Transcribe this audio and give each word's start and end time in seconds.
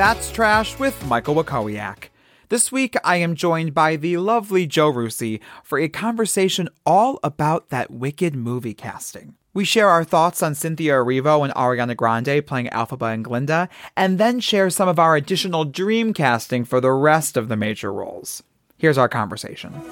That's 0.00 0.32
Trash 0.32 0.78
with 0.78 1.04
Michael 1.08 1.34
Wakowiak. 1.34 2.04
This 2.48 2.72
week, 2.72 2.96
I 3.04 3.16
am 3.16 3.34
joined 3.34 3.74
by 3.74 3.96
the 3.96 4.16
lovely 4.16 4.66
Joe 4.66 4.90
Rusi 4.90 5.40
for 5.62 5.78
a 5.78 5.90
conversation 5.90 6.70
all 6.86 7.20
about 7.22 7.68
that 7.68 7.90
wicked 7.90 8.34
movie 8.34 8.72
casting. 8.72 9.34
We 9.52 9.66
share 9.66 9.90
our 9.90 10.02
thoughts 10.02 10.42
on 10.42 10.54
Cynthia 10.54 10.94
Erivo 10.94 11.44
and 11.44 11.52
Ariana 11.52 11.94
Grande 11.94 12.46
playing 12.46 12.68
Elphaba 12.68 13.12
and 13.12 13.22
Glinda, 13.22 13.68
and 13.94 14.16
then 14.16 14.40
share 14.40 14.70
some 14.70 14.88
of 14.88 14.98
our 14.98 15.16
additional 15.16 15.66
dream 15.66 16.14
casting 16.14 16.64
for 16.64 16.80
the 16.80 16.92
rest 16.92 17.36
of 17.36 17.48
the 17.48 17.56
major 17.58 17.92
roles. 17.92 18.42
Here's 18.78 18.96
our 18.96 19.06
conversation. 19.06 19.82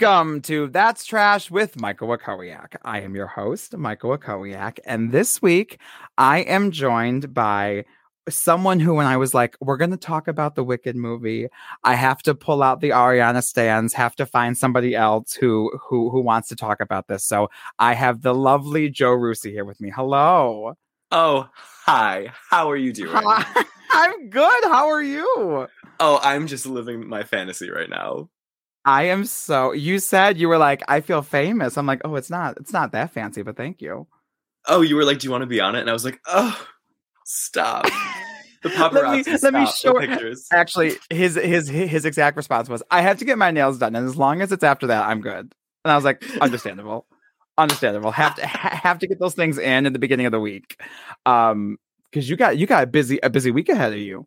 Welcome 0.00 0.42
to 0.42 0.68
That's 0.68 1.04
Trash 1.04 1.50
with 1.50 1.80
Michael 1.80 2.06
Wakowiak. 2.06 2.76
I 2.84 3.00
am 3.00 3.16
your 3.16 3.26
host, 3.26 3.76
Michael 3.76 4.16
Wakowiak, 4.16 4.78
and 4.84 5.10
this 5.10 5.42
week 5.42 5.80
I 6.16 6.40
am 6.40 6.70
joined 6.70 7.34
by 7.34 7.84
someone 8.28 8.78
who, 8.78 8.94
when 8.94 9.06
I 9.06 9.16
was 9.16 9.34
like, 9.34 9.56
we're 9.60 9.76
going 9.76 9.90
to 9.90 9.96
talk 9.96 10.28
about 10.28 10.54
the 10.54 10.62
Wicked 10.62 10.94
movie, 10.94 11.48
I 11.82 11.96
have 11.96 12.22
to 12.22 12.34
pull 12.36 12.62
out 12.62 12.80
the 12.80 12.90
Ariana 12.90 13.42
stands, 13.42 13.92
have 13.94 14.14
to 14.16 14.26
find 14.26 14.56
somebody 14.56 14.94
else 14.94 15.32
who 15.32 15.76
who 15.88 16.10
who 16.10 16.20
wants 16.20 16.48
to 16.50 16.56
talk 16.56 16.80
about 16.80 17.08
this. 17.08 17.24
So 17.24 17.50
I 17.80 17.94
have 17.94 18.22
the 18.22 18.34
lovely 18.34 18.90
Joe 18.90 19.16
Rusi 19.16 19.50
here 19.50 19.64
with 19.64 19.80
me. 19.80 19.90
Hello. 19.90 20.74
Oh, 21.10 21.48
hi. 21.56 22.32
How 22.50 22.70
are 22.70 22.76
you 22.76 22.92
doing? 22.92 23.10
Hi. 23.12 23.64
I'm 23.90 24.30
good. 24.30 24.64
How 24.64 24.90
are 24.90 25.02
you? 25.02 25.66
Oh, 25.98 26.20
I'm 26.22 26.46
just 26.46 26.66
living 26.66 27.08
my 27.08 27.24
fantasy 27.24 27.68
right 27.68 27.90
now. 27.90 28.28
I 28.88 29.02
am 29.02 29.26
so. 29.26 29.72
You 29.72 29.98
said 29.98 30.38
you 30.38 30.48
were 30.48 30.56
like, 30.56 30.82
I 30.88 31.02
feel 31.02 31.20
famous. 31.20 31.76
I'm 31.76 31.84
like, 31.84 32.00
oh, 32.06 32.14
it's 32.14 32.30
not. 32.30 32.56
It's 32.56 32.72
not 32.72 32.92
that 32.92 33.12
fancy, 33.12 33.42
but 33.42 33.54
thank 33.54 33.82
you. 33.82 34.06
Oh, 34.66 34.80
you 34.80 34.96
were 34.96 35.04
like, 35.04 35.18
do 35.18 35.26
you 35.26 35.30
want 35.30 35.42
to 35.42 35.46
be 35.46 35.60
on 35.60 35.74
it? 35.74 35.80
And 35.80 35.90
I 35.90 35.92
was 35.92 36.06
like, 36.06 36.18
oh, 36.26 36.58
stop. 37.24 37.86
The 38.60 38.70
paparazzi. 38.70 39.24
let 39.24 39.26
me, 39.26 39.38
let 39.42 39.54
me 39.54 39.66
show 39.66 40.00
pictures. 40.00 40.48
Actually, 40.52 40.96
his 41.10 41.36
his 41.36 41.68
his 41.68 42.04
exact 42.04 42.36
response 42.36 42.68
was, 42.68 42.82
"I 42.90 43.02
have 43.02 43.16
to 43.18 43.24
get 43.24 43.38
my 43.38 43.52
nails 43.52 43.78
done, 43.78 43.94
and 43.94 44.04
as 44.04 44.16
long 44.16 44.42
as 44.42 44.50
it's 44.50 44.64
after 44.64 44.88
that, 44.88 45.06
I'm 45.06 45.20
good." 45.20 45.54
And 45.84 45.92
I 45.92 45.94
was 45.94 46.04
like, 46.04 46.24
"Understandable, 46.40 47.06
understandable. 47.56 48.10
Have 48.10 48.34
to 48.34 48.44
have 48.44 48.98
to 48.98 49.06
get 49.06 49.20
those 49.20 49.34
things 49.34 49.58
in 49.58 49.86
at 49.86 49.92
the 49.92 50.00
beginning 50.00 50.26
of 50.26 50.32
the 50.32 50.40
week, 50.40 50.82
um, 51.24 51.78
because 52.10 52.28
you 52.28 52.36
got 52.36 52.58
you 52.58 52.66
got 52.66 52.82
a 52.82 52.88
busy 52.88 53.20
a 53.22 53.30
busy 53.30 53.52
week 53.52 53.68
ahead 53.68 53.92
of 53.92 54.00
you." 54.00 54.26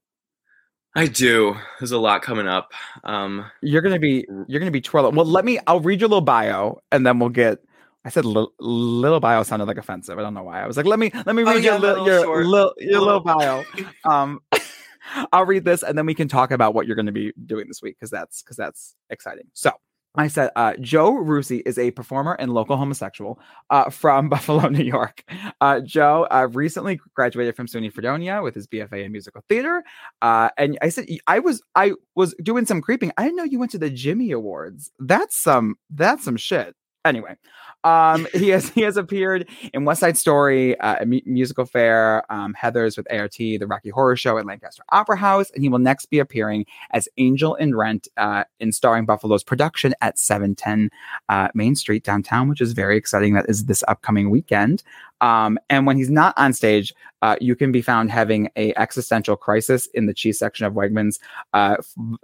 I 0.95 1.07
do. 1.07 1.55
There's 1.79 1.91
a 1.91 1.97
lot 1.97 2.21
coming 2.21 2.47
up. 2.47 2.73
Um, 3.03 3.45
you're 3.61 3.81
gonna 3.81 3.99
be 3.99 4.25
you're 4.47 4.59
gonna 4.59 4.71
be 4.71 4.81
twirling. 4.81 5.15
Well, 5.15 5.25
let 5.25 5.45
me. 5.45 5.59
I'll 5.67 5.79
read 5.79 6.01
your 6.01 6.09
little 6.09 6.21
bio, 6.21 6.81
and 6.91 7.05
then 7.05 7.19
we'll 7.19 7.29
get. 7.29 7.59
I 8.03 8.09
said 8.09 8.25
little, 8.25 8.51
little 8.59 9.19
bio 9.19 9.43
sounded 9.43 9.65
like 9.65 9.77
offensive. 9.77 10.17
I 10.17 10.21
don't 10.23 10.33
know 10.33 10.43
why. 10.43 10.63
I 10.63 10.67
was 10.67 10.75
like, 10.75 10.87
let 10.87 10.99
me 10.99 11.11
let 11.25 11.35
me 11.35 11.43
oh, 11.43 11.45
read 11.45 11.55
oh, 11.55 11.57
yeah, 11.57 11.71
your 11.71 11.79
little, 11.79 12.05
your 12.05 12.45
little 12.45 12.73
your 12.79 13.01
little 13.01 13.19
bio. 13.19 13.63
Um, 14.05 14.41
I'll 15.33 15.45
read 15.45 15.65
this, 15.65 15.83
and 15.83 15.97
then 15.97 16.05
we 16.05 16.13
can 16.13 16.27
talk 16.27 16.51
about 16.51 16.73
what 16.73 16.87
you're 16.87 16.95
going 16.95 17.05
to 17.05 17.11
be 17.11 17.33
doing 17.45 17.67
this 17.67 17.81
week 17.81 17.97
because 17.97 18.09
that's 18.09 18.41
because 18.41 18.57
that's 18.57 18.95
exciting. 19.09 19.47
So. 19.53 19.71
I 20.15 20.27
said, 20.27 20.51
uh, 20.55 20.73
Joe 20.81 21.13
Rusi 21.13 21.61
is 21.65 21.77
a 21.77 21.91
performer 21.91 22.33
and 22.33 22.53
local 22.53 22.75
homosexual 22.75 23.39
uh, 23.69 23.89
from 23.89 24.27
Buffalo, 24.29 24.67
New 24.67 24.83
York. 24.83 25.23
Uh, 25.61 25.79
Joe 25.79 26.27
recently 26.51 26.99
graduated 27.15 27.55
from 27.55 27.67
SUNY 27.67 27.93
Fredonia 27.93 28.41
with 28.41 28.55
his 28.55 28.67
BFA 28.67 29.05
in 29.05 29.11
musical 29.11 29.43
theater. 29.47 29.83
Uh, 30.21 30.49
and 30.57 30.77
I 30.81 30.89
said, 30.89 31.07
I 31.27 31.39
was 31.39 31.63
I 31.75 31.93
was 32.15 32.35
doing 32.43 32.65
some 32.65 32.81
creeping. 32.81 33.11
I 33.17 33.23
didn't 33.23 33.37
know 33.37 33.43
you 33.43 33.59
went 33.59 33.71
to 33.71 33.77
the 33.77 33.89
Jimmy 33.89 34.31
Awards. 34.31 34.91
That's 34.99 35.37
some 35.37 35.75
that's 35.89 36.25
some 36.25 36.37
shit. 36.37 36.75
Anyway, 37.03 37.35
um, 37.83 38.27
he 38.33 38.49
has 38.49 38.69
he 38.69 38.81
has 38.81 38.95
appeared 38.95 39.49
in 39.73 39.85
West 39.85 40.01
Side 40.01 40.17
Story, 40.17 40.79
uh, 40.79 40.97
a 41.01 41.05
mu- 41.05 41.21
musical 41.25 41.65
fair, 41.65 42.23
um, 42.31 42.55
Heathers 42.59 42.95
with 42.95 43.11
ART, 43.11 43.33
the 43.33 43.65
Rocky 43.65 43.89
Horror 43.89 44.15
Show 44.15 44.37
at 44.37 44.45
Lancaster 44.45 44.83
Opera 44.91 45.17
House, 45.17 45.49
and 45.51 45.63
he 45.63 45.69
will 45.69 45.79
next 45.79 46.07
be 46.07 46.19
appearing 46.19 46.65
as 46.91 47.09
Angel 47.17 47.55
in 47.55 47.75
Rent 47.75 48.07
uh, 48.17 48.43
in 48.59 48.71
starring 48.71 49.05
Buffalo's 49.05 49.43
production 49.43 49.95
at 50.01 50.19
710 50.19 50.91
uh, 51.29 51.47
Main 51.55 51.75
Street 51.75 52.03
downtown, 52.03 52.47
which 52.49 52.61
is 52.61 52.73
very 52.73 52.97
exciting. 52.97 53.33
That 53.33 53.49
is 53.49 53.65
this 53.65 53.83
upcoming 53.87 54.29
weekend. 54.29 54.83
Um, 55.21 55.59
and 55.69 55.85
when 55.85 55.97
he's 55.97 56.09
not 56.09 56.33
on 56.37 56.51
stage, 56.51 56.93
uh, 57.21 57.35
you 57.39 57.55
can 57.55 57.71
be 57.71 57.81
found 57.81 58.11
having 58.11 58.49
a 58.55 58.73
existential 58.75 59.35
crisis 59.35 59.85
in 59.93 60.07
the 60.07 60.13
cheese 60.13 60.39
section 60.39 60.65
of 60.65 60.73
Wegmans, 60.73 61.19
uh, 61.53 61.77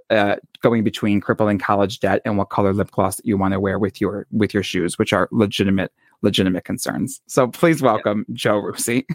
uh, 0.10 0.38
going 0.62 0.84
between 0.84 1.22
crippling 1.22 1.60
college 1.60 2.00
debt 2.00 2.22
and 2.26 2.38
what 2.38 2.50
color 2.50 2.74
lip 2.74 2.92
gloss 2.92 3.22
you 3.24 3.38
want 3.38 3.54
to 3.54 3.60
wear 3.60 3.78
with 3.78 4.02
your 4.02 4.26
with 4.32 4.54
your 4.54 4.64
shoes, 4.64 4.98
which 4.98 5.14
are 5.14 5.30
legitimate 5.32 5.92
legitimate 6.24 6.66
concerns. 6.66 7.22
So 7.28 7.48
please 7.48 7.82
welcome 7.82 8.26
yeah. 8.28 8.34
Joe 8.36 8.62
Rusi. 8.62 9.06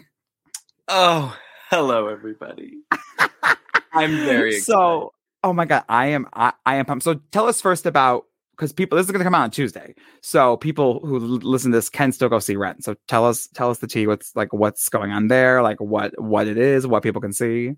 Oh, 0.87 1.37
hello 1.69 2.07
everybody. 2.07 2.77
I'm 3.91 4.15
very 4.25 4.49
excited. 4.55 4.63
so. 4.63 5.13
Oh 5.45 5.51
my 5.51 5.65
god, 5.65 5.83
I 5.89 6.07
am 6.07 6.27
I, 6.31 6.53
I 6.65 6.75
am 6.75 6.85
pumped. 6.85 7.03
So 7.03 7.15
tell 7.31 7.47
us 7.47 7.59
first 7.59 7.85
about 7.85 8.27
because 8.55 8.71
people 8.71 8.97
this 8.97 9.05
is 9.05 9.11
going 9.11 9.19
to 9.19 9.25
come 9.25 9.35
out 9.35 9.43
on 9.43 9.51
Tuesday, 9.51 9.95
so 10.21 10.57
people 10.57 10.99
who 10.99 11.19
listen 11.19 11.71
to 11.71 11.77
this 11.77 11.89
can 11.89 12.11
still 12.11 12.29
go 12.29 12.39
see 12.39 12.55
Rent. 12.55 12.83
So 12.83 12.95
tell 13.07 13.25
us, 13.25 13.47
tell 13.53 13.69
us 13.69 13.79
the 13.79 13.87
tea. 13.87 14.07
What's 14.07 14.35
like 14.35 14.53
what's 14.53 14.89
going 14.89 15.11
on 15.11 15.27
there? 15.27 15.61
Like 15.61 15.79
what 15.79 16.19
what 16.21 16.47
it 16.47 16.57
is, 16.57 16.85
what 16.87 17.03
people 17.03 17.21
can 17.21 17.33
see. 17.33 17.73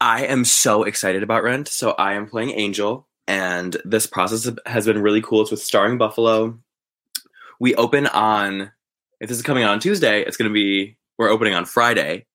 I 0.00 0.26
am 0.26 0.44
so 0.44 0.82
excited 0.84 1.22
about 1.22 1.42
Rent. 1.42 1.68
So 1.68 1.92
I 1.92 2.14
am 2.14 2.26
playing 2.26 2.50
Angel, 2.50 3.06
and 3.26 3.76
this 3.84 4.06
process 4.06 4.48
has 4.66 4.86
been 4.86 5.02
really 5.02 5.22
cool. 5.22 5.42
It's 5.42 5.50
with 5.50 5.62
starring 5.62 5.98
Buffalo. 5.98 6.58
We 7.60 7.74
open 7.74 8.06
on 8.06 8.72
if 9.20 9.28
this 9.28 9.38
is 9.38 9.42
coming 9.42 9.64
out 9.64 9.70
on 9.70 9.80
Tuesday, 9.80 10.22
it's 10.22 10.36
going 10.36 10.50
to 10.50 10.54
be 10.54 10.96
we're 11.18 11.30
opening 11.30 11.54
on 11.54 11.64
Friday, 11.64 12.26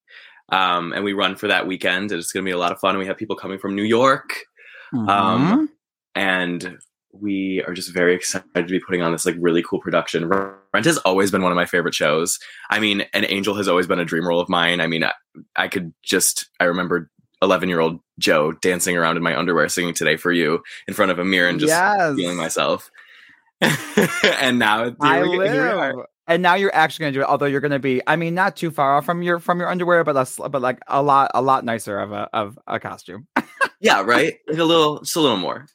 um, 0.49 0.93
and 0.93 1.03
we 1.03 1.13
run 1.13 1.35
for 1.35 1.47
that 1.47 1.67
weekend. 1.67 2.11
It's 2.11 2.31
going 2.31 2.43
to 2.43 2.49
be 2.49 2.53
a 2.53 2.57
lot 2.57 2.71
of 2.71 2.79
fun. 2.79 2.97
We 2.97 3.05
have 3.07 3.17
people 3.17 3.35
coming 3.35 3.59
from 3.59 3.75
New 3.75 3.83
York. 3.83 4.45
Mm-hmm. 4.93 5.09
Um, 5.09 5.69
and 6.15 6.79
we 7.11 7.63
are 7.67 7.73
just 7.73 7.93
very 7.93 8.15
excited 8.15 8.45
to 8.53 8.63
be 8.63 8.79
putting 8.79 9.01
on 9.01 9.11
this 9.11 9.25
like 9.25 9.35
really 9.39 9.63
cool 9.63 9.79
production. 9.79 10.27
Rent 10.27 10.85
has 10.85 10.97
always 10.99 11.31
been 11.31 11.41
one 11.41 11.51
of 11.51 11.55
my 11.55 11.65
favorite 11.65 11.95
shows. 11.95 12.39
I 12.69 12.79
mean, 12.79 13.05
an 13.13 13.25
Angel 13.27 13.55
has 13.55 13.67
always 13.67 13.87
been 13.87 13.99
a 13.99 14.05
dream 14.05 14.27
role 14.27 14.39
of 14.39 14.49
mine. 14.49 14.81
I 14.81 14.87
mean, 14.87 15.03
I, 15.03 15.13
I 15.55 15.67
could 15.67 15.93
just 16.03 16.49
I 16.59 16.65
remember 16.65 17.09
11 17.41 17.69
year 17.69 17.79
old 17.79 17.99
Joe 18.19 18.51
dancing 18.51 18.97
around 18.97 19.17
in 19.17 19.23
my 19.23 19.37
underwear 19.37 19.67
singing 19.69 19.93
"Today 19.93 20.17
for 20.17 20.31
You" 20.31 20.61
in 20.87 20.93
front 20.93 21.11
of 21.11 21.19
a 21.19 21.25
mirror 21.25 21.49
and 21.49 21.59
just 21.59 21.71
yes. 21.71 22.15
feeling 22.15 22.37
myself. 22.37 22.91
and 23.61 24.59
now 24.59 24.95
I 25.01 25.21
live. 25.23 25.95
And 26.27 26.43
now 26.43 26.53
you're 26.53 26.73
actually 26.75 27.03
going 27.03 27.13
to 27.13 27.19
do 27.19 27.23
it. 27.23 27.27
Although 27.27 27.47
you're 27.47 27.59
going 27.59 27.71
to 27.71 27.79
be, 27.79 28.03
I 28.05 28.15
mean, 28.15 28.35
not 28.35 28.55
too 28.55 28.69
far 28.69 28.97
off 28.97 29.05
from 29.05 29.23
your 29.23 29.39
from 29.39 29.59
your 29.59 29.67
underwear, 29.67 30.03
but 30.03 30.13
less, 30.13 30.37
but 30.37 30.61
like 30.61 30.79
a 30.87 31.01
lot 31.01 31.31
a 31.33 31.41
lot 31.41 31.65
nicer 31.65 31.99
of 31.99 32.11
a 32.11 32.29
of 32.31 32.59
a 32.67 32.79
costume. 32.79 33.27
yeah, 33.81 34.01
right. 34.01 34.37
Like 34.47 34.59
a 34.59 34.63
little, 34.63 34.99
just 34.99 35.15
a 35.15 35.21
little 35.21 35.37
more. 35.37 35.65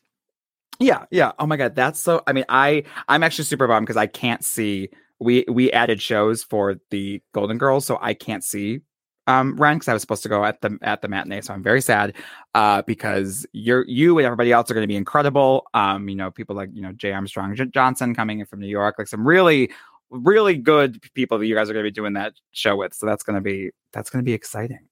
Yeah, 0.80 1.04
yeah. 1.10 1.32
Oh 1.38 1.46
my 1.46 1.56
god, 1.56 1.74
that's 1.74 2.00
so. 2.00 2.22
I 2.26 2.32
mean, 2.32 2.44
I 2.48 2.84
I'm 3.08 3.22
actually 3.22 3.44
super 3.44 3.66
bummed 3.66 3.86
because 3.86 3.96
I 3.96 4.06
can't 4.06 4.44
see. 4.44 4.90
We 5.20 5.44
we 5.48 5.70
added 5.72 6.02
shows 6.02 6.42
for 6.42 6.76
the 6.90 7.22
Golden 7.32 7.58
Girls, 7.58 7.86
so 7.86 7.98
I 8.00 8.14
can't 8.14 8.42
see 8.44 8.80
um 9.26 9.56
Rent 9.56 9.78
because 9.78 9.88
I 9.88 9.92
was 9.94 10.02
supposed 10.02 10.22
to 10.24 10.28
go 10.28 10.44
at 10.44 10.60
the 10.60 10.76
at 10.82 11.00
the 11.00 11.08
matinee. 11.08 11.40
So 11.40 11.54
I'm 11.54 11.62
very 11.62 11.80
sad 11.80 12.14
uh 12.54 12.82
because 12.82 13.46
you're 13.52 13.84
you 13.86 14.18
and 14.18 14.26
everybody 14.26 14.52
else 14.52 14.70
are 14.70 14.74
going 14.74 14.84
to 14.84 14.88
be 14.88 14.96
incredible. 14.96 15.66
Um, 15.74 16.08
you 16.08 16.16
know, 16.16 16.30
people 16.30 16.56
like 16.56 16.70
you 16.72 16.82
know 16.82 16.92
Jay 16.92 17.12
Armstrong 17.12 17.54
J- 17.54 17.66
Johnson 17.66 18.14
coming 18.14 18.40
in 18.40 18.46
from 18.46 18.60
New 18.60 18.66
York, 18.66 18.96
like 18.98 19.08
some 19.08 19.26
really 19.26 19.70
really 20.10 20.56
good 20.56 21.00
people 21.14 21.38
that 21.38 21.46
you 21.46 21.54
guys 21.54 21.70
are 21.70 21.72
going 21.72 21.84
to 21.84 21.90
be 21.90 21.94
doing 21.94 22.12
that 22.14 22.34
show 22.52 22.76
with. 22.76 22.94
So 22.94 23.06
that's 23.06 23.22
going 23.22 23.36
to 23.36 23.40
be 23.40 23.70
that's 23.92 24.10
going 24.10 24.22
to 24.22 24.26
be 24.26 24.34
exciting. 24.34 24.88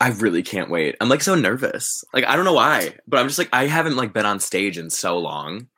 I 0.00 0.10
really 0.10 0.42
can't 0.42 0.70
wait. 0.70 0.96
I'm 1.00 1.08
like 1.08 1.22
so 1.22 1.34
nervous. 1.34 2.04
Like 2.12 2.24
I 2.24 2.36
don't 2.36 2.44
know 2.44 2.54
why, 2.54 2.94
but 3.06 3.20
I'm 3.20 3.28
just 3.28 3.38
like 3.38 3.50
I 3.52 3.66
haven't 3.66 3.96
like 3.96 4.12
been 4.12 4.26
on 4.26 4.40
stage 4.40 4.76
in 4.76 4.90
so 4.90 5.18
long. 5.18 5.68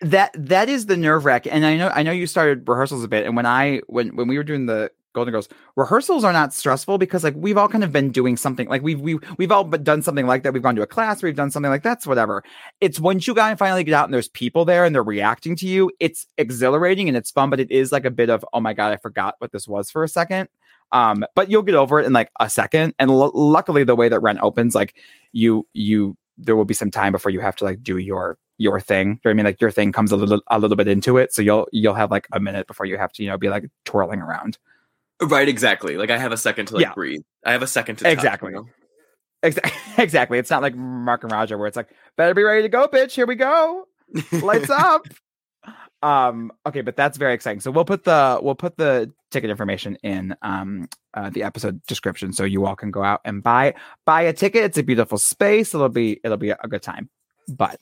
That 0.00 0.30
that 0.34 0.68
is 0.68 0.86
the 0.86 0.96
nerve 0.96 1.24
wrack. 1.24 1.46
And 1.46 1.64
I 1.66 1.76
know 1.76 1.88
I 1.88 2.02
know 2.02 2.12
you 2.12 2.26
started 2.26 2.68
rehearsals 2.68 3.04
a 3.04 3.08
bit. 3.08 3.26
And 3.26 3.36
when 3.36 3.46
I 3.46 3.80
when 3.86 4.16
when 4.16 4.28
we 4.28 4.36
were 4.36 4.44
doing 4.44 4.66
the 4.66 4.90
Golden 5.14 5.32
Girls, 5.32 5.48
rehearsals 5.76 6.22
are 6.22 6.32
not 6.32 6.54
stressful 6.54 6.98
because 6.98 7.24
like 7.24 7.34
we've 7.36 7.56
all 7.56 7.68
kind 7.68 7.82
of 7.82 7.92
been 7.92 8.10
doing 8.10 8.36
something 8.36 8.68
like 8.68 8.82
we've 8.82 9.00
we 9.00 9.12
have 9.12 9.36
we've 9.36 9.50
all 9.50 9.64
done 9.64 10.02
something 10.02 10.26
like 10.26 10.44
that. 10.44 10.52
We've 10.52 10.62
gone 10.62 10.76
to 10.76 10.82
a 10.82 10.86
class, 10.86 11.22
we've 11.22 11.34
done 11.34 11.50
something 11.50 11.70
like 11.70 11.82
that's 11.82 12.06
whatever. 12.06 12.44
It's 12.80 13.00
once 13.00 13.26
you 13.26 13.34
guys 13.34 13.58
finally 13.58 13.84
get 13.84 13.94
out 13.94 14.04
and 14.04 14.14
there's 14.14 14.28
people 14.28 14.64
there 14.64 14.84
and 14.84 14.94
they're 14.94 15.02
reacting 15.02 15.56
to 15.56 15.66
you, 15.66 15.90
it's 15.98 16.26
exhilarating 16.36 17.08
and 17.08 17.16
it's 17.16 17.30
fun, 17.30 17.50
but 17.50 17.60
it 17.60 17.70
is 17.70 17.90
like 17.90 18.04
a 18.04 18.10
bit 18.10 18.30
of 18.30 18.44
oh 18.52 18.60
my 18.60 18.74
god, 18.74 18.92
I 18.92 18.96
forgot 18.96 19.34
what 19.38 19.52
this 19.52 19.66
was 19.66 19.90
for 19.90 20.04
a 20.04 20.08
second. 20.08 20.48
Um, 20.92 21.24
but 21.34 21.50
you'll 21.50 21.62
get 21.62 21.74
over 21.74 22.00
it 22.00 22.06
in 22.06 22.12
like 22.12 22.30
a 22.40 22.48
second. 22.48 22.94
And 22.98 23.10
l- 23.10 23.32
luckily, 23.34 23.84
the 23.84 23.96
way 23.96 24.08
that 24.08 24.20
Rent 24.20 24.38
opens, 24.42 24.74
like 24.74 24.96
you 25.32 25.66
you 25.72 26.16
there 26.38 26.56
will 26.56 26.64
be 26.64 26.74
some 26.74 26.90
time 26.90 27.12
before 27.12 27.30
you 27.30 27.40
have 27.40 27.56
to 27.56 27.64
like 27.64 27.82
do 27.82 27.98
your 27.98 28.38
your 28.58 28.80
thing. 28.80 29.08
You 29.08 29.20
know 29.24 29.30
I 29.30 29.34
mean? 29.34 29.44
Like 29.44 29.60
your 29.60 29.70
thing 29.70 29.92
comes 29.92 30.12
a 30.12 30.16
little 30.16 30.40
a 30.48 30.58
little 30.58 30.76
bit 30.76 30.88
into 30.88 31.16
it, 31.18 31.32
so 31.32 31.42
you'll 31.42 31.68
you'll 31.72 31.94
have 31.94 32.10
like 32.10 32.26
a 32.32 32.40
minute 32.40 32.66
before 32.66 32.86
you 32.86 32.96
have 32.96 33.12
to 33.12 33.22
you 33.22 33.28
know 33.28 33.38
be 33.38 33.48
like 33.48 33.64
twirling 33.84 34.20
around. 34.20 34.58
Right, 35.20 35.48
exactly. 35.48 35.96
Like 35.96 36.10
I 36.10 36.18
have 36.18 36.32
a 36.32 36.36
second 36.36 36.66
to 36.66 36.74
like 36.74 36.82
yeah. 36.82 36.94
breathe. 36.94 37.22
I 37.44 37.52
have 37.52 37.62
a 37.62 37.66
second 37.66 37.96
to 37.96 38.10
exactly. 38.10 38.52
Touch, 38.52 38.60
you 38.60 38.64
know? 38.64 38.72
Exactly. 39.98 40.38
It's 40.38 40.50
not 40.50 40.62
like 40.62 40.76
Mark 40.76 41.22
and 41.24 41.32
Roger 41.32 41.58
where 41.58 41.66
it's 41.66 41.76
like, 41.76 41.88
better 42.16 42.34
be 42.34 42.42
ready 42.42 42.62
to 42.62 42.68
go, 42.68 42.86
bitch. 42.86 43.12
Here 43.12 43.26
we 43.26 43.34
go. 43.34 43.86
Lights 44.30 44.70
up. 44.70 45.06
Um, 46.02 46.52
okay, 46.64 46.82
but 46.82 46.96
that's 46.96 47.18
very 47.18 47.34
exciting. 47.34 47.60
So 47.60 47.70
we'll 47.70 47.84
put 47.84 48.04
the 48.04 48.38
we'll 48.42 48.54
put 48.54 48.76
the 48.76 49.12
ticket 49.30 49.50
information 49.50 49.96
in 50.02 50.34
um 50.42 50.88
uh, 51.14 51.30
the 51.30 51.42
episode 51.42 51.82
description 51.86 52.32
so 52.32 52.44
you 52.44 52.64
all 52.66 52.76
can 52.76 52.90
go 52.90 53.02
out 53.02 53.20
and 53.24 53.42
buy 53.42 53.74
buy 54.04 54.22
a 54.22 54.32
ticket. 54.32 54.64
It's 54.64 54.78
a 54.78 54.82
beautiful 54.82 55.18
space. 55.18 55.74
It'll 55.74 55.88
be 55.88 56.20
it'll 56.22 56.36
be 56.36 56.50
a 56.50 56.68
good 56.68 56.82
time. 56.82 57.10
But 57.48 57.80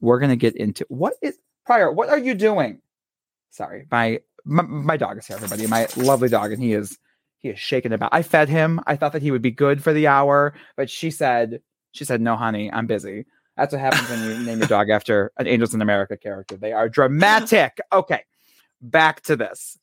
we're 0.00 0.18
gonna 0.18 0.36
get 0.36 0.56
into 0.56 0.86
what 0.88 1.14
is 1.20 1.38
prior. 1.66 1.92
What 1.92 2.08
are 2.08 2.18
you 2.18 2.34
doing? 2.34 2.80
Sorry, 3.50 3.86
my 3.90 4.20
my, 4.44 4.62
my 4.62 4.96
dog 4.96 5.18
is 5.18 5.26
here, 5.26 5.36
everybody. 5.36 5.66
My 5.66 5.88
lovely 5.96 6.28
dog, 6.28 6.52
and 6.52 6.62
he 6.62 6.72
is 6.72 6.98
he 7.38 7.50
is 7.50 7.58
shaking 7.58 7.92
about. 7.92 8.10
I 8.12 8.22
fed 8.22 8.48
him. 8.48 8.80
I 8.86 8.96
thought 8.96 9.12
that 9.12 9.22
he 9.22 9.30
would 9.30 9.42
be 9.42 9.50
good 9.50 9.82
for 9.82 9.92
the 9.92 10.06
hour, 10.06 10.54
but 10.76 10.88
she 10.88 11.10
said 11.10 11.60
she 11.92 12.04
said 12.04 12.20
no, 12.20 12.36
honey, 12.36 12.72
I'm 12.72 12.86
busy. 12.86 13.26
That's 13.58 13.72
what 13.72 13.80
happens 13.80 14.08
when 14.08 14.22
you 14.22 14.46
name 14.46 14.58
your 14.58 14.68
dog 14.68 14.88
after 14.88 15.32
an 15.36 15.48
Angels 15.48 15.74
in 15.74 15.82
America 15.82 16.16
character. 16.16 16.56
They 16.56 16.72
are 16.72 16.88
dramatic. 16.88 17.78
Okay, 17.92 18.22
back 18.80 19.22
to 19.22 19.34
this. 19.34 19.76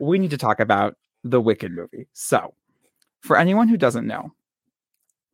We 0.00 0.18
need 0.18 0.30
to 0.30 0.38
talk 0.38 0.60
about 0.60 0.96
the 1.24 1.40
Wicked 1.40 1.72
movie. 1.72 2.08
So, 2.14 2.54
for 3.20 3.36
anyone 3.36 3.68
who 3.68 3.76
doesn't 3.76 4.06
know, 4.06 4.32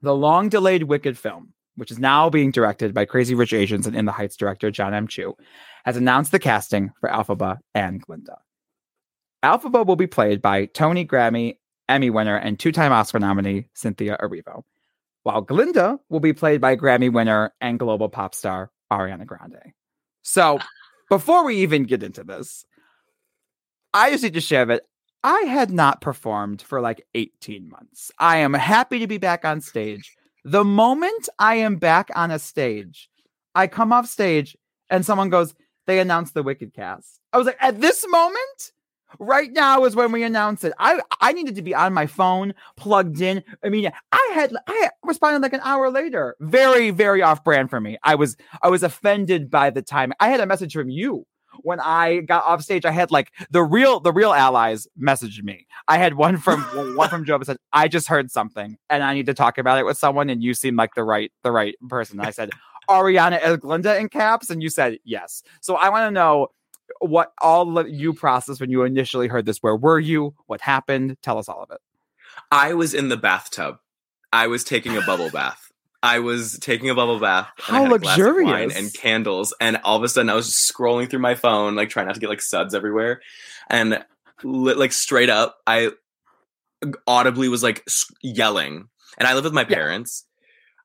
the 0.02 0.14
long 0.14 0.48
delayed 0.48 0.82
Wicked 0.84 1.16
film, 1.16 1.52
which 1.76 1.92
is 1.92 1.98
now 2.00 2.28
being 2.28 2.50
directed 2.50 2.92
by 2.92 3.04
Crazy 3.04 3.34
Rich 3.34 3.52
Asians 3.52 3.86
and 3.86 3.94
In 3.94 4.06
the 4.06 4.12
Heights 4.12 4.36
director 4.36 4.70
John 4.72 4.92
M. 4.92 5.06
Chu, 5.06 5.36
has 5.84 5.96
announced 5.96 6.32
the 6.32 6.40
casting 6.40 6.90
for 7.00 7.08
Elphaba 7.08 7.58
and 7.74 8.00
Glinda. 8.00 8.38
Elphaba 9.44 9.86
will 9.86 9.96
be 9.96 10.08
played 10.08 10.42
by 10.42 10.64
Tony 10.66 11.06
Grammy 11.06 11.58
Emmy 11.88 12.10
winner 12.10 12.36
and 12.36 12.58
two 12.58 12.72
time 12.72 12.90
Oscar 12.90 13.20
nominee 13.20 13.68
Cynthia 13.74 14.18
Erivo 14.20 14.64
while 15.26 15.40
Glinda 15.40 15.98
will 16.08 16.20
be 16.20 16.32
played 16.32 16.60
by 16.60 16.76
Grammy 16.76 17.12
winner 17.12 17.52
and 17.60 17.80
global 17.80 18.08
pop 18.08 18.32
star 18.32 18.70
Ariana 18.92 19.26
Grande. 19.26 19.72
So, 20.22 20.58
ah. 20.60 20.66
before 21.10 21.44
we 21.44 21.56
even 21.56 21.82
get 21.82 22.04
into 22.04 22.22
this, 22.22 22.64
I 23.92 24.12
just 24.12 24.22
need 24.22 24.34
to 24.34 24.40
share 24.40 24.64
that 24.66 24.82
I 25.24 25.40
had 25.40 25.72
not 25.72 26.00
performed 26.00 26.62
for 26.62 26.80
like 26.80 27.04
18 27.16 27.68
months. 27.68 28.12
I 28.20 28.36
am 28.36 28.54
happy 28.54 29.00
to 29.00 29.08
be 29.08 29.18
back 29.18 29.44
on 29.44 29.60
stage. 29.60 30.14
The 30.44 30.62
moment 30.62 31.28
I 31.40 31.56
am 31.56 31.74
back 31.74 32.08
on 32.14 32.30
a 32.30 32.38
stage, 32.38 33.08
I 33.52 33.66
come 33.66 33.92
off 33.92 34.06
stage 34.06 34.56
and 34.90 35.04
someone 35.04 35.28
goes, 35.28 35.56
They 35.88 35.98
announced 35.98 36.34
the 36.34 36.44
Wicked 36.44 36.72
cast. 36.72 37.18
I 37.32 37.38
was 37.38 37.48
like, 37.48 37.58
At 37.58 37.80
this 37.80 38.06
moment, 38.08 38.70
Right 39.18 39.52
now 39.52 39.84
is 39.84 39.96
when 39.96 40.12
we 40.12 40.22
announce 40.22 40.64
it. 40.64 40.72
I 40.78 41.00
I 41.20 41.32
needed 41.32 41.54
to 41.56 41.62
be 41.62 41.74
on 41.74 41.92
my 41.92 42.06
phone, 42.06 42.54
plugged 42.76 43.20
in. 43.20 43.42
I 43.64 43.68
mean, 43.68 43.90
I 44.12 44.30
had 44.34 44.54
I 44.66 44.90
responded 45.04 45.42
like 45.42 45.52
an 45.52 45.60
hour 45.62 45.90
later. 45.90 46.36
Very 46.40 46.90
very 46.90 47.22
off 47.22 47.44
brand 47.44 47.70
for 47.70 47.80
me. 47.80 47.98
I 48.02 48.14
was 48.14 48.36
I 48.62 48.68
was 48.68 48.82
offended 48.82 49.50
by 49.50 49.70
the 49.70 49.82
time. 49.82 50.12
I 50.20 50.28
had 50.28 50.40
a 50.40 50.46
message 50.46 50.72
from 50.72 50.90
you 50.90 51.26
when 51.62 51.80
I 51.80 52.20
got 52.20 52.44
off 52.44 52.62
stage. 52.62 52.84
I 52.84 52.90
had 52.90 53.10
like 53.10 53.32
the 53.50 53.62
real 53.62 54.00
the 54.00 54.12
real 54.12 54.32
allies 54.32 54.86
messaged 55.00 55.42
me. 55.42 55.66
I 55.88 55.98
had 55.98 56.14
one 56.14 56.38
from 56.38 56.60
one 56.96 57.08
from 57.08 57.24
Joe 57.24 57.40
said, 57.42 57.58
"I 57.72 57.88
just 57.88 58.08
heard 58.08 58.30
something 58.30 58.76
and 58.90 59.02
I 59.02 59.14
need 59.14 59.26
to 59.26 59.34
talk 59.34 59.58
about 59.58 59.78
it 59.78 59.86
with 59.86 59.98
someone." 59.98 60.30
And 60.30 60.42
you 60.42 60.54
seem 60.54 60.76
like 60.76 60.94
the 60.94 61.04
right 61.04 61.32
the 61.42 61.52
right 61.52 61.76
person. 61.88 62.18
And 62.18 62.26
I 62.26 62.30
said. 62.30 62.50
Ariana 62.88 63.40
and 63.42 63.60
Glinda 63.60 63.98
in 63.98 64.08
caps, 64.08 64.48
and 64.48 64.62
you 64.62 64.70
said 64.70 64.98
yes. 65.04 65.42
So 65.60 65.74
I 65.74 65.88
want 65.88 66.06
to 66.06 66.12
know 66.12 66.48
what 67.00 67.32
all 67.40 67.78
of 67.78 67.88
you 67.88 68.12
processed 68.12 68.60
when 68.60 68.70
you 68.70 68.82
initially 68.82 69.28
heard 69.28 69.46
this. 69.46 69.58
Where 69.58 69.76
were 69.76 69.98
you? 69.98 70.34
What 70.46 70.60
happened? 70.60 71.16
Tell 71.22 71.38
us 71.38 71.48
all 71.48 71.62
of 71.62 71.70
it. 71.70 71.78
I 72.50 72.74
was 72.74 72.94
in 72.94 73.08
the 73.08 73.16
bathtub. 73.16 73.78
I 74.32 74.46
was 74.46 74.64
taking 74.64 74.96
a 74.96 75.02
bubble 75.02 75.30
bath. 75.32 75.72
I 76.02 76.20
was 76.20 76.58
taking 76.60 76.90
a 76.90 76.94
bubble 76.94 77.18
bath. 77.18 77.48
How 77.58 77.84
luxurious! 77.86 78.76
and 78.76 78.92
candles, 78.94 79.54
and 79.60 79.78
all 79.82 79.96
of 79.96 80.02
a 80.02 80.08
sudden 80.08 80.30
I 80.30 80.34
was 80.34 80.50
scrolling 80.50 81.10
through 81.10 81.20
my 81.20 81.34
phone, 81.34 81.74
like 81.74 81.88
trying 81.88 82.06
not 82.06 82.14
to 82.14 82.20
get 82.20 82.28
like 82.28 82.42
suds 82.42 82.74
everywhere, 82.74 83.22
and 83.68 84.04
like 84.44 84.92
straight 84.92 85.30
up, 85.30 85.58
I 85.66 85.90
audibly 87.06 87.48
was 87.48 87.62
like 87.62 87.84
yelling. 88.22 88.88
And 89.18 89.26
I 89.26 89.34
live 89.34 89.44
with 89.44 89.52
my 89.52 89.64
parents. 89.64 90.24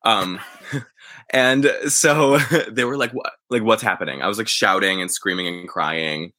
Yeah. 0.05 0.11
Um, 0.11 0.39
and 1.31 1.71
so 1.87 2.37
they 2.69 2.85
were 2.85 2.97
like, 2.97 3.11
"What? 3.11 3.33
Like, 3.49 3.63
what's 3.63 3.83
happening?" 3.83 4.21
I 4.21 4.27
was 4.27 4.37
like 4.37 4.47
shouting 4.47 5.01
and 5.01 5.11
screaming 5.11 5.47
and 5.47 5.67
crying, 5.67 6.33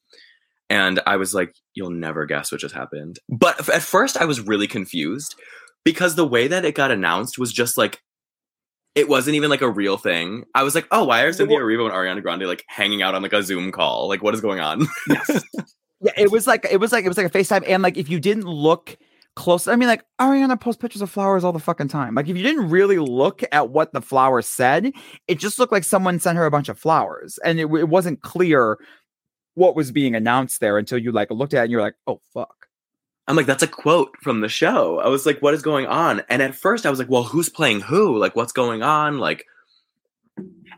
and 0.69 0.99
I 1.05 1.17
was 1.17 1.33
like, 1.33 1.53
"You'll 1.73 1.91
never 1.91 2.25
guess 2.25 2.51
what 2.51 2.61
just 2.61 2.75
happened." 2.75 3.19
But 3.29 3.69
at 3.69 3.81
first, 3.81 4.17
I 4.17 4.25
was 4.25 4.41
really 4.41 4.67
confused 4.67 5.35
because 5.83 6.15
the 6.15 6.27
way 6.27 6.47
that 6.47 6.65
it 6.65 6.75
got 6.75 6.91
announced 6.91 7.37
was 7.37 7.51
just 7.51 7.77
like 7.77 8.01
it 8.95 9.09
wasn't 9.09 9.35
even 9.35 9.49
like 9.49 9.61
a 9.61 9.69
real 9.69 9.97
thing. 9.97 10.43
I 10.53 10.63
was 10.63 10.75
like, 10.75 10.87
"Oh, 10.91 11.05
why 11.05 11.21
are 11.21 11.33
Cynthia 11.33 11.57
Erivo 11.57 11.85
and 11.85 11.93
Ariana 11.93 12.21
Grande 12.21 12.43
like 12.43 12.63
hanging 12.67 13.01
out 13.01 13.15
on 13.15 13.23
like 13.23 13.33
a 13.33 13.43
Zoom 13.43 13.71
call? 13.71 14.07
Like, 14.07 14.21
what 14.21 14.33
is 14.33 14.41
going 14.41 14.59
on?" 14.59 14.87
yes. 15.07 15.43
Yeah, 16.03 16.11
it 16.17 16.31
was 16.31 16.47
like 16.47 16.67
it 16.69 16.81
was 16.81 16.91
like 16.91 17.05
it 17.05 17.07
was 17.07 17.15
like 17.15 17.27
a 17.27 17.29
FaceTime, 17.29 17.63
and 17.65 17.81
like 17.81 17.97
if 17.97 18.09
you 18.09 18.19
didn't 18.19 18.43
look 18.43 18.97
close. 19.35 19.67
I 19.67 19.75
mean, 19.75 19.87
like 19.87 20.03
Ariana 20.19 20.59
posts 20.59 20.81
pictures 20.81 21.01
of 21.01 21.09
flowers 21.09 21.43
all 21.43 21.51
the 21.51 21.59
fucking 21.59 21.87
time. 21.87 22.15
Like 22.15 22.27
if 22.27 22.37
you 22.37 22.43
didn't 22.43 22.69
really 22.69 22.99
look 22.99 23.43
at 23.51 23.69
what 23.69 23.93
the 23.93 24.01
flowers 24.01 24.47
said, 24.47 24.91
it 25.27 25.39
just 25.39 25.59
looked 25.59 25.71
like 25.71 25.83
someone 25.83 26.19
sent 26.19 26.37
her 26.37 26.45
a 26.45 26.51
bunch 26.51 26.69
of 26.69 26.79
flowers, 26.79 27.39
and 27.43 27.59
it, 27.59 27.63
it 27.65 27.89
wasn't 27.89 28.21
clear 28.21 28.77
what 29.55 29.75
was 29.75 29.91
being 29.91 30.15
announced 30.15 30.59
there 30.59 30.77
until 30.77 30.97
you 30.97 31.11
like 31.11 31.29
looked 31.31 31.53
at 31.53 31.61
it 31.61 31.63
and 31.63 31.71
you're 31.71 31.81
like, 31.81 31.95
oh 32.07 32.21
fuck. 32.33 32.67
I'm 33.27 33.35
like, 33.35 33.45
that's 33.45 33.63
a 33.63 33.67
quote 33.67 34.15
from 34.21 34.41
the 34.41 34.49
show. 34.49 34.99
I 34.99 35.07
was 35.07 35.25
like, 35.25 35.39
what 35.41 35.53
is 35.53 35.61
going 35.61 35.85
on? 35.85 36.23
And 36.27 36.41
at 36.41 36.55
first 36.55 36.85
I 36.85 36.89
was 36.89 36.99
like, 36.99 37.09
well, 37.09 37.23
who's 37.23 37.49
playing 37.49 37.79
who? 37.79 38.17
Like, 38.17 38.35
what's 38.35 38.51
going 38.51 38.83
on? 38.83 39.19
Like, 39.19 39.45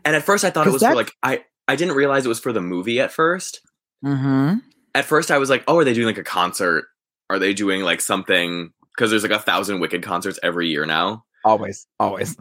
and 0.04 0.16
at 0.16 0.24
first 0.24 0.44
I 0.44 0.52
thought 0.52 0.68
it 0.68 0.74
was 0.74 0.84
for 0.84 0.94
like, 0.94 1.12
I, 1.24 1.44
I 1.68 1.76
didn't 1.76 1.96
realize 1.96 2.26
it 2.26 2.30
was 2.30 2.40
for 2.40 2.54
the 2.54 2.62
movie 2.62 3.00
at 3.00 3.12
1st 3.12 3.58
mm-hmm. 4.06 4.58
At 4.94 5.06
first 5.06 5.32
I 5.32 5.40
was 5.40 5.50
like, 5.50 5.64
oh, 5.68 5.78
are 5.78 5.84
they 5.84 5.94
doing 5.94 6.08
like 6.08 6.18
a 6.18 6.24
concert 6.24 6.86
are 7.30 7.40
they 7.40 7.54
doing 7.54 7.82
like 7.82 8.02
something 8.02 8.72
because 8.96 9.10
there's 9.10 9.24
like 9.24 9.32
a 9.32 9.40
thousand 9.40 9.80
wicked 9.80 10.04
concerts 10.04 10.40
every 10.44 10.68
year 10.68 10.86
now 10.86 11.24
always 11.44 11.88
always 12.00 12.36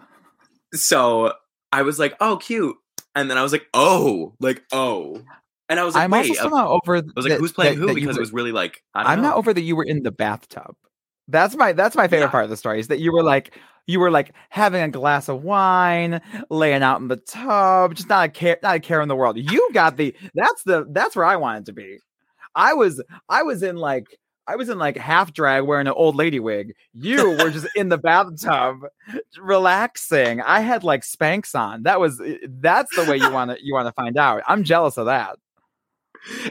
so 0.72 1.32
i 1.72 1.82
was 1.82 1.98
like 1.98 2.16
oh 2.20 2.36
cute 2.36 2.76
and 3.14 3.30
then 3.30 3.38
i 3.38 3.42
was 3.42 3.52
like 3.52 3.66
oh 3.74 4.34
like 4.40 4.62
oh 4.72 5.20
and 5.68 5.80
i 5.80 5.84
was 5.84 5.94
like 5.94 6.04
i'm 6.04 6.10
wait 6.10 6.30
also 6.38 6.54
uh, 6.54 6.68
over 6.68 6.96
i 6.96 7.02
was 7.16 7.26
like 7.26 7.38
who's 7.38 7.52
playing 7.52 7.78
that, 7.78 7.88
who 7.88 7.94
because 7.94 8.16
were, 8.16 8.20
it 8.20 8.20
was 8.20 8.32
really 8.32 8.52
like 8.52 8.82
i'm 8.94 9.20
know. 9.20 9.28
not 9.28 9.36
over 9.36 9.52
that 9.52 9.62
you 9.62 9.76
were 9.76 9.84
in 9.84 10.02
the 10.02 10.12
bathtub 10.12 10.74
that's 11.28 11.56
my 11.56 11.72
that's 11.72 11.96
my 11.96 12.08
favorite 12.08 12.26
yeah. 12.26 12.30
part 12.30 12.44
of 12.44 12.50
the 12.50 12.56
story 12.56 12.80
is 12.80 12.88
that 12.88 12.98
you 12.98 13.12
were 13.12 13.22
like 13.22 13.58
you 13.86 14.00
were 14.00 14.10
like 14.10 14.32
having 14.48 14.82
a 14.82 14.88
glass 14.88 15.28
of 15.28 15.42
wine, 15.42 16.20
laying 16.50 16.82
out 16.82 17.00
in 17.00 17.08
the 17.08 17.16
tub, 17.16 17.94
just 17.94 18.08
not 18.08 18.28
a 18.28 18.28
care, 18.30 18.58
not 18.62 18.76
a 18.76 18.80
care 18.80 19.02
in 19.02 19.08
the 19.08 19.16
world. 19.16 19.36
You 19.36 19.70
got 19.72 19.96
the 19.96 20.14
that's 20.34 20.62
the 20.64 20.86
that's 20.90 21.14
where 21.16 21.24
I 21.24 21.36
wanted 21.36 21.66
to 21.66 21.72
be. 21.72 21.98
I 22.54 22.74
was 22.74 23.02
I 23.28 23.42
was 23.42 23.62
in 23.62 23.76
like 23.76 24.18
I 24.46 24.56
was 24.56 24.68
in 24.68 24.78
like 24.78 24.96
half 24.96 25.32
drag 25.32 25.64
wearing 25.64 25.86
an 25.86 25.94
old 25.94 26.16
lady 26.16 26.40
wig. 26.40 26.74
You 26.92 27.30
were 27.30 27.50
just 27.50 27.66
in 27.74 27.88
the 27.88 27.98
bathtub 27.98 28.80
relaxing. 29.40 30.40
I 30.40 30.60
had 30.60 30.84
like 30.84 31.02
Spanx 31.02 31.58
on. 31.58 31.84
That 31.84 32.00
was 32.00 32.20
eh, 32.20 32.38
that's 32.46 32.94
the 32.96 33.04
way 33.04 33.16
you 33.16 33.30
want 33.32 33.52
to 33.52 33.64
you 33.64 33.74
want 33.74 33.88
to 33.88 33.92
find 33.92 34.16
out. 34.16 34.42
I'm 34.46 34.64
jealous 34.64 34.96
of 34.96 35.06
that. 35.06 35.38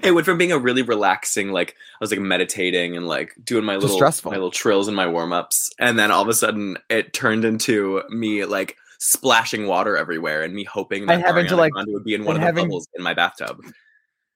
It 0.04 0.12
went 0.12 0.26
from 0.26 0.38
being 0.38 0.52
a 0.52 0.60
really 0.60 0.84
relaxing, 0.84 1.52
like 1.52 1.72
I 1.72 1.98
was 2.00 2.12
like 2.12 2.20
meditating 2.20 2.96
and 2.96 3.08
like 3.08 3.34
doing 3.44 3.66
my 3.66 3.76
little 3.76 4.00
my 4.00 4.32
little 4.32 4.52
trills 4.52 4.88
and 4.88 4.96
my 4.96 5.08
warm 5.08 5.34
ups, 5.34 5.72
and 5.80 5.98
then 5.98 6.12
all 6.12 6.22
of 6.22 6.28
a 6.28 6.34
sudden 6.34 6.78
it 6.90 7.14
turned 7.14 7.44
into 7.44 8.04
me 8.10 8.46
like 8.46 8.78
splashing 9.00 9.68
water 9.68 9.98
everywhere 9.98 10.44
and 10.44 10.54
me 10.54 10.64
hoping 10.64 11.08
that 11.08 11.22
having 11.22 11.46
Ariana 11.46 11.50
to 11.50 11.56
like 11.56 11.74
would 11.88 12.04
be 12.04 12.14
in 12.14 12.24
one 12.24 12.38
of 12.38 12.42
having, 12.42 12.56
the 12.56 12.70
bubbles 12.70 12.88
in 12.96 13.04
my 13.04 13.14
bathtub 13.14 13.60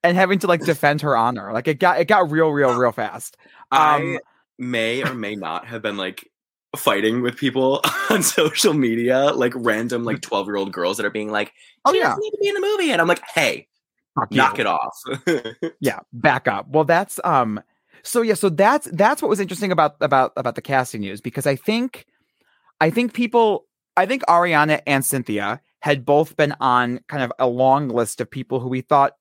and 0.08 0.18
having 0.18 0.40
to 0.40 0.48
like 0.48 0.62
defend 0.62 1.02
her 1.02 1.16
honor. 1.18 1.52
Like 1.52 1.68
it 1.68 1.80
got 1.80 2.00
it 2.00 2.06
got 2.08 2.32
real, 2.32 2.50
real, 2.50 2.74
real 2.76 2.92
fast. 2.92 3.38
Um, 3.72 4.16
I 4.16 4.20
may 4.58 5.04
or 5.04 5.14
may 5.14 5.36
not 5.36 5.68
have 5.68 5.82
been 5.82 5.98
like 5.98 6.32
fighting 6.76 7.22
with 7.22 7.36
people 7.36 7.82
on 8.10 8.24
social 8.24 8.74
media, 8.74 9.32
like 9.34 9.54
random 9.56 10.06
like 10.06 10.18
mm. 10.18 10.22
twelve 10.22 10.48
year 10.48 10.56
old 10.56 10.72
girls 10.72 10.98
that 10.98 11.06
are 11.06 11.12
being 11.12 11.30
like, 11.30 11.54
"Oh 11.86 11.94
yeah, 11.94 12.16
need 12.18 12.32
to 12.32 12.38
be 12.42 12.48
in 12.48 12.56
the 12.56 12.62
movie," 12.62 12.92
and 12.92 13.02
I'm 13.02 13.08
like, 13.08 13.22
"Hey, 13.34 13.68
Fuck 14.16 14.32
knock 14.32 14.58
you. 14.58 14.62
it 14.62 14.68
off." 14.68 15.74
yeah, 15.82 16.00
back 16.14 16.48
up. 16.48 16.70
Well, 16.70 16.86
that's 16.86 17.20
um. 17.24 17.62
So 18.04 18.22
yeah, 18.22 18.36
so 18.36 18.48
that's 18.48 18.88
that's 18.94 19.22
what 19.22 19.28
was 19.28 19.42
interesting 19.42 19.72
about 19.72 19.98
about 20.00 20.32
about 20.38 20.56
the 20.56 20.62
casting 20.62 21.02
news 21.02 21.20
because 21.20 21.46
I 21.46 21.58
think, 21.58 22.06
I 22.80 22.90
think 22.90 23.14
people, 23.14 23.66
I 23.98 24.06
think 24.06 24.24
Ariana 24.28 24.82
and 24.88 25.04
Cynthia 25.04 25.60
had 25.82 26.06
both 26.06 26.38
been 26.38 26.56
on 26.62 27.02
kind 27.08 27.24
of 27.24 27.34
a 27.38 27.48
long 27.48 27.90
list 27.90 28.22
of 28.22 28.32
people 28.32 28.62
who 28.62 28.70
we 28.70 28.82
thought 28.82 29.14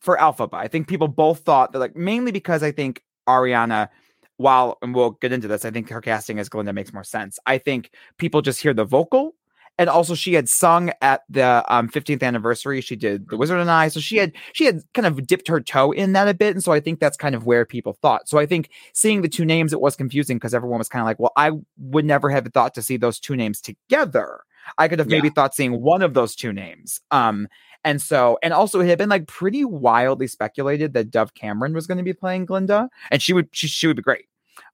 for 0.00 0.16
Elphaba. 0.16 0.54
I 0.54 0.68
think 0.68 0.88
people 0.88 1.08
both 1.08 1.40
thought 1.40 1.72
that, 1.72 1.78
like, 1.78 1.96
mainly 1.96 2.32
because 2.32 2.62
I 2.62 2.72
think 2.72 3.02
Ariana, 3.28 3.88
while, 4.36 4.78
and 4.82 4.94
we'll 4.94 5.10
get 5.12 5.32
into 5.32 5.48
this, 5.48 5.64
I 5.64 5.70
think 5.70 5.90
her 5.90 6.00
casting 6.00 6.38
as 6.38 6.48
Glinda 6.48 6.72
makes 6.72 6.92
more 6.92 7.04
sense. 7.04 7.38
I 7.46 7.58
think 7.58 7.90
people 8.18 8.42
just 8.42 8.60
hear 8.60 8.74
the 8.74 8.84
vocal 8.84 9.34
and 9.80 9.88
also 9.88 10.14
she 10.14 10.34
had 10.34 10.46
sung 10.46 10.92
at 11.00 11.22
the 11.30 11.64
um, 11.74 11.88
15th 11.88 12.22
anniversary. 12.22 12.82
She 12.82 12.96
did 12.96 13.26
The 13.30 13.38
Wizard 13.38 13.60
and 13.60 13.70
I, 13.70 13.88
so 13.88 13.98
she 13.98 14.18
had 14.18 14.32
she 14.52 14.66
had 14.66 14.82
kind 14.92 15.06
of 15.06 15.26
dipped 15.26 15.48
her 15.48 15.58
toe 15.58 15.90
in 15.92 16.12
that 16.12 16.28
a 16.28 16.34
bit, 16.34 16.54
and 16.54 16.62
so 16.62 16.70
I 16.70 16.80
think 16.80 17.00
that's 17.00 17.16
kind 17.16 17.34
of 17.34 17.46
where 17.46 17.64
people 17.64 17.94
thought. 17.94 18.28
So 18.28 18.38
I 18.38 18.44
think 18.44 18.68
seeing 18.92 19.22
the 19.22 19.28
two 19.28 19.46
names, 19.46 19.72
it 19.72 19.80
was 19.80 19.96
confusing 19.96 20.36
because 20.36 20.52
everyone 20.52 20.78
was 20.78 20.90
kind 20.90 21.00
of 21.00 21.06
like, 21.06 21.18
"Well, 21.18 21.32
I 21.34 21.52
would 21.78 22.04
never 22.04 22.28
have 22.28 22.46
thought 22.52 22.74
to 22.74 22.82
see 22.82 22.98
those 22.98 23.18
two 23.18 23.36
names 23.36 23.62
together." 23.62 24.42
I 24.76 24.86
could 24.86 24.98
have 24.98 25.08
maybe 25.08 25.28
yeah. 25.28 25.32
thought 25.34 25.54
seeing 25.54 25.80
one 25.80 26.02
of 26.02 26.12
those 26.12 26.36
two 26.36 26.52
names. 26.52 27.00
Um, 27.10 27.48
and 27.84 28.00
so, 28.00 28.38
and 28.42 28.52
also, 28.52 28.80
it 28.80 28.88
had 28.88 28.98
been 28.98 29.08
like 29.08 29.26
pretty 29.26 29.64
wildly 29.64 30.26
speculated 30.26 30.92
that 30.94 31.10
Dove 31.10 31.34
Cameron 31.34 31.72
was 31.72 31.86
going 31.86 31.98
to 31.98 32.04
be 32.04 32.12
playing 32.12 32.46
Glinda, 32.46 32.88
and 33.10 33.22
she 33.22 33.32
would 33.32 33.48
she, 33.52 33.66
she 33.68 33.86
would 33.86 33.96
be 33.96 34.02
great. 34.02 34.26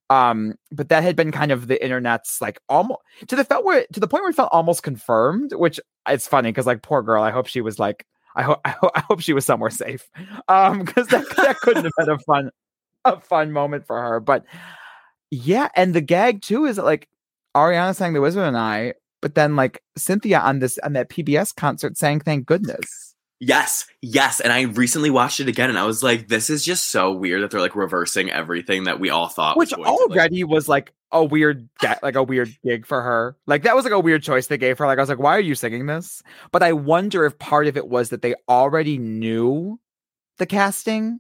Um, 0.09 0.55
but 0.71 0.89
that 0.89 1.03
had 1.03 1.17
been 1.17 1.33
kind 1.33 1.51
of 1.51 1.67
the 1.67 1.83
internet's 1.83 2.41
like 2.41 2.61
almost 2.69 3.01
to 3.27 3.37
the 3.37 3.45
felt 3.45 3.65
where 3.65 3.87
to 3.93 4.01
the 4.01 4.07
point 4.07 4.23
where 4.23 4.31
it 4.31 4.37
felt 4.37 4.51
almost 4.53 4.83
confirmed, 4.83 5.53
which 5.53 5.81
it's 6.09 6.29
funny 6.29 6.51
because 6.51 6.67
like 6.67 6.83
poor 6.83 7.03
girl, 7.03 7.23
I 7.23 7.31
hope 7.31 7.47
she 7.47 7.61
was 7.61 7.79
like 7.79 8.07
I 8.37 8.43
hope 8.43 8.61
I, 8.65 8.71
ho- 8.71 8.91
I 8.95 9.01
hope 9.01 9.21
she 9.21 9.33
was 9.33 9.45
somewhere 9.45 9.71
safe. 9.71 10.09
Um, 10.49 10.85
because 10.85 11.09
that 11.09 11.25
that 11.37 11.57
couldn't 11.61 11.85
have 11.85 11.93
been 11.99 12.11
a 12.11 12.19
fun 12.21 12.51
a 13.05 13.21
fun 13.21 13.53
moment 13.53 13.87
for 13.87 14.01
her. 14.01 14.21
But 14.21 14.45
yeah, 15.31 15.69
and 15.75 15.95
the 15.95 16.01
gag 16.01 16.43
too 16.43 16.67
is 16.67 16.77
that 16.77 16.85
like 16.85 17.09
Ariana 17.57 17.95
sang 17.95 18.13
The 18.13 18.21
Wizard 18.21 18.45
and 18.45 18.57
I 18.57 18.95
but 19.27 19.35
then 19.35 19.57
like 19.57 19.83
Cynthia 19.99 20.39
on 20.39 20.61
this 20.61 20.79
on 20.85 20.93
that 20.93 21.11
PBS 21.11 21.53
concert 21.53 21.99
saying 21.99 22.21
thank 22.21 22.47
goodness. 22.47 23.17
Yes, 23.41 23.85
yes. 24.01 24.39
And 24.39 24.53
I 24.53 24.63
recently 24.63 25.11
watched 25.11 25.41
it 25.41 25.49
again 25.49 25.69
and 25.69 25.77
I 25.77 25.83
was 25.85 26.01
like, 26.01 26.29
this 26.29 26.49
is 26.49 26.65
just 26.65 26.93
so 26.93 27.11
weird 27.11 27.43
that 27.43 27.51
they're 27.51 27.61
like 27.61 27.75
reversing 27.75 28.31
everything 28.31 28.85
that 28.85 29.01
we 29.01 29.11
all 29.11 29.27
thought 29.27 29.57
Which 29.57 29.73
was 29.77 29.85
already 29.85 30.45
like- 30.45 30.51
was 30.53 30.69
like 30.69 30.93
a 31.11 31.25
weird 31.25 31.69
like 32.05 32.15
a 32.15 32.23
weird 32.23 32.57
gig 32.65 32.87
for 32.87 33.03
her. 33.03 33.37
Like 33.49 33.65
that 33.65 33.75
was 33.75 33.85
like 33.85 33.93
a 33.93 33.99
weird 33.99 34.23
choice 34.23 34.47
they 34.47 34.59
gave 34.59 34.79
her. 34.79 34.87
Like 34.87 34.99
I 34.99 35.03
was 35.03 35.09
like, 35.09 35.19
why 35.19 35.37
are 35.37 35.41
you 35.41 35.57
singing 35.57 35.87
this? 35.87 36.23
But 36.53 36.63
I 36.63 36.73
wonder 36.73 37.25
if 37.27 37.37
part 37.37 37.67
of 37.67 37.77
it 37.77 37.89
was 37.89 38.11
that 38.11 38.23
they 38.23 38.37
already 38.49 38.97
knew 38.97 39.81
the 40.39 40.47
casting 40.47 41.19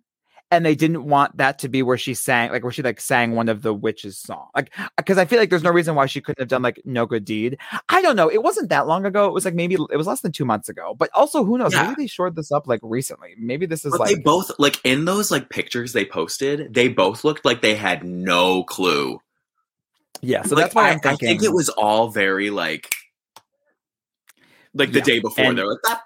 and 0.50 0.64
they 0.64 0.74
didn't 0.74 1.04
want 1.04 1.36
that 1.38 1.58
to 1.58 1.68
be 1.68 1.82
where 1.82 1.98
she 1.98 2.14
sang 2.14 2.50
like 2.50 2.62
where 2.62 2.72
she 2.72 2.82
like 2.82 3.00
sang 3.00 3.32
one 3.32 3.48
of 3.48 3.62
the 3.62 3.74
witches 3.74 4.18
song 4.18 4.48
like 4.54 4.70
uh, 4.78 4.88
because 4.96 5.18
i 5.18 5.24
feel 5.24 5.38
like 5.38 5.50
there's 5.50 5.62
no 5.62 5.70
reason 5.70 5.94
why 5.94 6.06
she 6.06 6.20
couldn't 6.20 6.40
have 6.40 6.48
done 6.48 6.62
like 6.62 6.80
no 6.84 7.06
good 7.06 7.24
deed 7.24 7.58
i 7.88 8.00
don't 8.00 8.16
know 8.16 8.28
it 8.28 8.42
wasn't 8.42 8.68
that 8.68 8.86
long 8.86 9.04
ago 9.04 9.26
it 9.26 9.32
was 9.32 9.44
like 9.44 9.54
maybe 9.54 9.74
it 9.74 9.96
was 9.96 10.06
less 10.06 10.20
than 10.20 10.32
two 10.32 10.44
months 10.44 10.68
ago 10.68 10.94
but 10.94 11.10
also 11.14 11.44
who 11.44 11.58
knows 11.58 11.72
yeah. 11.72 11.82
maybe 11.82 12.02
they 12.02 12.06
shored 12.06 12.36
this 12.36 12.52
up 12.52 12.66
like 12.66 12.80
recently 12.82 13.34
maybe 13.38 13.66
this 13.66 13.84
is 13.84 13.92
but 13.92 14.00
like 14.00 14.14
they 14.14 14.20
both 14.20 14.50
like 14.58 14.80
in 14.84 15.04
those 15.04 15.30
like 15.30 15.48
pictures 15.48 15.92
they 15.92 16.04
posted 16.04 16.72
they 16.72 16.88
both 16.88 17.24
looked 17.24 17.44
like 17.44 17.60
they 17.62 17.74
had 17.74 18.04
no 18.04 18.62
clue 18.64 19.20
yeah 20.22 20.42
so 20.42 20.54
like, 20.54 20.64
that's 20.64 20.74
why 20.74 20.90
I, 20.90 21.12
i 21.12 21.16
think 21.16 21.42
it 21.42 21.52
was 21.52 21.68
all 21.70 22.08
very 22.08 22.50
like 22.50 22.94
like 24.74 24.92
the 24.92 24.98
yeah. 24.98 25.04
day 25.04 25.20
before 25.20 25.46
and, 25.46 25.58
they're 25.58 25.66
like 25.66 25.78
that 25.84 26.02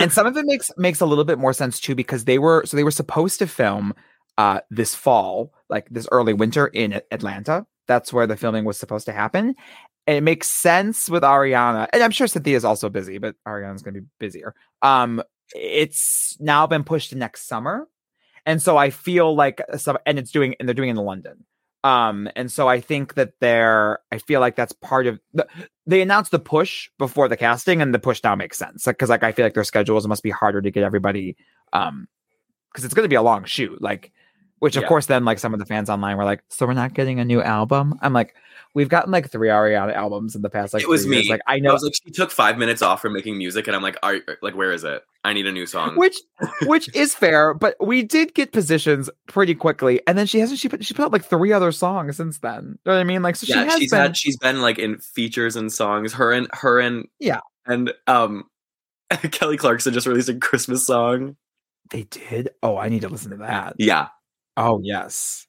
and 0.00 0.12
some 0.12 0.26
of 0.26 0.36
it 0.36 0.44
makes 0.46 0.70
makes 0.76 1.00
a 1.00 1.06
little 1.06 1.24
bit 1.24 1.38
more 1.38 1.52
sense 1.52 1.78
too 1.78 1.94
because 1.94 2.24
they 2.24 2.38
were 2.38 2.64
so 2.66 2.76
they 2.76 2.84
were 2.84 2.90
supposed 2.90 3.38
to 3.38 3.46
film 3.46 3.94
uh 4.38 4.60
this 4.70 4.94
fall, 4.94 5.52
like 5.68 5.88
this 5.90 6.08
early 6.12 6.32
winter 6.32 6.66
in 6.66 7.00
Atlanta. 7.10 7.66
That's 7.86 8.12
where 8.12 8.26
the 8.26 8.36
filming 8.36 8.64
was 8.64 8.78
supposed 8.78 9.06
to 9.06 9.12
happen. 9.12 9.54
And 10.08 10.16
it 10.16 10.22
makes 10.22 10.48
sense 10.48 11.08
with 11.08 11.22
Ariana. 11.22 11.88
And 11.92 12.02
I'm 12.02 12.10
sure 12.10 12.26
Cynthia 12.26 12.56
is 12.56 12.64
also 12.64 12.88
busy, 12.88 13.18
but 13.18 13.36
Ariana's 13.46 13.82
going 13.82 13.94
to 13.94 14.00
be 14.00 14.06
busier. 14.18 14.54
Um 14.82 15.22
it's 15.54 16.36
now 16.40 16.66
been 16.66 16.84
pushed 16.84 17.10
to 17.10 17.16
next 17.16 17.46
summer. 17.46 17.88
And 18.44 18.60
so 18.60 18.76
I 18.76 18.90
feel 18.90 19.34
like 19.34 19.60
some 19.76 19.98
and 20.06 20.18
it's 20.18 20.30
doing 20.30 20.54
and 20.58 20.68
they're 20.68 20.74
doing 20.74 20.88
it 20.88 20.98
in 20.98 21.04
London. 21.04 21.44
Um, 21.86 22.28
and 22.34 22.50
so 22.50 22.68
I 22.68 22.80
think 22.80 23.14
that 23.14 23.34
they're, 23.40 24.00
I 24.10 24.18
feel 24.18 24.40
like 24.40 24.56
that's 24.56 24.72
part 24.72 25.06
of 25.06 25.20
the, 25.34 25.46
they 25.86 26.02
announced 26.02 26.30
the 26.30 26.38
push 26.38 26.90
before 26.98 27.28
the 27.28 27.36
casting 27.36 27.80
and 27.80 27.94
the 27.94 27.98
push 27.98 28.22
now 28.22 28.34
makes 28.34 28.58
sense. 28.58 28.86
Like, 28.86 28.98
cause 28.98 29.08
like, 29.08 29.22
I 29.22 29.32
feel 29.32 29.44
like 29.44 29.54
their 29.54 29.64
schedules 29.64 30.06
must 30.06 30.22
be 30.22 30.30
harder 30.30 30.60
to 30.60 30.70
get 30.70 30.82
everybody, 30.82 31.36
um, 31.72 32.08
cause 32.74 32.84
it's 32.84 32.94
going 32.94 33.04
to 33.04 33.08
be 33.08 33.16
a 33.16 33.22
long 33.22 33.44
shoot. 33.44 33.80
Like, 33.80 34.12
which 34.58 34.76
of 34.76 34.82
yeah. 34.82 34.88
course 34.88 35.06
then 35.06 35.24
like 35.24 35.38
some 35.38 35.52
of 35.52 35.60
the 35.60 35.66
fans 35.66 35.90
online 35.90 36.16
were 36.16 36.24
like, 36.24 36.42
so 36.48 36.66
we're 36.66 36.72
not 36.72 36.94
getting 36.94 37.20
a 37.20 37.24
new 37.24 37.42
album. 37.42 37.98
I'm 38.00 38.12
like, 38.12 38.34
we've 38.74 38.88
gotten 38.88 39.12
like 39.12 39.30
three 39.30 39.48
Ariana 39.48 39.94
albums 39.94 40.34
in 40.34 40.42
the 40.42 40.50
past 40.50 40.74
like 40.74 40.82
it 40.82 40.88
was 40.88 41.06
me. 41.06 41.16
Years. 41.16 41.28
Like 41.28 41.40
I 41.46 41.58
know, 41.58 41.70
I 41.70 41.72
was 41.74 41.82
like 41.82 41.94
she 41.94 42.10
took 42.10 42.30
five 42.30 42.58
minutes 42.58 42.82
off 42.82 43.02
from 43.02 43.12
making 43.12 43.38
music, 43.38 43.66
and 43.66 43.76
I'm 43.76 43.82
like, 43.82 43.96
are 44.02 44.18
like 44.42 44.54
where 44.54 44.72
is 44.72 44.84
it? 44.84 45.02
I 45.26 45.32
need 45.32 45.46
a 45.46 45.52
new 45.52 45.66
song. 45.66 45.96
Which 45.96 46.20
which 46.62 46.94
is 46.94 47.12
fair, 47.12 47.52
but 47.52 47.74
we 47.84 48.04
did 48.04 48.32
get 48.32 48.52
positions 48.52 49.10
pretty 49.26 49.56
quickly, 49.56 50.00
and 50.06 50.16
then 50.16 50.26
she 50.26 50.38
hasn't 50.38 50.60
she 50.60 50.68
put 50.68 50.84
she 50.84 50.94
put 50.94 51.06
out 51.06 51.12
like 51.12 51.24
three 51.24 51.52
other 51.52 51.72
songs 51.72 52.16
since 52.16 52.38
then. 52.38 52.78
You 52.84 52.90
know 52.90 52.92
what 52.92 53.00
I 53.00 53.04
mean? 53.04 53.22
Like 53.22 53.34
so 53.34 53.46
yeah, 53.48 53.64
she 53.64 53.70
has 53.70 53.78
she's 53.80 53.90
been, 53.90 54.00
had 54.00 54.16
she's 54.16 54.36
been 54.36 54.62
like 54.62 54.78
in 54.78 54.98
features 54.98 55.56
and 55.56 55.72
songs. 55.72 56.12
Her 56.12 56.32
and 56.32 56.46
her 56.52 56.78
and 56.78 57.08
yeah, 57.18 57.40
and 57.66 57.92
um 58.06 58.44
Kelly 59.32 59.56
Clarkson 59.56 59.92
just 59.92 60.06
released 60.06 60.28
a 60.28 60.34
Christmas 60.34 60.86
song. 60.86 61.36
They 61.90 62.04
did. 62.04 62.50
Oh, 62.62 62.76
I 62.76 62.88
need 62.88 63.02
to 63.02 63.08
listen 63.08 63.32
to 63.32 63.38
that. 63.38 63.74
Yeah. 63.78 64.08
Oh 64.56 64.80
yes. 64.80 65.45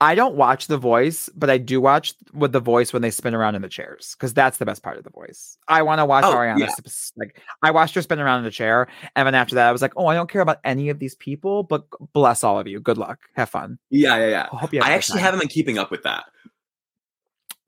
I 0.00 0.14
don't 0.14 0.34
watch 0.34 0.66
The 0.66 0.76
Voice, 0.76 1.28
but 1.34 1.50
I 1.50 1.58
do 1.58 1.80
watch 1.80 2.14
with 2.32 2.52
The 2.52 2.60
Voice 2.60 2.92
when 2.92 3.02
they 3.02 3.10
spin 3.10 3.34
around 3.34 3.54
in 3.54 3.62
the 3.62 3.68
chairs 3.68 4.14
because 4.18 4.34
that's 4.34 4.58
the 4.58 4.66
best 4.66 4.82
part 4.82 4.98
of 4.98 5.04
The 5.04 5.10
Voice. 5.10 5.56
I 5.68 5.82
want 5.82 6.00
to 6.00 6.04
watch 6.04 6.24
oh, 6.24 6.34
Ariana. 6.34 6.58
Yeah. 6.58 6.74
Like 7.16 7.40
I 7.62 7.70
watched 7.70 7.94
her 7.94 8.02
spin 8.02 8.20
around 8.20 8.38
in 8.38 8.44
the 8.44 8.50
chair, 8.50 8.88
and 9.16 9.26
then 9.26 9.34
after 9.34 9.54
that, 9.54 9.68
I 9.68 9.72
was 9.72 9.82
like, 9.82 9.92
"Oh, 9.96 10.06
I 10.06 10.14
don't 10.14 10.30
care 10.30 10.42
about 10.42 10.58
any 10.64 10.88
of 10.88 10.98
these 10.98 11.14
people, 11.14 11.62
but 11.62 11.84
bless 12.12 12.44
all 12.44 12.58
of 12.58 12.66
you. 12.66 12.80
Good 12.80 12.98
luck. 12.98 13.20
Have 13.34 13.50
fun." 13.50 13.78
Yeah, 13.90 14.16
yeah, 14.16 14.28
yeah. 14.28 14.48
I, 14.52 14.56
hope 14.56 14.72
you 14.72 14.80
I 14.80 14.92
actually 14.92 15.18
time. 15.18 15.26
haven't 15.26 15.40
been 15.40 15.48
keeping 15.48 15.78
up 15.78 15.90
with 15.90 16.02
that. 16.02 16.24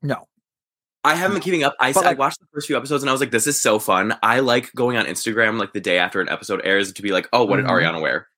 No, 0.01 0.27
I 1.03 1.15
haven't 1.15 1.35
been 1.35 1.43
keeping 1.43 1.63
up. 1.63 1.75
I, 1.79 1.91
like, 1.91 2.05
I, 2.05 2.13
watched 2.13 2.39
the 2.39 2.45
first 2.53 2.67
few 2.67 2.77
episodes 2.77 3.03
and 3.03 3.09
I 3.09 3.11
was 3.11 3.19
like, 3.19 3.31
this 3.31 3.45
is 3.45 3.61
so 3.61 3.77
fun. 3.77 4.15
I 4.23 4.39
like 4.39 4.73
going 4.73 4.95
on 4.95 5.05
Instagram 5.05 5.59
like 5.59 5.73
the 5.73 5.81
day 5.81 5.97
after 5.97 6.21
an 6.21 6.29
episode 6.29 6.61
airs 6.63 6.93
to 6.93 7.01
be 7.01 7.11
like, 7.11 7.27
oh, 7.33 7.43
what 7.43 7.57
did 7.57 7.65
mm-hmm. 7.65 7.73
Ariana 7.73 8.01
wear? 8.01 8.29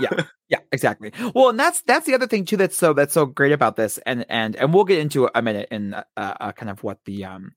Yeah, 0.00 0.24
yeah, 0.48 0.58
exactly. 0.72 1.12
Well, 1.34 1.50
and 1.50 1.58
that's 1.58 1.82
that's 1.82 2.06
the 2.06 2.14
other 2.14 2.26
thing 2.26 2.44
too 2.44 2.56
that's 2.56 2.76
so 2.76 2.92
that's 2.92 3.14
so 3.14 3.26
great 3.26 3.52
about 3.52 3.76
this, 3.76 3.98
and 4.06 4.24
and 4.28 4.56
and 4.56 4.72
we'll 4.72 4.84
get 4.84 4.98
into 4.98 5.28
a 5.34 5.42
minute 5.42 5.68
in 5.70 5.94
uh, 5.94 6.04
uh, 6.16 6.52
kind 6.52 6.70
of 6.70 6.82
what 6.82 6.98
the 7.04 7.24
um 7.24 7.52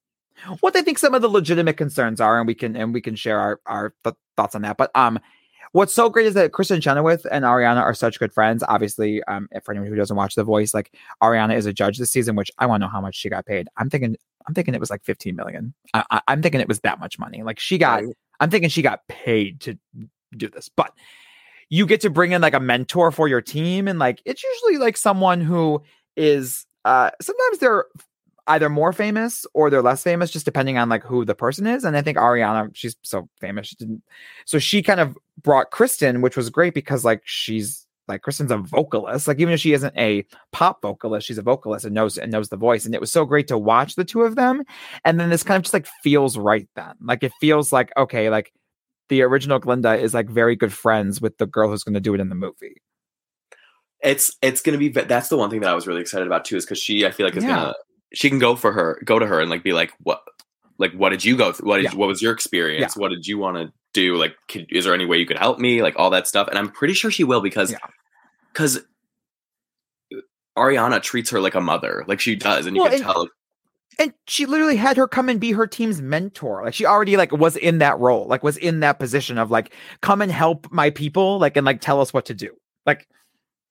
what 0.60 0.76
I 0.76 0.82
think 0.82 0.98
some 0.98 1.14
of 1.14 1.22
the 1.22 1.30
legitimate 1.30 1.78
concerns 1.78 2.22
are, 2.22 2.40
and 2.40 2.48
we 2.48 2.56
can 2.56 2.76
and 2.76 2.94
we 2.94 3.02
can 3.02 3.16
share 3.16 3.40
our 3.40 3.60
our 3.66 3.94
th- 4.04 4.16
thoughts 4.36 4.56
on 4.56 4.62
that. 4.64 4.78
But 4.78 4.92
um, 4.96 5.20
what's 5.72 5.94
so 5.94 6.10
great 6.10 6.28
is 6.28 6.34
that 6.36 6.52
Kristin 6.52 6.82
Chenoweth 6.82 7.26
and 7.32 7.46
Ariana 7.46 7.82
are 7.82 7.94
such 7.94 8.20
good 8.20 8.34
friends. 8.34 8.64
Obviously, 8.68 9.24
um, 9.24 9.48
for 9.64 9.72
anyone 9.72 9.90
who 9.90 9.96
doesn't 9.96 10.16
watch 10.16 10.36
The 10.36 10.44
Voice, 10.44 10.74
like 10.74 10.94
Ariana 11.22 11.56
is 11.56 11.66
a 11.66 11.74
judge 11.74 11.98
this 11.98 12.12
season, 12.12 12.36
which 12.36 12.52
I 12.58 12.66
want 12.66 12.82
to 12.82 12.88
know 12.88 12.92
how 12.92 13.02
much 13.02 13.16
she 13.16 13.30
got 13.30 13.46
paid. 13.46 13.68
I'm 13.78 13.90
thinking, 13.90 14.16
I'm 14.48 14.54
thinking 14.54 14.74
it 14.74 14.80
was 14.80 14.90
like 14.90 15.04
15 15.04 15.36
million. 15.36 15.74
I, 15.94 16.22
am 16.28 16.42
thinking 16.42 16.62
it 16.62 16.68
was 16.68 16.80
that 16.82 17.00
much 17.00 17.20
money. 17.20 17.44
Like 17.44 17.60
she 17.60 17.78
got. 17.78 18.04
I'm 18.40 18.50
thinking 18.50 18.70
she 18.70 18.82
got 18.82 19.06
paid 19.10 19.60
to 19.62 19.78
do 20.36 20.48
this, 20.48 20.70
but 20.70 20.94
you 21.70 21.86
get 21.86 22.02
to 22.02 22.10
bring 22.10 22.32
in 22.32 22.42
like 22.42 22.54
a 22.54 22.60
mentor 22.60 23.12
for 23.12 23.28
your 23.28 23.42
team 23.42 23.88
and 23.88 24.00
like 24.00 24.22
it's 24.26 24.44
usually 24.44 24.78
like 24.78 24.98
someone 24.98 25.42
who 25.42 25.82
is 26.16 26.66
uh 26.86 27.10
sometimes 27.22 27.60
they're 27.60 27.86
either 28.48 28.70
more 28.70 28.92
famous 28.92 29.46
or 29.54 29.70
they're 29.70 29.84
less 29.84 30.04
famous 30.04 30.32
just 30.32 30.46
depending 30.46 30.78
on 30.78 30.90
like 30.90 31.04
who 31.04 31.24
the 31.24 31.36
person 31.36 31.68
is 31.68 31.84
and 31.84 31.96
i 31.96 32.02
think 32.02 32.18
ariana 32.18 32.70
she's 32.74 32.96
so 33.04 33.30
famous 33.40 33.68
she 33.68 33.76
didn't 33.76 34.02
so 34.46 34.60
she 34.60 34.82
kind 34.82 35.00
of 35.00 35.18
brought 35.42 35.72
Kristin 35.72 36.22
which 36.22 36.36
was 36.36 36.50
great 36.50 36.74
because 36.74 37.06
like 37.06 37.22
she's 37.26 37.86
like 38.08 38.24
Kristin's 38.24 38.52
a 38.52 38.58
vocalist 38.58 39.28
like 39.28 39.40
even 39.40 39.54
if 39.54 39.60
she 39.60 39.72
isn't 39.74 39.96
a 39.96 40.26
pop 40.52 40.82
vocalist 40.82 41.28
she's 41.28 41.38
a 41.38 41.44
vocalist 41.44 41.86
and 41.86 41.94
knows 41.94 42.18
and 42.18 42.32
knows 42.32 42.50
the 42.50 42.58
voice 42.58 42.86
and 42.86 42.96
it 42.96 43.00
was 43.00 43.12
so 43.12 43.24
great 43.24 43.48
to 43.48 43.58
watch 43.58 43.96
the 43.96 44.04
two 44.04 44.24
of 44.24 44.36
them 44.36 44.64
and 45.06 45.20
then 45.20 45.30
this 45.30 45.44
kind 45.44 45.58
of 45.58 45.64
just 45.64 45.74
like 45.74 45.88
feels 46.04 46.38
right 46.38 46.68
then 46.76 46.94
like 47.02 47.24
it 47.24 47.32
feels 47.40 47.72
like 47.72 47.92
okay 47.96 48.30
like 48.30 48.52
the 49.10 49.24
original 49.24 49.60
Glinda 49.60 49.96
is 49.96 50.14
like 50.14 50.30
very 50.30 50.56
good 50.56 50.72
friends 50.72 51.20
with 51.20 51.38
the 51.38 51.46
girl 51.46 51.70
who's 51.70 51.84
going 51.84 51.96
to 51.96 52.00
do 52.00 52.14
it 52.14 52.22
in 52.22 52.30
the 52.30 52.36
movie. 52.36 52.82
It's 54.02 54.36
it's 54.42 54.62
going 54.62 54.80
to 54.80 54.80
be 54.80 54.90
that's 54.90 55.28
the 55.28 55.38
one 55.38 55.50
thing 55.50 55.60
that 55.62 55.70
I 55.70 55.74
was 55.74 55.86
really 55.86 56.02
excited 56.02 56.26
about 56.26 56.46
too 56.46 56.56
is 56.56 56.66
because 56.66 56.80
she 56.80 57.06
I 57.06 57.12
feel 57.12 57.26
like 57.26 57.36
is 57.36 57.44
yeah. 57.44 57.50
gonna 57.50 57.74
she 58.14 58.30
can 58.30 58.40
go 58.40 58.56
for 58.56 58.72
her 58.72 59.02
go 59.04 59.20
to 59.20 59.28
her 59.28 59.42
and 59.42 59.50
like 59.50 59.64
be 59.64 59.74
like 59.74 59.92
what 60.00 60.22
like 60.78 60.94
what 60.94 61.10
did 61.10 61.26
you 61.26 61.36
go 61.36 61.52
through 61.52 61.68
what 61.68 61.78
did 61.78 61.86
yeah. 61.86 61.96
what 61.96 62.08
was 62.08 62.22
your 62.22 62.32
experience 62.32 62.96
yeah. 62.96 63.02
what 63.02 63.10
did 63.10 63.28
you 63.28 63.38
want 63.38 63.58
to 63.58 63.74
do 63.94 64.16
like 64.16 64.36
could, 64.48 64.68
is 64.72 64.86
there 64.86 64.94
any 64.94 65.06
way 65.06 65.18
you 65.18 65.26
could 65.26 65.38
help 65.38 65.60
me 65.60 65.82
like 65.82 65.96
all 65.98 66.12
that 66.12 66.28
stuff 66.28 66.48
and 66.48 66.58
I'm 66.58 66.70
pretty 66.70 66.94
sure 66.94 67.12
she 67.12 67.26
will 67.26 67.42
because 67.42 67.76
because 68.54 68.80
Ariana 70.58 71.02
treats 71.02 71.32
her 71.32 71.42
like 71.42 71.56
a 71.56 71.62
mother 71.62 72.06
like 72.08 72.22
she 72.22 72.36
does 72.36 72.68
and 72.68 72.78
you 72.78 72.84
well, 72.84 72.92
can 72.92 73.02
and, 73.02 73.04
tell 73.04 73.28
and 74.00 74.14
she 74.28 74.46
literally 74.46 74.78
had 74.78 74.98
her 74.98 75.08
come 75.08 75.30
and 75.30 75.40
be 75.40 75.52
her 75.52 75.68
team's 75.68 76.02
mentor. 76.02 76.64
Like 76.64 76.74
she 76.74 76.86
already 76.86 77.18
like 77.18 77.32
was 77.34 77.58
in 77.58 77.80
that 77.80 78.00
role 78.00 78.26
like 78.26 78.42
was 78.44 78.58
in 78.58 78.80
that 78.80 78.98
position 78.98 79.38
of 79.38 79.52
like 79.52 79.74
come 80.02 80.22
and 80.22 80.32
help 80.32 80.72
my 80.72 80.90
people 80.90 81.38
like 81.38 81.58
and 81.58 81.66
like 81.66 81.82
tell 81.82 82.02
us 82.02 82.14
what 82.14 82.26
to 82.28 82.34
do. 82.34 82.56
Like 82.86 83.08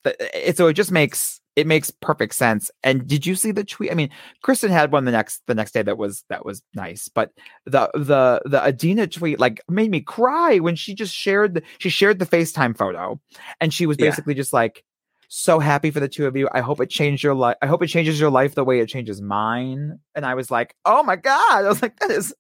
it, 0.05 0.57
so 0.57 0.69
it 0.69 0.75
just 0.75 0.93
makes 0.93 1.41
it 1.57 1.67
makes 1.67 1.91
perfect 1.91 2.35
sense. 2.35 2.71
And 2.85 3.09
did 3.09 3.27
you 3.27 3.35
see 3.35 3.51
the 3.51 3.65
tweet? 3.65 3.91
I 3.91 3.95
mean 3.95 4.11
Kristin 4.45 4.69
had 4.69 4.93
one 4.93 5.07
the 5.07 5.11
next 5.11 5.43
the 5.47 5.55
next 5.55 5.73
day 5.73 5.83
that 5.83 5.99
was 5.99 6.25
that 6.29 6.45
was 6.45 6.63
nice 6.75 7.09
but 7.09 7.33
the 7.65 7.91
the 7.95 8.43
the 8.45 8.65
Idina 8.65 9.07
tweet 9.07 9.41
like 9.41 9.63
made 9.69 9.91
me 9.91 10.03
cry 10.03 10.59
when 10.59 10.77
she 10.77 10.95
just 10.95 11.15
shared 11.15 11.55
the, 11.55 11.63
she 11.79 11.89
shared 11.89 12.19
the 12.19 12.27
facetime 12.27 12.77
photo 12.77 13.19
and 13.61 13.73
she 13.73 13.87
was 13.87 13.97
basically 13.97 14.35
yeah. 14.35 14.39
just 14.39 14.53
like 14.53 14.85
so 15.29 15.59
happy 15.59 15.91
for 15.91 16.01
the 16.01 16.09
two 16.09 16.27
of 16.27 16.37
you. 16.37 16.49
I 16.53 16.61
hope 16.61 16.81
it 16.81 16.89
changed 16.91 17.23
your 17.23 17.35
life. 17.35 17.57
I 17.61 17.67
hope 17.67 17.83
it 17.83 17.89
changes 17.89 18.19
your 18.19 18.31
life 18.31 18.55
the 18.55 18.65
way 18.65 18.81
it 18.81 18.89
changes 18.89 19.21
mine. 19.21 20.01
And 20.15 20.25
I 20.25 20.35
was 20.35 20.51
like, 20.51 20.75
oh 20.85 21.03
my 21.03 21.17
God. 21.17 21.65
I 21.65 21.69
was 21.69 21.83
like, 21.83 21.99
that 22.01 22.11
is 22.11 22.35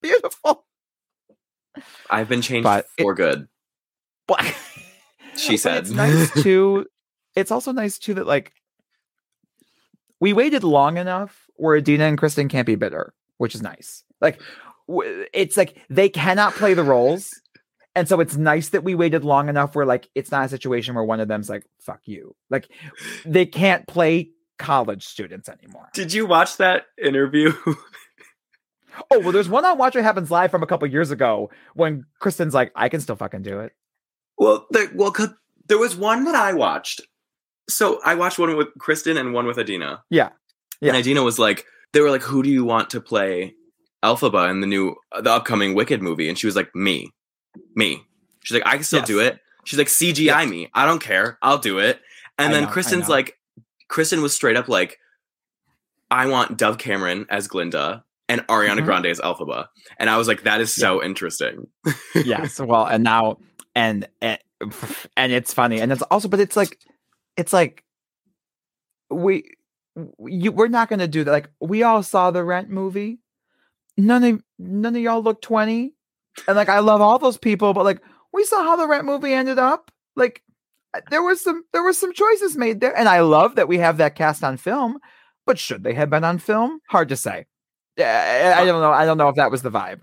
beautiful. 0.00 0.64
I've 2.10 2.28
been 2.28 2.42
changed 2.42 2.64
but 2.64 2.86
for 2.98 3.12
it, 3.12 3.16
good. 3.16 3.48
But, 4.26 4.54
she 5.36 5.56
said. 5.56 5.84
it's 5.84 5.90
nice 5.90 6.30
too. 6.42 6.86
It's 7.36 7.50
also 7.50 7.72
nice 7.72 7.98
too 7.98 8.14
that 8.14 8.26
like 8.26 8.52
we 10.20 10.32
waited 10.32 10.64
long 10.64 10.96
enough 10.96 11.46
where 11.56 11.76
Idina 11.76 12.04
and 12.04 12.18
Kristin 12.18 12.48
can't 12.48 12.66
be 12.66 12.76
bitter, 12.76 13.12
which 13.36 13.54
is 13.54 13.62
nice. 13.62 14.04
Like 14.20 14.40
it's 14.88 15.56
like 15.56 15.78
they 15.90 16.08
cannot 16.08 16.54
play 16.54 16.74
the 16.74 16.82
roles. 16.82 17.30
And 17.94 18.08
so 18.08 18.20
it's 18.20 18.36
nice 18.36 18.70
that 18.70 18.84
we 18.84 18.94
waited 18.94 19.24
long 19.24 19.48
enough 19.48 19.74
where 19.74 19.84
like 19.84 20.08
it's 20.14 20.30
not 20.30 20.46
a 20.46 20.48
situation 20.48 20.94
where 20.94 21.04
one 21.04 21.20
of 21.20 21.28
them's 21.28 21.50
like, 21.50 21.66
fuck 21.80 22.00
you. 22.04 22.34
Like 22.48 22.70
they 23.24 23.44
can't 23.44 23.86
play 23.86 24.30
college 24.58 25.04
students 25.04 25.48
anymore. 25.48 25.90
Did 25.92 26.12
you 26.12 26.26
watch 26.26 26.56
that 26.56 26.84
interview? 27.02 27.52
oh, 29.10 29.18
well, 29.18 29.32
there's 29.32 29.48
one 29.48 29.64
on 29.64 29.76
Watch 29.76 29.94
What 29.94 30.04
Happens 30.04 30.30
Live 30.30 30.50
from 30.50 30.62
a 30.62 30.66
couple 30.66 30.88
years 30.88 31.10
ago 31.10 31.50
when 31.74 32.04
Kristin's 32.20 32.54
like, 32.54 32.72
I 32.74 32.88
can 32.88 33.00
still 33.00 33.16
fucking 33.16 33.42
do 33.42 33.60
it. 33.60 33.72
Well, 34.38 34.66
there, 34.70 34.88
well, 34.94 35.14
there 35.68 35.78
was 35.78 35.96
one 35.96 36.24
that 36.24 36.34
I 36.34 36.52
watched. 36.52 37.02
So 37.68 38.00
I 38.04 38.14
watched 38.14 38.38
one 38.38 38.56
with 38.56 38.68
Kristin 38.78 39.18
and 39.18 39.32
one 39.34 39.46
with 39.46 39.58
Idina. 39.58 40.02
Yeah. 40.10 40.30
Yeah. 40.80 40.88
And 40.88 40.96
Idina 40.96 41.22
was 41.22 41.38
like, 41.38 41.64
they 41.92 42.00
were 42.00 42.10
like, 42.10 42.22
who 42.22 42.42
do 42.42 42.50
you 42.50 42.64
want 42.64 42.90
to 42.90 43.00
play 43.00 43.54
Elphaba 44.02 44.50
in 44.50 44.60
the 44.60 44.66
new, 44.66 44.96
the 45.20 45.30
upcoming 45.30 45.74
Wicked 45.74 46.02
movie? 46.02 46.28
And 46.28 46.38
she 46.38 46.46
was 46.46 46.56
like, 46.56 46.74
me, 46.74 47.10
me. 47.74 48.02
She's 48.42 48.54
like, 48.54 48.66
I 48.66 48.74
can 48.74 48.84
still 48.84 49.00
yes. 49.00 49.08
do 49.08 49.20
it. 49.20 49.38
She's 49.64 49.78
like, 49.78 49.88
CGI 49.88 50.26
yes. 50.26 50.48
me. 50.48 50.70
I 50.74 50.86
don't 50.86 51.00
care. 51.00 51.38
I'll 51.42 51.58
do 51.58 51.78
it. 51.78 52.00
And 52.38 52.48
I 52.48 52.52
then 52.52 52.64
know, 52.64 52.70
Kristin's 52.70 53.08
like, 53.08 53.38
Kristin 53.88 54.22
was 54.22 54.34
straight 54.34 54.56
up 54.56 54.68
like, 54.68 54.98
I 56.10 56.26
want 56.26 56.58
Dove 56.58 56.78
Cameron 56.78 57.26
as 57.30 57.48
Glinda 57.48 58.04
and 58.28 58.40
Ariana 58.48 58.76
mm-hmm. 58.76 58.84
Grande 58.84 59.06
as 59.06 59.20
Elphaba. 59.20 59.66
And 59.98 60.10
I 60.10 60.16
was 60.16 60.28
like, 60.28 60.42
that 60.42 60.60
is 60.60 60.72
so 60.72 61.00
yeah. 61.00 61.06
interesting. 61.06 61.68
yes. 62.14 62.58
Well, 62.60 62.86
and 62.86 63.04
now, 63.04 63.38
and, 63.74 64.08
and, 64.20 64.38
and 65.16 65.32
it's 65.32 65.54
funny. 65.54 65.80
And 65.80 65.92
it's 65.92 66.02
also, 66.02 66.28
but 66.28 66.40
it's 66.40 66.56
like, 66.56 66.78
it's 67.36 67.52
like, 67.52 67.84
we, 69.10 69.54
you, 70.26 70.52
we're 70.52 70.68
not 70.68 70.88
going 70.88 71.00
to 71.00 71.08
do 71.08 71.24
that. 71.24 71.30
Like, 71.30 71.50
we 71.60 71.82
all 71.82 72.02
saw 72.02 72.30
the 72.30 72.44
Rent 72.44 72.70
movie. 72.70 73.20
None 73.96 74.24
of, 74.24 74.42
none 74.58 74.96
of 74.96 75.02
y'all 75.02 75.22
look 75.22 75.42
20. 75.42 75.94
And 76.46 76.56
like, 76.56 76.68
I 76.68 76.78
love 76.78 77.00
all 77.00 77.18
those 77.18 77.38
people, 77.38 77.74
but 77.74 77.84
like, 77.84 78.00
we 78.32 78.44
saw 78.44 78.62
how 78.62 78.76
the 78.76 78.88
Rent 78.88 79.04
movie 79.04 79.32
ended 79.32 79.58
up. 79.58 79.90
Like, 80.16 80.42
there 81.10 81.22
was 81.22 81.42
some 81.42 81.64
there 81.72 81.82
were 81.82 81.92
some 81.92 82.12
choices 82.12 82.56
made 82.56 82.80
there, 82.80 82.96
and 82.96 83.08
I 83.08 83.20
love 83.20 83.56
that 83.56 83.68
we 83.68 83.78
have 83.78 83.96
that 83.98 84.14
cast 84.14 84.44
on 84.44 84.56
film. 84.56 84.98
But 85.46 85.58
should 85.58 85.82
they 85.84 85.94
have 85.94 86.10
been 86.10 86.24
on 86.24 86.38
film? 86.38 86.80
Hard 86.88 87.08
to 87.08 87.16
say. 87.16 87.46
I, 87.98 88.54
I 88.58 88.64
don't 88.64 88.80
know. 88.80 88.92
I 88.92 89.04
don't 89.04 89.18
know 89.18 89.28
if 89.28 89.36
that 89.36 89.50
was 89.50 89.62
the 89.62 89.70
vibe. 89.70 90.00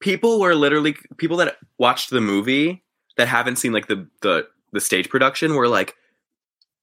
People 0.00 0.40
were 0.40 0.54
literally 0.54 0.96
people 1.16 1.38
that 1.38 1.56
watched 1.78 2.10
the 2.10 2.20
movie 2.20 2.84
that 3.16 3.26
haven't 3.26 3.56
seen 3.56 3.72
like 3.72 3.88
the 3.88 4.08
the 4.22 4.46
the 4.72 4.80
stage 4.80 5.08
production 5.08 5.54
were 5.54 5.68
like, 5.68 5.94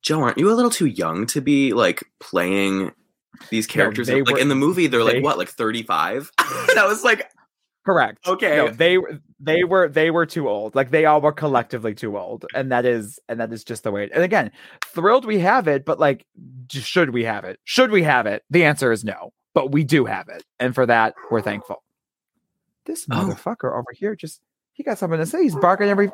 Joe, 0.01 0.21
aren't 0.21 0.37
you 0.37 0.51
a 0.51 0.53
little 0.53 0.71
too 0.71 0.87
young 0.87 1.25
to 1.27 1.41
be 1.41 1.73
like 1.73 2.03
playing 2.19 2.91
these 3.49 3.67
characters? 3.67 4.09
No, 4.09 4.17
like 4.17 4.35
were, 4.35 4.39
in 4.39 4.49
the 4.49 4.55
movie, 4.55 4.87
they're 4.87 5.03
they, 5.03 5.15
like 5.15 5.23
what, 5.23 5.37
like 5.37 5.49
thirty 5.49 5.83
five? 5.83 6.31
and 6.69 6.79
I 6.79 6.87
was 6.87 7.03
like, 7.03 7.29
Correct. 7.85 8.27
Okay. 8.27 8.55
No, 8.55 8.69
they 8.69 8.97
they 9.39 9.63
were 9.63 9.87
they 9.87 10.09
were 10.09 10.25
too 10.25 10.49
old. 10.49 10.73
Like 10.73 10.89
they 10.89 11.05
all 11.05 11.21
were 11.21 11.31
collectively 11.31 11.93
too 11.93 12.17
old, 12.17 12.45
and 12.55 12.71
that 12.71 12.83
is 12.83 13.19
and 13.29 13.39
that 13.39 13.53
is 13.53 13.63
just 13.63 13.83
the 13.83 13.91
way. 13.91 14.09
And 14.11 14.23
again, 14.23 14.51
thrilled 14.83 15.23
we 15.23 15.37
have 15.39 15.67
it, 15.67 15.85
but 15.85 15.99
like, 15.99 16.25
should 16.69 17.11
we 17.11 17.23
have 17.25 17.45
it? 17.45 17.59
Should 17.63 17.91
we 17.91 18.01
have 18.01 18.25
it? 18.25 18.43
The 18.49 18.65
answer 18.65 18.91
is 18.91 19.03
no. 19.03 19.33
But 19.53 19.71
we 19.71 19.83
do 19.83 20.05
have 20.05 20.27
it, 20.29 20.43
and 20.59 20.73
for 20.73 20.87
that 20.87 21.13
we're 21.29 21.41
thankful. 21.41 21.83
This 22.85 23.05
oh. 23.11 23.15
motherfucker 23.15 23.71
over 23.71 23.91
here 23.93 24.15
just 24.15 24.41
he 24.73 24.81
got 24.81 24.97
something 24.97 25.19
to 25.19 25.25
say. 25.25 25.43
He's 25.43 25.55
barking 25.55 25.87
every. 25.87 26.11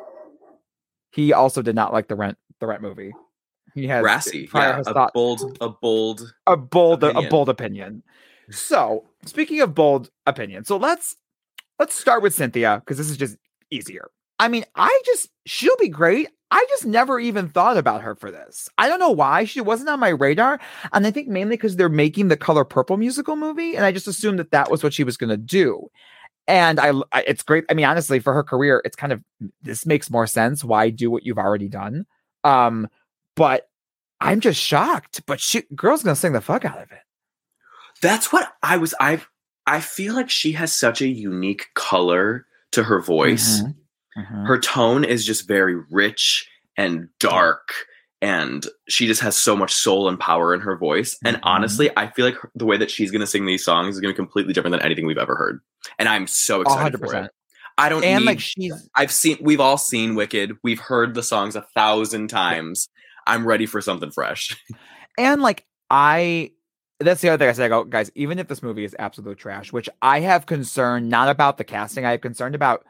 He 1.10 1.32
also 1.32 1.62
did 1.62 1.74
not 1.74 1.92
like 1.92 2.08
the 2.08 2.16
rent 2.16 2.36
the 2.60 2.66
rent 2.66 2.82
movie. 2.82 3.12
He 3.74 3.86
has 3.86 4.02
Brassy, 4.02 4.50
yeah, 4.54 4.80
a 4.80 4.84
thought, 4.84 5.14
bold, 5.14 5.56
a 5.62 5.70
bold, 5.70 6.34
a 6.46 6.54
bold, 6.54 7.02
opinion. 7.02 7.24
a 7.24 7.30
bold 7.30 7.48
opinion. 7.48 8.02
So, 8.50 9.06
speaking 9.24 9.60
of 9.62 9.74
bold 9.74 10.10
opinion, 10.26 10.66
so 10.66 10.76
let's 10.76 11.16
let's 11.78 11.94
start 11.94 12.22
with 12.22 12.34
Cynthia 12.34 12.80
because 12.80 12.98
this 12.98 13.10
is 13.10 13.16
just 13.16 13.36
easier. 13.70 14.10
I 14.38 14.48
mean, 14.48 14.64
I 14.74 15.00
just, 15.06 15.28
she'll 15.46 15.76
be 15.76 15.88
great. 15.88 16.28
I 16.50 16.66
just 16.68 16.84
never 16.84 17.18
even 17.18 17.48
thought 17.48 17.76
about 17.76 18.02
her 18.02 18.14
for 18.14 18.30
this. 18.30 18.68
I 18.76 18.88
don't 18.88 18.98
know 18.98 19.10
why 19.10 19.44
she 19.44 19.60
wasn't 19.60 19.88
on 19.88 20.00
my 20.00 20.10
radar. 20.10 20.60
And 20.92 21.06
I 21.06 21.10
think 21.10 21.28
mainly 21.28 21.56
because 21.56 21.76
they're 21.76 21.88
making 21.88 22.28
the 22.28 22.36
Color 22.36 22.64
Purple 22.64 22.98
musical 22.98 23.36
movie. 23.36 23.74
And 23.74 23.86
I 23.86 23.92
just 23.92 24.06
assumed 24.06 24.38
that 24.38 24.50
that 24.50 24.70
was 24.70 24.82
what 24.82 24.92
she 24.92 25.04
was 25.04 25.16
going 25.16 25.30
to 25.30 25.38
do. 25.38 25.88
And 26.46 26.78
I, 26.78 26.92
I, 27.12 27.22
it's 27.22 27.42
great. 27.42 27.64
I 27.70 27.74
mean, 27.74 27.86
honestly, 27.86 28.18
for 28.18 28.34
her 28.34 28.42
career, 28.42 28.82
it's 28.84 28.96
kind 28.96 29.12
of, 29.12 29.22
this 29.62 29.86
makes 29.86 30.10
more 30.10 30.26
sense. 30.26 30.62
Why 30.62 30.90
do 30.90 31.10
what 31.10 31.24
you've 31.24 31.38
already 31.38 31.68
done? 31.68 32.04
Um, 32.44 32.88
but 33.34 33.68
I'm 34.20 34.40
just 34.40 34.60
shocked. 34.60 35.24
But 35.24 35.40
she, 35.40 35.62
girl's 35.74 36.02
going 36.02 36.16
to 36.16 36.20
sing 36.20 36.32
the 36.32 36.40
fuck 36.40 36.64
out 36.64 36.82
of 36.82 36.90
it. 36.90 36.98
That's 38.02 38.30
what 38.32 38.52
I 38.62 38.76
was, 38.76 38.92
I've, 39.00 39.26
I 39.66 39.80
feel 39.80 40.14
like 40.14 40.30
she 40.30 40.52
has 40.52 40.72
such 40.72 41.00
a 41.00 41.08
unique 41.08 41.68
color 41.74 42.46
to 42.72 42.82
her 42.82 43.00
voice. 43.00 43.60
Mm-hmm. 43.60 44.20
Mm-hmm. 44.20 44.44
Her 44.44 44.58
tone 44.58 45.04
is 45.04 45.24
just 45.24 45.48
very 45.48 45.76
rich 45.90 46.48
and 46.76 47.08
dark 47.18 47.72
and 48.22 48.66
she 48.88 49.08
just 49.08 49.20
has 49.20 49.36
so 49.36 49.56
much 49.56 49.74
soul 49.74 50.08
and 50.08 50.18
power 50.18 50.54
in 50.54 50.60
her 50.60 50.76
voice. 50.76 51.18
And 51.24 51.36
mm-hmm. 51.36 51.44
honestly, 51.44 51.90
I 51.96 52.06
feel 52.06 52.24
like 52.24 52.36
the 52.54 52.64
way 52.64 52.76
that 52.76 52.90
she's 52.90 53.10
going 53.10 53.20
to 53.20 53.26
sing 53.26 53.46
these 53.46 53.64
songs 53.64 53.96
is 53.96 54.00
going 54.00 54.14
to 54.14 54.16
be 54.16 54.24
completely 54.24 54.52
different 54.52 54.72
than 54.72 54.82
anything 54.82 55.06
we've 55.06 55.18
ever 55.18 55.34
heard. 55.34 55.60
And 55.98 56.08
I'm 56.08 56.28
so 56.28 56.60
excited 56.60 57.00
100%. 57.00 57.04
for 57.04 57.16
it. 57.16 57.30
I 57.78 57.88
don't 57.88 58.04
and 58.04 58.20
need, 58.20 58.26
like 58.26 58.40
she's 58.40 58.88
I've 58.94 59.10
seen 59.10 59.38
we've 59.40 59.58
all 59.58 59.78
seen 59.78 60.14
Wicked. 60.14 60.52
We've 60.62 60.78
heard 60.78 61.14
the 61.14 61.22
songs 61.22 61.56
a 61.56 61.62
thousand 61.74 62.28
times. 62.28 62.88
I'm 63.26 63.46
ready 63.46 63.66
for 63.66 63.80
something 63.80 64.10
fresh. 64.10 64.56
And 65.18 65.42
like 65.42 65.66
I 65.90 66.52
that's 67.02 67.20
the 67.20 67.28
other 67.28 67.38
thing 67.38 67.48
I 67.48 67.52
said. 67.52 67.64
I 67.66 67.68
go, 67.68 67.84
guys, 67.84 68.10
even 68.14 68.38
if 68.38 68.48
this 68.48 68.62
movie 68.62 68.84
is 68.84 68.96
absolute 68.98 69.38
trash, 69.38 69.72
which 69.72 69.88
I 70.00 70.20
have 70.20 70.46
concern 70.46 71.08
not 71.08 71.28
about 71.28 71.58
the 71.58 71.64
casting, 71.64 72.04
I 72.04 72.12
have 72.12 72.20
concerned 72.20 72.54
about. 72.54 72.84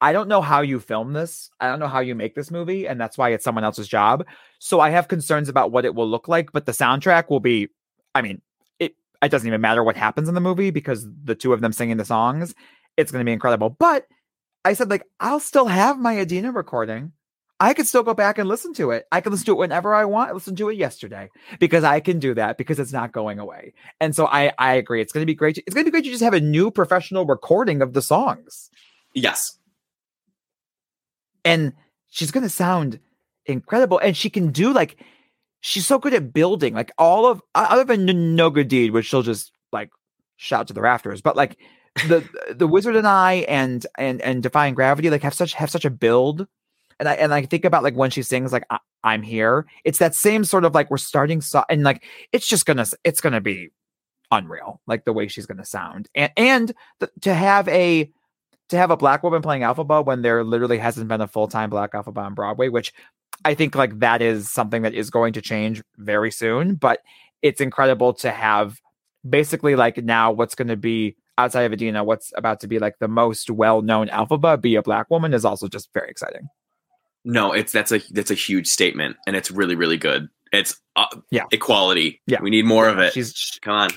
I 0.00 0.12
don't 0.12 0.28
know 0.28 0.42
how 0.42 0.60
you 0.60 0.80
film 0.80 1.14
this. 1.14 1.50
I 1.60 1.68
don't 1.68 1.78
know 1.78 1.88
how 1.88 2.00
you 2.00 2.14
make 2.14 2.34
this 2.34 2.50
movie, 2.50 2.86
and 2.86 3.00
that's 3.00 3.16
why 3.16 3.30
it's 3.30 3.44
someone 3.44 3.64
else's 3.64 3.88
job. 3.88 4.26
So 4.58 4.80
I 4.80 4.90
have 4.90 5.08
concerns 5.08 5.48
about 5.48 5.70
what 5.70 5.86
it 5.86 5.94
will 5.94 6.08
look 6.08 6.28
like. 6.28 6.52
But 6.52 6.66
the 6.66 6.72
soundtrack 6.72 7.30
will 7.30 7.40
be. 7.40 7.68
I 8.14 8.20
mean, 8.20 8.42
it 8.78 8.94
it 9.22 9.30
doesn't 9.30 9.48
even 9.48 9.60
matter 9.60 9.82
what 9.82 9.96
happens 9.96 10.28
in 10.28 10.34
the 10.34 10.40
movie 10.40 10.70
because 10.70 11.06
the 11.24 11.34
two 11.34 11.52
of 11.52 11.60
them 11.60 11.72
singing 11.72 11.96
the 11.96 12.04
songs, 12.04 12.54
it's 12.96 13.10
going 13.10 13.24
to 13.24 13.28
be 13.28 13.32
incredible. 13.32 13.70
But 13.70 14.06
I 14.64 14.74
said 14.74 14.90
like 14.90 15.06
I'll 15.20 15.40
still 15.40 15.66
have 15.66 15.98
my 15.98 16.18
Idina 16.18 16.52
recording 16.52 17.12
I 17.64 17.72
could 17.72 17.86
still 17.86 18.02
go 18.02 18.12
back 18.12 18.36
and 18.36 18.46
listen 18.46 18.74
to 18.74 18.90
it. 18.90 19.06
I 19.10 19.22
can 19.22 19.32
listen 19.32 19.46
to 19.46 19.52
it 19.52 19.58
whenever 19.58 19.94
I 19.94 20.04
want. 20.04 20.28
I 20.28 20.34
listened 20.34 20.58
to 20.58 20.68
it 20.68 20.76
yesterday 20.76 21.30
because 21.58 21.82
I 21.82 21.98
can 21.98 22.18
do 22.18 22.34
that 22.34 22.58
because 22.58 22.78
it's 22.78 22.92
not 22.92 23.10
going 23.12 23.38
away. 23.38 23.72
And 24.00 24.14
so 24.14 24.26
I 24.26 24.52
I 24.58 24.74
agree. 24.74 25.00
It's 25.00 25.14
going 25.14 25.22
to 25.22 25.26
be 25.26 25.34
great. 25.34 25.54
To, 25.54 25.62
it's 25.66 25.72
going 25.72 25.86
to 25.86 25.90
be 25.90 25.90
great 25.90 26.04
to 26.04 26.10
just 26.10 26.22
have 26.22 26.34
a 26.34 26.40
new 26.40 26.70
professional 26.70 27.24
recording 27.24 27.80
of 27.80 27.94
the 27.94 28.02
songs. 28.02 28.68
Yes. 29.14 29.58
And 31.42 31.72
she's 32.10 32.30
going 32.30 32.42
to 32.42 32.50
sound 32.50 33.00
incredible 33.46 33.98
and 33.98 34.14
she 34.14 34.28
can 34.28 34.52
do 34.52 34.70
like 34.70 35.02
she's 35.60 35.86
so 35.86 35.98
good 35.98 36.12
at 36.12 36.34
building 36.34 36.74
like 36.74 36.92
all 36.98 37.24
of 37.24 37.40
other 37.54 37.84
than 37.84 38.36
No 38.36 38.50
Good 38.50 38.68
Deed 38.68 38.90
which 38.90 39.06
she'll 39.06 39.22
just 39.22 39.52
like 39.72 39.88
shout 40.36 40.68
to 40.68 40.74
the 40.74 40.82
rafters 40.82 41.22
but 41.22 41.34
like 41.34 41.56
the 42.08 42.28
the 42.54 42.66
Wizard 42.66 42.96
and 42.96 43.06
I 43.06 43.44
and 43.48 43.86
and 43.96 44.20
and 44.20 44.42
Defying 44.42 44.74
Gravity 44.74 45.08
like 45.08 45.22
have 45.22 45.34
such 45.34 45.54
have 45.54 45.70
such 45.70 45.84
a 45.86 45.90
build 45.90 46.46
and 46.98 47.08
I 47.08 47.14
and 47.14 47.32
I 47.34 47.42
think 47.42 47.64
about 47.64 47.82
like 47.82 47.94
when 47.94 48.10
she 48.10 48.22
sings 48.22 48.52
like 48.52 48.64
I, 48.70 49.14
am 49.14 49.22
here. 49.22 49.66
It's 49.84 49.98
that 49.98 50.14
same 50.14 50.44
sort 50.44 50.64
of 50.64 50.74
like 50.74 50.90
we're 50.90 50.96
starting 50.98 51.40
so 51.40 51.64
and 51.68 51.82
like 51.82 52.04
it's 52.32 52.46
just 52.46 52.66
gonna 52.66 52.86
it's 53.04 53.20
gonna 53.20 53.40
be 53.40 53.70
unreal 54.30 54.80
like 54.86 55.04
the 55.04 55.12
way 55.12 55.28
she's 55.28 55.46
gonna 55.46 55.64
sound 55.64 56.08
and 56.14 56.32
and 56.36 56.72
the, 56.98 57.08
to 57.20 57.34
have 57.34 57.68
a 57.68 58.10
to 58.70 58.76
have 58.76 58.90
a 58.90 58.96
black 58.96 59.22
woman 59.22 59.42
playing 59.42 59.62
Elphaba 59.62 60.04
when 60.04 60.22
there 60.22 60.42
literally 60.42 60.78
hasn't 60.78 61.08
been 61.08 61.20
a 61.20 61.28
full 61.28 61.48
time 61.48 61.70
black 61.70 61.92
Elphaba 61.92 62.18
on 62.18 62.34
Broadway, 62.34 62.68
which 62.68 62.92
I 63.44 63.54
think 63.54 63.74
like 63.74 63.98
that 64.00 64.22
is 64.22 64.50
something 64.50 64.82
that 64.82 64.94
is 64.94 65.10
going 65.10 65.34
to 65.34 65.42
change 65.42 65.82
very 65.98 66.30
soon. 66.30 66.74
But 66.76 67.00
it's 67.42 67.60
incredible 67.60 68.14
to 68.14 68.30
have 68.30 68.80
basically 69.28 69.76
like 69.76 69.98
now 69.98 70.32
what's 70.32 70.54
going 70.54 70.68
to 70.68 70.76
be 70.76 71.16
outside 71.36 71.62
of 71.62 71.72
Idina, 71.72 72.04
what's 72.04 72.32
about 72.36 72.60
to 72.60 72.68
be 72.68 72.78
like 72.78 72.98
the 73.00 73.08
most 73.08 73.50
well 73.50 73.82
known 73.82 74.08
Elphaba 74.08 74.60
be 74.60 74.76
a 74.76 74.82
black 74.82 75.10
woman 75.10 75.34
is 75.34 75.44
also 75.44 75.68
just 75.68 75.92
very 75.92 76.10
exciting. 76.10 76.48
No, 77.24 77.52
it's 77.52 77.72
that's 77.72 77.92
a 77.92 78.00
that's 78.10 78.30
a 78.30 78.34
huge 78.34 78.66
statement, 78.66 79.16
and 79.26 79.36
it's 79.36 79.50
really 79.50 79.74
really 79.74 79.96
good. 79.96 80.28
It's 80.52 80.80
uh, 80.96 81.06
yeah 81.30 81.44
equality. 81.50 82.20
Yeah, 82.26 82.42
we 82.42 82.50
need 82.50 82.64
more 82.64 82.86
yeah, 82.86 82.92
of 82.92 82.98
it. 82.98 83.12
She's 83.14 83.58
come 83.62 83.74
on. 83.74 83.90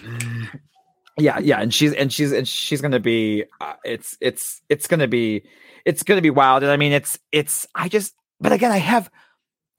Yeah, 1.19 1.39
yeah, 1.39 1.59
and 1.59 1.73
she's 1.73 1.93
and 1.93 2.13
she's 2.13 2.31
and 2.31 2.47
she's 2.47 2.79
gonna 2.79 2.99
be. 2.99 3.43
Uh, 3.59 3.73
it's 3.83 4.17
it's 4.21 4.61
it's 4.69 4.87
gonna 4.87 5.07
be 5.07 5.43
it's 5.83 6.03
gonna 6.03 6.21
be 6.21 6.29
wild. 6.29 6.63
And 6.63 6.71
I 6.71 6.77
mean, 6.77 6.91
it's 6.91 7.17
it's. 7.31 7.65
I 7.73 7.89
just, 7.89 8.13
but 8.39 8.51
again, 8.51 8.71
I 8.71 8.77
have. 8.77 9.09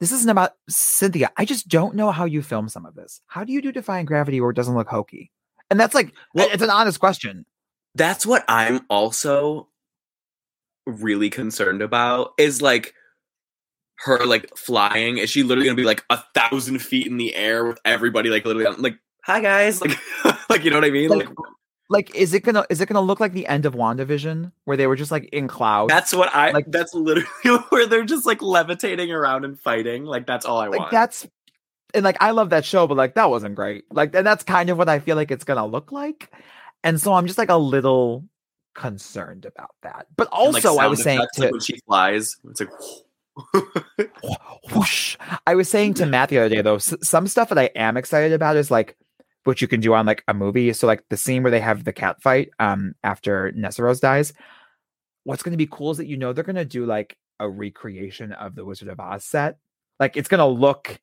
This 0.01 0.11
isn't 0.11 0.29
about 0.29 0.51
Cynthia. 0.69 1.29
I 1.37 1.45
just 1.45 1.67
don't 1.67 1.95
know 1.95 2.11
how 2.11 2.25
you 2.25 2.41
film 2.41 2.69
some 2.69 2.85
of 2.85 2.95
this. 2.95 3.21
How 3.27 3.43
do 3.43 3.51
you 3.51 3.61
do 3.61 3.71
Defying 3.71 4.05
Gravity 4.05 4.39
where 4.39 4.51
it 4.51 4.55
doesn't 4.55 4.75
look 4.75 4.87
hokey? 4.87 5.31
And 5.69 5.79
that's 5.79 5.93
like, 5.93 6.13
well, 6.33 6.49
it's 6.51 6.63
an 6.63 6.69
honest 6.69 6.99
question 6.99 7.45
That's 7.95 8.25
what 8.25 8.43
I'm 8.47 8.81
also 8.89 9.67
really 10.85 11.29
concerned 11.29 11.81
about 11.81 12.33
is 12.37 12.61
like 12.61 12.93
her 14.01 14.25
like 14.25 14.55
flying. 14.57 15.17
Is 15.17 15.29
she 15.29 15.43
literally 15.43 15.65
gonna 15.65 15.75
be 15.75 15.83
like 15.83 16.03
a 16.09 16.21
thousand 16.33 16.79
feet 16.79 17.07
in 17.07 17.17
the 17.17 17.35
air 17.35 17.65
with 17.65 17.79
everybody 17.85 18.29
like 18.29 18.45
literally 18.45 18.75
like 18.77 18.97
hi 19.23 19.41
guys 19.41 19.81
like 19.81 19.97
like 20.49 20.63
you 20.63 20.71
know 20.71 20.77
what 20.77 20.85
I 20.85 20.91
mean? 20.91 21.09
Like, 21.09 21.27
like, 21.27 21.37
like 21.89 22.15
is 22.15 22.33
it 22.33 22.43
gonna 22.43 22.65
is 22.69 22.81
it 22.81 22.87
gonna 22.87 23.01
look 23.01 23.19
like 23.19 23.33
the 23.33 23.47
end 23.47 23.65
of 23.65 23.73
WandaVision 23.73 24.51
where 24.65 24.77
they 24.77 24.87
were 24.87 24.95
just 24.95 25.11
like 25.11 25.25
in 25.33 25.47
clouds? 25.47 25.89
That's 25.89 26.13
what 26.13 26.33
I 26.33 26.51
like. 26.51 26.65
That's 26.67 26.93
literally 26.93 27.27
where 27.69 27.87
they're 27.87 28.05
just 28.05 28.25
like 28.25 28.41
levitating 28.41 29.11
around 29.11 29.45
and 29.45 29.59
fighting. 29.59 30.05
Like 30.05 30.25
that's 30.25 30.45
all 30.45 30.59
I 30.59 30.67
like, 30.67 30.79
want. 30.79 30.91
That's 30.91 31.27
and 31.93 32.03
like 32.03 32.17
I 32.21 32.31
love 32.31 32.51
that 32.51 32.65
show, 32.65 32.87
but 32.87 32.97
like 32.97 33.15
that 33.15 33.29
wasn't 33.29 33.55
great. 33.55 33.85
Like 33.91 34.15
and 34.15 34.25
that's 34.25 34.43
kind 34.43 34.69
of 34.69 34.77
what 34.77 34.89
I 34.89 34.99
feel 34.99 35.15
like 35.15 35.31
it's 35.31 35.43
gonna 35.43 35.65
look 35.65 35.91
like. 35.91 36.31
And 36.83 37.01
so 37.01 37.13
I'm 37.13 37.27
just 37.27 37.37
like 37.37 37.49
a 37.49 37.57
little 37.57 38.23
concerned 38.73 39.45
about 39.45 39.75
that. 39.83 40.07
But 40.15 40.29
also, 40.31 40.75
like 40.75 40.85
I 40.85 40.87
was 40.87 41.03
saying 41.03 41.25
to, 41.33 41.41
like 41.41 41.51
when 41.51 41.59
she 41.59 41.77
flies, 41.85 42.37
it's 42.49 42.61
like 42.61 42.69
whoosh. 44.73 45.17
I 45.45 45.55
was 45.55 45.69
saying 45.69 45.95
to 45.95 46.05
Matt 46.05 46.29
the 46.29 46.39
other 46.39 46.49
day 46.49 46.61
though, 46.61 46.75
s- 46.75 46.95
some 47.01 47.27
stuff 47.27 47.49
that 47.49 47.57
I 47.57 47.69
am 47.75 47.97
excited 47.97 48.33
about 48.33 48.57
is 48.57 48.71
like 48.71 48.97
what 49.43 49.61
you 49.61 49.67
can 49.67 49.79
do 49.79 49.93
on 49.93 50.05
like 50.05 50.23
a 50.27 50.33
movie. 50.33 50.71
So 50.73 50.87
like 50.87 51.03
the 51.09 51.17
scene 51.17 51.43
where 51.43 51.51
they 51.51 51.59
have 51.59 51.83
the 51.83 51.93
cat 51.93 52.21
fight 52.21 52.49
um 52.59 52.93
after 53.03 53.51
Nessarose 53.53 54.01
dies. 54.01 54.33
What's 55.23 55.43
going 55.43 55.53
to 55.53 55.57
be 55.57 55.67
cool 55.67 55.91
is 55.91 55.97
that 55.97 56.07
you 56.07 56.17
know 56.17 56.33
they're 56.33 56.43
going 56.43 56.55
to 56.55 56.65
do 56.65 56.85
like 56.85 57.17
a 57.39 57.49
recreation 57.49 58.31
of 58.31 58.55
the 58.55 58.65
Wizard 58.65 58.87
of 58.87 58.99
Oz 58.99 59.25
set. 59.25 59.57
Like 59.99 60.17
it's 60.17 60.29
going 60.29 60.39
to 60.39 60.45
look 60.45 60.99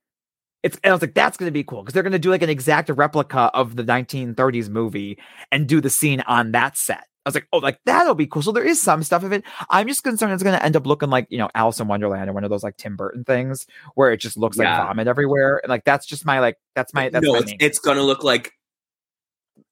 it's 0.67 0.79
and 0.83 0.91
I 0.91 0.95
was 0.95 1.03
like, 1.03 1.15
that's 1.15 1.37
gonna 1.37 1.53
be 1.53 1.63
cool 1.63 1.83
because 1.83 1.95
they're 1.95 2.03
gonna 2.03 2.19
do 2.19 2.31
like 2.31 2.43
an 2.43 2.51
exact 2.51 2.89
replica 2.89 3.51
of 3.55 3.77
the 3.77 3.85
1930s 3.85 4.69
movie 4.69 5.17
and 5.53 5.69
do 5.69 5.81
the 5.81 5.91
scene 5.91 6.23
on 6.23 6.53
that 6.53 6.77
set. 6.77 7.05
I 7.27 7.29
was 7.29 7.35
like, 7.35 7.49
oh, 7.53 7.59
like 7.59 7.81
that'll 7.85 8.15
be 8.15 8.29
cool. 8.29 8.41
So 8.41 8.53
there 8.53 8.65
is 8.65 8.81
some 8.81 9.03
stuff 9.03 9.25
of 9.25 9.33
it. 9.33 9.43
I'm 9.69 9.89
just 9.89 10.05
concerned 10.05 10.33
it's 10.33 10.45
gonna 10.45 10.59
end 10.59 10.77
up 10.77 10.87
looking 10.87 11.11
like 11.11 11.27
you 11.29 11.39
know 11.39 11.49
Alice 11.57 11.81
in 11.81 11.89
Wonderland 11.89 12.31
or 12.31 12.33
one 12.33 12.45
of 12.45 12.51
those 12.51 12.63
like 12.63 12.77
Tim 12.77 12.95
Burton 12.95 13.25
things 13.25 13.67
where 13.97 14.13
it 14.13 14.19
just 14.19 14.37
looks 14.37 14.57
yeah. 14.57 14.79
like 14.79 14.87
vomit 14.87 15.09
everywhere. 15.09 15.59
And 15.61 15.69
like 15.69 15.83
that's 15.85 16.07
just 16.07 16.25
my 16.25 16.39
like 16.39 16.57
that's 16.77 16.95
my 16.95 17.09
that's 17.09 17.27
no, 17.27 17.33
my 17.33 17.39
it's, 17.41 17.53
it's 17.59 17.79
gonna 17.81 18.05
look 18.05 18.23
like 18.23 18.53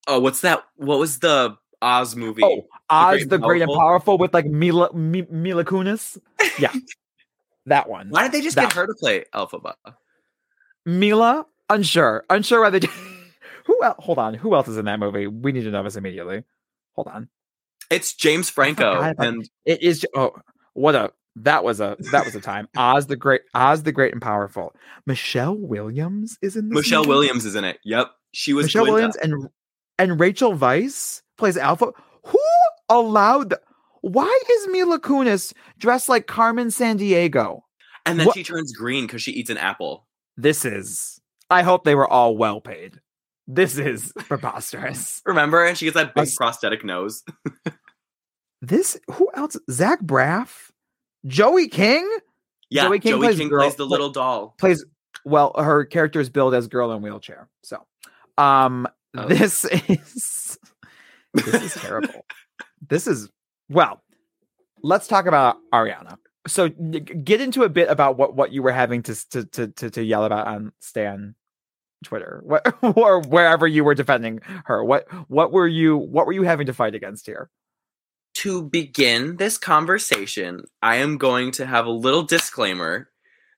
oh, 0.09 0.19
what's 0.19 0.41
that? 0.41 0.65
What 0.75 0.99
was 0.99 1.21
the 1.21 1.57
Oz 1.81 2.17
movie? 2.17 2.43
Oh, 2.43 2.67
Oz 2.91 3.21
the 3.21 3.27
Great, 3.27 3.31
the 3.31 3.39
Great 3.39 3.63
and 3.63 3.73
Powerful 3.73 4.19
with 4.19 4.35
like 4.35 4.47
Mila 4.47 4.91
M- 4.93 5.29
Mila 5.31 5.65
Kunis. 5.65 6.19
Yeah, 6.59 6.73
that 7.67 7.89
one. 7.89 8.09
Why 8.11 8.25
did 8.25 8.33
they 8.33 8.41
just 8.41 8.57
that 8.57 8.71
get 8.71 8.73
her 8.73 8.89
to 8.89 8.95
play 8.95 9.27
Elphaba? 9.33 9.75
Mila, 10.85 11.47
unsure, 11.71 12.25
unsure 12.29 12.63
whether. 12.63 12.81
Who 13.67 13.83
else? 13.83 13.97
Hold 14.01 14.19
on. 14.19 14.35
Who 14.35 14.57
else 14.57 14.67
is 14.67 14.77
in 14.77 14.87
that 14.87 14.99
movie? 14.99 15.29
We 15.29 15.53
need 15.53 15.63
to 15.63 15.71
know 15.71 15.85
this 15.85 15.97
immediately. 15.97 16.43
Hold 16.95 17.09
on. 17.09 17.29
It's 17.91 18.15
James 18.15 18.49
Franco, 18.51 19.15
and 19.19 19.49
it 19.65 19.83
is. 19.83 20.07
Oh, 20.15 20.33
what 20.75 20.95
a 20.95 21.13
that 21.37 21.65
was 21.65 21.81
a 21.81 21.97
that 22.13 22.25
was 22.25 22.35
a 22.35 22.41
time. 22.41 22.69
Oz 22.77 23.07
the 23.07 23.17
Great, 23.17 23.43
Oz 23.55 23.83
the 23.83 23.93
Great 23.93 24.13
and 24.13 24.23
Powerful. 24.23 24.75
Michelle 25.07 25.57
Williams 25.57 26.39
is 26.43 26.57
in 26.57 26.69
this. 26.69 26.77
Michelle 26.77 27.01
movie? 27.01 27.11
Williams 27.11 27.45
is 27.45 27.55
in 27.55 27.65
it. 27.65 27.79
Yep, 27.85 28.11
she 28.33 28.53
was 28.53 28.67
Michelle. 28.67 28.85
Williams 28.85 29.17
and 29.17 29.49
and 29.99 30.21
Rachel 30.21 30.55
Weisz 30.55 31.23
plays 31.37 31.57
Alpha. 31.57 31.93
Who 32.25 32.39
allowed? 32.89 33.51
The, 33.51 33.61
why 34.01 34.41
is 34.51 34.69
Mila 34.69 35.01
Kunis 35.01 35.53
dressed 35.79 36.09
like 36.09 36.27
Carmen 36.27 36.69
Sandiego? 36.69 37.61
And 38.07 38.19
then 38.19 38.27
what? 38.27 38.37
she 38.37 38.45
turns 38.45 38.73
green 38.73 39.07
because 39.07 39.23
she 39.23 39.33
eats 39.33 39.51
an 39.51 39.57
apple. 39.57 40.07
This 40.37 40.65
is. 40.65 41.21
I 41.51 41.63
hope 41.63 41.85
they 41.85 41.95
were 41.95 42.09
all 42.09 42.37
well 42.37 42.61
paid. 42.61 43.01
This 43.47 43.79
is 43.79 44.13
preposterous. 44.19 45.23
Remember, 45.27 45.65
and 45.65 45.77
she 45.77 45.87
gets 45.87 45.97
that 45.97 46.15
big 46.15 46.29
prosthetic 46.37 46.85
nose. 46.85 47.23
this 48.63 48.99
who 49.13 49.31
else? 49.35 49.57
Zach 49.71 50.01
Braff, 50.03 50.71
Joey 51.27 51.69
King. 51.69 52.09
Yeah, 52.71 52.85
Joey 52.85 53.01
King, 53.01 53.13
Joey 53.13 53.21
plays, 53.21 53.39
King 53.39 53.49
girl, 53.49 53.63
plays 53.63 53.77
the 53.77 53.87
little 53.87 54.11
doll. 54.11 54.55
Plays 54.59 54.85
well. 55.25 55.55
Her 55.57 55.85
character 55.85 56.21
is 56.21 56.31
billed 56.31 56.55
as 56.55 56.69
girl 56.69 56.93
in 56.93 57.03
wheelchair. 57.03 57.49
So, 57.63 57.85
um, 58.39 58.89
oh. 59.17 59.29
this 59.29 59.65
is 59.89 60.59
this 61.35 61.63
is 61.63 61.75
terrible. 61.75 62.25
this 62.89 63.07
is 63.07 63.29
well. 63.69 64.03
Let's 64.83 65.07
talk 65.07 65.27
about 65.27 65.57
Ariana 65.73 66.19
so 66.47 66.69
get 66.69 67.41
into 67.41 67.63
a 67.63 67.69
bit 67.69 67.89
about 67.89 68.17
what 68.17 68.35
what 68.35 68.53
you 68.53 68.63
were 68.63 68.73
having 68.73 69.03
to 69.03 69.31
to 69.31 69.45
to 69.47 69.69
to, 69.69 69.91
to 69.91 70.03
yell 70.03 70.25
about 70.25 70.47
on 70.47 70.73
Stan 70.81 71.35
Twitter, 72.05 72.41
what 72.45 72.75
or 72.97 73.21
wherever 73.23 73.67
you 73.67 73.85
were 73.85 73.95
defending 73.95 74.41
her. 74.67 74.85
What 74.85 75.09
what 75.29 75.53
were 75.53 75.67
you 75.67 75.97
what 75.97 76.27
were 76.27 76.33
you 76.33 76.43
having 76.43 76.67
to 76.67 76.73
fight 76.73 76.95
against 76.95 77.27
here? 77.27 77.51
To 78.39 78.63
begin 78.63 79.37
this 79.37 79.59
conversation, 79.59 80.65
I 80.83 80.97
am 80.97 81.19
going 81.19 81.53
to 81.53 81.67
have 81.67 81.87
a 81.87 81.91
little 81.91 82.23
disclaimer 82.23 83.09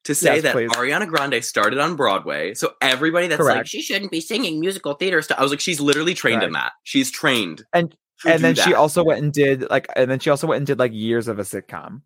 to 0.06 0.14
say 0.14 0.36
yes, 0.36 0.42
that 0.44 0.52
please. 0.52 0.70
Ariana 0.70 1.06
Grande 1.08 1.44
started 1.44 1.78
on 1.80 1.96
Broadway. 1.96 2.54
So 2.54 2.74
everybody 2.80 3.26
that's 3.26 3.40
Correct. 3.40 3.56
like 3.58 3.66
she 3.66 3.82
shouldn't 3.82 4.12
be 4.12 4.20
singing 4.20 4.60
musical 4.60 4.94
theater 4.94 5.20
stuff, 5.20 5.38
I 5.38 5.42
was 5.42 5.50
like, 5.50 5.60
she's 5.60 5.80
literally 5.80 6.14
trained 6.14 6.40
Correct. 6.40 6.46
in 6.48 6.52
that. 6.52 6.72
She's 6.84 7.10
trained, 7.10 7.64
and 7.72 7.94
and 8.24 8.42
then 8.42 8.54
that. 8.54 8.64
she 8.64 8.74
also 8.74 9.04
went 9.04 9.22
and 9.22 9.32
did 9.32 9.68
like, 9.68 9.88
and 9.96 10.10
then 10.10 10.20
she 10.20 10.30
also 10.30 10.46
went 10.46 10.58
and 10.58 10.66
did 10.66 10.78
like 10.78 10.92
years 10.92 11.28
of 11.28 11.38
a 11.38 11.42
sitcom. 11.42 12.02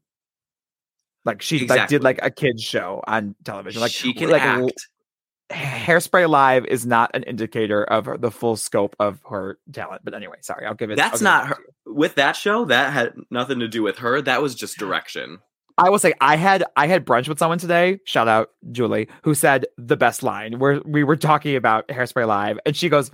Like 1.25 1.43
she 1.43 1.63
exactly. 1.63 1.79
like 1.79 1.89
did 1.89 2.03
like 2.03 2.19
a 2.23 2.31
kids 2.31 2.63
show 2.63 3.03
on 3.07 3.35
television. 3.45 3.81
Like 3.81 3.93
she 3.93 4.15
can 4.15 4.31
like 4.31 4.43
act. 4.43 4.89
Hairspray 5.51 6.29
Live 6.29 6.65
is 6.67 6.87
not 6.87 7.11
an 7.15 7.23
indicator 7.25 7.85
of 7.85 8.21
the 8.21 8.31
full 8.31 8.57
scope 8.57 8.95
of 9.01 9.21
her 9.29 9.59
talent. 9.73 10.03
But 10.05 10.15
anyway, 10.15 10.37
sorry, 10.41 10.67
I'll 10.67 10.75
give 10.75 10.91
it. 10.91 10.97
That's 10.97 11.19
give 11.19 11.23
not 11.23 11.45
it 11.45 11.49
her. 11.49 11.57
With 11.87 12.15
that 12.17 12.37
show, 12.37 12.65
that 12.67 12.93
had 12.93 13.15
nothing 13.31 13.59
to 13.61 13.69
do 13.69 13.83
with 13.83 13.99
her. 13.99 14.23
That 14.23 14.43
was 14.43 14.55
just 14.55 14.79
direction. 14.79 15.39
I 15.79 15.89
will 15.89 15.99
say 15.99 16.13
I 16.21 16.37
had 16.37 16.65
I 16.77 16.87
had 16.87 17.07
brunch 17.07 17.29
with 17.29 17.39
someone 17.39 17.59
today. 17.59 18.01
Shout 18.05 18.29
out 18.29 18.51
Julie, 18.71 19.09
who 19.23 19.35
said 19.35 19.67
the 19.79 19.97
best 19.97 20.23
line 20.23 20.59
where 20.59 20.81
we 20.85 21.05
were 21.05 21.17
talking 21.17 21.57
about 21.57 21.89
Hairspray 21.89 22.27
Live, 22.27 22.59
and 22.67 22.77
she 22.77 22.89
goes, 22.89 23.11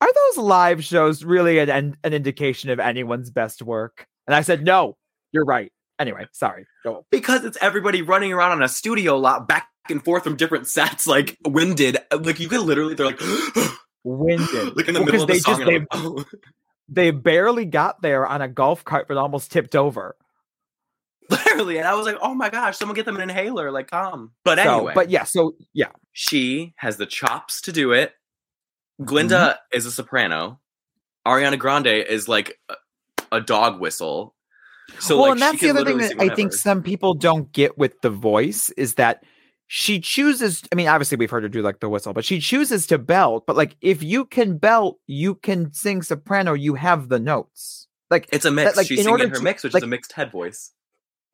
"Are 0.00 0.12
those 0.12 0.44
live 0.44 0.82
shows 0.82 1.22
really 1.22 1.58
an 1.58 1.96
an 2.02 2.12
indication 2.12 2.70
of 2.70 2.80
anyone's 2.80 3.30
best 3.30 3.62
work?" 3.62 4.06
And 4.26 4.34
I 4.34 4.40
said, 4.40 4.64
"No, 4.64 4.96
you're 5.32 5.44
right. 5.44 5.70
Anyway, 5.98 6.26
sorry. 6.32 6.66
Because 7.10 7.44
it's 7.44 7.58
everybody 7.60 8.02
running 8.02 8.32
around 8.32 8.52
on 8.52 8.62
a 8.62 8.68
studio 8.68 9.16
lot 9.18 9.46
back 9.46 9.68
and 9.88 10.04
forth 10.04 10.24
from 10.24 10.36
different 10.36 10.66
sets, 10.68 11.06
like 11.06 11.38
winded. 11.46 11.98
Like 12.12 12.40
you 12.40 12.48
could 12.48 12.60
literally, 12.60 12.94
they're 12.94 13.06
like 13.06 13.20
winded. 14.04 14.76
like 14.76 14.88
in 14.88 14.94
the 14.94 15.00
well, 15.00 15.06
middle 15.06 15.22
of 15.22 15.28
the 15.28 15.34
they 15.34 15.38
song. 15.38 15.58
Just, 15.58 15.66
they, 15.66 15.78
like, 15.78 15.88
oh. 15.92 16.24
they 16.88 17.10
barely 17.10 17.64
got 17.64 18.02
there 18.02 18.26
on 18.26 18.42
a 18.42 18.48
golf 18.48 18.84
cart, 18.84 19.06
but 19.08 19.16
almost 19.16 19.50
tipped 19.52 19.76
over. 19.76 20.16
Literally, 21.30 21.78
and 21.78 21.86
I 21.86 21.94
was 21.94 22.04
like, 22.04 22.18
"Oh 22.20 22.34
my 22.34 22.50
gosh, 22.50 22.76
someone 22.76 22.94
get 22.94 23.06
them 23.06 23.16
an 23.16 23.22
inhaler!" 23.22 23.70
Like, 23.70 23.88
calm. 23.88 24.32
But 24.44 24.58
anyway, 24.58 24.90
so, 24.90 24.94
but 24.94 25.08
yeah, 25.08 25.24
so 25.24 25.52
yeah, 25.72 25.92
she 26.12 26.74
has 26.76 26.96
the 26.96 27.06
chops 27.06 27.60
to 27.62 27.72
do 27.72 27.92
it. 27.92 28.12
Glinda 29.02 29.34
mm-hmm. 29.34 29.76
is 29.76 29.86
a 29.86 29.92
soprano. 29.92 30.60
Ariana 31.26 31.58
Grande 31.58 31.86
is 31.86 32.28
like 32.28 32.58
a, 33.30 33.40
dog 33.40 33.80
whistle. 33.80 34.34
So 34.98 35.16
well, 35.16 35.26
like, 35.26 35.32
and 35.32 35.40
that's 35.40 35.60
the 35.60 35.70
other 35.70 35.84
thing 35.84 35.98
that 35.98 36.20
I 36.20 36.34
think 36.34 36.52
some 36.52 36.82
people 36.82 37.14
don't 37.14 37.50
get 37.52 37.78
with 37.78 38.00
the 38.02 38.10
voice 38.10 38.70
is 38.70 38.94
that 38.94 39.24
she 39.74 40.00
chooses. 40.00 40.62
I 40.70 40.74
mean, 40.74 40.86
obviously 40.86 41.16
we've 41.16 41.30
heard 41.30 41.44
her 41.44 41.48
do 41.48 41.62
like 41.62 41.80
the 41.80 41.88
whistle, 41.88 42.12
but 42.12 42.26
she 42.26 42.40
chooses 42.40 42.86
to 42.88 42.98
belt. 42.98 43.44
But 43.46 43.56
like, 43.56 43.74
if 43.80 44.02
you 44.02 44.26
can 44.26 44.58
belt, 44.58 44.98
you 45.06 45.34
can 45.34 45.72
sing 45.72 46.02
soprano. 46.02 46.52
You 46.52 46.74
have 46.74 47.08
the 47.08 47.18
notes. 47.18 47.88
Like 48.10 48.28
it's 48.30 48.44
a 48.44 48.50
mix. 48.50 48.72
That, 48.72 48.76
like, 48.76 48.86
She's 48.86 49.00
in 49.00 49.06
order 49.06 49.26
her 49.26 49.36
to, 49.36 49.42
mix, 49.42 49.64
which 49.64 49.72
like, 49.72 49.80
is 49.80 49.84
a 49.84 49.86
mixed 49.86 50.12
head 50.12 50.30
voice. 50.30 50.72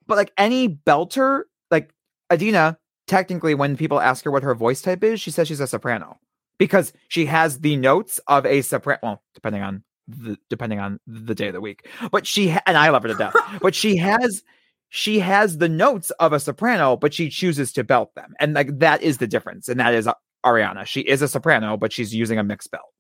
But 0.07 0.19
like 0.19 0.33
any 0.39 0.69
belter, 0.69 1.43
like 1.73 1.93
Idina, 2.33 2.79
technically, 3.09 3.57
when 3.57 3.77
people 3.77 3.99
ask 3.99 4.25
her 4.25 4.31
what 4.31 4.45
her 4.45 4.55
voice 4.55 4.83
type 4.83 5.03
is, 5.03 5.21
she 5.21 5.33
says 5.33 5.49
she's 5.49 5.59
a 5.59 5.67
soprano 5.67 6.21
because 6.61 6.93
she 7.09 7.27
has 7.27 7.59
the 7.59 7.75
notes 7.75 8.21
of 8.29 8.47
a 8.47 8.63
soprano. 8.63 9.01
Well, 9.03 9.23
depending 9.35 9.63
on 9.63 9.83
the, 10.07 10.39
depending 10.49 10.79
on 10.79 11.01
the 11.09 11.35
day 11.35 11.49
of 11.49 11.55
the 11.55 11.61
week. 11.61 11.89
But 12.13 12.25
she 12.25 12.51
ha- 12.51 12.63
and 12.67 12.77
I 12.77 12.91
love 12.91 13.03
her 13.03 13.09
to 13.09 13.15
death. 13.17 13.35
but 13.61 13.75
she 13.75 13.97
has 13.97 14.45
she 14.91 15.19
has 15.19 15.59
the 15.59 15.69
notes 15.69 16.11
of 16.13 16.33
a 16.33 16.41
soprano, 16.41 16.97
but 16.97 17.13
she 17.13 17.29
chooses 17.29 17.73
to 17.73 17.85
belt 17.85 18.15
them, 18.15 18.35
and 18.41 18.55
like 18.55 18.79
that 18.79 19.03
is 19.03 19.19
the 19.19 19.27
difference. 19.27 19.69
And 19.69 19.81
that 19.81 19.95
is 19.95 20.07
uh, 20.07 20.15
Ariana. 20.45 20.87
She 20.87 21.01
is 21.01 21.23
a 21.23 21.29
soprano, 21.29 21.77
but 21.77 21.93
she's 21.93 22.15
using 22.15 22.39
a 22.39 22.45
mixed 22.45 22.71
belt. 22.71 22.93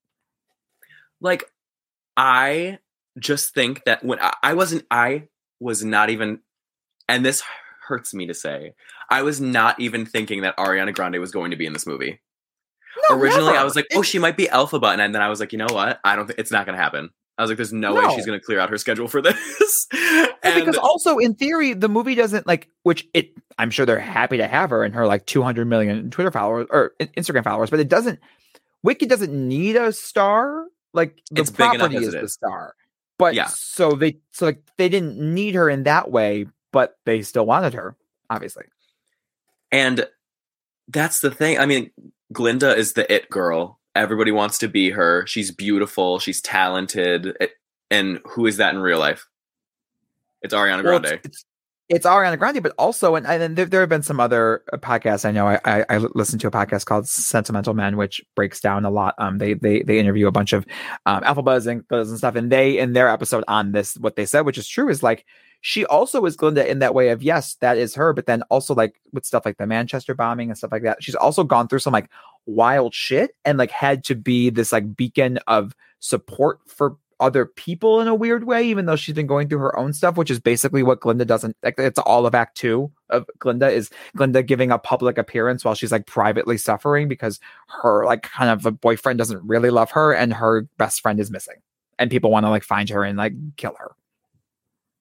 Like 1.20 1.44
I 2.16 2.78
just 3.18 3.54
think 3.54 3.84
that 3.84 4.04
when 4.04 4.20
I, 4.20 4.34
I 4.42 4.54
wasn't, 4.54 4.84
I 4.90 5.28
was 5.60 5.84
not 5.84 6.10
even, 6.10 6.40
and 7.08 7.24
this 7.24 7.42
hurts 7.86 8.12
me 8.12 8.26
to 8.26 8.34
say, 8.34 8.74
I 9.10 9.22
was 9.22 9.40
not 9.40 9.80
even 9.80 10.04
thinking 10.04 10.42
that 10.42 10.56
Ariana 10.56 10.94
Grande 10.94 11.18
was 11.18 11.30
going 11.30 11.50
to 11.50 11.56
be 11.56 11.66
in 11.66 11.72
this 11.72 11.86
movie. 11.86 12.20
No, 13.08 13.16
Originally, 13.16 13.52
never. 13.52 13.58
I 13.58 13.64
was 13.64 13.76
like, 13.76 13.86
"Oh, 13.94 14.02
she 14.02 14.18
might 14.18 14.36
be 14.36 14.46
Elphaba," 14.46 14.98
and 14.98 15.14
then 15.14 15.22
I 15.22 15.28
was 15.28 15.40
like, 15.40 15.52
"You 15.52 15.58
know 15.58 15.68
what? 15.70 16.00
I 16.04 16.16
don't. 16.16 16.26
think 16.26 16.38
it's 16.38 16.50
not 16.50 16.66
going 16.66 16.76
to 16.76 16.82
happen." 16.82 17.10
I 17.36 17.42
was 17.42 17.50
like, 17.50 17.56
"There's 17.56 17.72
no, 17.72 17.94
no. 17.94 18.08
way 18.08 18.14
she's 18.14 18.26
going 18.26 18.38
to 18.38 18.44
clear 18.44 18.58
out 18.58 18.70
her 18.70 18.78
schedule 18.78 19.08
for 19.08 19.22
this." 19.22 19.86
and, 20.54 20.64
because 20.64 20.76
also, 20.76 21.18
in 21.18 21.34
theory, 21.34 21.74
the 21.74 21.88
movie 21.88 22.14
doesn't 22.14 22.46
like, 22.46 22.68
which 22.82 23.06
it. 23.14 23.32
I'm 23.58 23.70
sure 23.70 23.86
they're 23.86 23.98
happy 23.98 24.36
to 24.36 24.46
have 24.46 24.70
her 24.70 24.84
and 24.84 24.94
her 24.94 25.06
like 25.06 25.26
200 25.26 25.66
million 25.66 26.10
Twitter 26.10 26.30
followers 26.30 26.66
or 26.70 26.92
Instagram 27.00 27.44
followers, 27.44 27.70
but 27.70 27.80
it 27.80 27.88
doesn't. 27.88 28.20
Wicked 28.82 29.08
doesn't 29.08 29.32
need 29.32 29.76
a 29.76 29.92
star. 29.92 30.66
Like 30.94 31.20
the 31.30 31.42
it's 31.42 31.50
property 31.50 31.96
is 31.96 32.12
the 32.12 32.28
star. 32.28 32.74
But 33.18 33.34
yeah. 33.34 33.48
so 33.48 33.92
they 33.92 34.18
so 34.30 34.46
like 34.46 34.62
they 34.76 34.88
didn't 34.88 35.18
need 35.18 35.54
her 35.54 35.68
in 35.68 35.82
that 35.84 36.10
way, 36.10 36.46
but 36.72 36.96
they 37.04 37.22
still 37.22 37.46
wanted 37.46 37.74
her, 37.74 37.96
obviously. 38.30 38.64
And 39.72 40.06
that's 40.88 41.20
the 41.20 41.30
thing. 41.30 41.58
I 41.58 41.66
mean, 41.66 41.90
Glinda 42.32 42.76
is 42.76 42.92
the 42.92 43.12
it 43.12 43.28
girl. 43.28 43.80
Everybody 43.94 44.30
wants 44.30 44.58
to 44.58 44.68
be 44.68 44.90
her. 44.90 45.26
She's 45.26 45.50
beautiful. 45.50 46.18
She's 46.20 46.40
talented. 46.40 47.36
And 47.90 48.20
who 48.24 48.46
is 48.46 48.58
that 48.58 48.74
in 48.74 48.80
real 48.80 48.98
life? 48.98 49.26
It's 50.42 50.54
Ariana 50.54 50.82
Grande. 50.82 51.04
Well, 51.04 51.18
it's, 51.24 51.44
it's 51.88 52.06
Ariana 52.06 52.38
Grande, 52.38 52.62
but 52.62 52.72
also, 52.78 53.14
and, 53.14 53.26
and 53.26 53.56
there, 53.56 53.64
there 53.64 53.80
have 53.80 53.88
been 53.88 54.02
some 54.02 54.20
other 54.20 54.62
uh, 54.72 54.76
podcasts. 54.76 55.24
I 55.24 55.30
know 55.30 55.48
I, 55.48 55.58
I, 55.64 55.84
I 55.88 55.96
listened 55.98 56.40
to 56.42 56.46
a 56.46 56.50
podcast 56.50 56.84
called 56.84 57.08
Sentimental 57.08 57.74
Men, 57.74 57.96
which 57.96 58.20
breaks 58.36 58.60
down 58.60 58.84
a 58.84 58.90
lot. 58.90 59.14
Um, 59.18 59.38
they 59.38 59.54
they 59.54 59.82
they 59.82 59.98
interview 59.98 60.26
a 60.26 60.32
bunch 60.32 60.52
of 60.52 60.66
um 61.06 61.22
Buzz 61.42 61.66
and 61.66 61.86
Buzz 61.88 62.10
and 62.10 62.18
stuff, 62.18 62.36
and 62.36 62.52
they 62.52 62.78
in 62.78 62.92
their 62.92 63.08
episode 63.08 63.44
on 63.48 63.72
this, 63.72 63.96
what 63.96 64.16
they 64.16 64.26
said, 64.26 64.42
which 64.42 64.58
is 64.58 64.68
true, 64.68 64.88
is 64.88 65.02
like 65.02 65.24
she 65.60 65.84
also 65.86 66.24
is 66.26 66.36
Glinda 66.36 66.70
in 66.70 66.78
that 66.80 66.94
way 66.94 67.08
of 67.08 67.22
yes, 67.22 67.56
that 67.60 67.78
is 67.78 67.94
her, 67.94 68.12
but 68.12 68.26
then 68.26 68.42
also 68.50 68.74
like 68.74 69.00
with 69.12 69.24
stuff 69.24 69.44
like 69.46 69.56
the 69.56 69.66
Manchester 69.66 70.14
bombing 70.14 70.50
and 70.50 70.58
stuff 70.58 70.72
like 70.72 70.82
that, 70.82 71.02
she's 71.02 71.14
also 71.14 71.42
gone 71.42 71.68
through 71.68 71.80
some 71.80 71.92
like 71.92 72.10
wild 72.46 72.94
shit 72.94 73.32
and 73.44 73.58
like 73.58 73.70
had 73.70 74.04
to 74.04 74.14
be 74.14 74.50
this 74.50 74.72
like 74.72 74.94
beacon 74.94 75.38
of 75.46 75.74
support 76.00 76.60
for 76.66 76.96
other 77.20 77.46
people 77.46 78.00
in 78.00 78.08
a 78.08 78.14
weird 78.14 78.44
way, 78.44 78.64
even 78.64 78.86
though 78.86 78.96
she's 78.96 79.14
been 79.14 79.26
going 79.26 79.48
through 79.48 79.58
her 79.58 79.78
own 79.78 79.92
stuff, 79.92 80.16
which 80.16 80.30
is 80.30 80.38
basically 80.38 80.82
what 80.82 81.00
Glinda 81.00 81.24
doesn't. 81.24 81.56
Like, 81.62 81.74
it's 81.78 81.98
all 81.98 82.26
of 82.26 82.34
Act 82.34 82.56
Two 82.56 82.90
of 83.10 83.26
Glinda 83.38 83.70
is 83.70 83.90
Glinda 84.16 84.42
giving 84.42 84.70
a 84.70 84.78
public 84.78 85.18
appearance 85.18 85.64
while 85.64 85.74
she's 85.74 85.92
like 85.92 86.06
privately 86.06 86.58
suffering 86.58 87.08
because 87.08 87.40
her 87.82 88.04
like 88.04 88.22
kind 88.22 88.50
of 88.50 88.66
a 88.66 88.70
boyfriend 88.70 89.18
doesn't 89.18 89.42
really 89.46 89.70
love 89.70 89.90
her 89.92 90.12
and 90.12 90.34
her 90.34 90.68
best 90.78 91.00
friend 91.00 91.18
is 91.20 91.30
missing, 91.30 91.56
and 91.98 92.10
people 92.10 92.30
want 92.30 92.44
to 92.46 92.50
like 92.50 92.64
find 92.64 92.88
her 92.90 93.02
and 93.02 93.18
like 93.18 93.34
kill 93.56 93.74
her. 93.78 93.92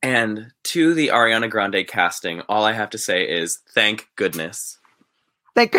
And 0.04 0.54
to 0.66 0.94
the 0.94 1.10
Ariana 1.10 1.50
Grande 1.50 1.86
casting, 1.88 2.42
all 2.42 2.64
I 2.64 2.74
have 2.74 2.92
to 2.92 2.98
say 2.98 3.28
is 3.28 3.60
thank 3.74 4.08
goodness. 4.16 4.78
Thank. 5.56 5.76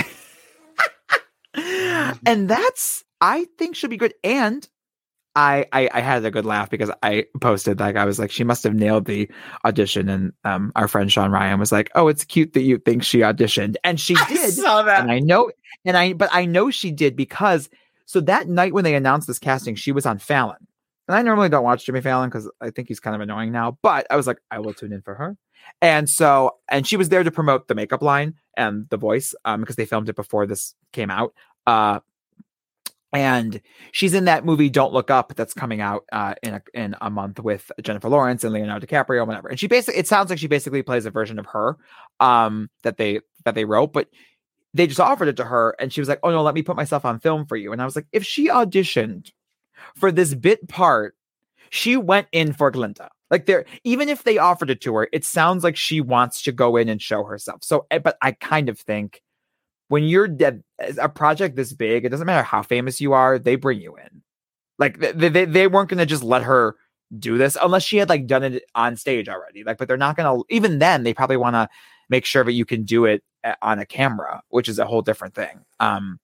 and 2.27 2.49
that's 2.49 3.05
I 3.21 3.47
think 3.57 3.77
should 3.77 3.91
be 3.91 3.97
good. 3.97 4.15
And 4.23 4.69
I, 5.39 5.67
I, 5.73 5.89
I 5.95 6.01
had 6.01 6.25
a 6.25 6.33
good 6.33 6.45
laugh 6.45 6.69
because 6.69 6.91
I 7.01 7.27
posted 7.41 7.79
like 7.79 7.95
I 7.95 8.05
was 8.05 8.19
like 8.19 8.33
she 8.33 8.43
must 8.43 8.65
have 8.65 8.75
nailed 8.75 9.05
the 9.05 9.31
audition 9.65 10.09
and 10.09 10.33
um 10.45 10.73
our 10.75 10.89
friend 10.89 11.13
Sean 11.13 11.31
Ryan 11.31 11.61
was 11.61 11.71
like 11.71 11.91
oh 11.95 12.09
it's 12.09 12.25
cute 12.25 12.55
that 12.55 12.63
you 12.63 12.79
think 12.79 13.05
she 13.05 13.19
auditioned 13.19 13.77
and 13.85 14.01
she 14.01 14.17
did. 14.29 14.53
saw 14.53 14.83
that. 14.83 15.01
And 15.01 15.13
I 15.13 15.21
know 15.21 15.53
and 15.85 15.97
I 15.97 16.13
but 16.13 16.29
I 16.33 16.45
know 16.45 16.71
she 16.71 16.91
did 16.91 17.15
because 17.15 17.71
so 18.05 18.21
that 18.23 18.49
night 18.49 18.75
when 18.75 18.83
they 18.83 18.97
announced 18.97 19.29
this 19.29 19.39
casting 19.39 19.77
she 19.77 19.93
was 19.93 20.07
on 20.07 20.19
Fallon. 20.19 20.67
And 21.07 21.17
I 21.17 21.23
normally 21.23 21.49
don't 21.49 21.65
watch 21.65 21.87
Jimmy 21.87 22.01
Fallon 22.01 22.29
because 22.29 22.51
I 22.61 22.71
think 22.71 22.89
he's 22.89 23.01
kind 23.01 23.15
of 23.15 23.21
annoying 23.23 23.53
now 23.53 23.79
but 23.81 24.09
I 24.11 24.17
was 24.17 24.27
like 24.27 24.39
I 24.51 24.59
will 24.59 24.75
tune 24.75 24.93
in 24.93 25.03
for 25.03 25.15
her. 25.15 25.37
And 25.81 26.11
so 26.11 26.57
and 26.69 26.85
she 26.85 26.97
was 26.97 27.11
there 27.11 27.23
to 27.23 27.31
promote 27.31 27.69
the 27.69 27.77
makeup 27.77 28.03
line 28.03 28.35
and 28.57 28.89
the 28.91 28.97
voice 28.97 29.37
um 29.45 29.61
because 29.61 29.77
they 29.77 29.87
filmed 29.87 30.09
it 30.09 30.17
before 30.17 30.47
this 30.47 30.75
came 30.93 31.13
out. 31.13 31.33
Uh 31.65 32.01
and 33.13 33.61
she's 33.93 34.15
in 34.15 34.27
that 34.27 34.45
movie 34.45 34.69
Don't 34.69 34.93
Look 34.93 35.11
Up 35.11 35.35
that's 35.35 35.55
coming 35.55 35.81
out 35.81 36.05
uh, 36.13 36.35
in 36.43 36.55
a, 36.55 36.63
in 36.75 36.97
a 37.01 37.11
month 37.11 37.41
with 37.41 37.71
Jennifer 37.83 38.09
Lawrence 38.09 38.45
and 38.45 38.53
Leonardo 38.53 38.87
DiCaprio, 38.87 39.27
whatever. 39.27 39.49
And 39.49 39.59
she 39.59 39.67
basically, 39.67 39.99
it 39.99 40.07
sounds 40.07 40.31
like 40.31 40.39
she 40.39 40.47
basically 40.47 40.83
plays 40.83 41.07
a 41.07 41.11
version 41.11 41.39
of 41.39 41.47
her 41.47 41.77
um, 42.21 42.69
that 42.83 42.99
they 42.99 43.21
that 43.45 43.55
they 43.55 43.65
wrote, 43.65 43.93
but 43.93 44.09
they 44.75 44.87
just 44.87 45.01
offered 45.01 45.29
it 45.29 45.37
to 45.37 45.45
her, 45.45 45.75
and 45.79 45.93
she 45.93 46.01
was 46.01 46.09
like, 46.09 46.21
"Oh 46.23 46.31
no, 46.31 46.43
let 46.43 46.55
me 46.55 46.63
put 46.63 46.77
myself 46.77 47.05
on 47.05 47.21
film 47.21 47.47
for 47.47 47.57
you." 47.57 47.73
And 47.73 47.81
I 47.81 47.85
was 47.85 47.97
like, 47.97 48.07
if 48.13 48.25
she 48.25 48.49
auditioned 48.49 49.31
for 49.97 50.13
this 50.13 50.35
bit 50.35 50.69
part, 50.69 51.15
she 51.71 51.97
went 51.97 52.29
in 52.33 52.53
for 52.53 52.71
Glinda. 52.71 53.11
Like 53.31 53.47
there, 53.47 53.65
even 53.85 54.09
if 54.09 54.25
they 54.25 54.39
offered 54.39 54.71
it 54.71 54.81
to 54.83 54.95
her, 54.95 55.09
it 55.13 55.25
sounds 55.25 55.65
like 55.65 55.77
she 55.77 56.01
wants 56.01 56.43
to 56.43 56.53
go 56.53 56.77
in 56.77 56.89
and 56.89 57.01
show 57.01 57.25
herself. 57.25 57.63
So, 57.63 57.87
eh, 57.91 57.99
but 57.99 58.17
I 58.23 58.33
kind 58.33 58.69
of 58.69 58.79
think 58.79 59.23
when 59.89 60.05
you're 60.05 60.29
dead 60.29 60.63
a 60.99 61.09
project 61.09 61.57
this 61.57 61.73
big 61.73 62.05
it 62.05 62.11
doesn't 62.11 62.27
matter 62.27 62.43
how 62.43 62.63
famous 62.63 63.01
you 63.01 63.13
are 63.13 63.39
they 63.39 63.57
bring 63.57 63.81
you 63.81 63.97
in. 63.97 64.23
Like 64.79 64.99
they, 65.01 65.29
they, 65.29 65.45
they 65.45 65.67
weren't 65.67 65.89
going 65.89 65.99
to 65.99 66.07
just 66.07 66.23
let 66.23 66.45
her 66.45 66.77
do 67.19 67.37
this 67.37 67.57
unless 67.61 67.83
she 67.83 67.97
had 67.97 68.09
like 68.09 68.27
done 68.27 68.45
it 68.45 68.65
on 68.75 68.95
stage 68.95 69.29
already 69.29 69.65
like 69.65 69.79
but 69.79 69.89
they're 69.89 69.97
not 69.97 70.15
going 70.15 70.39
to 70.39 70.45
even 70.55 70.79
then 70.79 71.03
they 71.03 71.15
probably 71.15 71.39
want 71.39 71.55
to 71.55 71.69
make 72.11 72.25
sure 72.25 72.45
that 72.45 72.53
you 72.53 72.65
can 72.65 72.85
do 72.85 73.07
it 73.07 73.23
eh, 73.45 73.55
on 73.63 73.79
a 73.79 73.87
camera 73.87 74.43
which 74.51 74.69
is 74.69 74.79
a 74.79 74.87
whole 74.87 75.03
different 75.03 75.35
thing. 75.35 75.65
Um 75.81 76.21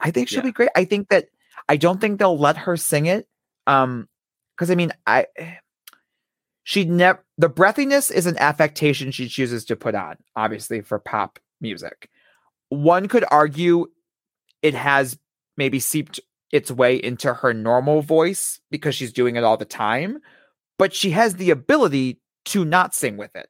i 0.00 0.10
think 0.10 0.28
she'll 0.28 0.40
yeah. 0.40 0.46
be 0.46 0.52
great. 0.52 0.70
I 0.74 0.84
think 0.84 1.08
that 1.08 1.28
i 1.68 1.76
don't 1.76 2.00
think 2.00 2.18
they'll 2.18 2.38
let 2.38 2.56
her 2.56 2.76
sing 2.76 3.06
it 3.06 3.28
um 3.66 4.08
because 4.56 4.70
i 4.70 4.74
mean 4.74 4.92
i 5.06 5.26
she 6.64 6.84
never 6.84 7.24
the 7.38 7.50
breathiness 7.50 8.10
is 8.12 8.26
an 8.26 8.36
affectation 8.38 9.10
she 9.10 9.28
chooses 9.28 9.64
to 9.66 9.76
put 9.76 9.94
on 9.94 10.16
obviously 10.36 10.80
for 10.80 10.98
pop 10.98 11.38
music 11.60 12.08
one 12.70 13.06
could 13.06 13.24
argue 13.30 13.86
it 14.62 14.74
has 14.74 15.18
maybe 15.56 15.78
seeped 15.78 16.20
its 16.50 16.70
way 16.70 16.96
into 16.96 17.34
her 17.34 17.52
normal 17.52 18.02
voice 18.02 18.60
because 18.70 18.94
she's 18.94 19.12
doing 19.12 19.36
it 19.36 19.44
all 19.44 19.56
the 19.56 19.64
time, 19.64 20.18
but 20.78 20.94
she 20.94 21.10
has 21.10 21.36
the 21.36 21.50
ability 21.50 22.20
to 22.46 22.64
not 22.64 22.94
sing 22.94 23.16
with 23.16 23.36
it. 23.36 23.48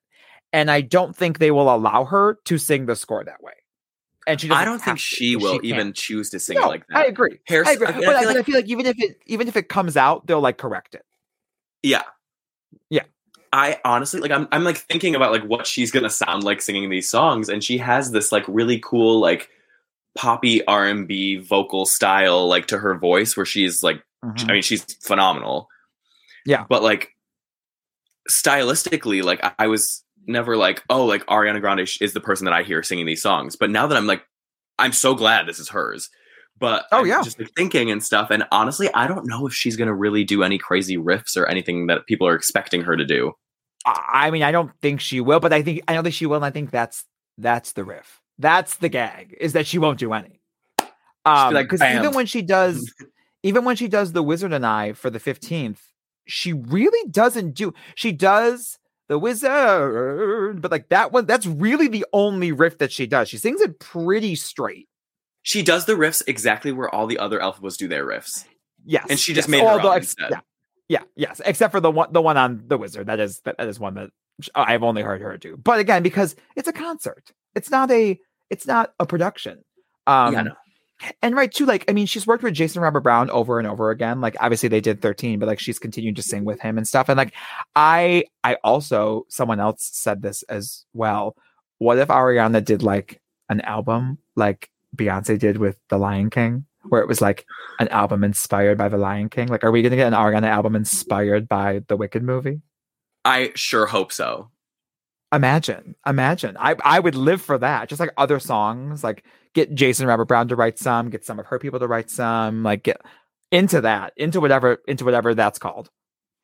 And 0.53 0.71
I 0.71 0.81
don't 0.81 1.15
think 1.15 1.39
they 1.39 1.53
will 1.53 1.73
allow 1.75 2.05
her 2.05 2.39
to 2.47 2.59
sing 2.59 2.87
the 2.87 2.97
score 2.97 3.25
that 3.25 3.43
way. 3.43 3.53
And 4.27 4.41
she 4.41 4.51
I 4.51 4.65
don't 4.65 4.83
think 4.83 4.99
she 4.99 5.37
will 5.37 5.61
she 5.61 5.69
even 5.69 5.93
choose 5.93 6.31
to 6.31 6.41
sing 6.41 6.59
no, 6.59 6.69
like 6.69 6.87
that. 6.89 6.99
I 6.99 7.05
agree. 7.05 7.39
Hair, 7.47 7.65
I 7.67 7.73
agree. 7.73 7.87
I 7.87 7.93
but, 7.93 8.17
I, 8.17 8.25
like, 8.25 8.37
I 8.37 8.43
feel 8.43 8.57
like 8.57 8.69
even 8.69 8.87
if 8.87 8.99
it 8.99 9.19
even 9.27 9.49
if 9.49 9.57
it 9.57 9.69
comes 9.69 9.97
out, 9.97 10.27
they'll 10.27 10.41
like 10.41 10.59
correct 10.59 10.95
it. 10.95 11.05
Yeah. 11.83 12.03
I 13.53 13.79
honestly 13.85 14.21
like 14.21 14.31
I'm 14.31 14.47
I'm 14.53 14.65
like 14.65 14.79
thinking 14.79 15.15
about 15.15 15.33
like 15.33 15.45
what 15.45 15.67
she's 15.67 15.91
gonna 15.91 16.11
sound 16.11 16.45
like 16.45 16.63
singing 16.63 16.89
these 16.91 17.11
songs, 17.11 17.49
and 17.49 17.65
she 17.65 17.79
has 17.79 18.13
this 18.13 18.31
like 18.31 18.45
really 18.47 18.79
cool 18.79 19.21
like 19.21 19.49
poppy 20.17 20.65
R 20.67 20.87
and 20.87 21.07
B 21.07 21.37
vocal 21.37 21.87
style 21.87 22.49
like 22.49 22.67
to 22.67 22.79
her 22.79 22.97
voice 22.97 23.37
where 23.37 23.47
she's 23.47 23.83
like 23.83 24.03
mm-hmm. 24.25 24.51
I 24.51 24.53
mean 24.55 24.63
she's 24.63 24.85
phenomenal. 25.03 25.69
Yeah. 26.47 26.65
But 26.69 26.83
like 26.83 27.15
stylistically, 28.29 29.23
like 29.23 29.43
I, 29.43 29.53
I 29.59 29.67
was 29.67 30.05
never 30.27 30.57
like, 30.57 30.83
oh, 30.91 31.05
like 31.07 31.25
Ariana 31.27 31.61
Grande 31.61 31.89
is 32.01 32.13
the 32.13 32.21
person 32.21 32.45
that 32.45 32.55
I 32.55 32.63
hear 32.63 32.83
singing 32.83 33.07
these 33.07 33.23
songs. 33.23 33.57
But 33.57 33.71
now 33.71 33.87
that 33.87 33.97
I'm 33.97 34.07
like, 34.07 34.25
I'm 34.79 34.93
so 34.93 35.15
glad 35.15 35.47
this 35.47 35.59
is 35.59 35.69
hers. 35.69 36.11
But 36.61 36.87
oh 36.93 37.05
yeah, 37.05 37.23
just 37.23 37.39
like 37.39 37.51
thinking 37.57 37.91
and 37.91 38.05
stuff. 38.05 38.31
And 38.31 38.45
honestly, 38.53 38.93
I 38.95 39.07
don't 39.07 39.27
know 39.27 39.47
if 39.47 39.55
she's 39.55 39.77
gonna 39.77 39.95
really 39.95 40.25
do 40.25 40.43
any 40.43 40.59
crazy 40.59 40.97
riffs 40.97 41.37
or 41.37 41.47
anything 41.47 41.87
that 41.87 42.07
people 42.07 42.27
are 42.27 42.35
expecting 42.35 42.83
her 42.83 42.97
to 42.97 43.05
do. 43.05 43.33
I 43.87 44.31
mean, 44.31 44.43
I 44.43 44.53
don't 44.53 44.71
think 44.83 45.01
she 45.01 45.21
will, 45.21 45.41
but 45.41 45.53
I 45.53 45.63
think 45.63 45.83
I 45.89 45.95
don't 45.95 46.05
think 46.05 46.15
she 46.15 46.27
will. 46.27 46.37
And 46.37 46.45
I 46.45 46.51
think 46.51 46.71
that's 46.71 47.05
that's 47.39 47.73
the 47.73 47.83
riff. 47.83 48.21
That's 48.39 48.77
the 48.77 48.91
gag 48.91 49.35
is 49.41 49.55
that 49.55 49.67
she 49.67 49.79
won't 49.79 49.99
do 49.99 50.13
any. 50.13 50.41
Um, 51.25 51.55
because 51.55 51.81
like, 51.81 51.97
even 51.97 52.13
when 52.13 52.27
she 52.27 52.43
does, 52.43 52.93
even 53.43 53.65
when 53.65 53.77
she 53.77 53.89
does 53.89 54.13
the 54.13 54.23
Wizard 54.23 54.53
and 54.53 54.67
I 54.67 54.93
for 54.93 55.09
the 55.09 55.19
fifteenth, 55.19 55.83
she 56.27 56.53
really 56.53 57.11
doesn't 57.11 57.55
do. 57.55 57.73
She 57.95 58.13
does 58.13 58.79
the 59.09 59.19
wizard, 59.19 60.63
but 60.63 60.71
like 60.71 60.89
that 60.91 61.11
one, 61.11 61.27
that's 61.27 61.45
really 61.45 61.89
the 61.89 62.07
only 62.13 62.53
riff 62.53 62.79
that 62.79 62.93
she 62.93 63.07
does. 63.09 63.29
She 63.29 63.39
sings 63.39 63.61
it 63.61 63.81
pretty 63.81 64.37
straight. 64.37 64.89
She 65.43 65.63
does 65.63 65.87
the 65.87 65.95
riffs 65.95 66.23
exactly 66.27 66.73
where 66.73 66.93
all 66.95 67.07
the 67.07 67.19
other 67.19 67.39
Elphabas 67.39 67.77
do 67.77 67.89
their 67.89 68.07
riffs. 68.07 68.45
Yes, 68.85 69.07
and 69.09 69.19
she 69.19 69.33
just 69.33 69.49
yes. 69.49 69.63
made 69.63 69.65
it 69.65 69.85
ex- 69.85 70.17
yeah, 70.19 70.41
yeah, 70.89 71.03
yes, 71.17 71.41
except 71.45 71.73
for 71.73 71.81
the 71.81 71.91
one, 71.91 72.13
the 72.13 72.21
one 72.21 72.37
on 72.37 72.65
the 72.67 72.79
wizard. 72.79 73.07
That 73.07 73.21
is 73.21 73.41
that 73.41 73.61
is 73.61 73.79
one 73.79 73.95
that 73.95 74.11
I've 74.55 74.83
only 74.83 75.03
heard 75.03 75.21
her 75.21 75.37
do. 75.37 75.57
But 75.57 75.81
again, 75.81 76.03
because 76.03 76.37
it's 76.57 76.69
a 76.69 76.73
concert, 76.73 77.31
it's 77.55 77.71
not 77.71 77.91
a 77.91 78.19
it's 78.51 78.67
not 78.67 78.93
a 78.99 79.07
production. 79.07 79.65
Um, 80.07 80.35
yeah, 80.35 80.43
no. 80.43 80.55
And 81.23 81.35
right 81.35 81.51
too, 81.51 81.65
like 81.65 81.85
I 81.89 81.93
mean, 81.93 82.07
she's 82.07 82.27
worked 82.27 82.43
with 82.43 82.55
Jason 82.55 82.83
Robert 82.83 83.01
Brown 83.01 83.31
over 83.31 83.59
and 83.59 83.67
over 83.67 83.91
again. 83.91 84.21
Like 84.21 84.37
obviously 84.41 84.69
they 84.69 84.81
did 84.81 85.01
13, 85.01 85.39
but 85.39 85.47
like 85.47 85.61
she's 85.61 85.79
continued 85.79 86.17
to 86.17 86.23
sing 86.23 86.45
with 86.45 86.61
him 86.61 86.77
and 86.77 86.87
stuff. 86.87 87.09
And 87.09 87.17
like 87.17 87.35
I 87.75 88.25
I 88.45 88.57
also 88.65 89.27
someone 89.29 89.61
else 89.61 89.89
said 89.93 90.23
this 90.23 90.43
as 90.45 90.85
well. 90.93 91.37
What 91.79 91.99
if 91.99 92.09
Ariana 92.09 92.63
did 92.63 92.83
like 92.83 93.21
an 93.49 93.61
album 93.63 94.19
like 94.37 94.69
Beyonce 94.97 95.39
did 95.39 95.59
with 95.59 95.79
The 95.89 95.99
Lion 95.99 96.31
King, 96.31 96.67
where 96.89 97.03
it 97.03 97.09
was 97.09 97.21
like 97.21 97.47
an 97.79 97.89
album 97.89 98.25
inspired 98.25 98.79
by 98.79 98.89
The 98.89 98.99
Lion 98.99 99.29
King? 99.29 99.49
Like, 99.49 99.65
are 99.65 99.71
we 99.71 99.83
gonna 99.83 99.97
get 99.97 100.09
an 100.09 100.19
Ariana 100.19 100.49
album 100.49 100.77
inspired 100.77 101.49
by 101.49 101.83
the 101.89 101.97
Wicked 101.97 102.23
movie? 102.23 102.61
I 103.25 103.53
sure 103.55 103.87
hope 103.87 104.13
so. 104.13 104.51
Imagine, 105.33 105.95
imagine. 106.07 106.57
I 106.59 106.75
I 106.85 106.99
would 107.01 107.15
live 107.15 107.41
for 107.41 107.59
that. 107.59 107.89
Just 107.89 108.01
like 108.01 108.13
other 108.17 108.41
songs, 108.41 109.05
like 109.05 109.25
get 109.55 109.75
Jason 109.75 110.07
Robert 110.07 110.27
Brown 110.27 110.49
to 110.49 110.57
write 110.57 110.79
some, 110.79 111.11
get 111.11 111.25
some 111.25 111.39
of 111.39 111.47
her 111.47 111.59
people 111.59 111.79
to 111.79 111.87
write 111.87 112.11
some, 112.11 112.63
like 112.63 112.83
get 112.83 113.01
into 113.53 113.81
that, 113.83 114.13
into 114.17 114.41
whatever, 114.41 114.79
into 114.87 115.05
whatever 115.05 115.35
that's 115.35 115.59
called. 115.59 115.91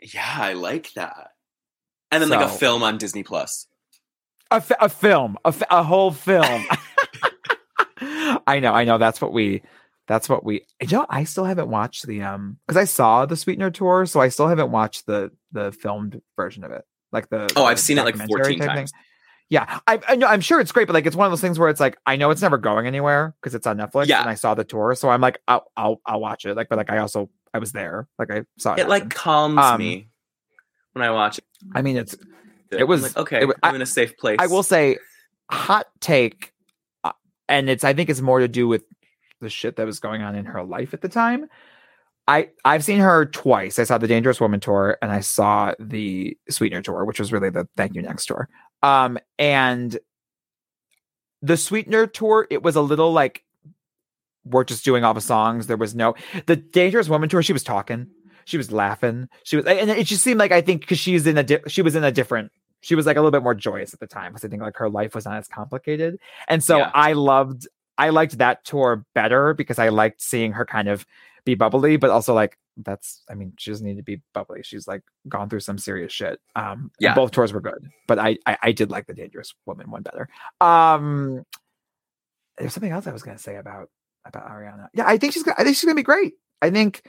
Yeah, 0.00 0.37
I 0.38 0.52
like 0.52 0.92
that. 0.94 1.30
And 2.11 2.22
then 2.22 2.28
so, 2.28 2.37
like 2.37 2.46
a 2.46 2.52
film 2.52 2.82
on 2.82 2.98
Disney 2.98 3.22
Plus. 3.22 3.66
A, 4.50 4.61
fi- 4.61 4.76
a 4.80 4.88
film, 4.88 5.37
a, 5.44 5.52
fi- 5.52 5.66
a 5.70 5.82
whole 5.82 6.12
film. 6.12 6.64
I 8.47 8.61
know, 8.61 8.73
I 8.73 8.85
know. 8.85 8.99
That's 8.99 9.21
what 9.21 9.33
we 9.33 9.62
that's 10.07 10.29
what 10.29 10.45
we 10.45 10.65
you 10.81 10.97
know 10.97 11.07
i 11.11 11.25
still 11.25 11.45
haven't 11.45 11.69
watched 11.69 12.07
the 12.07 12.23
um 12.23 12.59
because 12.67 12.77
i 12.77 12.85
saw 12.85 13.27
the 13.27 13.37
sweetener 13.37 13.71
tour 13.71 14.07
so 14.07 14.21
i 14.21 14.29
still 14.29 14.49
haven't 14.49 14.71
watched 14.71 15.07
the 15.07 15.31
the 15.53 15.73
filmed 15.73 16.21
version 16.37 16.65
of 16.65 16.71
it. 16.71 16.85
Like 17.12 17.29
the 17.29 17.51
oh 17.57 17.65
i've 17.65 17.81
seen 17.81 17.99
it 17.99 18.05
like 18.05 18.17
14 18.17 18.59
times 18.59 18.91
thing. 18.91 19.01
yeah 19.49 19.81
I, 19.87 20.01
I 20.09 20.17
know 20.17 20.27
i'm 20.27 20.41
sure 20.41 20.61
it's 20.61 20.73
great 20.73 20.87
but 20.87 20.95
like 20.95 21.07
it's 21.07 21.17
one 21.17 21.27
of 21.27 21.33
those 21.33 21.41
things 21.41 21.59
where 21.59 21.69
it's 21.69 21.81
like 21.81 21.97
i 22.05 22.17
know 22.17 22.31
it's 22.31 22.43
never 22.43 22.59
going 22.59 22.87
anywhere 22.87 23.35
because 23.41 23.55
it's 23.55 23.67
on 23.67 23.79
netflix 23.79 24.07
yeah. 24.07 24.21
and 24.21 24.29
i 24.29 24.35
saw 24.35 24.55
the 24.55 24.65
tour 24.65 24.95
so 24.95 25.09
i'm 25.09 25.21
like 25.21 25.41
I'll, 25.49 25.71
I'll 25.77 26.01
i'll 26.05 26.21
watch 26.21 26.45
it 26.45 26.57
like 26.57 26.69
but 26.69 26.77
like 26.77 26.91
i 26.91 26.99
also 26.99 27.31
i 27.55 27.59
was 27.59 27.73
there 27.73 28.09
like 28.19 28.31
i 28.31 28.43
saw 28.59 28.75
it 28.75 28.81
it 28.81 28.89
like 28.89 29.15
calms 29.15 29.59
um, 29.59 29.79
me 29.79 30.09
when 30.93 31.05
i 31.05 31.11
watch 31.11 31.39
it. 31.39 31.45
I 31.75 31.83
mean 31.83 31.97
it's 31.97 32.17
it 32.71 32.85
was 32.85 33.03
like, 33.03 33.17
okay 33.17 33.45
it, 33.45 33.49
i'm 33.62 33.73
I, 33.73 33.77
in 33.77 33.83
a 33.83 33.87
safe 33.87 34.19
place. 34.19 34.37
i 34.41 34.47
will 34.47 34.65
say 34.65 34.99
hot 35.49 35.87
take 36.01 36.53
and 37.48 37.70
it's 37.70 37.85
i 37.85 37.92
think 37.92 38.11
it's 38.11 38.20
more 38.20 38.40
to 38.40 38.48
do 38.48 38.66
with 38.68 38.85
the 39.40 39.50
shit 39.50 39.76
that 39.76 39.87
was 39.87 40.00
going 40.00 40.22
on 40.22 40.35
in 40.35 40.44
her 40.46 40.62
life 40.62 40.94
at 40.94 41.00
the 41.00 41.09
time. 41.09 41.46
I 42.28 42.50
I've 42.64 42.85
seen 42.85 42.98
her 42.98 43.26
twice. 43.26 43.78
I 43.78 43.85
saw 43.85 43.98
the 43.98 44.09
Dangerous 44.09 44.40
Woman 44.40 44.61
tour 44.61 44.98
and 45.00 45.12
I 45.12 45.20
saw 45.20 45.72
the 45.78 46.37
Sweetener 46.50 46.82
tour, 46.82 47.04
which 47.04 47.20
was 47.20 47.32
really 47.32 47.50
the 47.50 47.68
Thank 47.76 47.94
You 47.94 48.02
Next 48.02 48.26
tour. 48.26 48.48
Um, 48.82 49.18
and 49.38 49.96
the 51.42 51.56
Sweetener 51.56 52.06
tour, 52.06 52.46
it 52.50 52.62
was 52.62 52.74
a 52.74 52.80
little 52.80 53.12
like 53.12 53.44
we're 54.44 54.64
just 54.64 54.85
doing 54.85 55.04
all 55.04 55.14
the 55.14 55.20
songs. 55.20 55.66
There 55.66 55.76
was 55.76 55.94
no 55.94 56.14
the 56.46 56.56
Dangerous 56.56 57.09
Woman 57.09 57.28
tour. 57.28 57.42
She 57.42 57.52
was 57.52 57.62
talking, 57.62 58.09
she 58.44 58.56
was 58.56 58.72
laughing, 58.72 59.28
she 59.44 59.56
was, 59.56 59.66
and 59.66 59.90
it 59.90 60.06
just 60.06 60.24
seemed 60.24 60.40
like 60.40 60.52
I 60.52 60.62
think 60.62 60.80
because 60.80 60.98
she's 60.98 61.26
in 61.26 61.38
a 61.38 61.44
di- 61.44 61.61
she 61.68 61.82
was 61.82 61.94
in 61.94 62.04
a 62.04 62.12
different. 62.12 62.50
She 62.87 62.94
was 62.94 63.05
like 63.05 63.16
a 63.16 63.20
little 63.20 63.33
bit 63.33 63.42
more 63.42 63.55
joyous 63.55 63.92
at 63.92 63.99
the 63.99 64.07
time 64.07 64.31
because 64.31 64.44
I 64.44 64.49
think 64.49 64.62
like 64.62 64.77
her 64.77 64.88
life 64.88 65.12
was 65.12 65.25
not 65.25 65.38
as 65.38 65.49
complicated, 65.49 66.20
and 66.46 66.62
so 66.62 66.79
yeah. 66.79 66.90
I 66.94 67.14
loved 67.14 67.66
I 67.99 68.11
liked 68.11 68.38
that 68.38 68.64
tour 68.64 69.05
better 69.12 69.55
because 69.55 69.81
I 69.81 69.88
liked 69.88 70.20
seeing 70.20 70.53
her 70.53 70.64
kind 70.64 70.87
of 70.88 71.05
be 71.44 71.57
bubbly, 71.57 71.96
but 71.96 72.11
also 72.11 72.33
like 72.33 72.57
that's 72.77 73.25
I 73.29 73.35
mean, 73.35 73.55
she 73.59 73.72
doesn't 73.72 73.85
need 73.85 73.96
to 73.96 74.05
be 74.05 74.22
bubbly. 74.33 74.61
She's 74.62 74.87
like 74.87 75.03
gone 75.29 75.49
through 75.49 75.61
some 75.61 75.79
serious 75.79 76.12
shit. 76.12 76.38
Um 76.55 76.92
yeah, 77.01 77.12
both 77.14 77.33
tours 77.33 77.53
were 77.53 77.61
good, 77.61 77.90
but 78.07 78.20
I, 78.20 78.38
I 78.46 78.59
I 78.62 78.72
did 78.72 78.92
like 78.92 79.07
the 79.07 79.14
dangerous 79.14 79.53
woman 79.66 79.90
one 79.90 80.03
better. 80.03 80.29
Um 80.61 81.44
there's 82.57 82.72
something 82.72 82.92
else 82.92 83.09
I 83.09 83.12
was 83.12 83.25
gonna 83.25 83.38
say 83.38 83.57
about 83.57 83.90
about 84.25 84.49
Ariana. 84.49 84.90
Yeah, 84.94 85.09
I 85.09 85.18
think 85.18 85.33
she's 85.33 85.42
gonna 85.42 85.57
I 85.59 85.64
think 85.64 85.75
she's 85.75 85.85
gonna 85.85 85.96
be 85.96 86.05
great. 86.05 86.35
I 86.62 86.70
think 86.70 87.03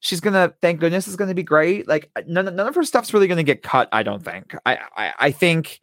she's 0.00 0.20
gonna 0.20 0.52
thank 0.60 0.80
goodness 0.80 1.06
is 1.06 1.16
gonna 1.16 1.34
be 1.34 1.42
great. 1.42 1.86
Like 1.86 2.10
uh, 2.16 2.22
none, 2.26 2.44
none 2.44 2.66
of 2.66 2.74
her 2.74 2.84
stuff's 2.84 3.14
really 3.14 3.28
gonna 3.28 3.42
get 3.42 3.62
cut, 3.62 3.88
I 3.92 4.02
don't 4.02 4.24
think. 4.24 4.54
I 4.66 4.78
I, 4.96 5.12
I 5.18 5.30
think 5.30 5.80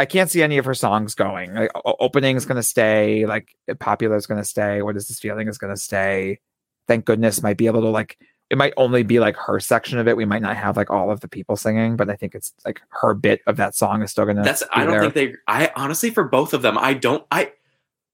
I 0.00 0.06
can't 0.06 0.30
see 0.30 0.42
any 0.42 0.58
of 0.58 0.64
her 0.64 0.74
songs 0.74 1.14
going. 1.14 1.54
Like, 1.54 1.70
opening 1.84 2.36
is 2.36 2.46
going 2.46 2.56
to 2.56 2.62
stay. 2.62 3.26
Like 3.26 3.56
uh, 3.68 3.74
popular 3.74 4.16
is 4.16 4.26
going 4.26 4.40
to 4.40 4.44
stay. 4.44 4.80
What 4.82 4.96
is 4.96 5.08
this 5.08 5.18
feeling 5.18 5.48
is 5.48 5.58
going 5.58 5.74
to 5.74 5.80
stay. 5.80 6.38
Thank 6.86 7.04
goodness 7.04 7.42
might 7.42 7.56
be 7.56 7.66
able 7.66 7.82
to 7.82 7.88
like. 7.88 8.18
It 8.48 8.56
might 8.56 8.72
only 8.78 9.02
be 9.02 9.20
like 9.20 9.36
her 9.36 9.60
section 9.60 9.98
of 9.98 10.08
it. 10.08 10.16
We 10.16 10.24
might 10.24 10.40
not 10.40 10.56
have 10.56 10.76
like 10.76 10.88
all 10.88 11.10
of 11.10 11.20
the 11.20 11.28
people 11.28 11.56
singing, 11.56 11.96
but 11.96 12.08
I 12.08 12.16
think 12.16 12.34
it's 12.34 12.54
like 12.64 12.80
her 12.90 13.12
bit 13.12 13.40
of 13.46 13.56
that 13.56 13.74
song 13.74 14.02
is 14.02 14.10
still 14.10 14.24
going 14.24 14.36
to. 14.36 14.42
That's. 14.42 14.62
I 14.72 14.84
don't 14.84 14.92
there. 14.92 15.00
think 15.02 15.14
they. 15.14 15.34
I 15.46 15.70
honestly, 15.76 16.10
for 16.10 16.24
both 16.24 16.54
of 16.54 16.62
them, 16.62 16.78
I 16.78 16.94
don't. 16.94 17.26
I. 17.30 17.52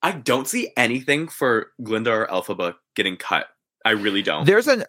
I 0.02 0.12
don't 0.12 0.48
see 0.48 0.70
anything 0.76 1.28
for 1.28 1.68
Glinda 1.82 2.10
or 2.10 2.26
Elphaba 2.26 2.74
getting 2.94 3.16
cut. 3.16 3.46
I 3.84 3.90
really 3.90 4.22
don't. 4.22 4.44
There's 4.44 4.66
an. 4.66 4.84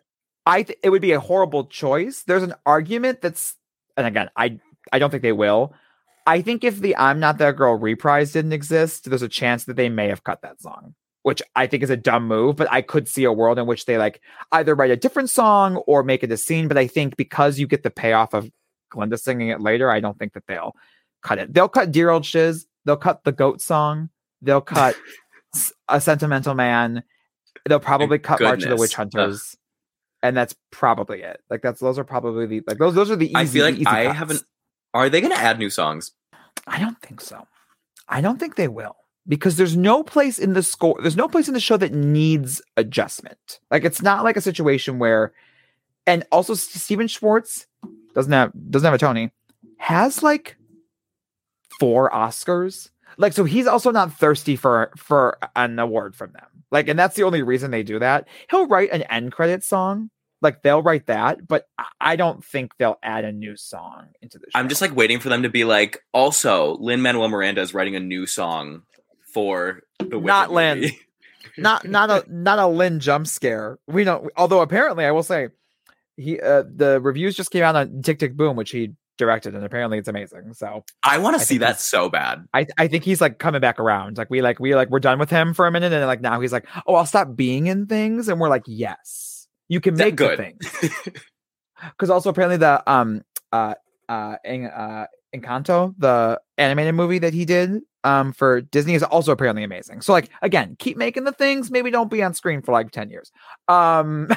I. 0.46 0.64
Th- 0.64 0.80
it 0.84 0.90
would 0.90 1.02
be 1.02 1.12
a 1.12 1.20
horrible 1.20 1.66
choice. 1.66 2.24
There's 2.24 2.44
an 2.44 2.54
argument 2.66 3.22
that's, 3.22 3.56
and 3.98 4.08
again, 4.08 4.30
I. 4.36 4.60
I 4.94 5.00
don't 5.00 5.10
think 5.10 5.24
they 5.24 5.32
will 5.32 5.74
I 6.26 6.42
think 6.42 6.64
if 6.64 6.80
the 6.80 6.96
I'm 6.98 7.20
Not 7.20 7.38
That 7.38 7.56
Girl 7.56 7.76
reprise 7.76 8.32
didn't 8.32 8.54
exist, 8.54 9.10
there's 9.10 9.22
a 9.22 9.30
chance 9.30 9.66
that 9.66 9.76
they 9.76 9.90
may 9.90 10.08
have 10.08 10.24
cut 10.24 10.42
that 10.42 10.60
song, 10.60 10.96
which 11.22 11.42
I 11.56 11.68
think 11.68 11.84
is 11.84 11.90
a 11.90 11.98
dumb 11.98 12.28
move, 12.28 12.56
but 12.56 12.72
I 12.72 12.82
could 12.82 13.08
see 13.08 13.26
a 13.26 13.32
world 13.32 13.60
in 13.60 13.68
which 13.68 13.86
they 13.86 13.98
like 13.98 14.22
either 14.52 14.74
write 14.74 14.92
a 14.92 14.96
different 14.96 15.30
song 15.30 15.78
or 15.88 16.04
make 16.04 16.24
it 16.24 16.32
a 16.32 16.38
scene. 16.38 16.68
But 16.68 16.78
I 16.78 16.88
think 16.88 17.16
because 17.16 17.60
you 17.60 17.68
get 17.68 17.84
the 17.84 17.92
payoff 17.92 18.34
of 18.34 18.50
Glinda 18.90 19.18
singing 19.18 19.50
it 19.50 19.62
later, 19.62 19.92
I 19.92 20.00
don't 20.00 20.18
think 20.18 20.34
that 20.34 20.48
they'll 20.48 20.76
cut 21.22 21.38
it. 21.38 21.54
They'll 21.54 21.70
cut 21.70 21.92
Dear 21.92 22.10
Old 22.10 22.26
Shiz, 22.26 22.66
they'll 22.86 22.98
cut 22.98 23.24
the 23.24 23.32
goat 23.32 23.62
song, 23.62 24.10
they'll 24.42 24.62
cut 24.62 24.96
a 25.88 26.02
sentimental 26.02 26.56
man, 26.56 27.04
they'll 27.68 27.80
probably 27.80 28.18
cut 28.18 28.40
Goodness. 28.40 28.50
March 28.50 28.64
of 28.64 28.70
the 28.70 28.82
Witch 28.82 28.96
Hunters. 28.96 29.56
And 30.26 30.36
that's 30.36 30.56
probably 30.72 31.22
it. 31.22 31.42
Like 31.52 31.62
that's 31.62 31.80
those 31.80 32.00
are 32.00 32.04
probably 32.04 32.48
the 32.48 32.62
like 32.66 32.80
those 32.80 32.96
those 32.96 33.12
are 33.12 33.16
the 33.16 33.28
easy. 33.28 33.36
I 33.36 33.46
feel 33.46 33.66
like 33.66 33.88
I 33.88 34.06
cuts. 34.06 34.18
haven't 34.18 34.44
are 34.96 35.10
they 35.10 35.22
going 35.22 35.34
to 35.34 35.40
add 35.40 35.60
new 35.60 35.70
songs? 35.70 36.14
I 36.66 36.80
don't 36.80 37.00
think 37.02 37.22
so. 37.22 37.46
I 38.08 38.22
don't 38.22 38.40
think 38.40 38.56
they 38.56 38.68
will 38.68 38.96
because 39.28 39.58
there's 39.58 39.76
no 39.76 40.04
place 40.04 40.40
in 40.40 40.54
the 40.54 40.64
score, 40.64 40.98
there's 41.02 41.16
no 41.16 41.28
place 41.28 41.48
in 41.48 41.54
the 41.54 41.60
show 41.60 41.78
that 41.78 41.94
needs 41.94 42.62
adjustment. 42.78 43.60
Like 43.70 43.84
it's 43.84 44.02
not 44.02 44.24
like 44.24 44.38
a 44.38 44.42
situation 44.42 44.98
where, 44.98 45.34
and 46.08 46.26
also 46.32 46.56
Stephen 46.56 47.08
Schwartz 47.08 47.68
doesn't 48.16 48.32
have 48.32 48.52
doesn't 48.72 48.86
have 48.86 48.96
a 48.96 48.98
Tony, 48.98 49.32
has 49.78 50.24
like 50.24 50.58
four 51.80 52.10
Oscars. 52.10 52.90
Like 53.18 53.34
so, 53.34 53.44
he's 53.44 53.68
also 53.68 53.92
not 53.92 54.12
thirsty 54.12 54.56
for 54.56 54.92
for 54.98 55.38
an 55.56 55.78
award 55.78 56.16
from 56.16 56.32
them. 56.32 56.48
Like, 56.72 56.88
and 56.88 56.98
that's 56.98 57.16
the 57.16 57.24
only 57.24 57.44
reason 57.44 57.72
they 57.72 57.84
do 57.84 58.00
that. 58.00 58.28
He'll 58.50 58.68
write 58.68 58.92
an 58.92 59.04
end 59.04 59.32
credit 59.32 59.64
song 59.64 60.10
like 60.46 60.62
they'll 60.62 60.84
write 60.84 61.08
that, 61.08 61.46
but 61.46 61.68
I 62.00 62.16
don't 62.16 62.46
think 62.46 62.78
they'll 62.78 63.00
add 63.04 63.26
a 63.26 63.32
new 63.32 63.58
song 63.58 64.10
into 64.22 64.38
the 64.38 64.46
show. 64.46 64.60
I'm 64.60 64.70
just 64.70 64.80
like 64.80 64.96
waiting 64.96 65.20
for 65.20 65.28
them 65.28 65.44
to 65.44 65.50
be 65.50 65.66
like, 65.66 66.04
also, 66.14 66.78
Lin 66.80 67.02
Manuel 67.02 67.28
Miranda 67.28 67.62
is 67.62 67.74
writing 67.74 67.96
a 67.96 68.00
new 68.00 68.28
song 68.28 68.84
for 69.34 69.82
the 70.00 70.20
not 70.20 70.52
Lin, 70.52 70.92
not 71.58 71.86
not 71.86 72.10
a 72.12 72.24
not 72.30 72.60
a 72.60 72.68
Lin 72.68 73.00
jump 73.00 73.28
scare. 73.28 73.80
We 73.88 74.04
don't. 74.04 74.32
Although 74.38 74.62
apparently, 74.62 75.04
I 75.04 75.12
will 75.12 75.24
say, 75.24 75.50
he 76.16 76.40
uh, 76.40 76.64
the 76.74 77.02
reviews 77.02 77.36
just 77.36 77.52
came 77.52 77.64
out 77.64 77.76
on 77.76 78.04
Tick 78.04 78.20
Tick 78.20 78.38
Boom, 78.38 78.56
which 78.56 78.70
he 78.70 78.94
directed, 79.18 79.56
and 79.56 79.66
apparently 79.66 79.98
it's 79.98 80.08
amazing. 80.08 80.54
So 80.54 80.86
I 81.04 81.18
want 81.18 81.40
to 81.40 81.44
see 81.44 81.58
that 81.58 81.80
so 81.80 82.08
bad. 82.08 82.46
I 82.54 82.68
I 82.78 82.88
think 82.88 83.04
he's 83.04 83.20
like 83.20 83.40
coming 83.40 83.62
back 83.62 83.80
around. 83.80 84.20
Like 84.20 84.30
we 84.30 84.44
like 84.44 84.60
we 84.60 84.76
like 84.76 84.92
we're 84.92 85.00
done 85.00 85.18
with 85.18 85.32
him 85.32 85.56
for 85.56 85.66
a 85.66 85.72
minute, 85.72 85.92
and 85.92 86.06
like 86.06 86.22
now 86.22 86.40
he's 86.40 86.54
like, 86.54 86.68
oh, 86.86 86.94
I'll 86.94 87.08
stop 87.08 87.36
being 87.36 87.66
in 87.66 87.88
things, 87.88 88.30
and 88.30 88.40
we're 88.40 88.50
like, 88.50 88.64
yes 88.68 89.35
you 89.68 89.82
can 89.82 89.96
make 89.96 90.16
good 90.16 90.38
things. 90.38 90.92
Because 91.92 92.10
also 92.10 92.30
apparently 92.30 92.58
the 92.58 92.82
um 92.90 93.22
uh 93.52 93.76
uh, 94.08 94.38
in, 94.46 94.66
uh 94.66 95.08
Encanto, 95.36 95.94
the 95.98 96.40
animated 96.58 96.96
movie 96.96 97.20
that 97.20 97.34
he 97.34 97.44
did 97.46 97.82
um 98.04 98.32
for 98.32 98.62
Disney 98.62 98.94
is 98.96 99.04
also 99.04 99.32
apparently 99.32 99.64
amazing. 99.64 100.02
So 100.02 100.14
like 100.14 100.30
again, 100.42 100.78
keep 100.80 100.96
making 100.98 101.26
the 101.26 101.34
things, 101.34 101.70
maybe 101.70 101.92
don't 101.92 102.10
be 102.10 102.24
on 102.24 102.34
screen 102.34 102.62
for 102.62 102.72
like 102.72 102.92
10 102.92 103.10
years. 103.10 103.32
Um 103.68 104.30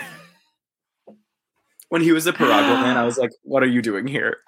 when 1.89 2.03
he 2.03 2.13
was 2.13 2.27
a 2.27 2.33
Piragua 2.33 2.81
man, 2.83 2.97
I 2.97 3.05
was 3.05 3.19
like, 3.19 3.31
what 3.43 3.63
are 3.63 3.67
you 3.69 3.83
doing 3.83 4.07
here? 4.07 4.39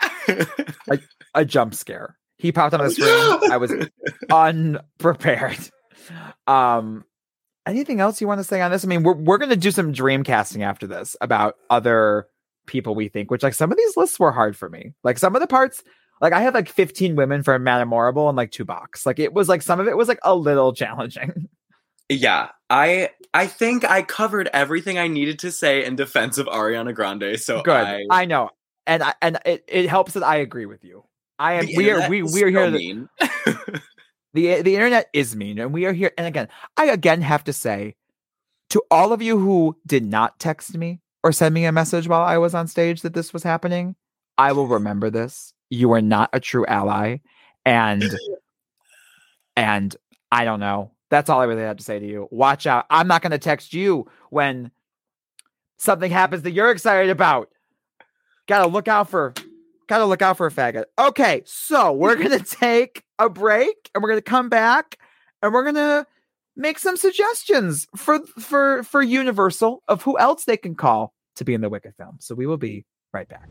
a, 0.90 0.99
a 1.35 1.45
jump 1.45 1.75
scare. 1.75 2.16
He 2.38 2.51
popped 2.53 2.75
on 2.75 2.83
the 2.83 2.90
screen. 2.90 3.53
I 3.53 3.57
was 3.57 3.73
unprepared. 4.31 5.71
Um 6.47 7.05
anything 7.70 8.00
else 8.00 8.20
you 8.20 8.26
want 8.26 8.38
to 8.38 8.44
say 8.44 8.61
on 8.61 8.70
this? 8.70 8.85
I 8.85 8.88
mean, 8.88 9.02
we're 9.02 9.14
we're 9.14 9.38
gonna 9.38 9.56
do 9.56 9.70
some 9.70 9.92
dream 9.92 10.24
casting 10.24 10.62
after 10.62 10.87
this 10.87 11.16
about 11.20 11.56
other 11.70 12.26
people 12.66 12.94
we 12.94 13.09
think, 13.09 13.30
which 13.30 13.42
like 13.42 13.54
some 13.54 13.70
of 13.72 13.78
these 13.78 13.96
lists 13.96 14.18
were 14.18 14.33
hard 14.33 14.56
for 14.56 14.68
me. 14.68 14.92
Like 15.02 15.18
some 15.18 15.35
of 15.35 15.40
the 15.40 15.46
parts, 15.46 15.83
like 16.20 16.33
I 16.33 16.40
had 16.40 16.54
like 16.54 16.68
15 16.68 17.16
women 17.16 17.42
for 17.42 17.59
Madame 17.59 17.88
Morrible 17.88 18.28
and 18.28 18.37
like 18.37 18.50
two 18.50 18.64
box. 18.64 19.06
Like 19.06 19.18
it 19.18 19.33
was 19.33 19.48
like 19.48 19.62
some 19.62 19.80
of 19.80 19.88
it 19.88 19.96
was 19.96 20.09
like 20.09 20.20
a 20.22 20.35
little 20.35 20.72
challenging. 20.74 21.48
Yeah, 22.09 22.48
I 22.68 23.11
I 23.33 23.46
think 23.46 23.88
I 23.88 24.02
covered 24.02 24.48
everything 24.52 24.98
I 24.98 25.06
needed 25.06 25.38
to 25.40 25.52
say 25.52 25.85
in 25.85 25.96
defense 25.96 26.38
of 26.38 26.46
Ariana 26.46 26.94
Grande. 26.94 27.38
So 27.38 27.62
good. 27.62 27.74
I, 27.74 28.02
I 28.11 28.24
know, 28.24 28.50
and 28.87 29.02
I, 29.02 29.14
and 29.22 29.38
it, 29.46 29.64
it 29.68 29.88
helps 29.88 30.14
that 30.14 30.24
I 30.24 30.37
agree 30.37 30.66
with 30.66 30.85
you. 30.85 31.04
I 31.38 31.54
am. 31.54 31.66
We 31.74 31.90
are. 31.90 32.09
We 32.09 32.22
we 32.22 32.42
are 32.42 32.48
here. 32.48 32.70
Mean. 32.70 33.09
The 34.35 34.62
the 34.62 34.75
internet 34.75 35.09
is 35.12 35.35
mean, 35.35 35.59
and 35.59 35.73
we 35.73 35.87
are 35.87 35.93
here. 35.93 36.12
And 36.16 36.27
again, 36.27 36.49
I 36.77 36.87
again 36.87 37.23
have 37.23 37.45
to 37.45 37.53
say 37.53 37.97
to 38.71 38.83
all 38.90 39.13
of 39.13 39.21
you 39.21 39.38
who 39.38 39.77
did 39.87 40.04
not 40.04 40.38
text 40.38 40.77
me 40.77 41.00
or 41.23 41.33
send 41.33 41.54
me 41.54 41.65
a 41.65 41.73
message 41.73 42.07
while 42.07 42.23
I 42.23 42.38
was 42.38 42.54
on 42.54 42.69
stage 42.69 43.02
that 43.02 43.15
this 43.15 43.33
was 43.33 43.42
happening, 43.42 43.96
I 44.38 44.52
will 44.52 44.67
remember 44.67 45.11
this. 45.11 45.52
You 45.69 45.92
are 45.92 46.00
not 46.00 46.31
a 46.33 46.40
true 46.40 46.65
ally, 46.67 47.19
and 47.65 48.04
and 49.57 49.96
I 50.31 50.44
don't 50.44 50.61
know. 50.61 50.92
That's 51.11 51.29
all 51.29 51.40
I 51.40 51.44
really 51.44 51.63
have 51.63 51.79
to 51.79 51.85
say 51.85 51.98
to 51.98 52.07
you. 52.07 52.29
Watch 52.31 52.67
out. 52.67 52.87
I'm 52.88 53.09
not 53.09 53.21
going 53.21 53.33
to 53.33 53.38
text 53.38 53.75
you 53.75 54.07
when 54.31 54.71
something 55.77 56.09
happens 56.09 56.42
that 56.42 56.52
you're 56.52 56.71
excited 56.71 57.11
about. 57.11 57.48
Got 58.46 58.61
to 58.61 58.69
look 58.69 58.87
out 58.87 59.11
for 59.11 59.35
Gotta 59.90 60.04
look 60.04 60.23
out 60.23 60.37
for 60.37 60.46
a 60.46 60.52
faggot. 60.52 60.85
Okay, 60.96 61.42
so 61.44 61.90
we're 61.90 62.15
gonna 62.23 62.38
take 62.38 63.02
a 63.21 63.29
break 63.29 63.90
and 63.94 64.02
we're 64.02 64.08
gonna 64.08 64.23
come 64.23 64.48
back 64.48 64.98
and 65.42 65.52
we're 65.52 65.64
gonna 65.64 66.06
make 66.56 66.79
some 66.79 66.96
suggestions 66.96 67.87
for 67.94 68.21
for 68.38 68.83
for 68.83 69.02
Universal 69.02 69.83
of 69.87 70.02
who 70.02 70.18
else 70.18 70.44
they 70.44 70.56
can 70.56 70.75
call 70.75 71.12
to 71.37 71.44
be 71.44 71.54
in 71.54 71.60
the 71.60 71.68
Wicked 71.68 71.94
film. 71.96 72.16
So 72.18 72.35
we 72.35 72.46
will 72.46 72.56
be 72.56 72.85
right 73.12 73.29
back. 73.29 73.48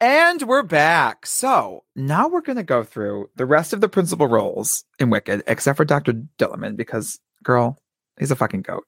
And 0.00 0.42
we're 0.42 0.62
back. 0.62 1.26
So 1.26 1.84
now 1.96 2.28
we're 2.28 2.40
going 2.40 2.56
to 2.56 2.62
go 2.62 2.82
through 2.82 3.30
the 3.36 3.46
rest 3.46 3.72
of 3.72 3.80
the 3.80 3.88
principal 3.88 4.26
roles 4.26 4.84
in 4.98 5.08
Wicked, 5.08 5.42
except 5.46 5.76
for 5.76 5.84
Dr. 5.84 6.12
Dillamond, 6.38 6.76
because, 6.76 7.20
girl, 7.44 7.78
he's 8.18 8.30
a 8.30 8.36
fucking 8.36 8.62
goat. 8.62 8.84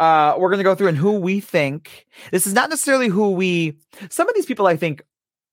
Uh, 0.00 0.34
we're 0.38 0.48
going 0.48 0.58
to 0.58 0.64
go 0.64 0.74
through 0.74 0.88
and 0.88 0.98
who 0.98 1.12
we 1.12 1.40
think. 1.40 2.06
This 2.32 2.46
is 2.46 2.52
not 2.52 2.68
necessarily 2.68 3.08
who 3.08 3.30
we. 3.30 3.78
Some 4.10 4.28
of 4.28 4.34
these 4.34 4.46
people, 4.46 4.66
I 4.66 4.76
think, 4.76 5.02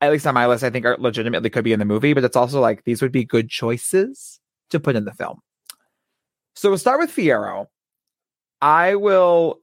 at 0.02 0.12
least 0.12 0.26
on 0.26 0.34
my 0.34 0.48
list, 0.48 0.64
I 0.64 0.70
think 0.72 0.86
are 0.86 0.98
legitimately 0.98 1.50
could 1.52 1.64
be 1.64 1.74
in 1.74 1.80
the 1.80 1.86
movie, 1.86 2.14
but 2.14 2.24
it's 2.24 2.36
also 2.36 2.60
like 2.60 2.84
these 2.84 3.02
would 3.02 3.12
be 3.12 3.24
good 3.24 3.50
choices 3.50 4.40
to 4.72 4.80
put 4.80 4.96
in 4.96 5.06
the 5.06 5.14
film. 5.14 5.40
So 6.56 6.70
we'll 6.70 6.80
start 6.80 7.00
with 7.00 7.16
Fiyero. 7.16 7.68
I 8.62 8.96
will 8.96 9.60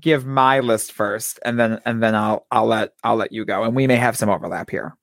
give 0.00 0.24
my 0.24 0.60
list 0.60 0.92
first, 0.92 1.38
and 1.44 1.58
then 1.58 1.80
and 1.84 2.02
then 2.02 2.14
I'll 2.14 2.46
I'll 2.50 2.66
let 2.66 2.94
I'll 3.04 3.16
let 3.16 3.32
you 3.32 3.44
go, 3.44 3.64
and 3.64 3.76
we 3.76 3.86
may 3.86 3.96
have 3.96 4.16
some 4.16 4.30
overlap 4.30 4.70
here. 4.70 4.96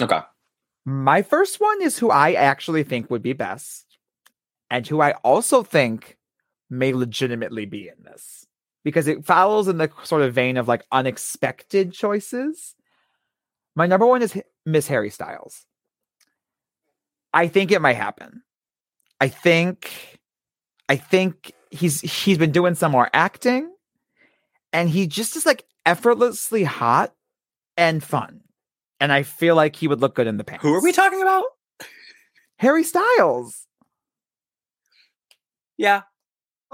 Okay. 0.00 0.20
My 0.86 1.22
first 1.22 1.60
one 1.60 1.80
is 1.82 1.98
who 1.98 2.10
I 2.10 2.32
actually 2.32 2.82
think 2.82 3.10
would 3.10 3.22
be 3.22 3.32
best, 3.32 3.98
and 4.70 4.86
who 4.86 5.00
I 5.00 5.12
also 5.22 5.62
think 5.62 6.16
may 6.70 6.92
legitimately 6.92 7.66
be 7.66 7.88
in 7.88 8.02
this 8.04 8.46
because 8.84 9.08
it 9.08 9.24
follows 9.24 9.68
in 9.68 9.78
the 9.78 9.90
sort 10.02 10.22
of 10.22 10.34
vein 10.34 10.56
of 10.56 10.68
like 10.68 10.84
unexpected 10.92 11.92
choices. 11.92 12.74
My 13.74 13.86
number 13.86 14.06
one 14.06 14.22
is 14.22 14.40
Miss 14.64 14.86
Harry 14.88 15.10
Styles. 15.10 15.64
I 17.32 17.48
think 17.48 17.72
it 17.72 17.82
might 17.82 17.96
happen. 17.96 18.42
I 19.20 19.28
think 19.28 20.20
I 20.88 20.96
think 20.96 21.52
he's 21.70 22.00
he's 22.00 22.38
been 22.38 22.52
doing 22.52 22.74
some 22.74 22.92
more 22.92 23.10
acting 23.12 23.72
and 24.72 24.88
he 24.88 25.06
just 25.06 25.36
is 25.36 25.46
like 25.46 25.64
effortlessly 25.86 26.64
hot 26.64 27.12
and 27.76 28.02
fun. 28.02 28.40
And 29.00 29.12
I 29.12 29.22
feel 29.22 29.56
like 29.56 29.76
he 29.76 29.88
would 29.88 30.00
look 30.00 30.14
good 30.14 30.26
in 30.26 30.36
the 30.36 30.44
pants. 30.44 30.62
Who 30.62 30.74
are 30.74 30.82
we 30.82 30.92
talking 30.92 31.20
about? 31.20 31.44
Harry 32.58 32.84
Styles. 32.84 33.66
Yeah. 35.76 36.02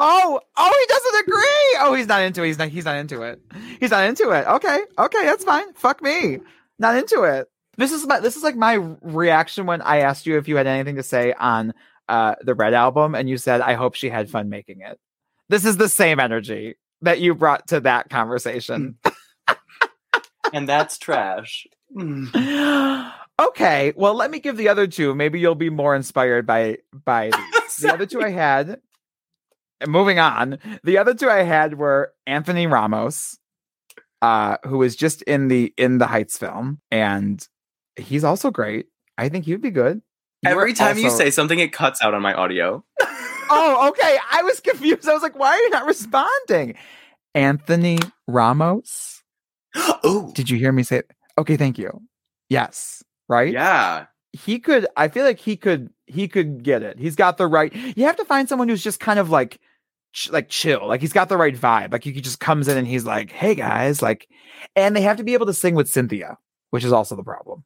Oh, 0.02 0.40
oh, 0.56 0.72
he 0.80 0.86
doesn't 0.86 1.20
agree. 1.28 1.78
Oh, 1.80 1.94
he's 1.94 2.06
not 2.06 2.22
into 2.22 2.42
it. 2.42 2.46
He's 2.46 2.58
not. 2.58 2.68
He's 2.68 2.84
not 2.86 2.96
into 2.96 3.22
it. 3.22 3.40
He's 3.78 3.90
not 3.90 4.04
into 4.08 4.30
it. 4.30 4.46
Okay, 4.46 4.80
okay, 4.98 5.24
that's 5.26 5.44
fine. 5.44 5.72
Fuck 5.74 6.02
me. 6.02 6.38
Not 6.78 6.96
into 6.96 7.24
it. 7.24 7.48
This 7.76 7.92
is 7.92 8.06
my. 8.06 8.18
This 8.20 8.36
is 8.36 8.42
like 8.42 8.56
my 8.56 8.74
reaction 9.02 9.66
when 9.66 9.82
I 9.82 9.98
asked 9.98 10.26
you 10.26 10.38
if 10.38 10.48
you 10.48 10.56
had 10.56 10.66
anything 10.66 10.96
to 10.96 11.02
say 11.02 11.34
on 11.34 11.74
uh, 12.08 12.34
the 12.42 12.54
Red 12.54 12.72
album, 12.72 13.14
and 13.14 13.28
you 13.28 13.36
said, 13.36 13.60
"I 13.60 13.74
hope 13.74 13.94
she 13.94 14.08
had 14.08 14.30
fun 14.30 14.48
making 14.48 14.80
it." 14.80 14.98
This 15.50 15.66
is 15.66 15.76
the 15.76 15.88
same 15.88 16.18
energy 16.18 16.76
that 17.02 17.20
you 17.20 17.34
brought 17.34 17.68
to 17.68 17.80
that 17.80 18.08
conversation. 18.08 18.96
and 20.52 20.68
that's 20.68 20.96
trash. 20.96 21.66
okay, 23.38 23.92
well, 23.96 24.14
let 24.14 24.30
me 24.30 24.38
give 24.40 24.56
the 24.56 24.68
other 24.68 24.86
two. 24.86 25.14
Maybe 25.14 25.40
you'll 25.40 25.54
be 25.54 25.70
more 25.70 25.94
inspired 25.94 26.46
by 26.46 26.78
by 27.04 27.30
these. 27.52 27.76
the 27.76 27.92
other 27.92 28.06
two 28.06 28.22
I 28.22 28.30
had. 28.30 28.80
Moving 29.86 30.18
on, 30.18 30.58
the 30.84 30.98
other 30.98 31.14
two 31.14 31.30
I 31.30 31.42
had 31.42 31.78
were 31.78 32.12
Anthony 32.26 32.66
Ramos, 32.66 33.38
uh, 34.22 34.56
who 34.64 34.78
was 34.78 34.96
just 34.96 35.22
in 35.22 35.48
the 35.48 35.72
in 35.76 35.98
the 35.98 36.06
Heights 36.06 36.36
film, 36.36 36.80
and 36.90 37.46
he's 37.96 38.24
also 38.24 38.50
great. 38.50 38.86
I 39.16 39.28
think 39.28 39.44
he'd 39.44 39.60
be 39.60 39.70
good. 39.70 40.02
Every 40.44 40.72
time 40.72 40.96
also... 40.96 41.00
you 41.00 41.10
say 41.10 41.30
something, 41.30 41.58
it 41.58 41.72
cuts 41.72 42.02
out 42.02 42.14
on 42.14 42.22
my 42.22 42.32
audio. 42.32 42.84
oh, 43.50 43.88
okay. 43.88 44.18
I 44.30 44.42
was 44.42 44.60
confused. 44.60 45.08
I 45.08 45.12
was 45.12 45.22
like, 45.22 45.38
why 45.38 45.50
are 45.50 45.58
you 45.58 45.70
not 45.70 45.86
responding? 45.86 46.76
Anthony 47.34 47.98
Ramos. 48.26 49.22
oh, 49.74 50.32
did 50.34 50.50
you 50.50 50.58
hear 50.58 50.72
me 50.72 50.82
say 50.82 50.98
it? 50.98 51.10
Okay, 51.38 51.56
thank 51.56 51.78
you. 51.78 52.02
Yes, 52.48 53.02
right? 53.28 53.52
Yeah. 53.52 54.06
He 54.32 54.58
could 54.58 54.86
I 54.96 55.08
feel 55.08 55.24
like 55.24 55.38
he 55.38 55.56
could 55.56 55.90
he 56.06 56.28
could 56.28 56.62
get 56.62 56.82
it. 56.82 56.98
He's 56.98 57.16
got 57.16 57.36
the 57.36 57.46
right. 57.46 57.74
You 57.74 58.04
have 58.04 58.16
to 58.16 58.24
find 58.24 58.48
someone 58.48 58.68
who's 58.68 58.82
just 58.82 59.00
kind 59.00 59.18
of 59.18 59.30
like 59.30 59.60
ch- 60.12 60.30
like 60.30 60.48
chill. 60.48 60.86
Like 60.86 61.00
he's 61.00 61.12
got 61.12 61.28
the 61.28 61.36
right 61.36 61.56
vibe. 61.56 61.92
Like 61.92 62.04
he 62.04 62.12
just 62.20 62.40
comes 62.40 62.68
in 62.68 62.76
and 62.76 62.86
he's 62.86 63.04
like, 63.04 63.30
"Hey 63.30 63.54
guys," 63.54 64.02
like 64.02 64.28
and 64.76 64.94
they 64.94 65.02
have 65.02 65.16
to 65.16 65.24
be 65.24 65.34
able 65.34 65.46
to 65.46 65.54
sing 65.54 65.74
with 65.74 65.88
Cynthia, 65.88 66.38
which 66.70 66.84
is 66.84 66.92
also 66.92 67.16
the 67.16 67.22
problem. 67.22 67.64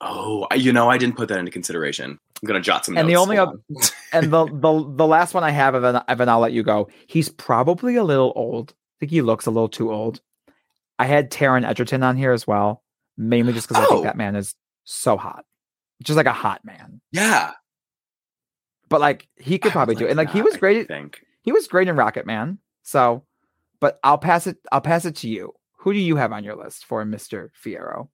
Oh, 0.00 0.46
you 0.54 0.72
know, 0.72 0.88
I 0.88 0.96
didn't 0.96 1.16
put 1.16 1.28
that 1.28 1.38
into 1.38 1.50
consideration. 1.50 2.18
I'm 2.42 2.46
gonna 2.46 2.60
jot 2.60 2.84
some. 2.84 2.96
And 2.96 3.08
notes. 3.08 3.14
the 3.14 3.20
only 3.20 3.38
other, 3.38 3.58
and 4.12 4.30
the 4.30 4.46
the 4.46 4.92
the 4.96 5.06
last 5.06 5.34
one 5.34 5.44
I 5.44 5.50
have, 5.50 5.74
of 5.74 5.84
an, 5.84 6.00
Evan, 6.08 6.28
I'll 6.28 6.40
let 6.40 6.52
you 6.52 6.62
go. 6.62 6.88
He's 7.06 7.28
probably 7.28 7.96
a 7.96 8.04
little 8.04 8.32
old. 8.36 8.70
I 8.70 8.96
think 9.00 9.10
he 9.10 9.22
looks 9.22 9.46
a 9.46 9.50
little 9.50 9.68
too 9.68 9.92
old. 9.92 10.20
I 10.98 11.06
had 11.06 11.30
Taron 11.30 11.66
Egerton 11.66 12.02
on 12.02 12.16
here 12.16 12.32
as 12.32 12.46
well, 12.46 12.82
mainly 13.16 13.52
just 13.52 13.68
because 13.68 13.82
oh. 13.82 13.86
I 13.86 13.88
think 13.88 14.00
oh. 14.00 14.04
that 14.04 14.16
man 14.16 14.36
is 14.36 14.54
so 14.84 15.16
hot, 15.16 15.44
just 16.02 16.16
like 16.16 16.26
a 16.26 16.32
hot 16.32 16.64
man. 16.64 17.00
Yeah, 17.10 17.52
but 18.88 19.00
like 19.00 19.28
he 19.36 19.58
could 19.58 19.70
I 19.70 19.72
probably 19.72 19.94
do 19.96 20.06
it. 20.06 20.10
And 20.10 20.16
like 20.16 20.30
he 20.30 20.42
was 20.42 20.56
great. 20.56 20.82
I 20.82 20.84
think 20.84 21.22
he 21.48 21.52
was 21.52 21.66
great 21.66 21.88
in 21.88 21.96
Rocket 21.96 22.26
Man. 22.26 22.58
So, 22.82 23.24
but 23.80 23.98
I'll 24.04 24.18
pass 24.18 24.46
it. 24.46 24.58
I'll 24.70 24.82
pass 24.82 25.06
it 25.06 25.16
to 25.16 25.28
you. 25.30 25.54
Who 25.78 25.94
do 25.94 25.98
you 25.98 26.16
have 26.16 26.30
on 26.30 26.44
your 26.44 26.56
list 26.56 26.84
for 26.84 27.02
Mister 27.06 27.50
Fiyero? 27.64 28.08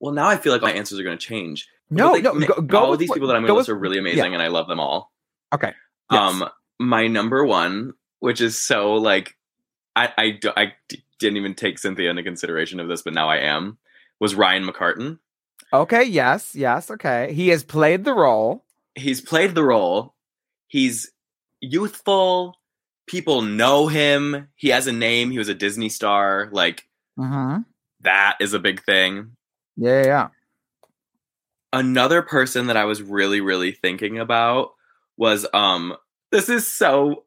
Well, 0.00 0.14
now 0.14 0.28
I 0.28 0.38
feel 0.38 0.50
like 0.54 0.62
my 0.62 0.72
answers 0.72 0.98
are 0.98 1.02
going 1.02 1.18
to 1.18 1.26
change. 1.26 1.68
No, 1.90 2.12
like, 2.12 2.22
no, 2.22 2.32
go, 2.32 2.62
go 2.62 2.78
all 2.78 2.92
of 2.94 2.98
these 2.98 3.12
people 3.12 3.28
that 3.28 3.36
I'm 3.36 3.42
going 3.42 3.52
to 3.52 3.58
list 3.58 3.68
are 3.68 3.74
really 3.74 3.98
amazing, 3.98 4.32
yeah. 4.32 4.32
and 4.32 4.42
I 4.42 4.46
love 4.48 4.66
them 4.66 4.80
all. 4.80 5.12
Okay. 5.52 5.74
Yes. 6.10 6.20
Um, 6.20 6.48
my 6.78 7.06
number 7.06 7.44
one, 7.44 7.92
which 8.20 8.40
is 8.40 8.58
so 8.58 8.94
like, 8.94 9.36
I 9.94 10.10
I 10.16 10.50
I 10.56 10.72
didn't 11.18 11.36
even 11.36 11.54
take 11.54 11.78
Cynthia 11.78 12.08
into 12.08 12.22
consideration 12.22 12.80
of 12.80 12.88
this, 12.88 13.02
but 13.02 13.12
now 13.12 13.28
I 13.28 13.40
am. 13.40 13.76
Was 14.20 14.34
Ryan 14.34 14.66
McCartan? 14.66 15.18
Okay. 15.74 16.04
Yes. 16.04 16.54
Yes. 16.54 16.90
Okay. 16.90 17.34
He 17.34 17.48
has 17.48 17.62
played 17.62 18.04
the 18.04 18.14
role. 18.14 18.64
He's 18.94 19.20
played 19.20 19.54
the 19.54 19.62
role. 19.62 20.14
He's 20.68 21.12
youthful. 21.60 22.56
People 23.06 23.42
know 23.42 23.86
him. 23.86 24.48
He 24.56 24.68
has 24.68 24.86
a 24.86 24.92
name. 24.92 25.30
He 25.30 25.38
was 25.38 25.48
a 25.48 25.54
Disney 25.54 25.88
star. 25.88 26.48
Like 26.52 26.86
uh-huh. 27.18 27.60
that 28.00 28.36
is 28.40 28.52
a 28.52 28.58
big 28.58 28.82
thing. 28.84 29.36
Yeah, 29.76 30.04
yeah. 30.04 30.28
Another 31.72 32.22
person 32.22 32.68
that 32.68 32.76
I 32.76 32.84
was 32.84 33.02
really, 33.02 33.40
really 33.40 33.72
thinking 33.72 34.18
about 34.18 34.70
was 35.16 35.46
um 35.54 35.96
this 36.30 36.48
is 36.48 36.70
so 36.70 37.24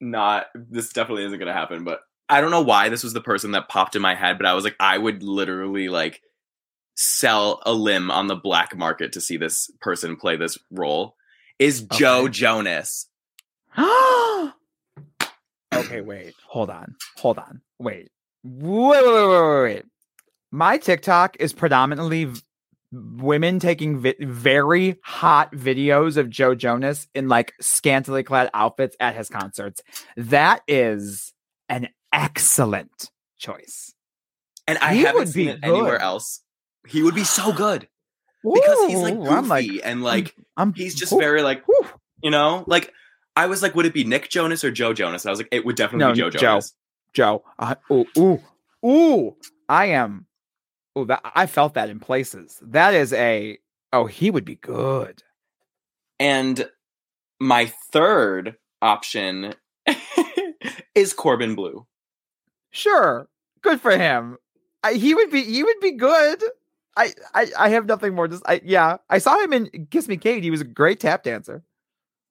not 0.00 0.46
this 0.54 0.92
definitely 0.92 1.24
isn't 1.24 1.38
gonna 1.38 1.52
happen, 1.52 1.84
but 1.84 2.00
I 2.28 2.40
don't 2.40 2.50
know 2.50 2.62
why 2.62 2.88
this 2.88 3.02
was 3.02 3.12
the 3.12 3.20
person 3.20 3.52
that 3.52 3.68
popped 3.68 3.96
in 3.96 4.02
my 4.02 4.14
head, 4.14 4.38
but 4.38 4.46
I 4.46 4.54
was 4.54 4.64
like, 4.64 4.76
I 4.78 4.98
would 4.98 5.22
literally 5.22 5.88
like 5.88 6.22
sell 6.94 7.62
a 7.64 7.72
limb 7.72 8.10
on 8.10 8.26
the 8.26 8.36
black 8.36 8.76
market 8.76 9.12
to 9.12 9.20
see 9.20 9.36
this 9.36 9.70
person 9.80 10.16
play 10.16 10.36
this 10.36 10.58
role. 10.70 11.14
Is 11.58 11.82
okay. 11.84 11.98
Joe 11.98 12.28
Jonas. 12.28 13.06
okay, 13.78 14.52
wait. 16.00 16.34
Hold 16.46 16.70
on. 16.70 16.94
Hold 17.16 17.38
on. 17.38 17.60
Wait. 17.78 18.10
Wait, 18.44 19.02
wait, 19.04 19.04
wait, 19.04 19.28
wait, 19.28 19.62
wait 19.62 19.84
my 20.50 20.78
TikTok 20.78 21.36
is 21.40 21.52
predominantly 21.52 22.24
v- 22.26 22.40
women 22.92 23.58
taking 23.58 24.00
vi- 24.00 24.14
very 24.20 24.96
hot 25.02 25.52
videos 25.52 26.16
of 26.16 26.30
Joe 26.30 26.54
Jonas 26.54 27.06
in 27.14 27.28
like 27.28 27.52
scantily 27.60 28.22
clad 28.22 28.50
outfits 28.54 28.96
at 29.00 29.14
his 29.14 29.28
concerts. 29.28 29.82
That 30.16 30.62
is 30.66 31.32
an 31.68 31.88
excellent 32.12 33.10
choice. 33.38 33.94
And 34.66 34.78
I 34.78 34.94
he 34.94 35.02
haven't 35.02 35.28
seen 35.28 35.48
it 35.48 35.60
good. 35.60 35.70
anywhere 35.70 35.98
else. 36.00 36.42
He 36.86 37.02
would 37.02 37.14
be 37.14 37.24
so 37.24 37.52
good 37.52 37.88
because 38.54 38.86
he's 38.88 38.98
like 38.98 39.18
goofy 39.18 39.48
like, 39.48 39.70
and 39.84 40.02
like 40.02 40.34
I'm, 40.56 40.68
I'm, 40.68 40.74
he's 40.74 40.94
just 40.94 41.12
ooh, 41.12 41.18
very 41.18 41.42
like 41.42 41.62
ooh. 41.68 41.86
you 42.22 42.30
know 42.30 42.64
like 42.66 42.92
I 43.36 43.46
was 43.46 43.62
like, 43.62 43.74
would 43.74 43.86
it 43.86 43.94
be 43.94 44.04
Nick 44.04 44.28
Jonas 44.30 44.64
or 44.64 44.70
Joe 44.70 44.92
Jonas? 44.92 45.24
I 45.24 45.30
was 45.30 45.38
like, 45.38 45.48
it 45.52 45.64
would 45.64 45.76
definitely 45.76 46.06
no, 46.06 46.12
be 46.12 46.18
Joe 46.18 46.38
Jonas. 46.38 46.74
Joe, 47.12 47.44
Joe. 47.58 47.66
Uh, 47.66 47.74
ooh, 47.92 48.06
ooh, 48.18 48.42
ooh. 48.84 49.36
I 49.68 49.86
am 49.86 50.26
Oh, 50.98 51.04
that 51.04 51.20
I 51.24 51.46
felt 51.46 51.74
that 51.74 51.90
in 51.90 52.00
places. 52.00 52.58
That 52.60 52.92
is 52.92 53.12
a 53.12 53.58
oh, 53.92 54.06
he 54.06 54.32
would 54.32 54.44
be 54.44 54.56
good. 54.56 55.22
And 56.18 56.68
my 57.38 57.72
third 57.92 58.56
option 58.82 59.54
is 60.96 61.12
Corbin 61.12 61.54
Bleu. 61.54 61.86
Sure, 62.72 63.28
good 63.62 63.80
for 63.80 63.96
him. 63.96 64.38
I, 64.82 64.94
he 64.94 65.14
would 65.14 65.30
be 65.30 65.44
he 65.44 65.62
would 65.62 65.78
be 65.80 65.92
good. 65.92 66.42
I, 66.98 67.12
I 67.32 67.46
I 67.56 67.68
have 67.70 67.86
nothing 67.86 68.14
more 68.14 68.26
to. 68.26 68.40
I 68.44 68.60
yeah, 68.64 68.96
I 69.08 69.18
saw 69.18 69.38
him 69.40 69.52
in 69.52 69.86
Kiss 69.90 70.08
Me 70.08 70.16
Kate. 70.16 70.42
He 70.42 70.50
was 70.50 70.60
a 70.60 70.64
great 70.64 70.98
tap 70.98 71.22
dancer. 71.22 71.62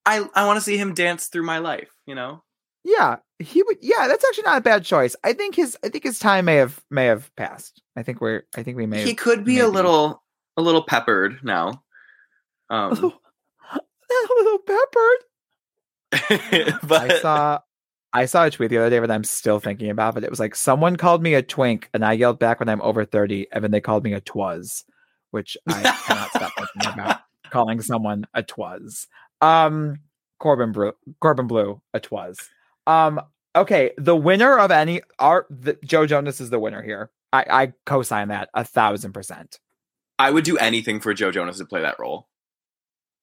I 0.06 0.28
I 0.36 0.46
want 0.46 0.58
to 0.58 0.62
see 0.62 0.78
him 0.78 0.94
dance 0.94 1.28
through 1.28 1.44
my 1.44 1.60
life. 1.60 1.90
You 2.06 2.16
know. 2.16 2.44
Yeah, 2.84 3.18
he 3.40 3.64
would. 3.64 3.78
Yeah, 3.82 4.08
that's 4.08 4.24
actually 4.26 4.44
not 4.44 4.58
a 4.58 4.62
bad 4.62 4.84
choice. 4.84 5.16
I 5.24 5.34
think 5.34 5.56
his 5.56 5.78
I 5.84 5.90
think 5.90 6.04
his 6.04 6.20
time 6.20 6.46
may 6.46 6.56
have 6.56 6.82
may 6.92 7.06
have 7.06 7.34
passed. 7.38 7.82
I 7.96 8.04
think 8.04 8.20
we're. 8.20 8.44
I 8.56 8.64
think 8.64 8.76
we 8.78 8.86
may. 8.86 9.04
He 9.04 9.14
could 9.14 9.46
be 9.46 9.60
a 9.60 9.68
little 9.68 10.22
a 10.58 10.62
little 10.62 10.84
peppered 10.84 11.40
now. 11.44 11.84
Um, 12.70 12.92
a 12.92 12.96
little, 12.96 13.14
a 13.72 14.36
little 14.40 14.60
peppered. 16.12 16.80
but 16.84 17.12
I 17.12 17.20
saw 17.22 17.60
I 18.18 18.26
saw 18.26 18.46
a 18.46 18.50
tweet 18.50 18.72
the 18.72 18.80
other 18.80 18.90
day 18.90 19.00
that 19.00 19.12
I'm 19.12 19.24
still 19.24 19.60
thinking 19.60 19.92
about, 19.92 20.16
but 20.16 20.24
it 20.24 20.32
was 20.32 20.40
like 20.40 20.56
someone 20.56 20.96
called 20.96 21.22
me 21.22 21.36
a 21.36 21.44
twink, 21.44 21.88
and 21.94 22.04
I 22.04 22.14
yelled 22.14 22.40
back 22.40 22.60
when 22.60 22.68
I'm 22.68 22.82
over 22.82 23.06
30, 23.06 23.46
and 23.52 23.64
then 23.64 23.70
they 23.70 23.80
called 23.80 24.04
me 24.04 24.14
a 24.14 24.20
twas, 24.20 24.86
which 25.30 25.56
I 25.68 25.84
cannot 26.08 26.30
stop 26.32 26.52
thinking 26.58 26.94
about 26.94 27.20
calling 27.52 27.80
someone 27.80 28.26
a 28.34 28.42
twas. 28.42 29.06
Um, 29.40 30.00
Corbin 30.40 30.72
Bleu, 30.72 30.94
Corbin 31.20 31.46
Bleu, 31.46 31.80
a 31.94 32.00
twas. 32.00 32.40
Um, 32.88 33.22
okay, 33.56 33.92
the 34.00 34.16
winner 34.16 34.58
of 34.58 34.72
any 34.72 35.02
art, 35.20 35.46
the, 35.52 35.78
Joe 35.86 36.08
Jonas 36.08 36.42
is 36.42 36.50
the 36.50 36.60
winner 36.60 36.82
here. 36.82 37.12
I, 37.32 37.46
I 37.48 37.74
co-sign 37.86 38.30
that 38.30 38.50
a 38.56 38.64
thousand 38.64 39.12
percent. 39.14 39.60
I 40.18 40.32
would 40.32 40.44
do 40.44 40.58
anything 40.58 41.02
for 41.02 41.14
Joe 41.14 41.30
Jonas 41.30 41.60
to 41.60 41.66
play 41.66 41.82
that 41.82 42.00
role. 42.00 42.28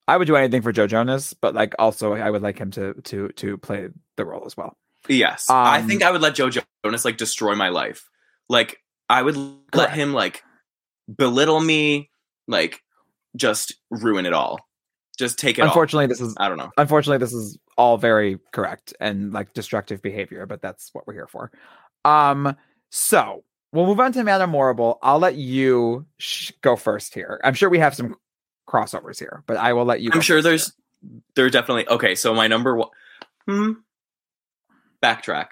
I 0.06 0.18
would 0.18 0.28
do 0.28 0.36
anything 0.36 0.62
for 0.62 0.70
Joe 0.70 0.86
Jonas, 0.86 1.34
but 1.34 1.52
like 1.52 1.74
also 1.80 2.12
I 2.12 2.30
would 2.30 2.42
like 2.42 2.58
him 2.58 2.70
to 2.72 2.94
to 2.94 3.30
to 3.30 3.58
play 3.58 3.88
the 4.16 4.24
role 4.24 4.44
as 4.46 4.56
well. 4.56 4.76
Yes, 5.08 5.50
um, 5.50 5.56
I 5.56 5.82
think 5.82 6.02
I 6.02 6.10
would 6.10 6.22
let 6.22 6.34
Joe 6.34 6.50
Jonas 6.50 7.04
like 7.04 7.16
destroy 7.16 7.54
my 7.54 7.68
life. 7.68 8.08
Like 8.48 8.78
I 9.08 9.22
would 9.22 9.34
correct. 9.34 9.74
let 9.74 9.90
him 9.90 10.12
like 10.12 10.42
belittle 11.14 11.60
me, 11.60 12.10
like 12.46 12.82
just 13.36 13.74
ruin 13.90 14.26
it 14.26 14.32
all. 14.32 14.60
Just 15.18 15.38
take 15.38 15.58
it. 15.58 15.62
Unfortunately, 15.62 16.04
all. 16.04 16.08
this 16.08 16.20
is 16.20 16.34
I 16.38 16.48
don't 16.48 16.58
know. 16.58 16.70
Unfortunately, 16.76 17.18
this 17.18 17.32
is 17.32 17.58
all 17.76 17.98
very 17.98 18.38
correct 18.52 18.94
and 19.00 19.32
like 19.32 19.52
destructive 19.52 20.02
behavior, 20.02 20.46
but 20.46 20.62
that's 20.62 20.90
what 20.92 21.06
we're 21.06 21.14
here 21.14 21.26
for. 21.26 21.50
Um, 22.04 22.56
so 22.90 23.44
we'll 23.72 23.86
move 23.86 24.00
on 24.00 24.12
to 24.12 24.24
Madame 24.24 24.50
Morrible. 24.50 24.98
I'll 25.02 25.18
let 25.18 25.36
you 25.36 26.06
sh- 26.18 26.52
go 26.62 26.76
first 26.76 27.14
here. 27.14 27.40
I'm 27.44 27.54
sure 27.54 27.68
we 27.68 27.78
have 27.78 27.94
some 27.94 28.16
crossovers 28.68 29.18
here, 29.18 29.42
but 29.46 29.56
I 29.56 29.72
will 29.72 29.84
let 29.84 30.00
you. 30.00 30.10
I'm 30.12 30.20
sure 30.20 30.42
there's 30.42 30.72
here. 31.02 31.20
there's 31.36 31.52
definitely 31.52 31.88
okay. 31.88 32.14
So 32.14 32.34
my 32.34 32.46
number 32.46 32.76
one, 32.76 32.88
hmm, 33.46 33.72
backtrack. 35.04 35.48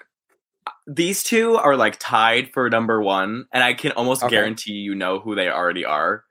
These 0.87 1.23
two 1.23 1.55
are 1.55 1.75
like 1.75 1.97
tied 1.99 2.51
for 2.53 2.69
number 2.69 3.01
one, 3.01 3.45
and 3.51 3.63
I 3.63 3.73
can 3.73 3.91
almost 3.93 4.23
okay. 4.23 4.31
guarantee 4.31 4.73
you 4.73 4.95
know 4.95 5.19
who 5.19 5.35
they 5.35 5.49
already 5.49 5.85
are. 5.85 6.23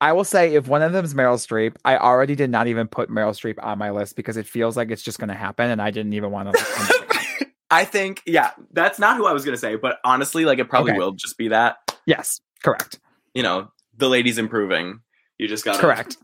I 0.00 0.12
will 0.12 0.24
say 0.24 0.54
if 0.54 0.68
one 0.68 0.82
of 0.82 0.92
them 0.92 1.04
is 1.04 1.14
Meryl 1.14 1.36
Streep, 1.36 1.76
I 1.84 1.96
already 1.96 2.34
did 2.34 2.50
not 2.50 2.66
even 2.66 2.86
put 2.86 3.08
Meryl 3.08 3.30
Streep 3.30 3.62
on 3.62 3.78
my 3.78 3.90
list 3.90 4.14
because 4.14 4.36
it 4.36 4.46
feels 4.46 4.76
like 4.76 4.90
it's 4.90 5.02
just 5.02 5.18
going 5.18 5.28
to 5.28 5.34
happen, 5.34 5.70
and 5.70 5.80
I 5.80 5.90
didn't 5.90 6.12
even 6.12 6.30
want 6.30 6.54
to. 6.54 7.46
I 7.70 7.84
think, 7.84 8.22
yeah, 8.26 8.52
that's 8.72 8.98
not 8.98 9.16
who 9.16 9.26
I 9.26 9.32
was 9.32 9.44
going 9.44 9.54
to 9.54 9.60
say, 9.60 9.74
but 9.74 9.98
honestly, 10.04 10.44
like 10.44 10.58
it 10.58 10.68
probably 10.68 10.92
okay. 10.92 10.98
will 10.98 11.12
just 11.12 11.36
be 11.36 11.48
that. 11.48 11.76
Yes, 12.06 12.40
correct. 12.62 13.00
You 13.34 13.42
know, 13.42 13.72
the 13.96 14.08
lady's 14.08 14.38
improving. 14.38 15.00
You 15.38 15.48
just 15.48 15.64
got 15.64 15.80
correct. 15.80 16.16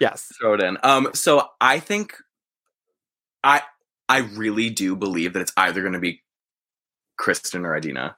Yes, 0.00 0.32
throw 0.40 0.54
it 0.54 0.62
in. 0.62 0.78
Um, 0.82 1.10
so 1.12 1.46
I 1.60 1.78
think 1.80 2.16
I 3.44 3.62
I 4.10 4.18
really 4.18 4.70
do 4.70 4.96
believe 4.96 5.34
that 5.34 5.40
it's 5.40 5.52
either 5.56 5.82
going 5.82 5.92
to 5.92 6.00
be 6.00 6.20
Kristin 7.18 7.64
or 7.64 7.76
Idina. 7.76 8.16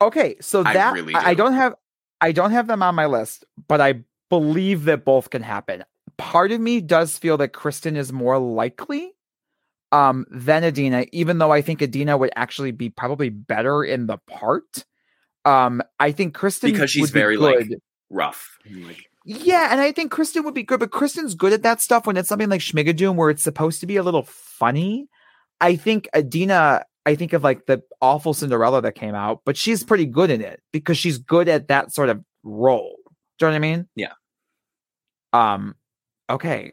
Okay, 0.00 0.36
so 0.40 0.62
that 0.62 0.76
I, 0.76 0.92
really 0.92 1.12
do. 1.12 1.18
I 1.18 1.34
don't 1.34 1.54
have 1.54 1.74
I 2.20 2.30
don't 2.30 2.52
have 2.52 2.68
them 2.68 2.80
on 2.80 2.94
my 2.94 3.06
list, 3.06 3.44
but 3.66 3.80
I 3.80 4.04
believe 4.30 4.84
that 4.84 5.04
both 5.04 5.30
can 5.30 5.42
happen. 5.42 5.84
Part 6.16 6.52
of 6.52 6.60
me 6.60 6.80
does 6.80 7.18
feel 7.18 7.36
that 7.38 7.52
Kristin 7.52 7.96
is 7.96 8.12
more 8.12 8.38
likely 8.38 9.10
um, 9.90 10.26
than 10.30 10.62
Idina, 10.62 11.06
even 11.10 11.38
though 11.38 11.50
I 11.50 11.60
think 11.60 11.82
Idina 11.82 12.16
would 12.16 12.30
actually 12.36 12.70
be 12.70 12.90
probably 12.90 13.30
better 13.30 13.82
in 13.82 14.06
the 14.06 14.18
part. 14.28 14.84
Um, 15.44 15.82
I 15.98 16.12
think 16.12 16.36
Kristin 16.36 16.70
because 16.72 16.90
she's 16.92 17.10
very 17.10 17.36
be 17.36 17.42
like 17.42 17.68
rough. 18.10 18.58
Like, 18.70 19.10
yeah, 19.24 19.68
and 19.70 19.80
I 19.80 19.90
think 19.92 20.12
Kristin 20.12 20.44
would 20.44 20.54
be 20.54 20.62
good, 20.62 20.80
but 20.80 20.90
Kristin's 20.90 21.34
good 21.34 21.54
at 21.54 21.62
that 21.62 21.80
stuff 21.80 22.06
when 22.06 22.16
it's 22.18 22.28
something 22.28 22.50
like 22.50 22.60
Schmigadoon 22.60 23.14
where 23.14 23.30
it's 23.30 23.42
supposed 23.42 23.80
to 23.80 23.86
be 23.86 23.96
a 23.96 24.02
little 24.02 24.24
funny. 24.24 25.08
I 25.60 25.76
think 25.76 26.08
Idina, 26.14 26.84
I 27.06 27.14
think 27.14 27.32
of 27.32 27.42
like 27.42 27.64
the 27.64 27.82
awful 28.02 28.34
Cinderella 28.34 28.82
that 28.82 28.94
came 28.94 29.14
out, 29.14 29.40
but 29.46 29.56
she's 29.56 29.82
pretty 29.82 30.04
good 30.04 30.30
in 30.30 30.42
it 30.42 30.60
because 30.72 30.98
she's 30.98 31.16
good 31.16 31.48
at 31.48 31.68
that 31.68 31.92
sort 31.92 32.10
of 32.10 32.22
role. 32.42 32.98
Do 33.38 33.46
you 33.46 33.50
know 33.50 33.52
what 33.52 33.56
I 33.56 33.58
mean? 33.60 33.88
Yeah. 33.96 34.12
Um, 35.32 35.74
okay. 36.28 36.72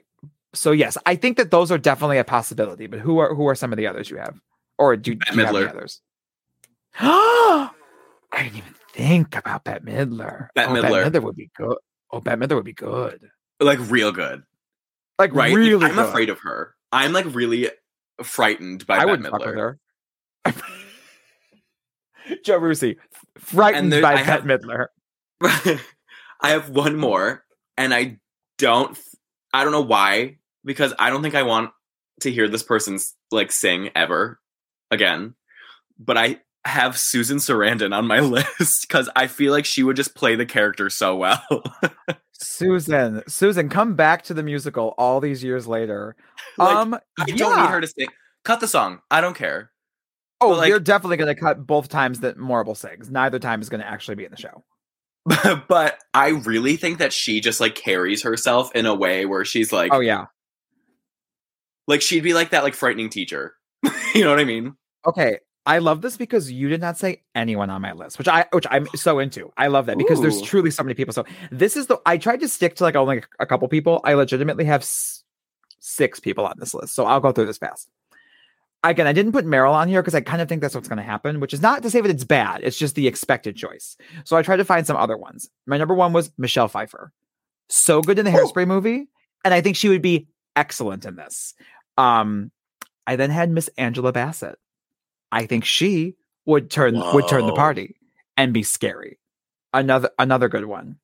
So 0.53 0.71
yes, 0.71 0.97
I 1.05 1.15
think 1.15 1.37
that 1.37 1.51
those 1.51 1.71
are 1.71 1.77
definitely 1.77 2.17
a 2.17 2.25
possibility, 2.25 2.87
but 2.87 2.99
who 2.99 3.19
are 3.19 3.33
who 3.33 3.47
are 3.47 3.55
some 3.55 3.71
of 3.71 3.77
the 3.77 3.87
others 3.87 4.09
you 4.09 4.17
have? 4.17 4.37
Or 4.77 4.97
do, 4.97 5.15
do 5.15 5.33
you 5.33 5.45
have 5.45 5.55
any 5.55 5.67
others? 5.67 6.01
I 6.99 7.69
didn't 8.33 8.57
even 8.57 8.75
think 8.93 9.37
about 9.37 9.63
Bette 9.63 9.85
Midler. 9.85 10.49
Bette 10.53 10.69
oh, 10.69 10.75
Midler. 10.75 11.03
Bette 11.03 11.19
Midler 11.19 11.23
would 11.23 11.35
be 11.37 11.49
good. 11.55 11.77
Oh, 12.11 12.21
Midler 12.21 12.55
would 12.55 12.65
be 12.65 12.73
good. 12.73 13.29
Like 13.59 13.79
real 13.89 14.11
good. 14.11 14.43
Like 15.17 15.33
right? 15.33 15.53
really 15.53 15.85
I'm 15.85 15.95
good. 15.95 16.05
afraid 16.05 16.29
of 16.29 16.39
her. 16.39 16.75
I'm 16.91 17.13
like 17.13 17.25
really 17.33 17.69
frightened 18.23 18.85
by 18.85 18.97
I 18.97 19.05
Bette 19.05 19.21
Midler. 19.21 19.31
Fuck 19.31 19.45
with 19.45 19.55
her. 19.55 19.79
Joe 22.43 22.59
Rusi, 22.59 22.97
frightened 23.37 23.91
by 23.91 24.13
I 24.13 24.23
Bette 24.23 24.43
Midler. 24.43 24.87
I 26.41 26.49
have 26.49 26.69
one 26.69 26.95
more, 26.95 27.43
and 27.77 27.93
I 27.93 28.19
don't. 28.57 28.97
I 29.53 29.63
don't 29.63 29.73
know 29.73 29.81
why, 29.81 30.37
because 30.63 30.93
I 30.97 31.09
don't 31.09 31.21
think 31.21 31.35
I 31.35 31.43
want 31.43 31.71
to 32.21 32.31
hear 32.31 32.47
this 32.47 32.63
person's 32.63 33.15
like 33.31 33.51
sing 33.51 33.89
ever 33.95 34.39
again. 34.89 35.35
But 35.99 36.17
I 36.17 36.39
have 36.65 36.97
Susan 36.97 37.37
Sarandon 37.37 37.95
on 37.95 38.07
my 38.07 38.19
list 38.21 38.87
because 38.87 39.09
I 39.15 39.27
feel 39.27 39.51
like 39.51 39.65
she 39.65 39.83
would 39.83 39.95
just 39.95 40.15
play 40.15 40.35
the 40.35 40.45
character 40.45 40.89
so 40.89 41.15
well. 41.15 41.43
Susan, 42.33 43.23
Susan, 43.27 43.69
come 43.69 43.95
back 43.95 44.23
to 44.23 44.33
the 44.33 44.43
musical 44.43 44.93
all 44.97 45.19
these 45.19 45.43
years 45.43 45.67
later. 45.67 46.15
like, 46.57 46.75
um, 46.75 46.93
I 47.19 47.25
yeah. 47.27 47.35
don't 47.35 47.61
need 47.61 47.69
her 47.69 47.81
to 47.81 47.87
sing. 47.87 48.07
Cut 48.43 48.59
the 48.59 48.67
song. 48.67 48.99
I 49.11 49.21
don't 49.21 49.35
care. 49.35 49.71
Oh, 50.39 50.49
like, 50.49 50.69
you're 50.69 50.79
definitely 50.79 51.17
going 51.17 51.33
to 51.33 51.39
cut 51.39 51.67
both 51.67 51.87
times 51.87 52.21
that 52.21 52.37
Morrible 52.37 52.73
sings. 52.73 53.11
Neither 53.11 53.37
time 53.37 53.61
is 53.61 53.69
going 53.69 53.81
to 53.81 53.87
actually 53.87 54.15
be 54.15 54.25
in 54.25 54.31
the 54.31 54.37
show. 54.37 54.63
but 55.67 55.99
I 56.13 56.29
really 56.29 56.77
think 56.77 56.97
that 56.97 57.13
she 57.13 57.41
just 57.41 57.59
like 57.59 57.75
carries 57.75 58.23
herself 58.23 58.73
in 58.73 58.87
a 58.87 58.95
way 58.95 59.25
where 59.25 59.45
she's 59.45 59.71
like, 59.71 59.93
oh 59.93 59.99
yeah, 59.99 60.25
like 61.87 62.01
she'd 62.01 62.23
be 62.23 62.33
like 62.33 62.49
that 62.51 62.63
like 62.63 62.73
frightening 62.73 63.09
teacher. 63.09 63.53
you 64.15 64.23
know 64.23 64.31
what 64.31 64.39
I 64.39 64.45
mean? 64.45 64.75
Okay, 65.05 65.37
I 65.65 65.77
love 65.77 66.01
this 66.01 66.17
because 66.17 66.51
you 66.51 66.69
did 66.69 66.81
not 66.81 66.97
say 66.97 67.21
anyone 67.35 67.69
on 67.69 67.81
my 67.81 67.93
list, 67.93 68.17
which 68.17 68.27
I 68.27 68.45
which 68.51 68.65
I'm 68.71 68.87
so 68.95 69.19
into. 69.19 69.51
I 69.57 69.67
love 69.67 69.85
that 69.85 69.97
because 69.97 70.19
Ooh. 70.19 70.23
there's 70.23 70.41
truly 70.41 70.71
so 70.71 70.83
many 70.83 70.95
people. 70.95 71.13
So 71.13 71.23
this 71.51 71.77
is 71.77 71.87
the 71.87 71.99
I 72.05 72.17
tried 72.17 72.39
to 72.39 72.47
stick 72.47 72.75
to 72.77 72.83
like 72.83 72.95
only 72.95 73.23
a 73.39 73.45
couple 73.45 73.67
people. 73.67 74.01
I 74.03 74.13
legitimately 74.15 74.65
have 74.65 74.81
s- 74.81 75.23
six 75.79 76.19
people 76.19 76.45
on 76.45 76.55
this 76.57 76.73
list, 76.73 76.95
so 76.95 77.05
I'll 77.05 77.19
go 77.19 77.31
through 77.31 77.45
this 77.45 77.59
fast. 77.59 77.89
Again, 78.83 79.05
I 79.05 79.13
didn't 79.13 79.33
put 79.33 79.45
Meryl 79.45 79.73
on 79.73 79.87
here 79.87 80.01
because 80.01 80.15
I 80.15 80.21
kind 80.21 80.41
of 80.41 80.49
think 80.49 80.61
that's 80.61 80.73
what's 80.73 80.87
going 80.87 80.97
to 80.97 81.03
happen, 81.03 81.39
which 81.39 81.53
is 81.53 81.61
not 81.61 81.83
to 81.83 81.91
say 81.91 82.01
that 82.01 82.09
it's 82.09 82.23
bad. 82.23 82.61
It's 82.63 82.77
just 82.79 82.95
the 82.95 83.07
expected 83.07 83.55
choice. 83.55 83.95
So 84.23 84.35
I 84.35 84.41
tried 84.41 84.57
to 84.57 84.65
find 84.65 84.87
some 84.87 84.97
other 84.97 85.15
ones. 85.15 85.51
My 85.67 85.77
number 85.77 85.93
one 85.93 86.13
was 86.13 86.31
Michelle 86.39 86.67
Pfeiffer, 86.67 87.13
so 87.69 88.01
good 88.01 88.17
in 88.17 88.25
the 88.25 88.31
Hairspray 88.31 88.65
movie, 88.65 89.07
and 89.45 89.53
I 89.53 89.61
think 89.61 89.75
she 89.75 89.89
would 89.89 90.01
be 90.01 90.27
excellent 90.55 91.05
in 91.05 91.15
this. 91.15 91.53
Um, 91.99 92.49
I 93.05 93.15
then 93.15 93.29
had 93.29 93.51
Miss 93.51 93.69
Angela 93.77 94.11
Bassett. 94.11 94.57
I 95.31 95.45
think 95.45 95.65
she 95.65 96.15
would 96.45 96.69
turn 96.69 96.95
Whoa. 96.95 97.13
would 97.13 97.27
turn 97.27 97.45
the 97.45 97.53
party 97.53 97.95
and 98.37 98.53
be 98.53 98.63
scary. 98.63 99.19
Another 99.73 100.09
another 100.19 100.49
good 100.49 100.65
one. 100.65 100.97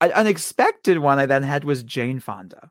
An 0.00 0.12
unexpected 0.12 0.98
one 0.98 1.18
I 1.18 1.26
then 1.26 1.42
had 1.42 1.64
was 1.64 1.82
Jane 1.82 2.20
Fonda. 2.20 2.70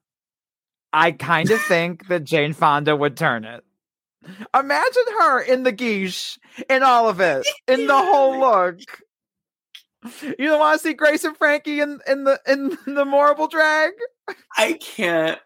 I 0.93 1.11
kind 1.11 1.49
of 1.49 1.61
think 1.61 2.07
that 2.09 2.25
Jane 2.25 2.53
Fonda 2.53 2.95
would 2.95 3.15
turn 3.15 3.45
it. 3.45 3.63
Imagine 4.53 5.03
her 5.19 5.41
in 5.41 5.63
the 5.63 5.73
geesh, 5.73 6.37
in 6.69 6.83
all 6.83 7.09
of 7.09 7.19
it, 7.21 7.47
in 7.67 7.87
the 7.87 7.97
whole 7.97 8.39
look. 8.39 8.79
You 10.21 10.47
don't 10.47 10.59
want 10.59 10.79
to 10.79 10.87
see 10.87 10.93
Grace 10.93 11.23
and 11.23 11.37
Frankie 11.37 11.79
in, 11.79 11.99
in 12.07 12.25
the 12.25 12.39
in 12.47 12.77
the 12.85 13.05
Morrible 13.05 13.47
drag? 13.47 13.91
I 14.57 14.73
can't 14.73 15.39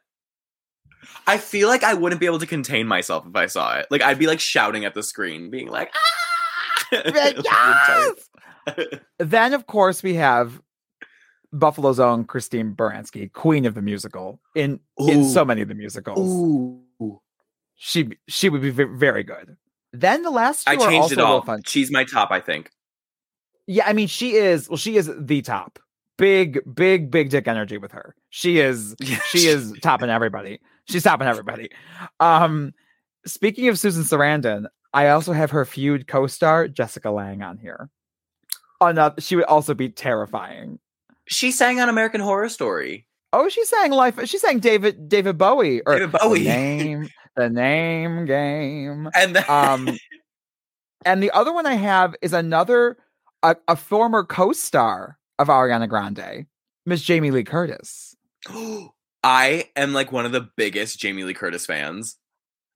I 1.27 1.37
feel 1.37 1.67
like 1.67 1.83
I 1.83 1.93
wouldn't 1.93 2.19
be 2.19 2.25
able 2.25 2.39
to 2.39 2.47
contain 2.47 2.87
myself 2.87 3.25
if 3.27 3.35
I 3.35 3.45
saw 3.47 3.77
it. 3.77 3.87
Like 3.89 4.01
I'd 4.01 4.19
be 4.19 4.27
like 4.27 4.39
shouting 4.39 4.85
at 4.85 4.93
the 4.93 5.03
screen, 5.03 5.49
being 5.49 5.67
like, 5.67 5.91
ah! 5.93 7.01
yes! 8.67 8.93
then 9.19 9.53
of 9.53 9.67
course 9.67 10.03
we 10.03 10.15
have 10.15 10.61
Buffalo's 11.51 11.99
own 11.99 12.25
Christine 12.25 12.73
Baranski, 12.73 13.31
queen 13.31 13.65
of 13.65 13.73
the 13.73 13.81
musical, 13.81 14.39
in 14.55 14.79
Ooh. 15.01 15.09
in 15.09 15.25
so 15.25 15.45
many 15.45 15.61
of 15.61 15.67
the 15.67 15.75
musicals. 15.75 16.29
Ooh. 16.29 17.21
She 17.75 18.09
she 18.27 18.49
would 18.49 18.61
be 18.61 18.69
very 18.69 19.23
good. 19.23 19.57
Then 19.91 20.23
the 20.23 20.31
last 20.31 20.67
I 20.67 20.75
changed 20.75 21.11
it 21.11 21.19
all. 21.19 21.41
Fun. 21.41 21.61
She's 21.65 21.91
my 21.91 22.03
top, 22.03 22.31
I 22.31 22.39
think. 22.39 22.71
Yeah, 23.67 23.85
I 23.87 23.93
mean 23.93 24.07
she 24.07 24.33
is. 24.35 24.69
Well, 24.69 24.77
she 24.77 24.97
is 24.97 25.11
the 25.17 25.41
top. 25.41 25.79
Big, 26.17 26.59
big, 26.73 27.11
big 27.11 27.29
dick 27.29 27.47
energy 27.47 27.77
with 27.77 27.91
her. 27.91 28.15
She 28.29 28.59
is. 28.59 28.95
she 29.29 29.47
is 29.47 29.73
topping 29.81 30.09
everybody. 30.09 30.59
She's 30.87 31.01
stopping 31.01 31.27
everybody. 31.27 31.69
Um, 32.19 32.73
speaking 33.25 33.67
of 33.67 33.79
Susan 33.79 34.03
Sarandon, 34.03 34.65
I 34.93 35.09
also 35.09 35.33
have 35.33 35.51
her 35.51 35.65
feud 35.65 36.07
co-star 36.07 36.67
Jessica 36.67 37.11
Lange 37.11 37.41
on 37.41 37.57
here. 37.57 37.89
Another, 38.79 39.19
she 39.21 39.35
would 39.35 39.45
also 39.45 39.73
be 39.73 39.89
terrifying. 39.89 40.79
She 41.27 41.51
sang 41.51 41.79
on 41.79 41.89
American 41.89 42.21
Horror 42.21 42.49
Story. 42.49 43.07
Oh, 43.33 43.49
she 43.49 43.63
sang 43.65 43.91
life. 43.91 44.19
She 44.25 44.37
sang 44.37 44.59
David 44.59 45.09
David 45.09 45.37
Bowie 45.37 45.81
or 45.81 45.95
David 45.99 46.11
Bowie 46.11 46.43
the 46.43 46.49
name 46.49 47.09
the 47.35 47.49
name 47.49 48.25
game. 48.25 49.09
And 49.15 49.35
the- 49.35 49.53
um, 49.53 49.89
and 51.03 51.21
the 51.21 51.31
other 51.31 51.53
one 51.53 51.65
I 51.65 51.73
have 51.75 52.15
is 52.21 52.31
another 52.33 52.97
a, 53.43 53.55
a 53.67 53.75
former 53.75 54.23
co-star 54.23 55.17
of 55.37 55.47
Ariana 55.49 55.89
Grande, 55.89 56.45
Miss 56.85 57.01
Jamie 57.01 57.31
Lee 57.31 57.43
Curtis. 57.43 58.15
I 59.25 59.71
am 59.75 59.91
like 59.91 60.11
one 60.11 60.27
of 60.27 60.31
the 60.31 60.47
biggest 60.55 60.99
Jamie 60.99 61.23
Lee 61.23 61.33
Curtis 61.33 61.65
fans. 61.65 62.15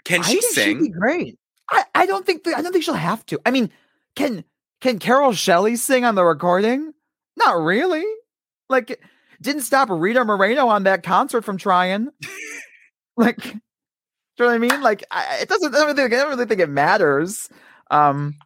Can 0.04 0.24
she 0.24 0.42
sing? 0.42 0.90
great. 0.90 1.38
I, 1.70 1.84
I 1.94 2.06
don't 2.08 2.26
think 2.26 2.48
I 2.48 2.64
don't 2.64 2.72
think 2.72 2.84
she'll 2.84 2.96
have 2.96 3.24
to. 3.28 3.40
I 3.46 3.52
mean, 3.52 3.70
can 4.16 4.44
can 4.82 4.98
Carole 4.98 5.34
Shelley 5.34 5.76
sing 5.76 6.06
on 6.06 6.16
the 6.16 6.24
recording? 6.24 6.92
Not 7.38 7.62
really. 7.62 8.04
Like, 8.68 9.00
didn't 9.40 9.62
stop 9.62 9.90
Rita 9.92 10.26
Moreno 10.26 10.68
on 10.68 10.86
that 10.86 11.04
concert 11.04 11.44
from 11.44 11.58
trying. 11.58 12.10
like, 13.18 13.38
do 13.38 13.50
you 13.50 13.60
know 14.40 14.46
what 14.48 14.56
I 14.56 14.58
mean? 14.58 14.82
Like, 14.82 15.04
I, 15.12 15.40
it 15.42 15.50
doesn't. 15.50 15.76
I 15.76 15.78
don't, 15.78 15.96
think, 15.96 16.14
I 16.14 16.18
don't 16.18 16.30
really 16.30 16.48
think 16.48 16.62
it 16.62 16.70
matters. 16.70 17.48
Um, 17.92 18.40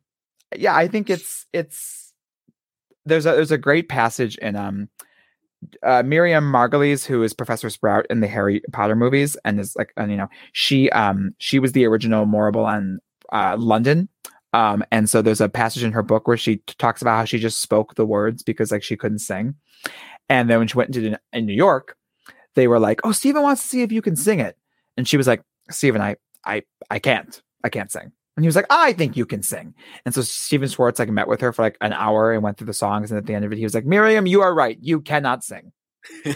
yeah, 0.53 0.75
I 0.75 0.89
think 0.89 1.09
it's 1.09 1.45
it's 1.53 2.11
there's 3.05 3.25
a 3.25 3.31
there's 3.31 3.51
a 3.51 3.57
great 3.57 3.87
passage 3.87 4.37
in 4.39 4.57
um 4.57 4.89
uh, 5.83 6.03
Miriam 6.03 6.51
Margolyes, 6.51 7.05
who 7.05 7.23
is 7.23 7.33
Professor 7.33 7.69
Sprout 7.69 8.05
in 8.09 8.19
the 8.19 8.27
Harry 8.27 8.61
Potter 8.71 8.95
movies, 8.95 9.37
and 9.45 9.59
is 9.59 9.75
like, 9.75 9.93
and, 9.97 10.11
you 10.11 10.17
know, 10.17 10.29
she 10.51 10.89
um 10.91 11.33
she 11.37 11.59
was 11.59 11.71
the 11.73 11.85
original 11.85 12.25
Morrible 12.25 12.65
on 12.65 12.99
uh, 13.31 13.55
London, 13.57 14.09
um, 14.53 14.83
and 14.91 15.09
so 15.09 15.21
there's 15.21 15.41
a 15.41 15.49
passage 15.49 15.83
in 15.83 15.91
her 15.91 16.03
book 16.03 16.27
where 16.27 16.37
she 16.37 16.57
t- 16.57 16.75
talks 16.77 17.01
about 17.01 17.17
how 17.17 17.25
she 17.25 17.39
just 17.39 17.61
spoke 17.61 17.95
the 17.95 18.05
words 18.05 18.43
because 18.43 18.71
like 18.71 18.83
she 18.83 18.95
couldn't 18.95 19.19
sing, 19.19 19.55
and 20.29 20.49
then 20.49 20.59
when 20.59 20.67
she 20.67 20.77
went 20.77 20.95
into 20.95 21.19
in 21.31 21.45
New 21.45 21.53
York, 21.53 21.97
they 22.55 22.67
were 22.67 22.79
like, 22.79 23.01
"Oh, 23.03 23.11
Stephen 23.11 23.41
wants 23.43 23.63
to 23.63 23.67
see 23.67 23.81
if 23.81 23.91
you 23.91 24.01
can 24.01 24.15
sing 24.15 24.39
it," 24.39 24.57
and 24.97 25.07
she 25.07 25.17
was 25.17 25.27
like, 25.27 25.41
"Stephen, 25.71 26.01
I 26.01 26.15
I 26.45 26.63
I 26.89 26.99
can't, 26.99 27.41
I 27.63 27.69
can't 27.69 27.91
sing." 27.91 28.11
And 28.35 28.43
he 28.43 28.47
was 28.47 28.55
like, 28.55 28.65
I 28.69 28.93
think 28.93 29.15
you 29.15 29.25
can 29.25 29.43
sing. 29.43 29.75
And 30.05 30.13
so 30.13 30.21
Stephen 30.21 30.67
Schwartz 30.67 30.99
like 30.99 31.09
met 31.09 31.27
with 31.27 31.41
her 31.41 31.53
for 31.53 31.61
like 31.61 31.77
an 31.81 31.93
hour 31.93 32.33
and 32.33 32.41
went 32.41 32.57
through 32.57 32.67
the 32.67 32.73
songs. 32.73 33.11
And 33.11 33.17
at 33.17 33.25
the 33.25 33.35
end 33.35 33.45
of 33.45 33.51
it, 33.51 33.57
he 33.57 33.63
was 33.63 33.75
like, 33.75 33.85
Miriam, 33.85 34.25
you 34.25 34.41
are 34.41 34.53
right. 34.53 34.77
You 34.81 35.01
cannot 35.01 35.43
sing. 35.43 35.71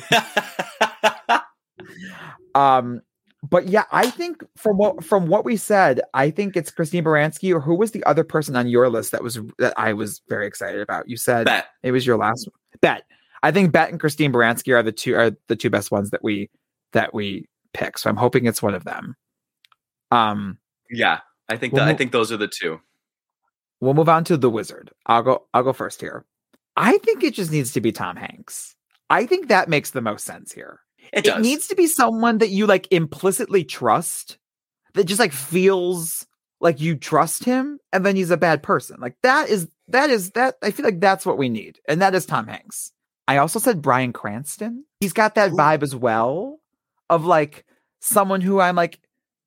um, 2.55 3.01
but 3.43 3.67
yeah, 3.67 3.85
I 3.91 4.09
think 4.09 4.43
from 4.55 4.77
what 4.77 5.03
from 5.03 5.27
what 5.27 5.45
we 5.45 5.57
said, 5.57 6.01
I 6.13 6.31
think 6.31 6.57
it's 6.57 6.71
Christine 6.71 7.03
Baranski 7.03 7.53
or 7.53 7.59
who 7.59 7.75
was 7.75 7.91
the 7.91 8.03
other 8.03 8.23
person 8.23 8.55
on 8.55 8.67
your 8.67 8.89
list 8.89 9.11
that 9.11 9.23
was 9.23 9.39
that 9.59 9.73
I 9.77 9.93
was 9.93 10.21
very 10.27 10.47
excited 10.47 10.81
about. 10.81 11.07
You 11.07 11.17
said 11.17 11.45
Bette. 11.45 11.67
it 11.83 11.91
was 11.91 12.05
your 12.05 12.17
last 12.17 12.47
one. 12.47 12.79
Bette. 12.81 13.03
I 13.43 13.51
think 13.51 13.71
Bette 13.71 13.91
and 13.91 13.99
Christine 13.99 14.33
Baranski 14.33 14.73
are 14.73 14.83
the 14.83 14.91
two 14.91 15.15
are 15.15 15.31
the 15.47 15.55
two 15.55 15.69
best 15.69 15.91
ones 15.91 16.09
that 16.09 16.23
we 16.23 16.49
that 16.93 17.13
we 17.13 17.47
pick. 17.73 17.97
So 17.97 18.09
I'm 18.09 18.17
hoping 18.17 18.45
it's 18.45 18.61
one 18.61 18.73
of 18.73 18.83
them. 18.83 19.15
Um 20.11 20.57
yeah, 20.89 21.19
I 21.49 21.57
think 21.57 21.73
we'll 21.73 21.81
that, 21.81 21.87
move, 21.87 21.95
I 21.95 21.97
think 21.97 22.11
those 22.11 22.31
are 22.31 22.37
the 22.37 22.47
two. 22.47 22.79
We'll 23.79 23.93
move 23.93 24.09
on 24.09 24.23
to 24.25 24.37
the 24.37 24.49
wizard. 24.49 24.91
I'll 25.05 25.23
go 25.23 25.43
I'll 25.53 25.63
go 25.63 25.73
first 25.73 26.01
here. 26.01 26.25
I 26.75 26.97
think 26.99 27.23
it 27.23 27.33
just 27.33 27.51
needs 27.51 27.71
to 27.73 27.81
be 27.81 27.91
Tom 27.91 28.15
Hanks. 28.15 28.75
I 29.09 29.25
think 29.25 29.47
that 29.47 29.69
makes 29.69 29.91
the 29.91 30.01
most 30.01 30.25
sense 30.25 30.51
here. 30.51 30.81
It, 31.13 31.25
it 31.25 31.39
needs 31.39 31.67
to 31.67 31.75
be 31.75 31.87
someone 31.87 32.39
that 32.39 32.49
you 32.49 32.67
like 32.67 32.87
implicitly 32.91 33.63
trust, 33.63 34.37
that 34.93 35.05
just 35.05 35.19
like 35.19 35.31
feels 35.31 36.25
like 36.59 36.81
you 36.81 36.95
trust 36.95 37.45
him, 37.45 37.79
and 37.93 38.05
then 38.05 38.15
he's 38.15 38.31
a 38.31 38.37
bad 38.37 38.61
person. 38.61 38.97
Like 38.99 39.15
that 39.23 39.49
is 39.49 39.67
that 39.87 40.09
is 40.09 40.31
that 40.31 40.55
I 40.61 40.71
feel 40.71 40.85
like 40.85 40.99
that's 40.99 41.25
what 41.25 41.37
we 41.37 41.49
need, 41.49 41.79
and 41.87 42.01
that 42.01 42.15
is 42.15 42.25
Tom 42.25 42.47
Hanks. 42.47 42.91
I 43.27 43.37
also 43.37 43.59
said 43.59 43.81
Bryan 43.81 44.13
Cranston. 44.13 44.85
He's 44.99 45.13
got 45.13 45.35
that 45.35 45.51
vibe 45.51 45.83
as 45.83 45.95
well 45.95 46.59
of 47.09 47.25
like 47.25 47.65
someone 47.99 48.41
who 48.41 48.59
I'm 48.59 48.75
like, 48.75 48.99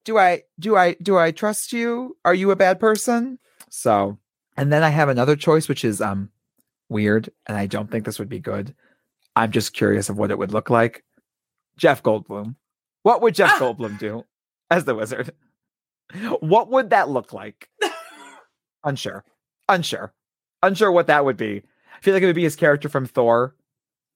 do 0.04 0.18
I 0.18 0.42
do 0.58 0.76
I 0.76 0.94
do 0.94 1.18
I 1.18 1.30
trust 1.30 1.72
you? 1.72 2.16
Are 2.24 2.34
you 2.34 2.50
a 2.50 2.56
bad 2.56 2.80
person? 2.80 3.38
So, 3.68 4.18
and 4.56 4.72
then 4.72 4.82
I 4.82 4.90
have 4.90 5.08
another 5.08 5.36
choice, 5.36 5.68
which 5.68 5.84
is 5.84 6.00
um 6.00 6.30
weird, 6.88 7.30
and 7.46 7.56
I 7.56 7.66
don't 7.66 7.90
think 7.90 8.04
this 8.04 8.18
would 8.18 8.28
be 8.28 8.40
good. 8.40 8.74
I'm 9.36 9.52
just 9.52 9.72
curious 9.72 10.08
of 10.08 10.18
what 10.18 10.30
it 10.30 10.38
would 10.38 10.52
look 10.52 10.70
like. 10.70 11.04
Jeff 11.76 12.02
Goldblum. 12.02 12.56
What 13.02 13.22
would 13.22 13.34
Jeff 13.34 13.52
ah! 13.54 13.58
Goldblum 13.58 13.98
do 13.98 14.24
as 14.70 14.84
the 14.84 14.94
wizard? 14.94 15.32
What 16.40 16.70
would 16.70 16.90
that 16.90 17.08
look 17.08 17.32
like? 17.32 17.68
Unsure. 18.84 19.24
Unsure. 19.68 20.12
Unsure 20.62 20.92
what 20.92 21.06
that 21.06 21.24
would 21.24 21.36
be. 21.36 21.62
I 21.96 22.00
feel 22.02 22.14
like 22.14 22.22
it 22.22 22.26
would 22.26 22.34
be 22.34 22.42
his 22.42 22.56
character 22.56 22.88
from 22.88 23.06
Thor, 23.06 23.54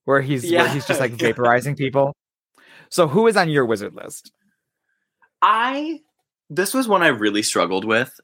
where 0.05 0.20
he's 0.20 0.45
yeah. 0.45 0.62
where 0.62 0.72
he's 0.72 0.87
just 0.87 1.01
like 1.01 1.12
vaporizing 1.16 1.76
people. 1.76 2.14
So 2.91 3.09
who 3.09 3.26
is 3.26 3.37
on 3.37 3.49
your 3.49 3.64
wizard 3.64 3.95
list? 3.95 4.32
I 5.45 6.01
this 6.49 6.72
was 6.72 6.88
one 6.88 7.03
I 7.03 7.09
really 7.09 7.42
struggled 7.42 7.84
with. 7.84 8.18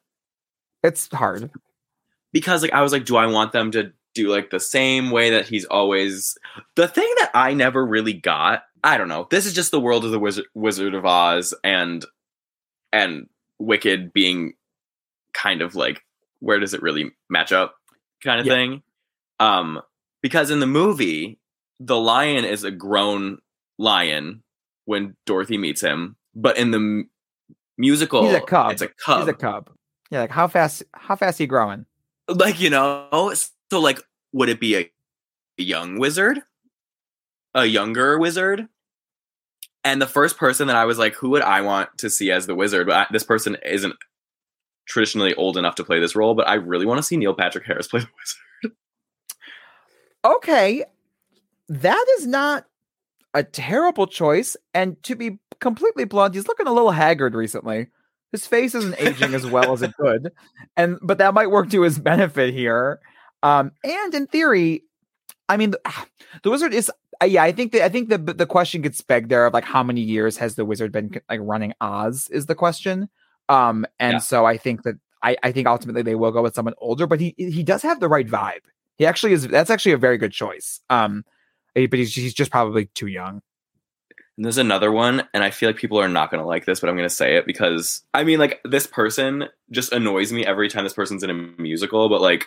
It's 0.82 1.06
hard. 1.12 1.50
Because 2.32 2.62
like 2.62 2.72
I 2.72 2.80
was 2.80 2.92
like, 2.92 3.04
do 3.04 3.16
I 3.16 3.26
want 3.26 3.52
them 3.52 3.70
to 3.72 3.92
do 4.14 4.28
like 4.28 4.48
the 4.48 4.58
same 4.58 5.10
way 5.10 5.30
that 5.30 5.46
he's 5.46 5.66
always 5.66 6.38
the 6.76 6.88
thing 6.88 7.12
that 7.18 7.30
I 7.34 7.52
never 7.52 7.84
really 7.84 8.14
got, 8.14 8.62
I 8.82 8.96
don't 8.96 9.08
know. 9.08 9.26
This 9.30 9.44
is 9.44 9.52
just 9.52 9.70
the 9.70 9.80
world 9.80 10.06
of 10.06 10.12
the 10.12 10.18
Wizard 10.18 10.46
Wizard 10.54 10.94
of 10.94 11.04
Oz 11.04 11.52
and 11.62 12.04
and 12.90 13.28
Wicked 13.58 14.14
being 14.14 14.54
kind 15.34 15.60
of 15.60 15.74
like 15.74 16.02
where 16.38 16.58
does 16.58 16.72
it 16.72 16.80
really 16.80 17.10
match 17.28 17.52
up 17.52 17.74
kind 18.24 18.40
of 18.40 18.46
yeah. 18.46 18.54
thing. 18.54 18.82
Um 19.38 19.82
because 20.22 20.50
in 20.50 20.60
the 20.60 20.66
movie, 20.66 21.38
the 21.80 21.98
lion 21.98 22.46
is 22.46 22.64
a 22.64 22.70
grown 22.70 23.40
lion 23.76 24.42
when 24.86 25.16
Dorothy 25.26 25.58
meets 25.58 25.82
him 25.82 26.16
but 26.34 26.56
in 26.56 26.70
the 26.70 27.04
musical, 27.80 28.24
he's 28.24 28.34
a 28.34 28.40
cub. 28.40 28.72
It's 28.72 28.82
a 28.82 28.88
cub. 28.88 29.20
He's 29.20 29.28
a 29.28 29.34
cub. 29.34 29.70
Yeah, 30.10 30.20
like 30.20 30.30
how 30.30 30.46
fast? 30.46 30.82
How 30.94 31.16
fast 31.16 31.38
he 31.38 31.46
growing? 31.46 31.86
Like 32.28 32.60
you 32.60 32.70
know, 32.70 33.32
so 33.70 33.80
like, 33.80 34.00
would 34.32 34.48
it 34.48 34.60
be 34.60 34.76
a, 34.76 34.90
a 35.58 35.62
young 35.62 35.98
wizard, 35.98 36.40
a 37.54 37.64
younger 37.64 38.18
wizard? 38.18 38.68
And 39.82 40.00
the 40.00 40.06
first 40.06 40.36
person 40.36 40.66
that 40.66 40.76
I 40.76 40.84
was 40.84 40.98
like, 40.98 41.14
who 41.14 41.30
would 41.30 41.42
I 41.42 41.62
want 41.62 41.96
to 41.98 42.10
see 42.10 42.30
as 42.30 42.46
the 42.46 42.54
wizard? 42.54 42.86
But 42.86 42.96
I, 42.96 43.06
this 43.10 43.24
person 43.24 43.56
isn't 43.64 43.94
traditionally 44.86 45.34
old 45.34 45.56
enough 45.56 45.76
to 45.76 45.84
play 45.84 46.00
this 46.00 46.14
role, 46.14 46.34
but 46.34 46.46
I 46.46 46.54
really 46.54 46.84
want 46.84 46.98
to 46.98 47.02
see 47.02 47.16
Neil 47.16 47.32
Patrick 47.32 47.64
Harris 47.64 47.86
play 47.88 48.00
the 48.00 48.06
wizard. 48.06 48.76
Okay, 50.22 50.84
that 51.68 52.06
is 52.18 52.26
not 52.26 52.66
a 53.32 53.42
terrible 53.42 54.06
choice. 54.06 54.56
And 54.74 55.02
to 55.04 55.16
be 55.16 55.38
completely 55.60 56.04
blunt, 56.04 56.34
he's 56.34 56.48
looking 56.48 56.66
a 56.66 56.72
little 56.72 56.90
haggard 56.90 57.34
recently. 57.34 57.88
His 58.32 58.46
face 58.46 58.74
isn't 58.74 59.00
aging 59.00 59.34
as 59.34 59.46
well 59.46 59.72
as 59.72 59.82
it 59.82 59.94
could, 59.96 60.30
and 60.76 60.98
but 61.02 61.18
that 61.18 61.34
might 61.34 61.50
work 61.50 61.70
to 61.70 61.82
his 61.82 61.98
benefit 61.98 62.54
here. 62.54 63.00
Um, 63.42 63.72
and 63.82 64.14
in 64.14 64.26
theory, 64.26 64.84
I 65.48 65.56
mean, 65.56 65.72
the, 65.72 65.80
the 66.42 66.50
wizard 66.50 66.74
is. 66.74 66.90
Uh, 67.22 67.26
yeah, 67.26 67.42
I 67.42 67.52
think 67.52 67.72
that 67.72 67.82
I 67.82 67.88
think 67.88 68.08
the 68.08 68.18
the 68.18 68.46
question 68.46 68.82
gets 68.82 69.00
begged 69.02 69.28
there 69.28 69.46
of 69.46 69.52
like 69.52 69.64
how 69.64 69.82
many 69.82 70.00
years 70.00 70.36
has 70.38 70.54
the 70.54 70.64
wizard 70.64 70.92
been 70.92 71.10
like 71.28 71.40
running 71.42 71.74
Oz 71.80 72.28
is 72.30 72.46
the 72.46 72.54
question. 72.54 73.08
Um, 73.48 73.84
and 73.98 74.14
yeah. 74.14 74.18
so 74.18 74.46
I 74.46 74.56
think 74.56 74.84
that 74.84 74.94
I 75.22 75.36
I 75.42 75.52
think 75.52 75.66
ultimately 75.66 76.02
they 76.02 76.14
will 76.14 76.30
go 76.30 76.42
with 76.42 76.54
someone 76.54 76.74
older, 76.78 77.06
but 77.06 77.20
he 77.20 77.34
he 77.36 77.62
does 77.62 77.82
have 77.82 78.00
the 78.00 78.08
right 78.08 78.26
vibe. 78.26 78.60
He 78.96 79.06
actually 79.06 79.32
is. 79.32 79.46
That's 79.48 79.70
actually 79.70 79.92
a 79.92 79.98
very 79.98 80.18
good 80.18 80.32
choice. 80.32 80.80
Um, 80.88 81.24
eh, 81.76 81.86
but 81.90 81.98
he's 81.98 82.14
he's 82.14 82.32
just 82.32 82.50
probably 82.50 82.86
too 82.86 83.08
young. 83.08 83.42
And 84.40 84.46
there's 84.46 84.56
another 84.56 84.90
one, 84.90 85.28
and 85.34 85.44
I 85.44 85.50
feel 85.50 85.68
like 85.68 85.76
people 85.76 86.00
are 86.00 86.08
not 86.08 86.30
going 86.30 86.42
to 86.42 86.46
like 86.46 86.64
this, 86.64 86.80
but 86.80 86.88
I'm 86.88 86.96
going 86.96 87.06
to 87.06 87.14
say 87.14 87.36
it 87.36 87.44
because 87.44 88.02
I 88.14 88.24
mean, 88.24 88.38
like, 88.38 88.58
this 88.64 88.86
person 88.86 89.50
just 89.70 89.92
annoys 89.92 90.32
me 90.32 90.46
every 90.46 90.70
time 90.70 90.84
this 90.84 90.94
person's 90.94 91.22
in 91.22 91.28
a 91.28 91.34
musical, 91.34 92.08
but 92.08 92.22
like, 92.22 92.46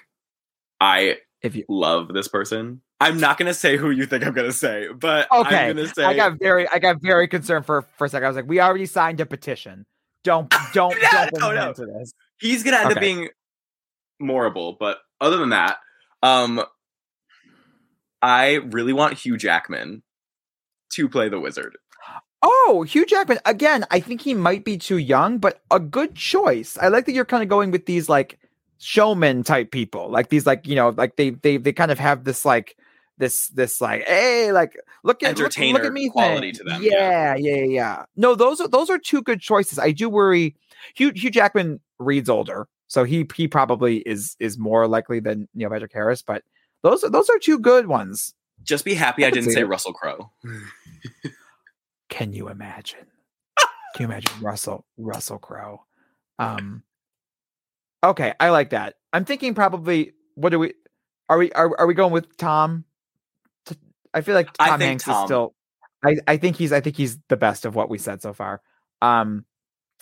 I 0.81 1.17
if 1.43 1.55
you 1.55 1.65
love 1.69 2.07
this 2.11 2.27
person. 2.27 2.81
I'm 2.99 3.19
not 3.19 3.37
going 3.37 3.45
to 3.45 3.53
say 3.53 3.77
who 3.77 3.91
you 3.91 4.07
think 4.07 4.25
I'm 4.25 4.33
going 4.33 4.49
to 4.49 4.57
say, 4.57 4.87
but 4.91 5.31
okay. 5.31 5.69
I'm 5.69 5.75
going 5.75 5.87
to 5.87 5.93
say 5.93 6.03
I 6.03 6.15
got 6.15 6.39
very, 6.39 6.67
I 6.67 6.79
got 6.79 6.99
very 6.99 7.27
concerned 7.27 7.67
for 7.67 7.85
for 7.95 8.05
a 8.05 8.09
second. 8.09 8.25
I 8.25 8.29
was 8.29 8.37
like, 8.37 8.47
we 8.47 8.59
already 8.59 8.87
signed 8.87 9.19
a 9.19 9.27
petition. 9.27 9.85
Don't, 10.23 10.51
don't, 10.73 10.99
yeah, 10.99 11.29
don't 11.31 11.53
no, 11.53 11.69
into 11.69 11.85
this. 11.85 12.11
He's 12.39 12.63
going 12.63 12.73
to 12.73 12.79
end 12.79 12.87
okay. 12.87 12.97
up 12.97 13.01
being 13.01 13.29
morrible, 14.19 14.77
but 14.79 14.97
other 15.21 15.37
than 15.37 15.49
that, 15.49 15.77
um, 16.23 16.59
I 18.19 18.53
really 18.71 18.93
want 18.93 19.19
Hugh 19.19 19.37
Jackman 19.37 20.01
to 20.93 21.07
play 21.07 21.29
the 21.29 21.39
wizard. 21.39 21.77
Oh, 22.45 22.83
Hugh 22.87 23.05
Jackman. 23.05 23.39
Again, 23.45 23.85
I 23.89 24.01
think 24.01 24.21
he 24.21 24.33
might 24.33 24.65
be 24.65 24.77
too 24.77 24.97
young, 24.97 25.37
but 25.37 25.61
a 25.71 25.79
good 25.79 26.13
choice. 26.13 26.77
I 26.77 26.89
like 26.89 27.05
that 27.05 27.13
you're 27.13 27.23
kind 27.23 27.41
of 27.41 27.47
going 27.47 27.71
with 27.71 27.85
these 27.85 28.09
like 28.09 28.37
showman 28.79 29.43
type 29.43 29.71
people. 29.71 30.09
Like 30.09 30.27
these 30.27 30.45
like, 30.45 30.67
you 30.67 30.75
know, 30.75 30.89
like 30.89 31.15
they 31.15 31.29
they 31.31 31.55
they 31.55 31.71
kind 31.71 31.89
of 31.89 31.99
have 31.99 32.25
this 32.25 32.43
like 32.43 32.75
this 33.17 33.47
this 33.49 33.79
like 33.79 34.03
hey 34.05 34.51
like 34.51 34.75
look 35.03 35.23
at 35.23 35.29
entertainer 35.29 35.73
look, 35.73 35.83
look 35.83 35.87
at 35.87 35.93
me 35.93 36.09
quality 36.09 36.51
thing. 36.51 36.57
to 36.57 36.63
them. 36.65 36.83
Yeah, 36.83 37.35
yeah, 37.35 37.55
yeah, 37.55 37.63
yeah. 37.63 38.05
No, 38.17 38.35
those 38.35 38.59
are 38.59 38.67
those 38.67 38.89
are 38.89 38.99
two 38.99 39.21
good 39.21 39.39
choices. 39.39 39.79
I 39.79 39.91
do 39.91 40.09
worry 40.09 40.55
Hugh 40.95 41.13
Hugh 41.15 41.29
Jackman 41.29 41.79
reads 41.99 42.29
older, 42.29 42.67
so 42.87 43.05
he 43.05 43.25
he 43.35 43.47
probably 43.47 43.99
is 43.99 44.35
is 44.39 44.57
more 44.57 44.85
likely 44.87 45.21
than 45.21 45.47
Neil 45.53 45.69
Patrick 45.69 45.93
Harris, 45.93 46.21
but 46.21 46.43
those 46.81 47.05
are 47.05 47.09
those 47.09 47.29
are 47.29 47.39
two 47.39 47.59
good 47.59 47.87
ones. 47.87 48.33
Just 48.63 48.83
be 48.83 48.95
happy 48.95 49.23
I, 49.23 49.27
I 49.27 49.31
didn't 49.31 49.51
say 49.51 49.61
it. 49.61 49.67
Russell 49.67 49.93
Crowe. 49.93 50.29
Can 52.13 52.31
you 52.31 52.47
imagine? 52.47 53.07
Can 53.95 54.01
you 54.01 54.05
imagine 54.05 54.39
Russell 54.39 54.85
Russell 54.97 55.39
Crowe? 55.39 55.81
Um, 56.37 56.83
okay, 58.03 58.35
I 58.39 58.49
like 58.49 58.69
that. 58.69 58.97
I'm 59.11 59.25
thinking 59.25 59.55
probably. 59.55 60.13
What 60.35 60.49
do 60.49 60.59
we? 60.59 60.73
Are 61.27 61.39
we 61.39 61.51
are, 61.53 61.75
are 61.79 61.87
we 61.87 61.95
going 61.95 62.13
with 62.13 62.37
Tom? 62.37 62.85
I 64.13 64.21
feel 64.21 64.35
like 64.35 64.53
Tom 64.53 64.79
Hanks 64.79 65.05
Tom. 65.05 65.23
is 65.23 65.27
still. 65.27 65.55
I 66.05 66.17
I 66.27 66.37
think 66.37 66.55
he's 66.55 66.71
I 66.71 66.81
think 66.81 66.97
he's 66.97 67.17
the 67.29 67.37
best 67.37 67.65
of 67.65 67.73
what 67.73 67.89
we 67.89 67.97
said 67.97 68.21
so 68.21 68.31
far. 68.31 68.61
Um, 69.01 69.45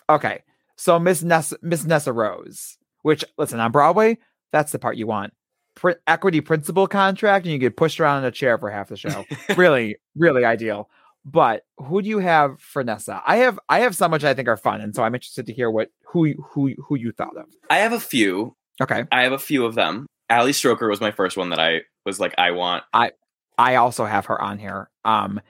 okay, 0.09 0.43
so 0.75 0.99
Miss 0.99 1.23
Nessa 1.23 1.55
Miss 1.61 1.85
Nessa 1.85 2.11
Rose, 2.11 2.77
which 3.03 3.23
listen 3.37 3.61
on 3.61 3.71
Broadway, 3.71 4.17
that's 4.51 4.73
the 4.73 4.79
part 4.79 4.97
you 4.97 5.07
want. 5.07 5.31
Pr- 5.75 5.91
equity 6.07 6.41
principal 6.41 6.87
contract, 6.87 7.45
and 7.45 7.53
you 7.53 7.57
get 7.57 7.77
pushed 7.77 8.01
around 8.01 8.19
in 8.19 8.25
a 8.25 8.31
chair 8.31 8.57
for 8.57 8.69
half 8.69 8.89
the 8.89 8.97
show. 8.97 9.23
really, 9.55 9.95
really 10.13 10.43
ideal. 10.43 10.89
But 11.23 11.63
who 11.77 12.01
do 12.01 12.09
you 12.09 12.19
have 12.19 12.59
for 12.59 12.83
Nessa? 12.83 13.21
I 13.25 13.37
have 13.37 13.59
I 13.69 13.79
have 13.81 13.95
some 13.95 14.11
which 14.11 14.23
I 14.23 14.33
think 14.33 14.47
are 14.47 14.57
fun, 14.57 14.81
and 14.81 14.95
so 14.95 15.03
I'm 15.03 15.13
interested 15.13 15.45
to 15.45 15.53
hear 15.53 15.69
what 15.69 15.89
who 16.05 16.33
who 16.41 16.73
who 16.87 16.95
you 16.95 17.11
thought 17.11 17.37
of. 17.37 17.45
I 17.69 17.77
have 17.77 17.93
a 17.93 17.99
few. 17.99 18.55
Okay, 18.81 19.05
I 19.11 19.23
have 19.23 19.31
a 19.31 19.39
few 19.39 19.65
of 19.65 19.75
them. 19.75 20.07
Ali 20.29 20.51
Stroker 20.51 20.89
was 20.89 21.01
my 21.01 21.11
first 21.11 21.37
one 21.37 21.49
that 21.49 21.59
I 21.59 21.81
was 22.05 22.19
like, 22.19 22.33
I 22.37 22.51
want. 22.51 22.83
I 22.93 23.11
I 23.57 23.75
also 23.75 24.05
have 24.05 24.25
her 24.25 24.41
on 24.41 24.57
here. 24.57 24.89
Um, 25.05 25.41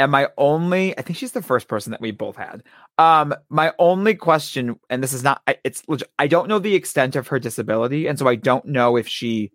and 0.00 0.10
my 0.10 0.28
only, 0.38 0.98
I 0.98 1.02
think 1.02 1.18
she's 1.18 1.32
the 1.32 1.42
first 1.42 1.68
person 1.68 1.90
that 1.90 2.00
we 2.00 2.10
both 2.10 2.34
had. 2.34 2.62
Um, 2.96 3.34
my 3.50 3.72
only 3.78 4.14
question, 4.14 4.80
and 4.88 5.02
this 5.02 5.12
is 5.12 5.22
not, 5.22 5.42
it's, 5.62 5.82
I 6.18 6.26
don't 6.26 6.48
know 6.48 6.58
the 6.58 6.74
extent 6.74 7.16
of 7.16 7.28
her 7.28 7.38
disability, 7.38 8.06
and 8.06 8.18
so 8.18 8.26
I 8.26 8.34
don't 8.34 8.64
know 8.64 8.96
if 8.96 9.06
she, 9.06 9.52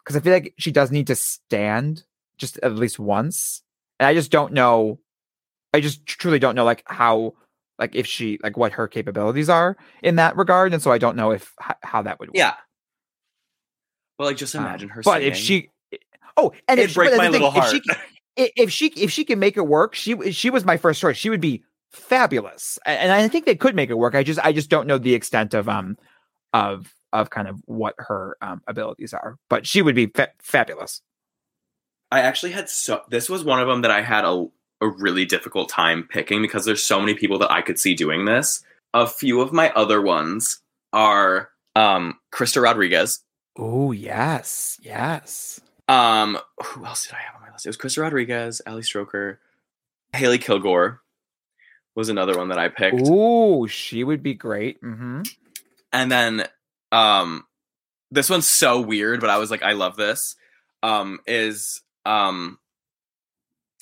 because 0.00 0.16
I 0.16 0.20
feel 0.20 0.32
like 0.32 0.52
she 0.58 0.72
does 0.72 0.90
need 0.90 1.06
to 1.06 1.14
stand 1.14 2.02
just 2.38 2.58
at 2.58 2.74
least 2.74 2.98
once, 2.98 3.62
and 4.00 4.08
I 4.08 4.14
just 4.14 4.32
don't 4.32 4.52
know. 4.52 4.98
I 5.74 5.80
just 5.80 6.06
truly 6.06 6.38
don't 6.38 6.54
know 6.54 6.64
like 6.64 6.82
how, 6.86 7.34
like 7.78 7.94
if 7.94 8.06
she, 8.06 8.38
like 8.42 8.56
what 8.56 8.72
her 8.72 8.86
capabilities 8.86 9.48
are 9.48 9.76
in 10.02 10.16
that 10.16 10.36
regard, 10.36 10.72
and 10.72 10.80
so 10.80 10.92
I 10.92 10.98
don't 10.98 11.16
know 11.16 11.32
if 11.32 11.52
how 11.82 12.02
that 12.02 12.20
would. 12.20 12.28
Work. 12.28 12.36
Yeah. 12.36 12.54
Well, 14.18 14.28
like 14.28 14.36
just 14.36 14.54
um, 14.54 14.64
imagine 14.64 14.88
her. 14.90 15.02
But 15.02 15.14
singing. 15.14 15.28
if 15.28 15.36
she, 15.36 15.70
oh, 16.36 16.52
and 16.68 16.78
It'd 16.78 16.90
if 16.90 16.94
break 16.94 17.16
my 17.16 17.28
little 17.28 17.50
heart. 17.50 17.74
If 17.74 17.82
she, 17.82 18.52
if 18.56 18.72
she 18.72 18.86
if 18.96 19.10
she 19.10 19.24
can 19.24 19.38
make 19.38 19.56
it 19.56 19.66
work, 19.66 19.94
she 19.94 20.30
she 20.32 20.50
was 20.50 20.64
my 20.64 20.76
first 20.76 21.00
choice. 21.00 21.16
She 21.16 21.30
would 21.30 21.40
be 21.40 21.64
fabulous, 21.90 22.78
and 22.86 23.12
I 23.12 23.26
think 23.28 23.44
they 23.44 23.56
could 23.56 23.74
make 23.74 23.90
it 23.90 23.98
work. 23.98 24.14
I 24.14 24.22
just 24.22 24.38
I 24.40 24.52
just 24.52 24.70
don't 24.70 24.86
know 24.86 24.98
the 24.98 25.14
extent 25.14 25.54
of 25.54 25.68
um 25.68 25.96
of 26.52 26.94
of 27.12 27.30
kind 27.30 27.48
of 27.48 27.60
what 27.66 27.94
her 27.98 28.36
um, 28.42 28.60
abilities 28.66 29.12
are, 29.12 29.38
but 29.48 29.66
she 29.66 29.82
would 29.82 29.94
be 29.94 30.06
fa- 30.06 30.32
fabulous. 30.40 31.00
I 32.10 32.20
actually 32.20 32.52
had 32.52 32.68
so 32.68 33.02
this 33.08 33.28
was 33.28 33.42
one 33.42 33.60
of 33.60 33.66
them 33.66 33.82
that 33.82 33.90
I 33.90 34.02
had 34.02 34.24
a 34.24 34.46
a 34.84 34.88
really 34.88 35.24
difficult 35.24 35.68
time 35.68 36.06
picking 36.08 36.42
because 36.42 36.64
there's 36.64 36.84
so 36.84 37.00
many 37.00 37.14
people 37.14 37.38
that 37.38 37.50
I 37.50 37.62
could 37.62 37.78
see 37.78 37.94
doing 37.94 38.24
this. 38.24 38.62
A 38.92 39.06
few 39.06 39.40
of 39.40 39.52
my 39.52 39.70
other 39.70 40.00
ones 40.00 40.60
are 40.92 41.50
um 41.74 42.18
Krysta 42.32 42.62
Rodriguez. 42.62 43.20
Oh 43.56 43.92
yes, 43.92 44.78
yes. 44.82 45.60
Um, 45.86 46.38
who 46.62 46.86
else 46.86 47.06
did 47.06 47.14
I 47.14 47.18
have 47.18 47.34
on 47.36 47.42
my 47.42 47.52
list? 47.52 47.66
It 47.66 47.68
was 47.68 47.76
Krysta 47.76 48.02
Rodriguez, 48.02 48.62
Ali 48.66 48.82
Stroker, 48.82 49.36
Hailey 50.14 50.38
Kilgore 50.38 51.00
was 51.94 52.08
another 52.08 52.36
one 52.36 52.48
that 52.48 52.58
I 52.58 52.68
picked. 52.68 53.02
Oh, 53.04 53.66
she 53.66 54.02
would 54.02 54.22
be 54.22 54.34
great. 54.34 54.80
Mm-hmm. 54.82 55.22
And 55.92 56.10
then, 56.10 56.44
um, 56.90 57.44
this 58.10 58.30
one's 58.30 58.48
so 58.48 58.80
weird, 58.80 59.20
but 59.20 59.30
I 59.30 59.38
was 59.38 59.50
like, 59.50 59.62
I 59.62 59.72
love 59.72 59.96
this. 59.96 60.36
Um, 60.82 61.20
is 61.26 61.82
um, 62.04 62.58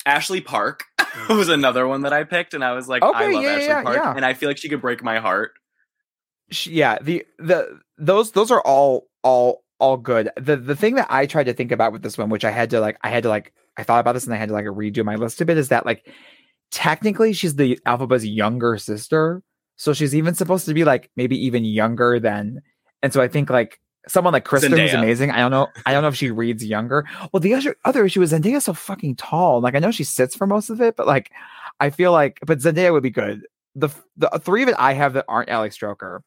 Ashley 0.05 0.41
Park 0.41 0.85
was 1.29 1.49
another 1.49 1.87
one 1.87 2.01
that 2.01 2.13
I 2.13 2.23
picked, 2.23 2.53
and 2.53 2.63
I 2.63 2.73
was 2.73 2.87
like, 2.87 3.03
okay, 3.03 3.25
I 3.25 3.31
love 3.31 3.43
yeah, 3.43 3.49
Ashley 3.49 3.65
yeah, 3.67 3.83
Park, 3.83 3.97
yeah. 3.97 4.13
and 4.15 4.25
I 4.25 4.33
feel 4.33 4.49
like 4.49 4.57
she 4.57 4.69
could 4.69 4.81
break 4.81 5.03
my 5.03 5.19
heart. 5.19 5.53
She, 6.51 6.71
yeah, 6.71 6.97
the 7.01 7.25
the 7.39 7.79
those 7.97 8.31
those 8.31 8.51
are 8.51 8.61
all 8.61 9.07
all 9.23 9.63
all 9.79 9.97
good. 9.97 10.29
The 10.37 10.55
the 10.55 10.75
thing 10.75 10.95
that 10.95 11.07
I 11.09 11.25
tried 11.25 11.45
to 11.45 11.53
think 11.53 11.71
about 11.71 11.91
with 11.91 12.01
this 12.01 12.17
one, 12.17 12.29
which 12.29 12.45
I 12.45 12.51
had 12.51 12.69
to 12.71 12.79
like, 12.79 12.97
I 13.01 13.09
had 13.09 13.23
to 13.23 13.29
like, 13.29 13.53
I 13.77 13.83
thought 13.83 13.99
about 13.99 14.13
this 14.13 14.25
and 14.25 14.33
I 14.33 14.37
had 14.37 14.49
to 14.49 14.53
like 14.53 14.65
redo 14.65 15.03
my 15.03 15.15
list 15.15 15.41
a 15.41 15.45
bit, 15.45 15.57
is 15.57 15.69
that 15.69 15.85
like 15.85 16.07
technically 16.71 17.33
she's 17.33 17.55
the 17.55 17.79
Elphaba's 17.85 18.25
younger 18.25 18.77
sister, 18.77 19.43
so 19.75 19.93
she's 19.93 20.15
even 20.15 20.35
supposed 20.35 20.65
to 20.65 20.73
be 20.73 20.83
like 20.83 21.11
maybe 21.15 21.37
even 21.45 21.65
younger 21.65 22.19
than, 22.19 22.61
and 23.01 23.13
so 23.13 23.21
I 23.21 23.27
think 23.27 23.49
like 23.49 23.79
someone 24.07 24.33
like 24.33 24.45
Kristen 24.45 24.71
Zendaya. 24.71 24.81
who's 24.81 24.93
amazing. 24.93 25.31
I 25.31 25.37
don't 25.37 25.51
know, 25.51 25.67
I 25.85 25.93
don't 25.93 26.01
know 26.01 26.09
if 26.09 26.15
she 26.15 26.31
reads 26.31 26.63
younger. 26.65 27.05
Well, 27.31 27.39
the 27.39 27.53
other 27.53 27.75
other 27.85 28.05
issue 28.05 28.21
is 28.21 28.31
Zendaya's 28.31 28.65
so 28.65 28.73
fucking 28.73 29.15
tall. 29.15 29.61
Like 29.61 29.75
I 29.75 29.79
know 29.79 29.91
she 29.91 30.03
sits 30.03 30.35
for 30.35 30.47
most 30.47 30.69
of 30.69 30.81
it, 30.81 30.95
but 30.95 31.07
like 31.07 31.31
I 31.79 31.89
feel 31.89 32.11
like, 32.11 32.39
but 32.45 32.59
Zendaya 32.59 32.91
would 32.91 33.03
be 33.03 33.09
good. 33.09 33.45
The 33.75 33.89
the 34.17 34.29
three 34.41 34.63
of 34.63 34.69
it 34.69 34.75
I 34.77 34.93
have 34.93 35.13
that 35.13 35.25
aren't 35.27 35.49
Ali 35.49 35.69
Stroker. 35.69 36.19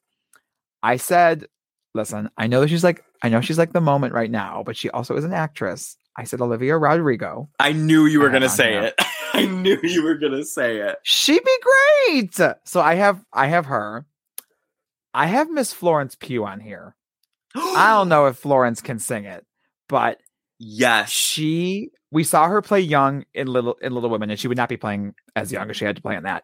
I 0.83 0.97
said 0.97 1.47
listen, 1.97 2.29
I 2.37 2.47
know 2.47 2.61
that 2.61 2.69
she's 2.69 2.83
like, 2.83 3.03
I 3.21 3.29
know 3.29 3.41
she's 3.41 3.57
like 3.57 3.73
the 3.73 3.81
moment 3.81 4.13
right 4.13 4.31
now, 4.31 4.63
but 4.65 4.77
she 4.77 4.89
also 4.91 5.17
is 5.17 5.25
an 5.25 5.33
actress. 5.33 5.97
I 6.15 6.23
said 6.23 6.41
Olivia 6.41 6.77
Rodrigo. 6.77 7.49
I 7.59 7.73
knew 7.73 8.05
you 8.05 8.19
were 8.19 8.29
gonna 8.29 8.49
say 8.49 8.77
it. 8.77 8.95
I 9.33 9.45
knew 9.45 9.77
you 9.83 10.03
were 10.03 10.15
gonna 10.15 10.45
say 10.45 10.77
it. 10.77 10.97
She'd 11.03 11.43
be 11.43 11.57
great. 12.07 12.33
So 12.35 12.81
I 12.81 12.95
have, 12.95 13.23
I 13.33 13.47
have 13.47 13.65
her. 13.65 14.05
I 15.13 15.27
have 15.27 15.49
Miss 15.49 15.73
Florence 15.73 16.15
Pugh 16.15 16.45
on 16.45 16.59
here. 16.59 16.95
I 17.55 17.91
don't 17.91 18.09
know 18.09 18.27
if 18.27 18.37
Florence 18.37 18.81
can 18.81 18.99
sing 18.99 19.25
it, 19.25 19.45
but 19.87 20.19
yes, 20.59 21.09
she. 21.09 21.91
We 22.09 22.23
saw 22.23 22.47
her 22.47 22.61
play 22.61 22.79
young 22.79 23.25
in 23.33 23.47
Little 23.47 23.75
in 23.81 23.93
Little 23.93 24.09
Women, 24.09 24.29
and 24.29 24.39
she 24.39 24.47
would 24.47 24.57
not 24.57 24.69
be 24.69 24.77
playing 24.77 25.13
as 25.35 25.51
young 25.51 25.69
as 25.69 25.75
she 25.75 25.83
had 25.83 25.97
to 25.97 26.01
play 26.01 26.15
in 26.15 26.23
that. 26.23 26.43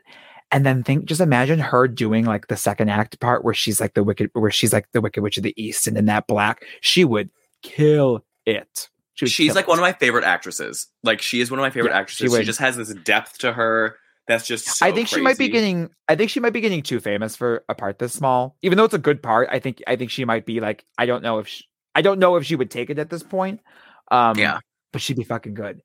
And 0.52 0.66
then 0.66 0.84
think 0.84 1.06
just 1.06 1.22
imagine 1.22 1.58
her 1.58 1.88
doing 1.88 2.26
like 2.26 2.48
the 2.48 2.58
second 2.58 2.90
act 2.90 3.20
part 3.20 3.44
where 3.44 3.54
she's 3.56 3.82
like 3.82 3.96
the 3.96 4.04
wicked 4.04 4.30
where 4.34 4.52
she's 4.52 4.72
like 4.72 4.92
the 4.92 5.02
wicked 5.02 5.24
witch 5.24 5.38
of 5.38 5.44
the 5.44 5.54
east 5.62 5.88
and 5.88 5.98
in 5.98 6.06
that 6.06 6.28
black 6.28 6.64
she 6.82 7.04
would 7.06 7.32
kill 7.64 8.24
it. 8.46 8.90
She 9.16 9.26
she's 9.26 9.56
like 9.56 9.66
it. 9.66 9.70
one 9.70 9.80
of 9.80 9.82
my 9.82 9.94
favorite 9.94 10.26
actresses. 10.26 10.88
Like 11.02 11.22
she 11.22 11.42
is 11.42 11.50
one 11.50 11.60
of 11.60 11.64
my 11.64 11.72
favorite 11.72 11.92
yeah, 11.92 12.00
actresses. 12.00 12.32
She, 12.32 12.38
she, 12.38 12.46
just 12.46 12.60
has 12.60 12.78
this 12.78 12.94
depth 12.94 13.40
to 13.40 13.54
her 13.54 13.98
that's 14.28 14.48
just 14.48 14.66
so 14.66 14.86
i 14.86 14.92
think 14.92 15.08
crazy. 15.08 15.20
she 15.20 15.22
might 15.22 15.38
be 15.38 15.50
getting 15.50 15.90
i 16.08 16.16
think 16.16 16.30
she 16.30 16.40
might 16.40 16.54
be 16.54 16.62
getting 16.62 16.82
too 16.82 17.00
famous 17.00 17.36
for 17.36 17.64
a 17.70 17.76
part 17.76 18.00
this 18.00 18.14
small 18.14 18.56
even 18.62 18.78
though 18.78 18.86
it's 18.86 18.94
a 18.94 19.00
good 19.00 19.22
part 19.22 19.48
i 19.52 19.60
think 19.60 19.82
i 19.88 19.96
think 19.96 20.10
she 20.10 20.26
might 20.26 20.46
be 20.46 20.60
like 20.60 20.86
i 20.98 21.06
don't 21.06 21.24
know 21.24 21.40
if 21.40 21.48
she, 21.48 21.66
i 21.96 22.02
don't 22.02 22.20
know 22.20 22.36
if 22.36 22.46
she 22.46 22.56
would 22.56 22.72
take 22.72 22.90
it 22.90 23.00
at 23.00 23.10
this 23.10 23.24
point 23.24 23.60
um 24.12 24.38
yeah 24.38 24.60
but 24.92 25.02
she'd 25.02 25.18
be 25.18 25.24
fucking 25.24 25.54
good 25.54 25.82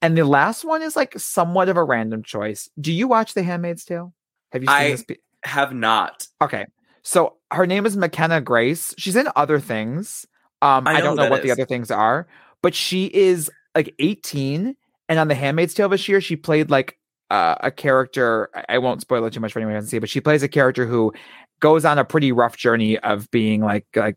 and 0.00 0.16
the 0.16 0.24
last 0.24 0.64
one 0.64 0.82
is 0.82 0.96
like 0.96 1.18
somewhat 1.18 1.68
of 1.68 1.76
a 1.76 1.82
random 1.82 2.22
choice. 2.22 2.70
Do 2.80 2.92
you 2.92 3.08
watch 3.08 3.34
The 3.34 3.42
Handmaid's 3.42 3.84
Tale? 3.84 4.14
Have 4.52 4.62
you 4.62 4.68
seen 4.68 4.76
I 4.76 4.90
this? 4.90 5.04
Be- 5.04 5.18
have 5.44 5.74
not. 5.74 6.26
Okay. 6.40 6.66
So 7.02 7.36
her 7.50 7.66
name 7.66 7.86
is 7.86 7.96
McKenna 7.96 8.40
Grace. 8.40 8.94
She's 8.98 9.16
in 9.16 9.28
other 9.34 9.58
things. 9.58 10.26
Um, 10.62 10.86
I, 10.86 10.96
I 10.96 11.00
don't 11.00 11.16
know 11.16 11.28
what 11.28 11.40
is. 11.40 11.44
the 11.44 11.52
other 11.52 11.66
things 11.66 11.90
are, 11.90 12.26
but 12.62 12.74
she 12.74 13.06
is 13.06 13.50
like 13.74 13.94
18. 13.98 14.76
And 15.08 15.18
on 15.18 15.28
The 15.28 15.34
Handmaid's 15.34 15.74
Tale 15.74 15.88
this 15.88 16.08
year, 16.08 16.20
she 16.20 16.36
played 16.36 16.70
like 16.70 16.97
uh, 17.30 17.56
a 17.60 17.70
character. 17.70 18.50
I 18.68 18.78
won't 18.78 19.00
spoil 19.00 19.24
it 19.26 19.32
too 19.32 19.40
much 19.40 19.52
for 19.52 19.58
anyone 19.58 19.72
who 19.72 19.76
hasn't 19.76 19.90
seen 19.90 19.98
it, 19.98 20.00
but 20.00 20.10
she 20.10 20.20
plays 20.20 20.42
a 20.42 20.48
character 20.48 20.86
who 20.86 21.12
goes 21.60 21.84
on 21.84 21.98
a 21.98 22.04
pretty 22.04 22.32
rough 22.32 22.56
journey 22.56 22.98
of 22.98 23.30
being 23.30 23.60
like 23.60 23.86
like 23.94 24.16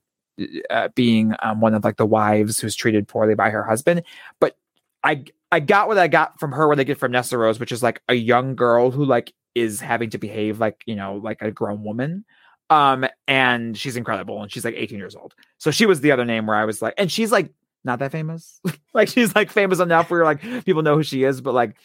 uh, 0.69 0.89
being 0.95 1.33
um, 1.41 1.59
one 1.61 1.73
of 1.73 1.83
like 1.83 1.97
the 1.97 2.05
wives 2.05 2.59
who's 2.59 2.75
treated 2.75 3.07
poorly 3.07 3.35
by 3.35 3.49
her 3.49 3.63
husband. 3.63 4.03
But 4.39 4.55
I 5.03 5.25
I 5.51 5.59
got 5.59 5.87
what 5.87 5.97
I 5.97 6.07
got 6.07 6.39
from 6.39 6.51
her 6.53 6.67
what 6.67 6.79
I 6.79 6.83
get 6.83 6.97
from 6.97 7.11
Nessa 7.11 7.37
Rose, 7.37 7.59
which 7.59 7.71
is 7.71 7.83
like 7.83 8.01
a 8.07 8.13
young 8.13 8.55
girl 8.55 8.91
who 8.91 9.05
like 9.05 9.33
is 9.53 9.81
having 9.81 10.09
to 10.11 10.17
behave 10.17 10.59
like 10.59 10.81
you 10.85 10.95
know 10.95 11.15
like 11.15 11.41
a 11.41 11.51
grown 11.51 11.83
woman. 11.83 12.25
Um, 12.69 13.05
and 13.27 13.77
she's 13.77 13.97
incredible, 13.97 14.41
and 14.41 14.49
she's 14.49 14.63
like 14.63 14.75
18 14.77 14.97
years 14.97 15.13
old. 15.13 15.35
So 15.57 15.71
she 15.71 15.85
was 15.85 15.99
the 15.99 16.13
other 16.13 16.23
name 16.23 16.45
where 16.45 16.55
I 16.55 16.63
was 16.63 16.81
like, 16.81 16.93
and 16.97 17.11
she's 17.11 17.31
like 17.31 17.51
not 17.83 17.99
that 17.99 18.11
famous. 18.11 18.61
like 18.93 19.09
she's 19.09 19.35
like 19.35 19.51
famous 19.51 19.79
enough 19.79 20.09
where 20.09 20.23
like 20.23 20.41
people 20.65 20.81
know 20.81 20.95
who 20.95 21.03
she 21.03 21.23
is, 21.23 21.41
but 21.41 21.53
like 21.53 21.75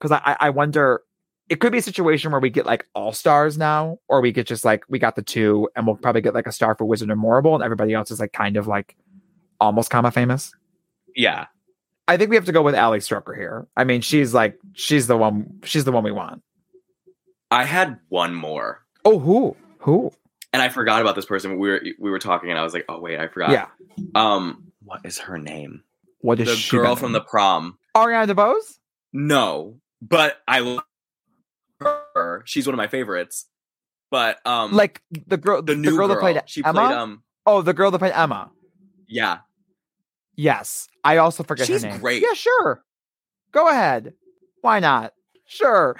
because 0.00 0.20
I 0.24 0.36
I 0.40 0.50
wonder 0.50 1.02
it 1.50 1.58
could 1.58 1.72
be 1.72 1.78
a 1.78 1.82
situation 1.82 2.30
where 2.30 2.40
we 2.40 2.48
get 2.48 2.64
like 2.64 2.86
all 2.94 3.12
stars 3.12 3.58
now, 3.58 3.98
or 4.08 4.20
we 4.20 4.30
get 4.30 4.46
just 4.46 4.64
like 4.64 4.84
we 4.88 4.98
got 4.98 5.16
the 5.16 5.22
two, 5.22 5.68
and 5.74 5.86
we'll 5.86 5.96
probably 5.96 6.20
get 6.20 6.32
like 6.32 6.46
a 6.46 6.52
star 6.52 6.76
for 6.76 6.84
Wizard 6.84 7.10
and 7.10 7.20
Morrible, 7.20 7.54
and 7.54 7.64
everybody 7.64 7.92
else 7.92 8.10
is 8.10 8.20
like 8.20 8.32
kind 8.32 8.56
of 8.56 8.66
like 8.66 8.96
almost 9.60 9.90
comma 9.90 10.10
famous. 10.12 10.52
Yeah, 11.14 11.46
I 12.06 12.16
think 12.16 12.30
we 12.30 12.36
have 12.36 12.44
to 12.46 12.52
go 12.52 12.62
with 12.62 12.76
Ali 12.76 13.00
Stroker 13.00 13.36
here. 13.36 13.66
I 13.76 13.84
mean, 13.84 14.00
she's 14.00 14.32
like 14.32 14.58
she's 14.72 15.08
the 15.08 15.16
one 15.16 15.60
she's 15.64 15.84
the 15.84 15.92
one 15.92 16.04
we 16.04 16.12
want. 16.12 16.42
I 17.50 17.64
had 17.64 17.98
one 18.08 18.34
more. 18.34 18.84
Oh, 19.04 19.18
who? 19.18 19.56
Who? 19.80 20.12
And 20.52 20.62
I 20.62 20.68
forgot 20.68 21.00
about 21.00 21.16
this 21.16 21.26
person. 21.26 21.58
We 21.58 21.68
were 21.68 21.82
we 21.98 22.10
were 22.10 22.18
talking, 22.20 22.50
and 22.50 22.58
I 22.58 22.62
was 22.62 22.74
like, 22.74 22.84
oh 22.88 23.00
wait, 23.00 23.18
I 23.18 23.26
forgot. 23.26 23.50
Yeah. 23.50 23.66
Um, 24.14 24.72
what 24.84 25.00
is 25.04 25.18
her 25.18 25.36
name? 25.36 25.82
What 26.20 26.38
is 26.38 26.48
the 26.48 26.54
she 26.54 26.76
girl 26.76 26.96
from 26.96 27.12
the 27.12 27.20
prom? 27.20 27.76
Ariana 27.96 28.32
DeBose. 28.32 28.78
No, 29.12 29.80
but 30.02 30.38
I 30.46 30.60
love 30.60 30.84
her. 31.80 32.42
She's 32.46 32.66
one 32.66 32.74
of 32.74 32.78
my 32.78 32.88
favorites. 32.88 33.46
But 34.10 34.38
um, 34.44 34.72
like 34.72 35.02
the 35.26 35.36
girl, 35.36 35.62
the, 35.62 35.74
the 35.74 35.78
new 35.80 35.90
girl, 35.90 36.08
girl, 36.08 36.16
that 36.16 36.20
played 36.20 36.42
she 36.46 36.64
Emma. 36.64 36.72
Played, 36.72 36.96
um, 36.96 37.22
oh, 37.46 37.62
the 37.62 37.72
girl 37.72 37.90
that 37.92 37.98
played 38.00 38.12
Emma. 38.12 38.50
Yeah, 39.06 39.38
Yes. 40.36 40.88
I 41.04 41.18
also 41.18 41.42
forget 41.42 41.66
She's 41.66 41.82
her 41.82 41.90
name. 41.90 42.00
great. 42.00 42.22
Yeah, 42.22 42.32
sure. 42.32 42.82
Go 43.52 43.68
ahead. 43.68 44.14
Why 44.62 44.80
not? 44.80 45.12
Sure. 45.46 45.96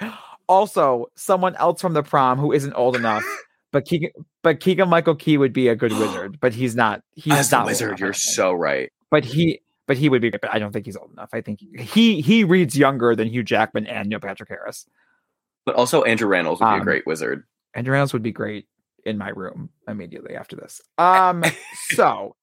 also 0.49 1.07
someone 1.15 1.55
else 1.57 1.79
from 1.81 1.93
the 1.93 2.01
prom 2.03 2.39
who 2.39 2.51
isn't 2.51 2.73
old 2.73 2.95
enough. 2.95 3.23
But 3.73 3.85
Keegan, 3.85 4.11
but 4.43 4.59
Keegan 4.59 4.89
Michael 4.89 5.15
Key 5.15 5.37
would 5.37 5.53
be 5.53 5.69
a 5.69 5.77
good 5.77 5.93
wizard, 5.97 6.41
but 6.41 6.53
he's 6.53 6.75
not. 6.75 7.03
He's 7.15 7.31
As 7.33 7.51
not 7.53 7.61
the 7.63 7.67
wizard. 7.67 8.01
You're 8.01 8.11
so 8.11 8.51
right. 8.51 8.91
But 9.09 9.23
he, 9.23 9.61
but 9.87 9.97
he 9.97 10.09
would 10.09 10.21
be. 10.21 10.29
But 10.29 10.53
I 10.53 10.59
don't 10.59 10.71
think 10.71 10.85
he's 10.85 10.97
old 10.97 11.11
enough. 11.11 11.29
I 11.33 11.41
think 11.41 11.59
he 11.59 12.21
he 12.21 12.43
reads 12.43 12.77
younger 12.77 13.15
than 13.15 13.27
Hugh 13.27 13.43
Jackman 13.43 13.87
and 13.87 14.09
Neil 14.09 14.19
Patrick 14.19 14.49
Harris. 14.49 14.85
But 15.65 15.75
also 15.75 16.03
Andrew 16.03 16.29
Rannells 16.29 16.59
would 16.59 16.69
be 16.69 16.75
um, 16.75 16.81
a 16.81 16.83
great 16.83 17.05
wizard. 17.05 17.43
Andrew 17.73 17.95
Rannells 17.95 18.13
would 18.13 18.23
be 18.23 18.31
great 18.31 18.67
in 19.05 19.17
my 19.17 19.29
room 19.29 19.69
immediately 19.87 20.35
after 20.35 20.55
this. 20.55 20.81
Um, 20.97 21.43
so 21.89 22.35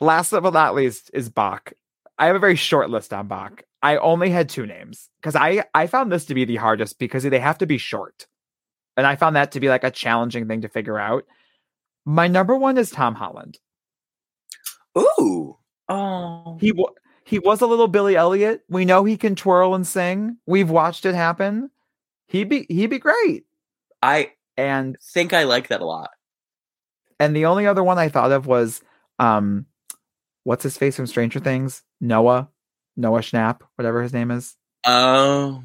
last 0.00 0.30
but 0.30 0.52
not 0.52 0.74
least 0.74 1.10
is 1.12 1.30
Boq. 1.30 1.72
I 2.18 2.26
have 2.26 2.36
a 2.36 2.40
very 2.40 2.56
short 2.56 2.90
list 2.90 3.12
on 3.12 3.28
Boq. 3.28 3.60
I 3.82 3.96
only 3.98 4.30
had 4.30 4.48
two 4.48 4.66
names 4.66 5.08
because 5.20 5.36
I 5.36 5.64
I 5.74 5.86
found 5.86 6.10
this 6.10 6.24
to 6.26 6.34
be 6.34 6.44
the 6.44 6.56
hardest 6.56 6.98
because 6.98 7.22
they 7.22 7.38
have 7.38 7.58
to 7.58 7.66
be 7.66 7.78
short, 7.78 8.26
and 8.96 9.06
I 9.06 9.16
found 9.16 9.36
that 9.36 9.52
to 9.52 9.60
be 9.60 9.68
like 9.68 9.84
a 9.84 9.90
challenging 9.90 10.48
thing 10.48 10.62
to 10.62 10.68
figure 10.68 10.98
out. 10.98 11.24
My 12.04 12.26
number 12.26 12.56
one 12.56 12.78
is 12.78 12.90
Tom 12.90 13.14
Holland. 13.14 13.58
Ooh, 14.96 15.58
oh, 15.88 16.58
he 16.60 16.72
he 17.24 17.38
was 17.38 17.60
a 17.60 17.66
little 17.66 17.88
Billy 17.88 18.16
Elliot. 18.16 18.62
We 18.68 18.84
know 18.84 19.04
he 19.04 19.16
can 19.16 19.34
twirl 19.34 19.74
and 19.74 19.86
sing. 19.86 20.38
We've 20.46 20.70
watched 20.70 21.04
it 21.04 21.14
happen. 21.14 21.70
He'd 22.26 22.48
be 22.48 22.66
he'd 22.68 22.88
be 22.88 22.98
great. 22.98 23.44
I 24.02 24.32
and 24.56 24.96
think 25.02 25.32
I 25.32 25.44
like 25.44 25.68
that 25.68 25.80
a 25.80 25.86
lot. 25.86 26.10
And 27.20 27.34
the 27.34 27.46
only 27.46 27.66
other 27.66 27.84
one 27.84 27.98
I 27.98 28.08
thought 28.08 28.32
of 28.32 28.46
was 28.46 28.80
um 29.18 29.66
what's 30.44 30.62
his 30.62 30.78
face 30.78 30.96
from 30.96 31.06
Stranger 31.06 31.40
Things? 31.40 31.82
Noah. 32.00 32.48
Noah 32.96 33.20
Schnapp, 33.20 33.60
whatever 33.76 34.02
his 34.02 34.12
name 34.12 34.30
is. 34.30 34.56
Oh. 34.84 35.62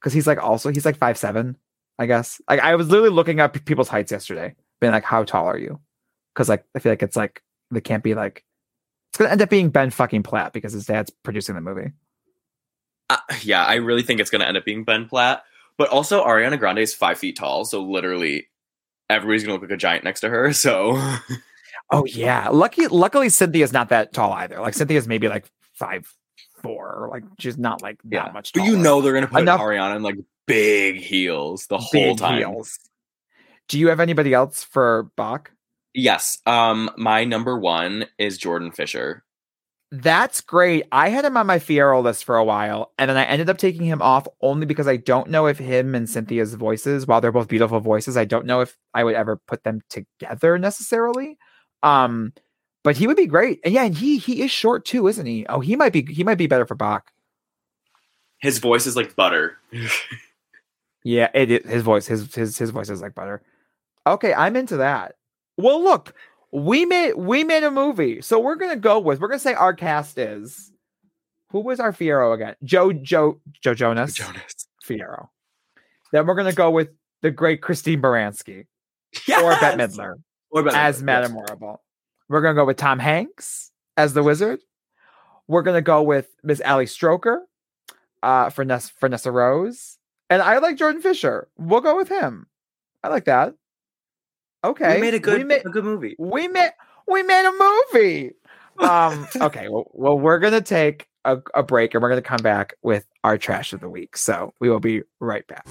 Because 0.00 0.12
he's 0.12 0.26
like 0.26 0.42
also 0.42 0.70
he's 0.70 0.84
like 0.84 0.98
five 0.98 1.16
seven, 1.16 1.56
I 1.98 2.06
guess. 2.06 2.40
Like 2.48 2.60
I 2.60 2.74
was 2.74 2.88
literally 2.88 3.10
looking 3.10 3.40
up 3.40 3.64
people's 3.64 3.88
heights 3.88 4.12
yesterday, 4.12 4.54
being 4.80 4.92
like, 4.92 5.04
"How 5.04 5.24
tall 5.24 5.46
are 5.46 5.56
you?" 5.56 5.80
Because 6.34 6.48
like 6.48 6.64
I 6.74 6.78
feel 6.80 6.92
like 6.92 7.02
it's 7.02 7.16
like 7.16 7.42
they 7.70 7.80
can't 7.80 8.02
be 8.02 8.14
like 8.14 8.44
it's 9.14 9.18
gonna 9.20 9.30
end 9.30 9.42
up 9.42 9.48
being 9.48 9.70
Ben 9.70 9.90
fucking 9.90 10.24
Platt 10.24 10.52
because 10.52 10.72
his 10.72 10.86
dad's 10.86 11.08
producing 11.08 11.54
the 11.54 11.60
movie. 11.60 11.92
Uh, 13.08 13.18
yeah, 13.42 13.64
I 13.64 13.76
really 13.76 14.02
think 14.02 14.18
it's 14.18 14.28
gonna 14.28 14.44
end 14.44 14.56
up 14.56 14.64
being 14.64 14.82
Ben 14.82 15.06
Platt. 15.06 15.44
But 15.76 15.88
also 15.90 16.24
Ariana 16.24 16.58
Grande 16.58 16.80
is 16.80 16.92
five 16.92 17.16
feet 17.16 17.36
tall, 17.36 17.64
so 17.64 17.80
literally 17.80 18.48
everybody's 19.08 19.44
gonna 19.44 19.52
look 19.52 19.62
like 19.62 19.70
a 19.70 19.76
giant 19.76 20.02
next 20.02 20.18
to 20.22 20.30
her. 20.30 20.52
So 20.52 21.00
Oh 21.92 22.04
yeah. 22.06 22.48
Lucky 22.48 22.88
luckily 22.88 23.28
Cynthia's 23.28 23.72
not 23.72 23.90
that 23.90 24.12
tall 24.12 24.32
either. 24.32 24.58
Like 24.58 24.74
Cynthia's 24.74 25.06
maybe 25.06 25.28
like 25.28 25.48
five 25.74 26.12
four. 26.60 27.08
Like 27.12 27.22
she's 27.38 27.56
not 27.56 27.82
like 27.82 27.98
yeah. 28.10 28.24
that 28.24 28.34
much 28.34 28.50
taller. 28.50 28.66
But 28.66 28.72
you 28.72 28.76
know 28.76 29.00
they're 29.00 29.14
gonna 29.14 29.28
put 29.28 29.42
Enough, 29.42 29.60
Ariana 29.60 29.94
in 29.94 30.02
like 30.02 30.16
big 30.48 30.96
heels 30.96 31.68
the 31.68 31.78
whole 31.78 32.16
time. 32.16 32.38
Heels. 32.38 32.80
Do 33.68 33.78
you 33.78 33.90
have 33.90 34.00
anybody 34.00 34.34
else 34.34 34.64
for 34.64 35.08
Boq? 35.16 35.46
Yes. 35.94 36.38
Um 36.46 36.90
my 36.96 37.24
number 37.24 37.58
one 37.58 38.06
is 38.18 38.38
Jordan 38.38 38.72
Fisher. 38.72 39.24
That's 39.90 40.40
great. 40.40 40.86
I 40.90 41.08
had 41.08 41.24
him 41.24 41.36
on 41.36 41.46
my 41.46 41.60
Fiyero 41.60 42.02
list 42.02 42.24
for 42.24 42.36
a 42.36 42.44
while, 42.44 42.92
and 42.98 43.08
then 43.08 43.16
I 43.16 43.24
ended 43.24 43.48
up 43.48 43.58
taking 43.58 43.86
him 43.86 44.02
off 44.02 44.26
only 44.40 44.66
because 44.66 44.88
I 44.88 44.96
don't 44.96 45.30
know 45.30 45.46
if 45.46 45.58
him 45.58 45.94
and 45.94 46.10
Cynthia's 46.10 46.54
voices, 46.54 47.06
while 47.06 47.20
they're 47.20 47.30
both 47.30 47.46
beautiful 47.46 47.78
voices, 47.78 48.16
I 48.16 48.24
don't 48.24 48.44
know 48.44 48.60
if 48.60 48.76
I 48.92 49.04
would 49.04 49.14
ever 49.14 49.36
put 49.46 49.62
them 49.62 49.82
together 49.88 50.58
necessarily. 50.58 51.38
Um, 51.84 52.32
but 52.82 52.96
he 52.96 53.06
would 53.06 53.16
be 53.16 53.26
great. 53.26 53.60
And 53.64 53.72
yeah, 53.72 53.84
and 53.84 53.96
he 53.96 54.18
he 54.18 54.42
is 54.42 54.50
short 54.50 54.84
too, 54.84 55.06
isn't 55.06 55.26
he? 55.26 55.46
Oh, 55.48 55.60
he 55.60 55.76
might 55.76 55.92
be 55.92 56.02
he 56.02 56.24
might 56.24 56.38
be 56.38 56.48
better 56.48 56.66
for 56.66 56.76
Boq. 56.76 57.02
His 58.40 58.58
voice 58.58 58.86
is 58.86 58.96
like 58.96 59.14
butter. 59.14 59.58
yeah, 61.04 61.30
it, 61.34 61.52
it 61.52 61.66
his 61.66 61.82
voice 61.82 62.06
his 62.06 62.34
his 62.34 62.58
his 62.58 62.70
voice 62.70 62.90
is 62.90 63.00
like 63.00 63.14
butter. 63.14 63.42
Okay, 64.06 64.34
I'm 64.34 64.56
into 64.56 64.78
that. 64.78 65.14
Well, 65.56 65.82
look, 65.82 66.14
we 66.52 66.84
made 66.84 67.14
we 67.14 67.44
made 67.44 67.64
a 67.64 67.70
movie, 67.70 68.22
so 68.22 68.38
we're 68.38 68.54
gonna 68.54 68.76
go 68.76 68.98
with 68.98 69.20
we're 69.20 69.28
gonna 69.28 69.38
say 69.38 69.54
our 69.54 69.74
cast 69.74 70.18
is 70.18 70.72
who 71.50 71.60
was 71.60 71.80
our 71.80 71.92
Fiyero 71.92 72.34
again? 72.34 72.54
Joe 72.64 72.92
Joe 72.92 73.40
Joe 73.60 73.74
Jonas 73.74 74.14
Jonas 74.14 74.68
Fiyero. 74.84 75.28
Then 76.12 76.26
we're 76.26 76.34
gonna 76.34 76.52
go 76.52 76.70
with 76.70 76.90
the 77.22 77.30
great 77.30 77.60
Christine 77.62 78.00
Baranski 78.00 78.66
yes! 79.26 79.42
or 79.42 79.50
Bette 79.60 79.78
Midler 79.78 80.14
as 80.74 81.02
Madame 81.02 81.36
yes. 81.36 81.76
We're 82.28 82.40
gonna 82.40 82.54
go 82.54 82.64
with 82.64 82.76
Tom 82.76 82.98
Hanks 82.98 83.72
as 83.96 84.14
the 84.14 84.22
wizard. 84.22 84.60
We're 85.48 85.62
gonna 85.62 85.82
go 85.82 86.02
with 86.02 86.28
Miss 86.42 86.60
Ali 86.64 86.86
Stroker 86.86 87.38
uh, 88.22 88.50
for 88.50 88.64
Ness 88.64 88.90
for 88.90 89.08
Nessa 89.08 89.30
Rose, 89.30 89.98
and 90.30 90.40
I 90.40 90.58
like 90.58 90.76
Jordan 90.76 91.02
Fisher. 91.02 91.48
We'll 91.58 91.80
go 91.80 91.96
with 91.96 92.08
him. 92.08 92.46
I 93.02 93.08
like 93.08 93.24
that. 93.24 93.54
Okay, 94.64 94.94
we 94.94 95.00
made 95.02 95.12
a 95.12 95.18
good 95.18 95.38
we 95.38 95.44
made, 95.44 95.66
a 95.66 95.68
good 95.68 95.84
movie. 95.84 96.16
We 96.18 96.48
made 96.48 96.70
we 97.06 97.22
made 97.22 97.46
a 97.46 97.52
movie. 97.92 98.32
Um, 98.78 99.28
okay, 99.36 99.68
well, 99.68 99.90
well, 99.92 100.18
we're 100.18 100.38
gonna 100.38 100.62
take 100.62 101.06
a, 101.26 101.36
a 101.54 101.62
break 101.62 101.92
and 101.92 102.02
we're 102.02 102.08
gonna 102.08 102.22
come 102.22 102.42
back 102.42 102.72
with 102.82 103.06
our 103.24 103.36
trash 103.36 103.74
of 103.74 103.80
the 103.80 103.90
week. 103.90 104.16
So 104.16 104.54
we 104.60 104.70
will 104.70 104.80
be 104.80 105.02
right 105.20 105.46
back. 105.46 105.66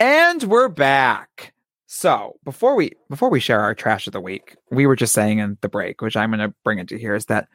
And 0.00 0.42
we're 0.42 0.68
back. 0.68 1.51
So 2.02 2.34
before 2.42 2.74
we 2.74 2.90
before 3.08 3.30
we 3.30 3.38
share 3.38 3.60
our 3.60 3.76
trash 3.76 4.08
of 4.08 4.12
the 4.12 4.20
week, 4.20 4.56
we 4.72 4.88
were 4.88 4.96
just 4.96 5.14
saying 5.14 5.38
in 5.38 5.56
the 5.60 5.68
break, 5.68 6.00
which 6.00 6.16
I'm 6.16 6.32
gonna 6.32 6.52
bring 6.64 6.80
into 6.80 6.96
here, 6.96 7.14
is 7.14 7.26
that 7.26 7.46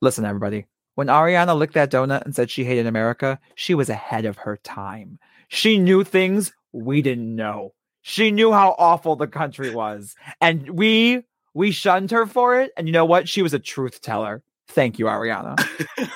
listen, 0.00 0.24
everybody, 0.24 0.66
when 0.96 1.06
Ariana 1.06 1.56
licked 1.56 1.74
that 1.74 1.92
donut 1.92 2.24
and 2.24 2.34
said 2.34 2.50
she 2.50 2.64
hated 2.64 2.88
America, 2.88 3.38
she 3.54 3.76
was 3.76 3.88
ahead 3.88 4.24
of 4.24 4.36
her 4.38 4.56
time. 4.64 5.20
She 5.46 5.78
knew 5.78 6.02
things 6.02 6.52
we 6.72 7.02
didn't 7.02 7.36
know. 7.36 7.72
She 8.00 8.32
knew 8.32 8.50
how 8.50 8.74
awful 8.80 9.14
the 9.14 9.28
country 9.28 9.72
was. 9.72 10.16
And 10.40 10.68
we 10.70 11.22
we 11.54 11.70
shunned 11.70 12.10
her 12.10 12.26
for 12.26 12.60
it. 12.60 12.72
And 12.76 12.88
you 12.88 12.92
know 12.92 13.04
what? 13.04 13.28
She 13.28 13.42
was 13.42 13.54
a 13.54 13.60
truth 13.60 14.02
teller. 14.02 14.42
Thank 14.66 14.98
you, 14.98 15.04
Ariana. 15.04 15.56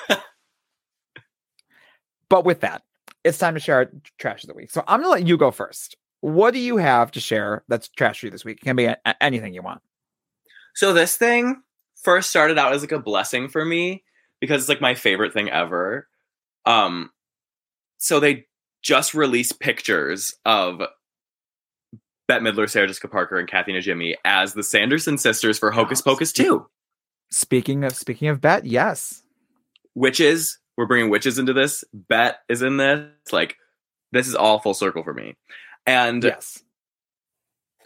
but 2.29 2.43
with 2.43 2.59
that, 2.59 2.81
it's 3.23 3.37
time 3.37 3.53
to 3.53 3.61
share 3.61 3.75
our 3.75 3.91
trash 4.17 4.43
of 4.43 4.49
the 4.49 4.53
week. 4.53 4.69
So 4.69 4.83
I'm 4.85 4.99
gonna 4.99 5.13
let 5.13 5.25
you 5.25 5.37
go 5.37 5.49
first. 5.49 5.95
What 6.27 6.53
do 6.53 6.59
you 6.59 6.75
have 6.75 7.11
to 7.11 7.21
share 7.21 7.63
that's 7.69 7.87
trash 7.87 8.19
for 8.19 8.25
you 8.25 8.31
this 8.31 8.43
week? 8.43 8.57
It 8.57 8.65
can 8.65 8.75
be 8.75 8.83
a- 8.83 8.99
anything 9.21 9.53
you 9.53 9.61
want. 9.61 9.81
So 10.75 10.91
this 10.91 11.15
thing 11.15 11.63
first 12.03 12.29
started 12.29 12.57
out 12.57 12.73
as 12.73 12.81
like 12.81 12.91
a 12.91 12.99
blessing 12.99 13.47
for 13.47 13.63
me 13.63 14.03
because 14.41 14.61
it's 14.61 14.69
like 14.69 14.81
my 14.81 14.93
favorite 14.93 15.31
thing 15.33 15.49
ever. 15.49 16.07
Um, 16.65 17.11
so 17.97 18.19
they 18.19 18.47
just 18.81 19.13
released 19.13 19.61
pictures 19.61 20.35
of 20.43 20.81
Bette 22.27 22.43
Midler, 22.43 22.69
Sarah 22.69 22.87
Jessica 22.87 23.07
Parker, 23.07 23.39
and 23.39 23.47
Kathy 23.47 23.71
Najimy 23.71 24.15
as 24.25 24.53
the 24.53 24.63
Sanderson 24.63 25.17
sisters 25.17 25.57
for 25.57 25.71
Hocus 25.71 26.01
Pocus 26.01 26.33
2. 26.33 26.65
Speaking 27.31 27.85
of 27.85 27.95
speaking 27.95 28.27
of 28.27 28.41
Bette, 28.41 28.67
yes. 28.67 29.23
Witches 29.95 30.59
we're 30.77 30.85
bringing 30.85 31.09
witches 31.09 31.39
into 31.39 31.53
this. 31.53 31.83
Bette 31.93 32.37
is 32.49 32.61
in 32.61 32.77
this. 32.77 33.07
Like, 33.31 33.55
this 34.11 34.27
is 34.27 34.35
all 34.35 34.59
full 34.59 34.75
circle 34.75 35.03
for 35.03 35.13
me. 35.13 35.35
And 35.87 36.23
yes. 36.23 36.61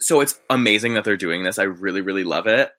So 0.00 0.20
it's 0.20 0.38
amazing 0.50 0.94
that 0.94 1.04
they're 1.04 1.16
doing 1.16 1.44
this. 1.44 1.58
I 1.60 1.62
really, 1.62 2.00
really 2.00 2.24
love 2.24 2.48
it. 2.48 2.70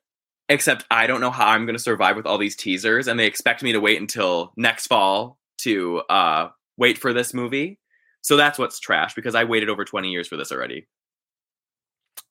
Except 0.49 0.85
I 0.91 1.07
don't 1.07 1.21
know 1.21 1.31
how 1.31 1.47
I'm 1.47 1.65
going 1.65 1.77
to 1.77 1.81
survive 1.81 2.17
with 2.17 2.25
all 2.25 2.37
these 2.37 2.57
teasers, 2.57 3.07
and 3.07 3.17
they 3.17 3.25
expect 3.25 3.63
me 3.63 3.71
to 3.71 3.79
wait 3.79 4.01
until 4.01 4.51
next 4.57 4.87
fall 4.87 5.39
to 5.59 5.99
uh, 6.09 6.49
wait 6.77 6.97
for 6.97 7.13
this 7.13 7.33
movie. 7.33 7.79
So 8.21 8.35
that's 8.35 8.59
what's 8.59 8.79
trash 8.79 9.15
because 9.15 9.35
I 9.35 9.45
waited 9.45 9.69
over 9.69 9.85
20 9.85 10.09
years 10.09 10.27
for 10.27 10.35
this 10.35 10.51
already. 10.51 10.87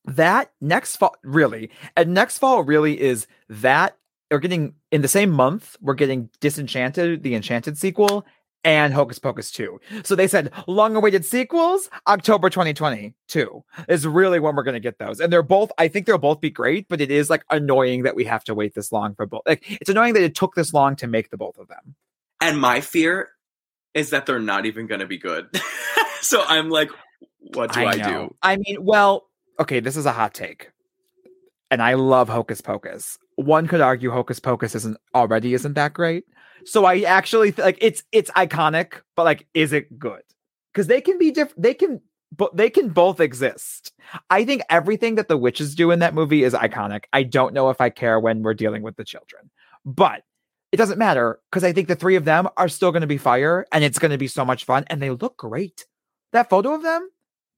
That 0.05 0.53
next 0.61 0.97
fall, 0.97 1.17
really, 1.25 1.71
and 1.97 2.13
next 2.13 2.39
fall 2.39 2.63
really 2.63 3.01
is 3.01 3.27
that 3.49 3.97
we're 4.31 4.39
getting 4.39 4.75
in 4.91 5.01
the 5.01 5.09
same 5.09 5.31
month, 5.31 5.77
we're 5.81 5.95
getting 5.95 6.29
Disenchanted, 6.41 7.23
the 7.23 7.35
Enchanted 7.35 7.79
sequel, 7.79 8.27
and 8.65 8.95
Hocus 8.95 9.19
Pocus 9.19 9.51
2. 9.51 9.81
So 10.05 10.15
they 10.15 10.27
said 10.27 10.53
long 10.67 10.95
awaited 10.97 11.25
sequels, 11.25 11.91
October 12.07 12.51
2022 12.51 13.65
is 13.89 14.07
really 14.07 14.41
when 14.41 14.55
we're 14.55 14.63
going 14.63 14.75
to 14.75 14.81
get 14.81 14.99
those. 14.99 15.21
And 15.21 15.33
they're 15.33 15.43
both, 15.43 15.73
I 15.79 15.89
think 15.89 16.07
they'll 16.07 16.19
both 16.19 16.41
be 16.41 16.51
great, 16.51 16.89
but 16.89 17.01
it 17.01 17.11
is 17.11 17.31
like 17.31 17.45
annoying 17.51 18.03
that 18.05 18.15
we 18.15 18.25
have 18.25 18.45
to 18.45 18.55
wait 18.55 18.75
this 18.75 18.93
long 18.93 19.15
for 19.15 19.27
both. 19.27 19.43
Like 19.47 19.65
it's 19.81 19.91
annoying 19.91 20.15
that 20.15 20.23
it 20.23 20.35
took 20.35 20.55
this 20.55 20.73
long 20.73 20.97
to 20.97 21.07
make 21.07 21.31
the 21.31 21.37
both 21.37 21.59
of 21.59 21.69
them. 21.69 21.95
And 22.41 22.61
my 22.61 22.81
fear 22.81 23.31
is 23.95 24.11
that 24.11 24.27
they're 24.27 24.41
not 24.41 24.67
even 24.67 24.87
going 24.87 25.01
to 25.01 25.07
be 25.07 25.19
good. 25.19 25.49
so 26.21 26.43
I'm 26.47 26.71
like, 26.71 26.91
what 27.55 27.73
do 27.73 27.81
I, 27.81 27.91
I 27.91 27.99
do? 27.99 28.35
I 28.43 28.57
mean, 28.57 28.85
well, 28.85 29.29
okay, 29.59 29.81
this 29.81 29.97
is 29.97 30.07
a 30.07 30.13
hot 30.13 30.35
take. 30.35 30.71
And 31.71 31.83
I 31.83 31.95
love 31.95 32.29
Hocus 32.29 32.61
Pocus 32.61 33.19
one 33.37 33.67
could 33.67 33.81
argue 33.81 34.11
Hocus 34.11 34.41
Pocus 34.41 34.75
isn't 34.75 34.97
already 35.15 35.55
isn't 35.55 35.75
that 35.75 35.93
great. 35.93 36.25
So 36.67 36.85
I 36.85 37.01
actually 37.01 37.53
like 37.53 37.79
it's 37.81 38.03
it's 38.13 38.31
iconic, 38.33 39.01
but 39.17 39.25
like, 39.25 39.47
is 39.55 39.73
it 39.73 39.99
good? 39.99 40.23
Because 40.73 40.87
they 40.87 41.01
can 41.01 41.19
be 41.19 41.31
different. 41.31 41.63
They 41.63 41.75
can 41.75 42.01
but 42.37 42.57
they 42.57 42.71
can 42.71 42.89
both 42.89 43.21
exist. 43.21 43.93
I 44.31 44.45
think 44.45 44.63
everything 44.71 45.17
that 45.17 45.29
the 45.29 45.37
witches 45.37 45.75
do 45.75 45.91
in 45.91 45.99
that 45.99 46.15
movie 46.15 46.45
is 46.45 46.55
iconic. 46.55 47.05
I 47.13 47.23
don't 47.23 47.53
know 47.53 47.71
if 47.71 47.81
I 47.81 47.91
care 47.91 48.19
when 48.19 48.43
we're 48.43 48.55
dealing 48.55 48.83
with 48.83 48.97
the 48.97 49.05
children, 49.05 49.51
but 49.85 50.23
it 50.73 50.79
doesn't 50.79 50.99
matter 50.99 51.39
because 51.51 51.65
I 51.65 51.73
think 51.73 51.89
the 51.89 51.97
three 51.97 52.17
of 52.17 52.25
them 52.25 52.49
are 52.57 52.69
still 52.69 52.91
going 52.91 53.03
to 53.03 53.07
be 53.07 53.19
fire 53.19 53.67
and 53.73 53.85
it's 53.85 53.99
going 53.99 54.11
to 54.11 54.19
be 54.19 54.29
so 54.29 54.45
much 54.45 54.65
fun 54.65 54.85
and 54.89 55.03
they 55.03 55.11
look 55.11 55.37
great. 55.37 55.87
That 56.33 56.49
photo 56.49 56.73
of 56.73 56.83
them, 56.83 57.11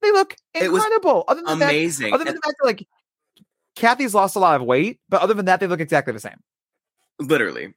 they 0.03 0.11
look 0.11 0.35
incredible. 0.55 1.25
other 1.29 1.43
than 1.43 1.63
amazing. 1.63 2.09
That, 2.09 2.15
other 2.15 2.25
than 2.25 2.35
the 2.35 2.41
fact 2.41 2.57
that 2.61 2.67
like 2.67 2.89
Kathy's 3.77 4.15
lost 4.15 4.35
a 4.35 4.41
lot 4.41 4.61
of 4.61 4.67
weight, 4.67 4.99
but 5.09 5.23
other 5.23 5.35
than 5.35 5.47
that, 5.47 5.61
they 5.61 5.69
look 5.69 5.81
exactly 5.81 6.13
the 6.13 6.21
same. 6.21 6.41
Literally. 7.21 7.75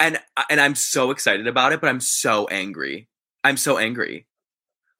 And 0.00 0.18
uh, 0.36 0.44
and 0.50 0.60
I'm 0.60 0.74
so 0.74 1.10
excited 1.10 1.46
about 1.46 1.72
it, 1.72 1.80
but 1.80 1.88
I'm 1.88 2.00
so 2.00 2.46
angry. 2.48 3.08
I'm 3.44 3.56
so 3.56 3.78
angry. 3.78 4.26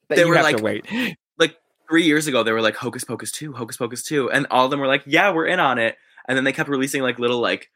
That 0.09 0.17
they 0.17 0.25
were 0.25 0.37
like, 0.37 0.61
wait. 0.61 0.87
Like 1.39 1.57
three 1.89 2.05
years 2.05 2.27
ago, 2.27 2.43
they 2.43 2.53
were 2.53 2.61
like 2.61 2.77
Hocus 2.77 3.05
Pocus 3.05 3.33
2, 3.33 3.55
Hocus 3.55 3.79
Pocus 3.79 4.03
2. 4.05 4.31
And 4.31 4.47
all 4.51 4.67
of 4.67 4.71
them 4.71 4.79
were 4.79 4.87
like, 4.87 5.03
yeah, 5.07 5.33
we're 5.33 5.47
in 5.47 5.59
on 5.59 5.79
it. 5.79 5.97
And 6.29 6.37
then 6.37 6.45
they 6.45 6.53
kept 6.53 6.69
releasing 6.69 7.01
like 7.03 7.19
little 7.19 7.41
like 7.41 7.71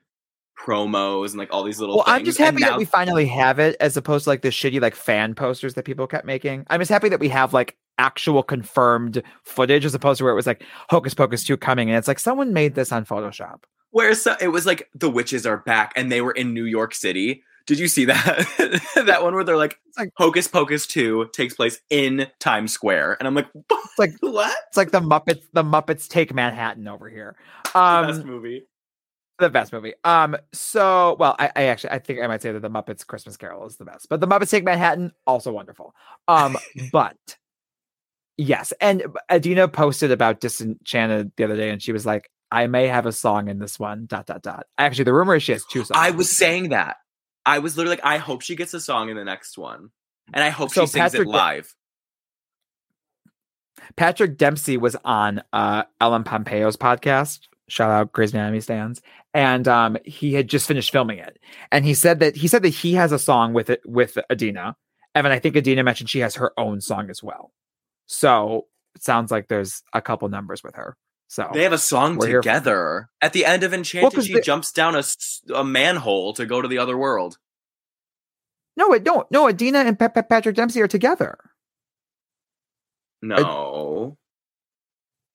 promos 0.59 1.31
and 1.31 1.39
like 1.39 1.53
all 1.53 1.65
these 1.65 1.81
little 1.81 1.97
well 1.97 2.05
things. 2.05 2.17
i'm 2.17 2.25
just 2.25 2.39
happy 2.39 2.61
now- 2.61 2.71
that 2.71 2.79
we 2.79 2.85
finally 2.85 3.27
have 3.27 3.59
it 3.59 3.77
as 3.81 3.97
opposed 3.97 4.25
to 4.25 4.31
like 4.31 4.43
the 4.43 4.51
shitty 4.51 4.81
like 4.81 4.95
fan 4.95 5.35
posters 5.35 5.75
that 5.75 5.85
people 5.85 6.07
kept 6.07 6.25
making 6.25 6.65
i'm 6.71 6.81
just 6.81 6.91
happy 6.91 7.09
that 7.09 7.19
we 7.19 7.29
have 7.29 7.53
like 7.53 7.77
actual 7.99 8.41
confirmed 8.43 9.21
footage 9.43 9.85
as 9.85 9.95
opposed 9.95 10.19
to 10.19 10.25
where 10.25 10.33
it 10.33 10.37
was 10.37 10.47
like 10.47 10.63
hocus 10.91 11.13
pocus 11.13 11.43
2 11.45 11.57
coming 11.57 11.91
and 11.91 11.99
it's 11.99 12.07
like 12.09 12.21
someone 12.21 12.53
made 12.53 12.77
this 12.77 12.93
on 12.93 13.05
photoshop 13.05 13.63
where 13.95 14.15
so, 14.15 14.37
it 14.41 14.49
was 14.49 14.67
like 14.67 14.89
the 14.95 15.11
witches 15.11 15.47
are 15.47 15.59
back 15.59 15.93
and 15.97 16.11
they 16.11 16.21
were 16.21 16.33
in 16.33 16.53
new 16.53 16.65
york 16.65 16.95
city 16.95 17.43
did 17.67 17.79
you 17.79 17.89
see 17.89 18.05
that 18.05 18.83
that 19.07 19.23
one 19.23 19.35
where 19.35 19.43
they're 19.43 19.57
like, 19.57 19.79
like 19.97 20.11
Hocus 20.19 20.47
Pocus 20.47 20.87
2 20.87 21.31
takes 21.33 21.55
place 21.55 21.81
in 21.89 22.27
Times 22.39 22.73
Square? 22.73 23.17
And 23.19 23.27
I'm 23.27 23.35
like, 23.35 23.47
it's 23.55 23.99
like 23.99 24.13
what? 24.21 24.55
It's 24.69 24.77
like 24.77 24.91
the 24.91 25.01
Muppets, 25.01 25.45
the 25.55 25.63
Muppets 25.63 26.07
take 26.07 26.35
Manhattan 26.35 26.87
over 26.87 27.09
here. 27.09 27.37
Um, 27.75 28.07
best 28.09 28.25
movie 28.27 28.67
the 29.39 29.51
best 29.51 29.73
movie. 29.73 29.95
Um, 30.05 30.37
so 30.53 31.17
well, 31.19 31.35
I, 31.39 31.51
I, 31.57 31.63
actually 31.65 31.91
I 31.91 31.99
think 31.99 32.21
I 32.21 32.27
might 32.27 32.43
say 32.43 32.53
that 32.53 32.61
the 32.61 32.71
Muppets 32.71 33.07
Christmas 33.07 33.37
Carol 33.37 33.67
is 33.67 33.77
the 33.77 33.85
best, 33.85 34.09
but 34.09 34.21
the 34.21 34.27
Muppets 34.27 34.51
Take 34.51 34.65
Manhattan 34.65 35.13
also 35.27 35.53
wonderful. 35.53 35.95
Um, 36.29 36.57
but 36.93 37.17
yes, 38.37 38.73
and 38.81 39.05
Idina 39.33 39.69
posted 39.69 40.11
about 40.11 40.41
Disenchanted 40.41 41.33
the 41.37 41.45
other 41.45 41.57
day, 41.57 41.71
and 41.71 41.83
she 41.83 41.93
was 41.93 42.07
like, 42.07 42.31
"I 42.55 42.67
may 42.67 42.87
have 42.87 43.07
a 43.07 43.13
song 43.13 43.49
in 43.49 43.59
this 43.59 43.79
one." 43.79 44.07
Dot 44.07 44.27
dot 44.27 44.43
dot. 44.43 44.67
Actually, 44.79 45.05
the 45.05 45.15
rumor 45.15 45.37
is 45.37 45.43
she 45.43 45.53
has 45.53 45.65
two 45.65 45.85
songs. 45.85 45.91
I 45.95 46.11
was 46.11 46.31
saying 46.31 46.71
that. 46.71 46.97
I 47.47 47.59
was 47.59 47.77
literally 47.77 47.97
like, 47.97 48.05
I 48.05 48.17
hope 48.17 48.41
she 48.41 48.57
gets 48.57 48.73
a 48.73 48.81
song 48.81 49.11
in 49.11 49.17
the 49.17 49.25
next 49.25 49.59
one, 49.59 49.91
and 50.33 50.43
I 50.43 50.49
hope 50.49 50.71
so 50.71 50.83
she 50.83 50.87
sings 50.87 51.13
Patrick 51.13 51.29
it 51.29 51.31
live. 51.31 51.75
Patrick 53.97 54.39
Dempsey 54.39 54.79
was 54.79 54.97
on 55.05 55.43
uh, 55.53 55.83
Ellen 56.01 56.25
Pompeo's 56.25 56.77
podcast 56.77 57.41
shout 57.69 57.91
out 57.91 58.13
Grey's 58.13 58.33
Anatomy 58.33 58.61
stands, 58.61 59.01
and 59.33 59.67
um, 59.67 59.97
he 60.05 60.35
had 60.35 60.49
just 60.49 60.69
finished 60.69 60.93
filming 60.93 61.19
it, 61.19 61.39
and 61.73 61.85
he 61.85 61.95
said 61.95 62.21
that 62.21 62.37
he 62.37 62.49
said 62.49 62.63
that 62.63 62.69
he 62.69 62.95
has 62.95 63.13
a 63.13 63.19
song 63.19 63.53
with 63.53 63.71
it 63.71 63.81
with 63.87 64.19
Idina, 64.31 64.77
Evan, 65.15 65.33
I 65.33 65.39
think 65.39 65.57
Idina 65.57 65.83
mentioned 65.83 66.11
she 66.11 66.21
has 66.21 66.35
her 66.37 66.53
own 66.59 66.81
song 66.81 67.09
as 67.09 67.23
well. 67.23 67.53
So 68.07 68.67
it 68.95 69.03
sounds 69.03 69.31
like 69.31 69.49
there's 69.49 69.83
a 69.93 70.03
couple 70.03 70.29
numbers 70.29 70.63
with 70.63 70.75
her. 70.75 70.97
So 71.35 71.51
they 71.53 71.65
have 71.65 71.73
a 71.73 71.79
song 71.79 72.21
together. 72.21 73.09
At 73.21 73.33
the 73.33 73.45
end 73.45 73.65
of 73.65 73.75
Enchanted, 73.75 74.17
well, 74.17 74.25
she 74.25 74.35
they... 74.35 74.41
jumps 74.41 74.71
down 74.71 74.95
a, 74.95 75.03
a 75.53 75.65
manhole 75.65 76.33
to 76.35 76.47
go 76.47 76.63
to 76.63 76.69
the 76.69 76.79
other 76.79 76.97
world. 76.97 77.39
No, 78.77 78.93
it 78.93 79.03
don't. 79.03 79.29
No, 79.33 79.49
Idina 79.49 79.81
and 79.81 79.99
Patrick 79.99 80.55
Dempsey 80.55 80.81
are 80.81 80.87
together. 80.87 81.37
No. 83.21 84.17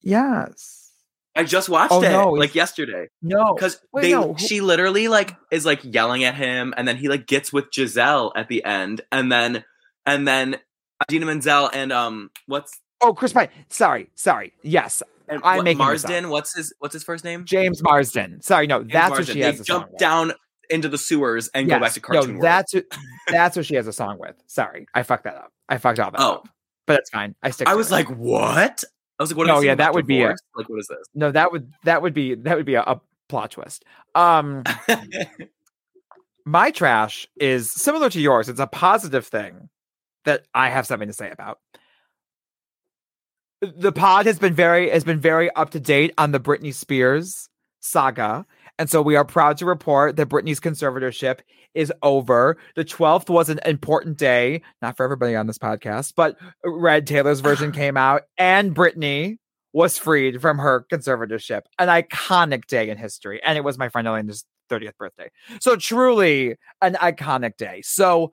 yes. 0.02 0.94
I 1.36 1.44
just 1.44 1.68
watched 1.68 1.92
oh, 1.92 2.02
it 2.02 2.10
no, 2.10 2.30
like 2.30 2.56
yesterday. 2.56 3.10
No, 3.22 3.54
because 3.54 3.82
they 3.94 4.14
no. 4.14 4.38
she 4.38 4.62
literally 4.62 5.10
like 5.10 5.36
is 5.52 5.66
like 5.66 5.82
yelling 5.84 6.24
at 6.24 6.36
him, 6.36 6.74
and 6.78 6.88
then 6.88 6.96
he 6.96 7.10
like 7.10 7.28
gets 7.28 7.52
with 7.52 7.66
Giselle 7.74 8.32
at 8.38 8.48
the 8.48 8.64
end, 8.64 9.02
and 9.12 9.30
then 9.30 9.66
and 10.06 10.26
then 10.26 10.60
Idina 11.04 11.26
Menzel 11.26 11.70
and 11.74 11.92
um 11.92 12.32
what's 12.46 12.80
oh 13.02 13.14
Chris 13.14 13.34
Pine. 13.34 13.50
Sorry, 13.68 14.10
sorry. 14.16 14.54
Yes, 14.64 15.04
and 15.30 15.42
I'm 15.44 15.64
making 15.64 15.78
Marsden. 15.78 16.30
What's 16.30 16.56
his 16.56 16.74
What's 16.80 16.94
his 16.94 17.04
first 17.04 17.24
name? 17.24 17.46
James 17.46 17.82
Marsden. 17.82 18.42
Sorry, 18.42 18.68
no, 18.68 18.80
James 18.80 18.94
that's 18.94 19.10
Marsden. 19.10 19.26
what 19.26 19.34
she 19.34 19.42
has. 19.42 19.58
They 19.60 19.64
jump 19.64 19.98
down 19.98 20.34
into 20.70 20.90
the 20.90 20.98
sewers 20.98 21.50
and 21.54 21.68
yes, 21.68 21.78
go 21.78 21.82
back 21.82 21.94
to 21.94 22.00
cartoon. 22.00 22.36
No, 22.36 22.42
that's 22.42 22.74
what, 22.74 22.86
that's 23.28 23.56
what 23.56 23.66
she 23.66 23.76
has 23.76 23.88
a 23.88 23.94
song 23.94 24.18
with. 24.20 24.36
Sorry, 24.48 24.86
I 24.94 25.04
fucked 25.04 25.24
that 25.24 25.36
up. 25.36 25.52
I 25.68 25.78
fucked 25.78 26.00
all 26.00 26.12
that 26.12 26.20
oh. 26.20 26.34
up. 26.34 26.50
But 26.86 26.94
that's 26.94 27.10
fine. 27.10 27.36
I 27.44 27.52
stick. 27.52 27.68
I 27.68 27.76
was 27.76 27.90
it. 27.90 27.94
like, 27.94 28.08
what? 28.08 28.84
I 29.20 29.24
was 29.24 29.32
like, 29.32 29.38
what? 29.38 29.48
No, 29.48 29.60
yeah, 29.62 29.76
that 29.76 29.94
would 29.94 30.08
divorce? 30.08 30.42
be 30.42 30.56
a, 30.56 30.60
like, 30.60 30.70
what 30.70 30.80
is 30.80 30.88
this? 30.88 31.06
No, 31.14 31.32
that 31.32 31.52
would 31.52 31.72
that 31.84 32.02
would 32.02 32.14
be 32.14 32.36
that 32.36 32.58
would 32.58 32.66
be 32.66 32.76
a, 32.76 32.82
a 32.82 33.02
plot 33.28 33.52
twist. 33.52 33.86
Um, 34.16 34.64
my 36.46 36.72
trash 36.72 37.28
is 37.40 37.72
similar 37.72 38.10
to 38.10 38.20
yours. 38.20 38.50
It's 38.50 38.60
a 38.60 38.68
positive 38.68 39.28
thing 39.28 39.70
that 40.26 40.46
I 40.54 40.70
have 40.70 40.88
something 40.88 41.08
to 41.08 41.14
say 41.14 41.30
about. 41.30 41.60
The 43.62 43.92
pod 43.92 44.26
has 44.26 44.40
been 44.40 44.54
very 44.54 44.90
has 44.90 45.04
been 45.04 45.20
very 45.20 45.54
up 45.56 45.72
to 45.72 45.80
date 45.80 46.14
on 46.18 46.32
the 46.32 46.40
Britney 46.40 46.74
Spears 46.74 47.50
saga, 47.82 48.46
and 48.78 48.90
so 48.90 49.02
we 49.02 49.18
are 49.18 49.26
proud 49.26 49.58
to 49.58 49.66
report 49.66 50.16
that 50.16 50.30
Britney's 50.30 50.62
conservatorship 50.62 51.40
is 51.74 51.92
over. 52.02 52.58
The 52.76 52.86
12th 52.86 53.30
was 53.30 53.50
an 53.50 53.60
important 53.66 54.18
day, 54.18 54.62
not 54.82 54.98
for 54.98 55.04
everybody 55.04 55.36
on 55.36 55.48
this 55.48 55.58
podcast, 55.58 56.14
but 56.16 56.38
Red 56.64 57.06
Taylor's 57.06 57.42
version 57.42 57.72
came 57.74 57.98
out 57.98 58.24
and 58.38 58.74
Britney 58.74 59.38
was 59.74 59.98
freed 59.98 60.42
from 60.42 60.58
her 60.58 60.86
conservatorship. 60.92 61.62
An 61.78 61.90
iconic 61.90 62.66
day 62.66 62.90
in 62.90 62.98
history. 62.98 63.42
And 63.44 63.58
it 63.58 63.64
was 63.64 63.78
my 63.78 63.90
friend 63.90 64.08
Elena's 64.08 64.46
30th 64.70 64.98
birthday. 64.98 65.30
So 65.60 65.76
truly 65.76 66.56
an 66.82 66.96
iconic 66.96 67.58
day. 67.58 67.82
So 67.84 68.32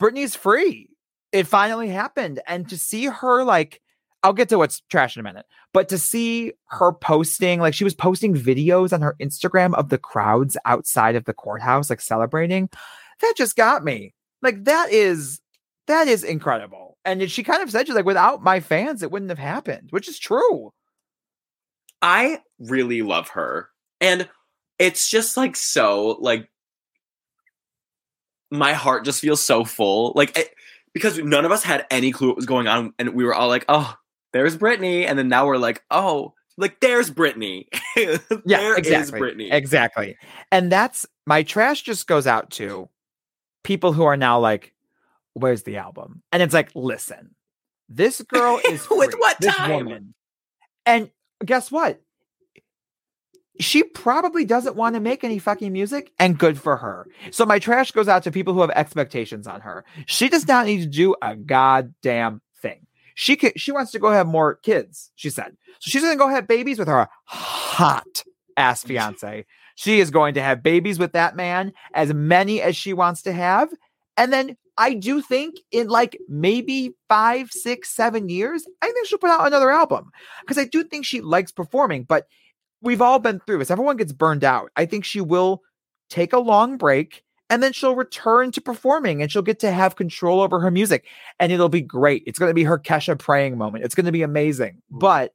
Britney's 0.00 0.34
free. 0.34 0.88
It 1.32 1.46
finally 1.46 1.88
happened. 1.88 2.40
And 2.46 2.68
to 2.70 2.78
see 2.78 3.06
her 3.06 3.44
like 3.44 3.80
I'll 4.22 4.32
get 4.32 4.48
to 4.50 4.58
what's 4.58 4.80
trash 4.90 5.16
in 5.16 5.20
a 5.20 5.22
minute, 5.22 5.46
but 5.72 5.88
to 5.88 5.98
see 5.98 6.52
her 6.66 6.92
posting, 6.92 7.60
like 7.60 7.74
she 7.74 7.84
was 7.84 7.94
posting 7.94 8.34
videos 8.34 8.92
on 8.92 9.00
her 9.00 9.16
Instagram 9.20 9.74
of 9.74 9.88
the 9.88 9.98
crowds 9.98 10.56
outside 10.64 11.16
of 11.16 11.24
the 11.24 11.32
courthouse, 11.32 11.88
like 11.88 12.00
celebrating, 12.00 12.68
that 13.20 13.34
just 13.36 13.56
got 13.56 13.82
me. 13.82 14.14
Like 14.42 14.64
that 14.64 14.92
is 14.92 15.40
that 15.86 16.06
is 16.06 16.22
incredible. 16.22 16.98
And 17.04 17.30
she 17.30 17.42
kind 17.42 17.62
of 17.62 17.70
said, 17.70 17.86
she's 17.86 17.96
like, 17.96 18.04
without 18.04 18.42
my 18.42 18.60
fans, 18.60 19.02
it 19.02 19.10
wouldn't 19.10 19.30
have 19.30 19.38
happened, 19.38 19.88
which 19.90 20.08
is 20.08 20.18
true. 20.18 20.72
I 22.02 22.40
really 22.58 23.02
love 23.02 23.30
her. 23.30 23.70
And 24.00 24.28
it's 24.78 25.08
just 25.08 25.36
like 25.36 25.56
so, 25.56 26.16
like, 26.20 26.48
my 28.50 28.72
heart 28.72 29.04
just 29.04 29.20
feels 29.20 29.42
so 29.42 29.64
full. 29.64 30.12
Like, 30.14 30.36
it, 30.38 30.50
because 30.92 31.18
none 31.18 31.44
of 31.44 31.52
us 31.52 31.62
had 31.62 31.86
any 31.90 32.12
clue 32.12 32.28
what 32.28 32.36
was 32.36 32.46
going 32.46 32.68
on. 32.68 32.92
And 32.98 33.14
we 33.14 33.24
were 33.24 33.34
all 33.34 33.48
like, 33.48 33.64
oh, 33.68 33.94
there's 34.32 34.56
Britney, 34.56 35.06
and 35.06 35.18
then 35.18 35.28
now 35.28 35.46
we're 35.46 35.58
like, 35.58 35.82
oh, 35.90 36.34
like 36.56 36.80
there's 36.80 37.10
Britney. 37.10 37.66
yeah, 38.46 38.76
exactly. 38.76 39.20
Britney. 39.20 39.52
Exactly. 39.52 40.16
And 40.52 40.70
that's 40.70 41.06
my 41.26 41.42
trash 41.42 41.82
just 41.82 42.06
goes 42.06 42.26
out 42.26 42.50
to 42.52 42.88
people 43.62 43.92
who 43.92 44.04
are 44.04 44.16
now 44.16 44.38
like, 44.38 44.74
where's 45.34 45.62
the 45.62 45.78
album? 45.78 46.22
And 46.32 46.42
it's 46.42 46.54
like, 46.54 46.70
listen, 46.74 47.34
this 47.88 48.20
girl 48.22 48.60
is 48.68 48.86
with 48.90 49.14
what 49.14 49.40
time? 49.42 49.70
woman. 49.70 50.14
And 50.86 51.10
guess 51.44 51.70
what? 51.70 52.00
She 53.58 53.82
probably 53.82 54.46
doesn't 54.46 54.76
want 54.76 54.94
to 54.94 55.00
make 55.00 55.22
any 55.22 55.38
fucking 55.38 55.70
music, 55.70 56.12
and 56.18 56.38
good 56.38 56.58
for 56.58 56.78
her. 56.78 57.06
So 57.30 57.44
my 57.44 57.58
trash 57.58 57.90
goes 57.90 58.08
out 58.08 58.22
to 58.22 58.30
people 58.30 58.54
who 58.54 58.62
have 58.62 58.70
expectations 58.70 59.46
on 59.46 59.60
her. 59.60 59.84
She 60.06 60.30
does 60.30 60.48
not 60.48 60.64
need 60.64 60.80
to 60.80 60.86
do 60.86 61.14
a 61.20 61.36
goddamn 61.36 62.40
she 63.20 63.36
can, 63.36 63.52
she 63.54 63.70
wants 63.70 63.92
to 63.92 63.98
go 63.98 64.10
have 64.10 64.26
more 64.26 64.54
kids, 64.54 65.12
she 65.14 65.28
said. 65.28 65.54
So 65.80 65.90
she's 65.90 66.00
going 66.00 66.14
to 66.14 66.18
go 66.18 66.28
have 66.28 66.48
babies 66.48 66.78
with 66.78 66.88
her 66.88 67.06
hot 67.26 68.24
ass 68.56 68.82
fiance. 68.82 69.44
She 69.74 70.00
is 70.00 70.10
going 70.10 70.32
to 70.34 70.42
have 70.42 70.62
babies 70.62 70.98
with 70.98 71.12
that 71.12 71.36
man, 71.36 71.74
as 71.92 72.14
many 72.14 72.62
as 72.62 72.76
she 72.76 72.94
wants 72.94 73.20
to 73.22 73.34
have. 73.34 73.68
And 74.16 74.32
then 74.32 74.56
I 74.78 74.94
do 74.94 75.20
think 75.20 75.56
in 75.70 75.88
like 75.88 76.18
maybe 76.30 76.94
five, 77.10 77.50
six, 77.50 77.90
seven 77.90 78.30
years, 78.30 78.66
I 78.80 78.90
think 78.90 79.06
she'll 79.06 79.18
put 79.18 79.28
out 79.28 79.46
another 79.46 79.70
album 79.70 80.10
because 80.40 80.56
I 80.56 80.64
do 80.64 80.82
think 80.82 81.04
she 81.04 81.20
likes 81.20 81.52
performing. 81.52 82.04
But 82.04 82.26
we've 82.80 83.02
all 83.02 83.18
been 83.18 83.40
through 83.40 83.58
this. 83.58 83.70
Everyone 83.70 83.98
gets 83.98 84.14
burned 84.14 84.44
out. 84.44 84.70
I 84.76 84.86
think 84.86 85.04
she 85.04 85.20
will 85.20 85.60
take 86.08 86.32
a 86.32 86.38
long 86.38 86.78
break 86.78 87.22
and 87.50 87.62
then 87.62 87.72
she'll 87.72 87.96
return 87.96 88.52
to 88.52 88.60
performing 88.60 89.20
and 89.20 89.30
she'll 89.30 89.42
get 89.42 89.58
to 89.58 89.72
have 89.72 89.96
control 89.96 90.40
over 90.40 90.60
her 90.60 90.70
music 90.70 91.04
and 91.40 91.50
it'll 91.50 91.68
be 91.68 91.82
great. 91.82 92.22
It's 92.26 92.38
going 92.38 92.48
to 92.48 92.54
be 92.54 92.62
her 92.62 92.78
Kesha 92.78 93.18
praying 93.18 93.58
moment. 93.58 93.84
It's 93.84 93.94
going 93.94 94.06
to 94.06 94.12
be 94.12 94.22
amazing. 94.22 94.80
Mm. 94.92 95.00
But 95.00 95.34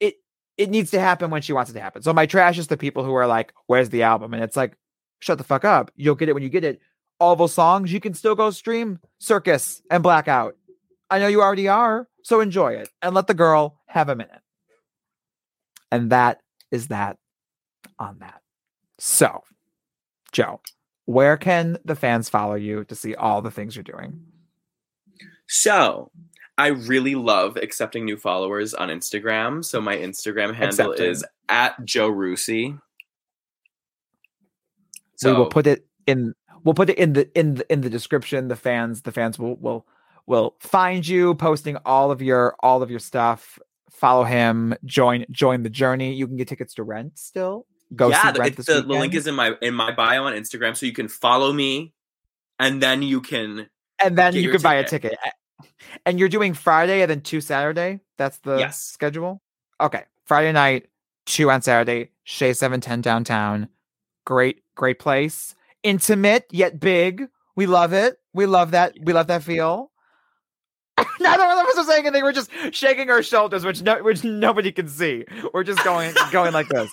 it 0.00 0.14
it 0.56 0.70
needs 0.70 0.92
to 0.92 1.00
happen 1.00 1.30
when 1.30 1.42
she 1.42 1.52
wants 1.52 1.70
it 1.70 1.74
to 1.74 1.80
happen. 1.80 2.02
So 2.02 2.12
my 2.12 2.26
trash 2.26 2.58
is 2.58 2.68
the 2.68 2.76
people 2.76 3.04
who 3.04 3.14
are 3.14 3.26
like, 3.26 3.52
"Where's 3.66 3.90
the 3.90 4.04
album?" 4.04 4.32
and 4.32 4.42
it's 4.42 4.56
like, 4.56 4.76
"Shut 5.18 5.36
the 5.36 5.44
fuck 5.44 5.64
up. 5.64 5.90
You'll 5.96 6.14
get 6.14 6.28
it 6.28 6.32
when 6.32 6.44
you 6.44 6.48
get 6.48 6.64
it." 6.64 6.80
All 7.18 7.36
those 7.36 7.52
songs 7.52 7.92
you 7.92 8.00
can 8.00 8.14
still 8.14 8.34
go 8.36 8.50
stream 8.50 9.00
Circus 9.18 9.82
and 9.90 10.02
Blackout. 10.02 10.56
I 11.10 11.18
know 11.18 11.26
you 11.28 11.42
already 11.42 11.68
are. 11.68 12.08
So 12.22 12.40
enjoy 12.40 12.72
it 12.74 12.88
and 13.02 13.14
let 13.14 13.26
the 13.26 13.34
girl 13.34 13.80
have 13.86 14.08
a 14.08 14.16
minute. 14.16 14.40
And 15.90 16.10
that 16.10 16.40
is 16.70 16.88
that 16.88 17.18
on 17.98 18.18
that. 18.20 18.40
So, 18.98 19.42
Joe, 20.32 20.60
where 21.06 21.36
can 21.36 21.78
the 21.84 21.94
fans 21.94 22.28
follow 22.28 22.54
you 22.54 22.84
to 22.84 22.94
see 22.94 23.14
all 23.14 23.42
the 23.42 23.50
things 23.50 23.76
you're 23.76 23.82
doing? 23.82 24.20
So, 25.46 26.10
I 26.56 26.68
really 26.68 27.14
love 27.14 27.56
accepting 27.56 28.04
new 28.04 28.16
followers 28.16 28.74
on 28.74 28.88
Instagram. 28.88 29.64
So 29.64 29.80
my 29.80 29.96
Instagram 29.96 30.54
handle 30.54 30.92
Accepting. 30.92 31.10
is 31.10 31.24
at 31.48 31.84
Joe 31.84 32.10
Rusi. 32.10 32.78
So 35.16 35.32
we 35.32 35.38
will 35.38 35.46
put 35.46 35.66
it 35.66 35.86
in 36.06 36.34
we'll 36.62 36.74
put 36.74 36.90
it 36.90 36.98
in 36.98 37.14
the 37.14 37.38
in 37.38 37.54
the 37.54 37.72
in 37.72 37.80
the 37.80 37.90
description. 37.90 38.48
The 38.48 38.56
fans, 38.56 39.02
the 39.02 39.12
fans 39.12 39.38
will 39.38 39.56
will 39.56 39.86
will 40.26 40.56
find 40.60 41.06
you 41.06 41.34
posting 41.34 41.76
all 41.84 42.10
of 42.10 42.22
your 42.22 42.56
all 42.60 42.82
of 42.82 42.90
your 42.90 43.00
stuff. 43.00 43.58
Follow 43.90 44.24
him, 44.24 44.74
join 44.84 45.24
join 45.30 45.62
the 45.62 45.70
journey. 45.70 46.14
You 46.14 46.26
can 46.26 46.36
get 46.36 46.48
tickets 46.48 46.74
to 46.74 46.82
rent 46.82 47.18
still. 47.18 47.66
Go 47.94 48.08
yeah, 48.08 48.32
the, 48.32 48.50
the, 48.50 48.82
the 48.82 48.82
link 48.82 49.14
is 49.14 49.26
in 49.26 49.34
my 49.34 49.54
in 49.60 49.74
my 49.74 49.92
bio 49.92 50.24
on 50.24 50.32
Instagram, 50.32 50.76
so 50.76 50.86
you 50.86 50.92
can 50.92 51.08
follow 51.08 51.52
me, 51.52 51.92
and 52.58 52.82
then 52.82 53.02
you 53.02 53.20
can 53.20 53.68
and 54.02 54.16
then 54.16 54.34
you 54.34 54.50
can 54.50 54.62
buy 54.62 54.74
a 54.74 54.84
ticket. 54.84 55.16
And 56.06 56.18
you're 56.18 56.28
doing 56.28 56.54
Friday 56.54 57.02
and 57.02 57.10
then 57.10 57.20
two 57.20 57.40
Saturday. 57.40 58.00
That's 58.16 58.38
the 58.38 58.56
yes. 58.56 58.80
schedule. 58.80 59.42
Okay, 59.80 60.04
Friday 60.24 60.52
night, 60.52 60.88
two 61.26 61.50
on 61.50 61.62
Saturday. 61.62 62.10
Shea 62.24 62.52
Seven 62.52 62.80
Ten 62.80 63.00
downtown. 63.00 63.68
Great, 64.24 64.62
great 64.74 64.98
place. 64.98 65.54
Intimate 65.82 66.46
yet 66.50 66.80
big. 66.80 67.28
We 67.56 67.66
love 67.66 67.92
it. 67.92 68.18
We 68.32 68.46
love 68.46 68.72
that. 68.72 68.94
We 69.02 69.12
love 69.12 69.26
that 69.28 69.42
feel. 69.42 69.90
Neither 71.20 71.42
of 71.44 71.66
us 71.66 71.78
are 71.78 71.84
saying 71.84 72.06
anything. 72.06 72.22
We're 72.22 72.32
just 72.32 72.50
shaking 72.72 73.10
our 73.10 73.22
shoulders, 73.22 73.64
which 73.64 73.82
no, 73.82 74.02
which 74.02 74.24
nobody 74.24 74.72
can 74.72 74.88
see. 74.88 75.24
We're 75.52 75.64
just 75.64 75.82
going 75.84 76.14
going 76.32 76.52
like 76.52 76.68
this. 76.68 76.90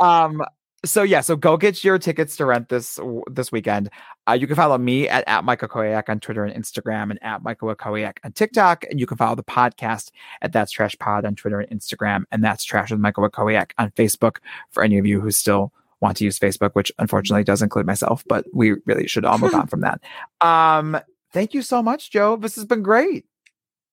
Um, 0.00 0.42
so 0.84 1.02
yeah, 1.02 1.22
so 1.22 1.34
go 1.34 1.56
get 1.56 1.82
your 1.82 1.98
tickets 1.98 2.36
to 2.36 2.46
rent 2.46 2.68
this 2.68 3.00
this 3.30 3.50
weekend. 3.50 3.90
Uh, 4.28 4.32
you 4.32 4.46
can 4.46 4.54
follow 4.54 4.78
me 4.78 5.08
at, 5.08 5.24
at 5.26 5.44
Michael 5.44 5.68
Koyak 5.68 6.08
on 6.08 6.20
Twitter 6.20 6.44
and 6.44 6.54
Instagram 6.54 7.10
and 7.10 7.18
at 7.22 7.42
Michael 7.42 7.74
Koyak 7.74 8.18
on 8.24 8.32
TikTok. 8.32 8.84
And 8.88 9.00
you 9.00 9.06
can 9.06 9.16
follow 9.16 9.34
the 9.34 9.42
podcast 9.42 10.10
at 10.40 10.52
That's 10.52 10.70
Trash 10.70 10.96
Pod 10.98 11.24
on 11.24 11.34
Twitter 11.34 11.60
and 11.60 11.80
Instagram. 11.80 12.24
And 12.30 12.44
That's 12.44 12.62
Trash 12.62 12.90
with 12.90 13.00
Michael 13.00 13.28
Koyak 13.28 13.72
on 13.78 13.90
Facebook 13.92 14.36
for 14.70 14.84
any 14.84 14.98
of 14.98 15.06
you 15.06 15.20
who 15.20 15.30
still 15.30 15.72
want 16.00 16.16
to 16.18 16.24
use 16.24 16.38
Facebook, 16.38 16.70
which 16.74 16.92
unfortunately 16.98 17.44
does 17.44 17.62
include 17.62 17.86
myself, 17.86 18.22
but 18.28 18.44
we 18.52 18.74
really 18.86 19.08
should 19.08 19.24
all 19.24 19.38
move 19.38 19.54
on 19.56 19.66
from 19.66 19.80
that. 19.80 20.00
Um, 20.40 20.98
thank 21.32 21.54
you 21.54 21.62
so 21.62 21.82
much, 21.82 22.10
Joe. 22.10 22.36
This 22.36 22.54
has 22.54 22.64
been 22.64 22.82
great. 22.82 23.26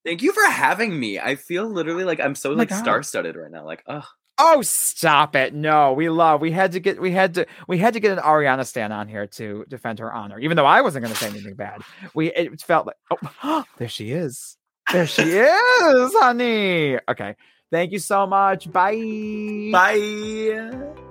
Thank 0.05 0.21
you 0.21 0.31
for 0.31 0.45
having 0.49 0.97
me. 0.97 1.19
I 1.19 1.35
feel 1.35 1.67
literally 1.67 2.03
like 2.03 2.19
I'm 2.19 2.35
so 2.35 2.51
oh 2.51 2.53
like 2.53 2.71
star 2.71 3.01
studded 3.03 3.35
right 3.35 3.51
now. 3.51 3.65
Like, 3.65 3.83
oh. 3.87 4.03
Oh, 4.37 4.61
stop 4.61 5.33
it! 5.37 5.53
No, 5.53 5.93
we 5.93 6.09
love. 6.09 6.41
We 6.41 6.51
had 6.51 6.73
to 6.73 6.81
get. 6.81 7.01
We 7.01 7.11
had 7.11 7.35
to. 7.35 7.47
We 7.69 7.77
had 7.77 7.93
to 7.93 8.01
get 8.01 8.17
an 8.17 8.21
Ariana 8.21 8.67
Stan 8.67 8.91
on 8.91 9.07
here 9.07 9.27
to 9.27 9.63
defend 9.69 9.99
her 9.99 10.13
honor, 10.13 10.37
even 10.39 10.57
though 10.57 10.65
I 10.65 10.81
wasn't 10.81 11.05
going 11.05 11.13
to 11.13 11.19
say 11.19 11.29
anything 11.29 11.55
bad. 11.55 11.81
We. 12.13 12.33
It 12.33 12.61
felt 12.61 12.85
like. 12.85 12.97
Oh, 13.43 13.63
there 13.77 13.87
she 13.87 14.11
is. 14.11 14.57
There 14.91 15.07
she 15.07 15.21
is, 15.23 16.13
honey. 16.15 16.99
Okay. 17.09 17.35
Thank 17.71 17.93
you 17.93 17.99
so 17.99 18.27
much. 18.27 18.69
Bye. 18.69 19.69
Bye. 19.71 21.04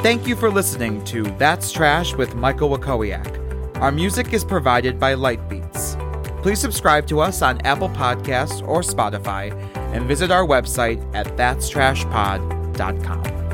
Thank 0.00 0.28
you 0.28 0.36
for 0.36 0.48
listening 0.48 1.02
to 1.06 1.24
That's 1.38 1.72
Trash 1.72 2.14
with 2.14 2.36
Michael 2.36 2.70
Wakowiak. 2.70 3.76
Our 3.78 3.90
music 3.90 4.32
is 4.32 4.44
provided 4.44 5.00
by 5.00 5.16
Lightbeats. 5.16 6.00
Please 6.40 6.60
subscribe 6.60 7.08
to 7.08 7.18
us 7.18 7.42
on 7.42 7.60
Apple 7.62 7.88
Podcasts 7.88 8.64
or 8.66 8.82
Spotify 8.82 9.50
and 9.92 10.06
visit 10.06 10.30
our 10.30 10.46
website 10.46 11.02
at 11.16 11.26
thatstrashpod.com. 11.36 13.47